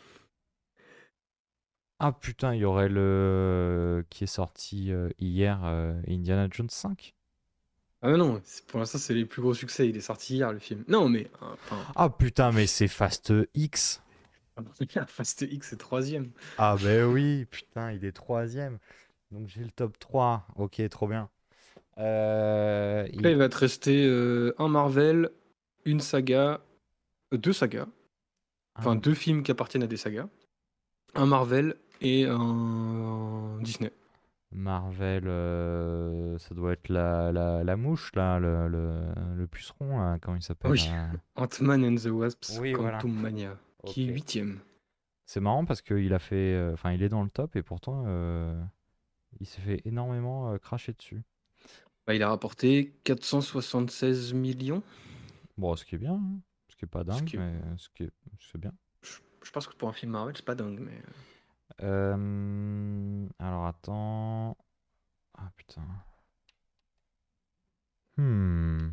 Ah 1.98 2.12
putain, 2.12 2.54
il 2.54 2.60
y 2.60 2.64
aurait 2.64 2.88
le 2.90 4.04
qui 4.10 4.24
est 4.24 4.28
sorti 4.28 4.92
euh, 4.92 5.08
hier, 5.18 5.60
euh, 5.64 5.98
Indiana 6.08 6.46
Jones 6.50 6.68
5. 6.70 7.14
Ah 8.02 8.10
mais 8.10 8.18
non, 8.18 8.40
pour 8.66 8.78
l'instant, 8.78 8.98
c'est 8.98 9.14
les 9.14 9.24
plus 9.24 9.40
gros 9.40 9.54
succès. 9.54 9.88
Il 9.88 9.96
est 9.96 10.00
sorti 10.02 10.34
hier, 10.36 10.52
le 10.52 10.58
film. 10.58 10.84
Non, 10.88 11.08
mais. 11.08 11.28
Enfin, 11.40 11.78
Ah 11.96 12.10
putain, 12.10 12.52
mais 12.52 12.66
c'est 12.66 12.88
Fast 12.88 13.32
X. 13.54 14.02
Fast 15.08 15.42
X 15.42 15.72
est 15.72 15.76
troisième. 15.76 16.30
Ah 16.58 16.76
ben 16.82 17.04
oui, 17.06 17.46
putain, 17.46 17.92
il 17.92 18.04
est 18.04 18.12
troisième. 18.12 18.78
Donc 19.30 19.48
j'ai 19.48 19.62
le 19.64 19.70
top 19.70 19.98
3. 19.98 20.46
Ok, 20.56 20.82
trop 20.90 21.08
bien. 21.08 21.30
Euh, 21.98 23.08
il- 23.12 23.22
Là, 23.22 23.30
il 23.30 23.36
va 23.38 23.48
te 23.48 23.56
rester 23.56 24.04
euh, 24.06 24.54
un 24.58 24.68
Marvel, 24.68 25.30
une 25.86 26.00
saga, 26.00 26.60
euh, 27.32 27.38
deux 27.38 27.54
sagas, 27.54 27.86
enfin 28.74 28.90
un- 28.92 28.96
deux 28.96 29.14
films 29.14 29.42
qui 29.42 29.50
appartiennent 29.50 29.82
à 29.82 29.86
des 29.86 29.96
sagas, 29.96 30.28
un 31.14 31.24
Marvel 31.26 31.76
et 32.00 32.24
un 32.26 33.58
Disney. 33.60 33.92
Marvel, 34.52 35.24
euh, 35.26 36.38
ça 36.38 36.54
doit 36.54 36.72
être 36.72 36.88
la, 36.88 37.32
la, 37.32 37.62
la 37.64 37.76
mouche, 37.76 38.12
là, 38.14 38.38
le, 38.38 38.68
le, 38.68 39.00
le 39.34 39.46
puceron, 39.46 39.98
là, 39.98 40.18
comment 40.20 40.36
il 40.36 40.42
s'appelle 40.42 40.70
Oui. 40.70 40.86
là 40.88 41.10
Ant-Man 41.36 41.84
and 41.84 41.96
the 41.96 42.06
Wasps, 42.06 42.58
Oui, 42.60 42.72
voilà. 42.72 42.98
Quantum 42.98 43.12
Mania, 43.12 43.58
qui 43.84 44.08
est 44.08 44.12
huitième. 44.12 44.60
C'est 45.26 45.40
marrant 45.40 45.64
parce 45.64 45.82
qu'il 45.82 46.14
a 46.14 46.18
fait, 46.18 46.54
euh, 46.54 46.72
enfin, 46.72 46.92
il 46.92 47.02
est 47.02 47.08
dans 47.08 47.22
le 47.24 47.28
top 47.28 47.56
et 47.56 47.62
pourtant, 47.62 48.04
euh, 48.06 48.58
il 49.40 49.46
s'est 49.46 49.60
fait 49.60 49.82
énormément 49.84 50.56
cracher 50.58 50.92
dessus. 50.92 51.22
Bah, 52.06 52.14
il 52.14 52.22
a 52.22 52.28
rapporté 52.28 52.94
476 53.04 54.32
millions. 54.32 54.82
Bon, 55.58 55.74
ce 55.74 55.84
qui 55.84 55.96
est 55.96 55.98
bien, 55.98 56.14
hein. 56.14 56.40
ce 56.68 56.76
qui 56.76 56.84
est 56.84 56.88
pas 56.88 57.00
Ce 57.00 57.06
dingue, 57.06 57.24
qui 57.24 57.36
mais 57.36 57.52
ce 57.76 57.88
qui 57.94 58.04
est, 58.04 58.10
c'est 58.52 58.58
bien. 58.60 58.72
Je, 59.02 59.18
je 59.42 59.50
pense 59.50 59.66
que 59.66 59.74
pour 59.74 59.88
un 59.88 59.92
film 59.92 60.12
Marvel, 60.12 60.34
c'est 60.36 60.44
pas 60.44 60.54
dingue, 60.54 60.78
mais. 60.80 61.02
Euh, 61.82 63.26
alors 63.38 63.66
attends. 63.66 64.56
Ah 65.36 65.50
putain. 65.56 65.82
Hmm. 68.16 68.90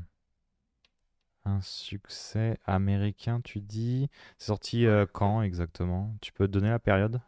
Un 1.46 1.62
succès 1.62 2.58
américain, 2.66 3.42
tu 3.42 3.62
dis? 3.62 4.10
C'est 4.38 4.48
sorti 4.48 4.86
euh, 4.86 5.06
quand 5.12 5.42
exactement? 5.42 6.16
Tu 6.22 6.32
peux 6.32 6.48
donner 6.48 6.70
la 6.70 6.80
période? 6.80 7.22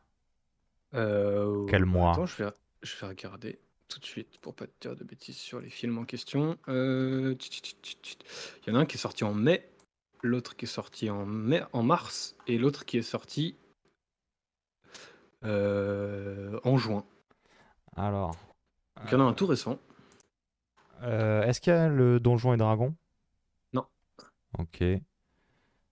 Euh, 0.93 1.65
Quel 1.67 1.85
mois? 1.85 2.13
Attends, 2.13 2.25
je 2.25 2.43
vais, 2.43 2.51
je 2.81 2.95
vais 2.97 3.07
regarder 3.07 3.59
tout 3.87 3.99
de 3.99 4.05
suite 4.05 4.37
pour 4.39 4.55
pas 4.55 4.67
te 4.67 4.71
dire 4.81 4.95
de 4.95 5.03
bêtises 5.03 5.37
sur 5.37 5.59
les 5.59 5.69
films 5.69 5.97
en 5.97 6.05
question. 6.05 6.57
Euh. 6.67 7.35
Il 8.67 8.69
y 8.69 8.71
en 8.71 8.75
a 8.75 8.79
un 8.79 8.85
qui 8.85 8.95
est 8.95 8.99
sorti 8.99 9.23
en 9.23 9.33
mai, 9.33 9.69
l'autre 10.21 10.55
qui 10.55 10.65
est 10.65 10.69
sorti 10.69 11.09
en 11.09 11.25
mai, 11.25 11.63
en 11.73 11.83
mars, 11.83 12.35
et 12.47 12.57
l'autre 12.57 12.85
qui 12.85 12.97
est 12.97 13.01
sorti 13.01 13.57
en 15.45 16.77
juin. 16.77 17.05
Alors, 17.95 18.31
Donc, 18.97 19.05
il 19.07 19.11
y 19.13 19.15
en 19.15 19.21
a 19.21 19.23
un 19.29 19.33
tout 19.33 19.45
récent. 19.47 19.79
euh, 21.03 21.43
est-ce 21.43 21.61
qu'il 21.61 21.71
y 21.73 21.75
a 21.75 21.87
le 21.89 22.19
Donjon 22.19 22.53
et 22.53 22.57
Dragon? 22.57 22.95
Non. 23.73 23.85
Ok. 24.57 24.83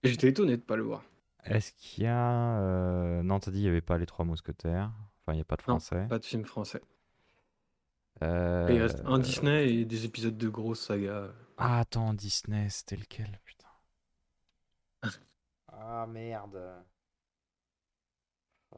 J'étais 0.02 0.28
étonné 0.28 0.56
de 0.56 0.62
pas 0.62 0.76
le 0.76 0.82
voir. 0.82 1.02
Est-ce 1.44 1.72
qu'il 1.72 2.04
y 2.04 2.06
a... 2.06 2.58
euh, 2.60 3.22
Non, 3.22 3.38
t'as 3.40 3.50
dit 3.50 3.58
il 3.58 3.62
n'y 3.62 3.68
avait 3.68 3.80
pas 3.80 3.98
les 3.98 4.06
Trois 4.06 4.24
Mousquetaires. 4.24 4.90
Enfin, 5.22 5.32
il 5.32 5.36
n'y 5.36 5.40
a 5.42 5.44
pas 5.44 5.56
de 5.56 5.62
Non, 5.68 5.78
français. 5.78 6.06
pas 6.08 6.18
de 6.18 6.24
film 6.24 6.44
français. 6.44 6.82
Euh, 8.22 8.68
Et 8.68 8.76
il 8.76 8.82
reste 8.82 9.02
un 9.04 9.18
Disney 9.18 9.72
et 9.74 9.84
des 9.84 10.04
épisodes 10.04 10.36
de 10.36 10.48
grosses 10.48 10.86
sagas. 10.86 11.28
Ah, 11.56 11.80
attends, 11.80 12.14
Disney, 12.14 12.68
c'était 12.70 12.96
lequel, 12.96 13.40
putain. 13.44 13.68
Ah, 15.68 16.06
merde. 16.06 16.58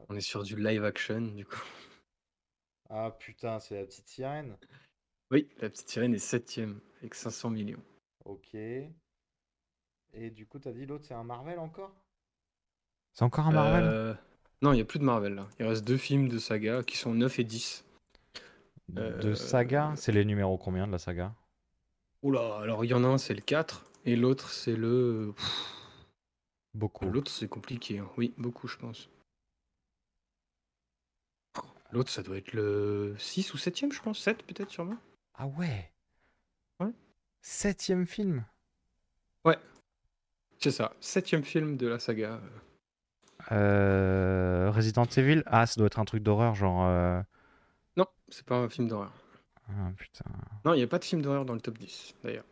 On 0.09 0.15
est 0.15 0.21
sur 0.21 0.43
du 0.43 0.55
live 0.55 0.83
action, 0.83 1.21
du 1.21 1.45
coup. 1.45 1.63
Ah, 2.89 3.11
putain, 3.19 3.59
c'est 3.59 3.75
la 3.79 3.85
petite 3.85 4.07
sirène. 4.07 4.57
Oui, 5.29 5.49
La 5.59 5.69
Petite 5.69 5.89
Sirène 5.89 6.13
est 6.13 6.19
septième, 6.19 6.79
avec 6.99 7.13
500 7.13 7.49
millions. 7.49 7.83
Ok. 8.23 8.53
Et 8.53 8.91
du 10.31 10.45
coup, 10.45 10.57
t'as 10.57 10.71
dit 10.71 10.85
l'autre, 10.85 11.03
c'est 11.05 11.13
un 11.13 11.25
Marvel 11.25 11.59
encore? 11.59 11.93
C'est 13.13 13.25
encore 13.25 13.47
un 13.47 13.51
Marvel? 13.51 13.83
Euh, 13.83 14.13
Non, 14.61 14.71
il 14.71 14.75
n'y 14.75 14.81
a 14.81 14.85
plus 14.85 14.99
de 14.99 15.03
Marvel, 15.03 15.35
là. 15.35 15.49
Il 15.59 15.65
reste 15.65 15.83
deux 15.83 15.97
films 15.97 16.29
de 16.29 16.37
saga 16.39 16.81
qui 16.83 16.95
sont 16.95 17.13
9 17.13 17.39
et 17.39 17.43
10. 17.43 17.83
De 18.87 19.01
euh, 19.01 19.35
saga? 19.35 19.93
C'est 19.97 20.13
les 20.13 20.23
numéros 20.23 20.57
combien 20.57 20.87
de 20.87 20.93
la 20.93 20.97
saga? 20.97 21.35
Oula, 22.23 22.59
alors 22.59 22.85
il 22.85 22.87
y 22.89 22.93
en 22.93 23.03
a 23.03 23.07
un, 23.07 23.17
c'est 23.17 23.35
le 23.35 23.41
4, 23.41 23.83
et 24.05 24.15
l'autre, 24.15 24.49
c'est 24.49 24.77
le... 24.77 25.33
Beaucoup. 26.73 27.05
L'autre, 27.09 27.29
c'est 27.31 27.49
compliqué. 27.49 27.99
hein. 27.99 28.09
Oui, 28.17 28.33
beaucoup, 28.37 28.67
je 28.69 28.77
pense. 28.77 29.09
L'autre, 31.91 32.09
ça 32.09 32.23
doit 32.23 32.37
être 32.37 32.53
le 32.53 33.15
6 33.17 33.53
ou 33.53 33.57
7 33.57 33.93
je 33.93 34.01
pense. 34.01 34.19
7 34.19 34.43
peut-être, 34.43 34.69
sûrement. 34.69 34.97
Ah 35.35 35.47
ouais. 35.47 35.91
Ouais. 36.79 36.91
Septième 37.41 38.05
film. 38.05 38.45
C'est 40.59 40.71
ça, 40.71 40.93
septième 40.99 41.43
film 41.43 41.77
de 41.77 41.87
la 41.87 41.99
saga. 41.99 42.41
Euh, 43.51 44.71
Resident 44.71 45.05
Evil? 45.05 45.43
Ah, 45.45 45.67
ça 45.67 45.75
doit 45.77 45.85
être 45.85 45.99
un 45.99 46.05
truc 46.05 46.23
d'horreur, 46.23 46.55
genre... 46.55 46.85
euh, 46.87 47.21
Non, 47.95 48.07
c'est 48.29 48.43
pas 48.45 48.55
un 48.57 48.67
film 48.67 48.87
d'horreur. 48.87 49.13
Ah, 49.69 49.91
putain. 49.95 50.25
Non, 50.65 50.73
il 50.73 50.77
n'y 50.77 50.83
a 50.83 50.87
pas 50.87 50.97
de 50.99 51.05
film 51.05 51.21
d'horreur 51.21 51.45
dans 51.45 51.53
le 51.53 51.61
top 51.61 51.77
10, 51.77 52.15
d'ailleurs. 52.23 52.45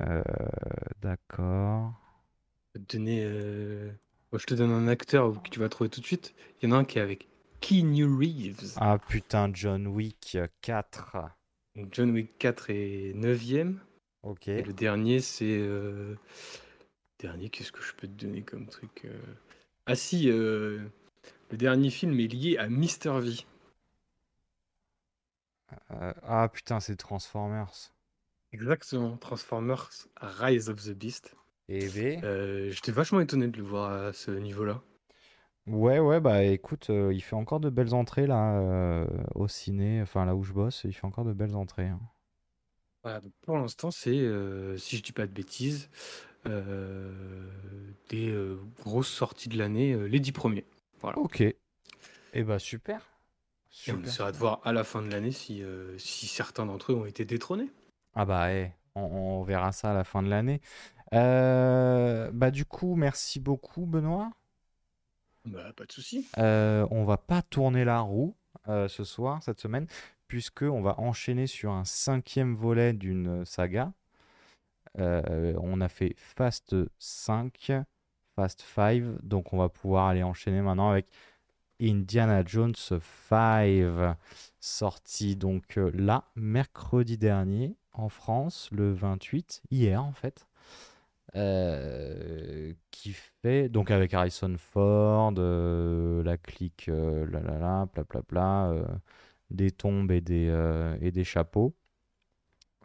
Euh, 0.00 0.22
d'accord. 1.02 1.92
Je 2.74 2.80
te 2.80 2.96
donner... 2.96 3.24
euh, 3.24 3.92
je 4.32 4.46
te 4.46 4.54
donne 4.54 4.70
un 4.70 4.88
acteur 4.88 5.42
que 5.42 5.50
tu 5.50 5.60
vas 5.60 5.68
trouver 5.68 5.90
tout 5.90 6.00
de 6.00 6.06
suite. 6.06 6.34
Il 6.60 6.68
y 6.68 6.72
en 6.72 6.74
a 6.74 6.78
un 6.78 6.84
qui 6.86 6.98
est 6.98 7.02
avec 7.02 7.28
Keanu 7.62 8.14
Reeves. 8.18 8.74
Ah 8.76 8.98
putain, 8.98 9.50
John 9.54 9.86
Wick 9.86 10.36
4. 10.60 11.16
Donc, 11.76 11.88
John 11.94 12.10
Wick 12.10 12.36
4 12.38 12.68
est 12.70 13.12
9ème. 13.14 13.76
Ok. 14.22 14.48
Et 14.48 14.62
le 14.62 14.72
dernier, 14.74 15.20
c'est. 15.20 15.56
euh, 15.58 16.14
Dernier, 17.18 17.48
qu'est-ce 17.50 17.72
que 17.72 17.80
je 17.82 17.94
peux 17.94 18.08
te 18.08 18.24
donner 18.24 18.42
comme 18.42 18.66
truc 18.66 19.02
euh, 19.04 19.16
Ah 19.86 19.94
si, 19.94 20.28
euh, 20.28 20.80
le 21.50 21.56
dernier 21.56 21.88
film 21.90 22.18
est 22.20 22.26
lié 22.26 22.58
à 22.58 22.68
Mister 22.68 23.12
V. 23.20 23.36
Euh, 25.92 26.12
ah 26.24 26.48
putain, 26.52 26.80
c'est 26.80 26.96
Transformers. 26.96 27.92
Exactement, 28.52 29.16
Transformers 29.16 29.88
Rise 30.20 30.68
of 30.68 30.82
the 30.84 30.90
Beast. 30.92 31.34
Et 31.68 31.86
V 31.86 32.18
Euh, 32.24 32.70
J'étais 32.70 32.92
vachement 32.92 33.20
étonné 33.20 33.46
de 33.48 33.56
le 33.56 33.62
voir 33.62 33.92
à 34.08 34.12
ce 34.12 34.30
niveau-là. 34.32 34.82
Ouais, 35.66 35.98
ouais, 35.98 36.20
bah 36.20 36.44
écoute, 36.44 36.90
euh, 36.90 37.12
il 37.12 37.20
fait 37.20 37.34
encore 37.36 37.58
de 37.60 37.68
belles 37.70 37.94
entrées 37.94 38.26
là 38.28 38.58
euh, 38.60 39.06
au 39.34 39.48
ciné, 39.48 40.00
enfin 40.02 40.24
là 40.24 40.34
où 40.36 40.42
je 40.44 40.52
bosse, 40.52 40.82
il 40.84 40.92
fait 40.92 41.04
encore 41.06 41.24
de 41.24 41.32
belles 41.32 41.54
entrées. 41.56 41.88
hein. 41.88 42.00
Voilà, 43.02 43.20
donc 43.20 43.32
pour 43.42 43.56
l'instant, 43.58 43.90
c'est, 43.90 44.10
euh, 44.16 44.76
si 44.76 44.96
je 44.96 45.02
dis 45.02 45.12
pas 45.12 45.26
de 45.26 45.32
bêtises, 45.32 45.88
euh, 46.46 47.12
des 48.10 48.30
euh, 48.30 48.60
grosses 48.80 49.08
sorties 49.10 49.48
de 49.48 49.58
l'année, 49.58 49.92
euh, 49.92 50.06
les 50.06 50.20
dix 50.20 50.32
premiers. 50.32 50.64
Voilà. 51.00 51.16
Ok. 51.16 51.40
Et 52.34 52.44
bah 52.44 52.58
super. 52.58 53.02
Et 53.86 53.92
on 53.92 54.02
Super. 54.02 54.02
essaiera 54.02 54.32
de 54.32 54.36
voir 54.38 54.60
à 54.64 54.72
la 54.72 54.82
fin 54.82 55.02
de 55.02 55.08
l'année 55.08 55.30
si, 55.30 55.62
euh, 55.62 55.96
si 55.96 56.26
certains 56.26 56.66
d'entre 56.66 56.90
eux 56.90 56.96
ont 56.96 57.06
été 57.06 57.24
détrônés. 57.24 57.70
Ah 58.14 58.24
bah 58.24 58.52
eh, 58.52 58.72
on, 58.94 59.02
on 59.02 59.42
verra 59.42 59.72
ça 59.72 59.90
à 59.92 59.94
la 59.94 60.04
fin 60.04 60.22
de 60.22 60.28
l'année. 60.28 60.60
Euh, 61.14 62.30
bah 62.32 62.50
du 62.50 62.64
coup, 62.66 62.96
merci 62.96 63.40
beaucoup 63.40 63.86
Benoît. 63.86 64.32
Bah, 65.44 65.72
pas 65.76 65.84
de 65.84 65.92
souci. 65.92 66.26
Euh, 66.38 66.86
on 66.90 67.04
va 67.04 67.16
pas 67.16 67.42
tourner 67.42 67.84
la 67.84 68.00
roue 68.00 68.34
euh, 68.68 68.88
ce 68.88 69.04
soir, 69.04 69.42
cette 69.42 69.60
semaine, 69.60 69.86
puisque 70.28 70.62
on 70.62 70.82
va 70.82 70.98
enchaîner 71.00 71.46
sur 71.46 71.72
un 71.72 71.84
cinquième 71.84 72.54
volet 72.54 72.92
d'une 72.92 73.44
saga. 73.44 73.92
Euh, 74.98 75.54
on 75.60 75.80
a 75.80 75.88
fait 75.88 76.14
Fast 76.16 76.76
5, 76.98 77.72
Fast 78.36 78.64
5, 78.74 79.02
donc 79.22 79.52
on 79.52 79.58
va 79.58 79.68
pouvoir 79.68 80.08
aller 80.08 80.22
enchaîner 80.22 80.60
maintenant 80.60 80.90
avec 80.90 81.06
Indiana 81.80 82.44
Jones 82.44 82.74
5, 82.76 84.16
sorti 84.60 85.34
donc 85.34 85.76
là, 85.76 86.24
mercredi 86.36 87.18
dernier, 87.18 87.74
en 87.92 88.08
France, 88.08 88.68
le 88.70 88.92
28, 88.92 89.62
hier 89.70 90.04
en 90.04 90.12
fait. 90.12 90.46
Euh, 91.34 92.74
qui 92.90 93.12
fait 93.14 93.68
donc 93.70 93.90
avec 93.90 94.12
Harrison 94.12 94.54
Ford, 94.58 95.32
euh, 95.38 96.22
la 96.24 96.36
clique, 96.36 96.88
euh, 96.90 97.26
là 97.26 97.40
là 97.40 97.58
là, 97.58 97.86
bla 97.94 98.04
bla 98.04 98.22
bla, 98.28 98.66
euh, 98.70 98.84
des 99.50 99.70
tombes 99.70 100.10
et 100.12 100.20
des, 100.20 100.48
et 101.00 101.10
des 101.12 101.24
chapeaux. 101.24 101.74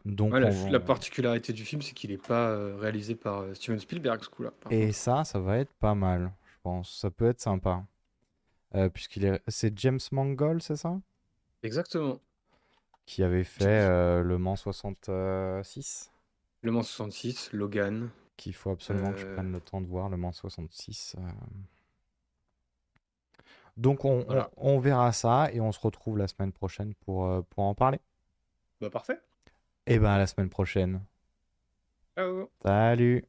Donc 0.06 0.36
Ouais, 0.36 0.40
la, 0.40 0.52
on- 0.52 0.70
la 0.70 0.80
particularité 0.80 1.52
du 1.54 1.66
film, 1.66 1.82
c'est 1.82 1.94
qu'il 1.94 2.12
n'est 2.12 2.18
pas 2.18 2.56
réalisé 2.78 3.16
par 3.16 3.44
Steven 3.56 3.80
Spielberg, 3.80 4.24
ce 4.24 4.30
coup-là. 4.30 4.52
Et 4.70 4.92
contre. 4.92 4.94
ça, 4.94 5.26
ça 5.26 5.40
va 5.40 5.58
être 5.58 5.74
pas 5.74 5.94
mal, 5.96 6.32
je 6.46 6.56
pense. 6.64 6.98
Ça 7.00 7.12
peut 7.12 7.28
être 7.28 7.42
sympa. 7.42 7.86
Puisqu'il 8.94 9.26
est... 9.26 9.42
C'est 9.50 9.78
James 9.78 10.00
Mangold, 10.14 10.62
c'est 10.62 10.78
ça? 10.78 11.00
Exactement. 11.62 12.20
Qui 13.08 13.24
avait 13.24 13.44
fait 13.44 14.22
Le 14.24 14.38
Mans 14.38 14.56
66. 14.56 16.12
Le 16.62 16.72
Mans 16.72 16.84
66, 16.84 17.50
Logan. 17.52 18.12
Qu'il 18.38 18.54
faut 18.54 18.70
absolument 18.72 19.12
que 19.12 19.18
je 19.18 19.26
Euh. 19.26 19.34
prenne 19.34 19.52
le 19.52 19.60
temps 19.60 19.82
de 19.82 19.88
voir, 19.88 20.10
Le 20.10 20.16
Mans 20.18 20.32
66. 20.32 21.16
euh. 21.18 21.22
Donc 23.76 24.06
on, 24.06 24.20
on- 24.22 24.24
Voilà. 24.26 24.50
on 24.58 24.80
verra 24.80 25.12
ça 25.12 25.50
et 25.52 25.60
on 25.60 25.72
se 25.72 25.80
retrouve 25.80 26.18
la 26.18 26.28
semaine 26.28 26.52
prochaine 26.52 26.94
pour, 27.06 27.26
euh, 27.26 27.42
pour 27.50 27.64
en 27.64 27.76
parler. 27.76 28.00
Bah, 28.82 28.90
parfait. 28.90 29.20
Et 29.86 30.00
ben 30.00 30.10
à 30.12 30.18
la 30.18 30.28
semaine 30.28 30.50
prochaine. 30.50 31.02
Ciao. 32.16 32.50
Salut! 32.64 33.24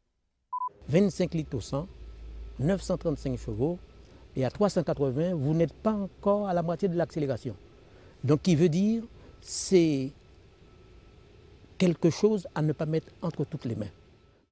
25 0.89 1.35
litres 1.35 1.55
au 1.57 1.61
100, 1.61 1.87
935 2.59 3.37
chevaux, 3.39 3.79
et 4.37 4.45
à 4.45 4.51
380, 4.51 5.35
vous 5.35 5.53
n'êtes 5.55 5.75
pas 5.75 5.93
encore 5.93 6.49
à 6.49 6.55
la 6.55 6.63
moitié 6.63 6.89
de 6.89 6.97
l'accélération. 6.97 7.55
Donc, 8.25 8.43
qui 8.43 8.57
veut 8.57 8.69
dire, 8.71 9.03
c'est 9.41 10.11
quelque 11.77 12.09
chose 12.11 12.49
à 12.55 12.63
ne 12.63 12.73
pas 12.73 12.87
mettre 12.87 13.09
entre 13.23 13.45
toutes 13.45 13.67
les 13.67 13.77
mains. 13.77 13.91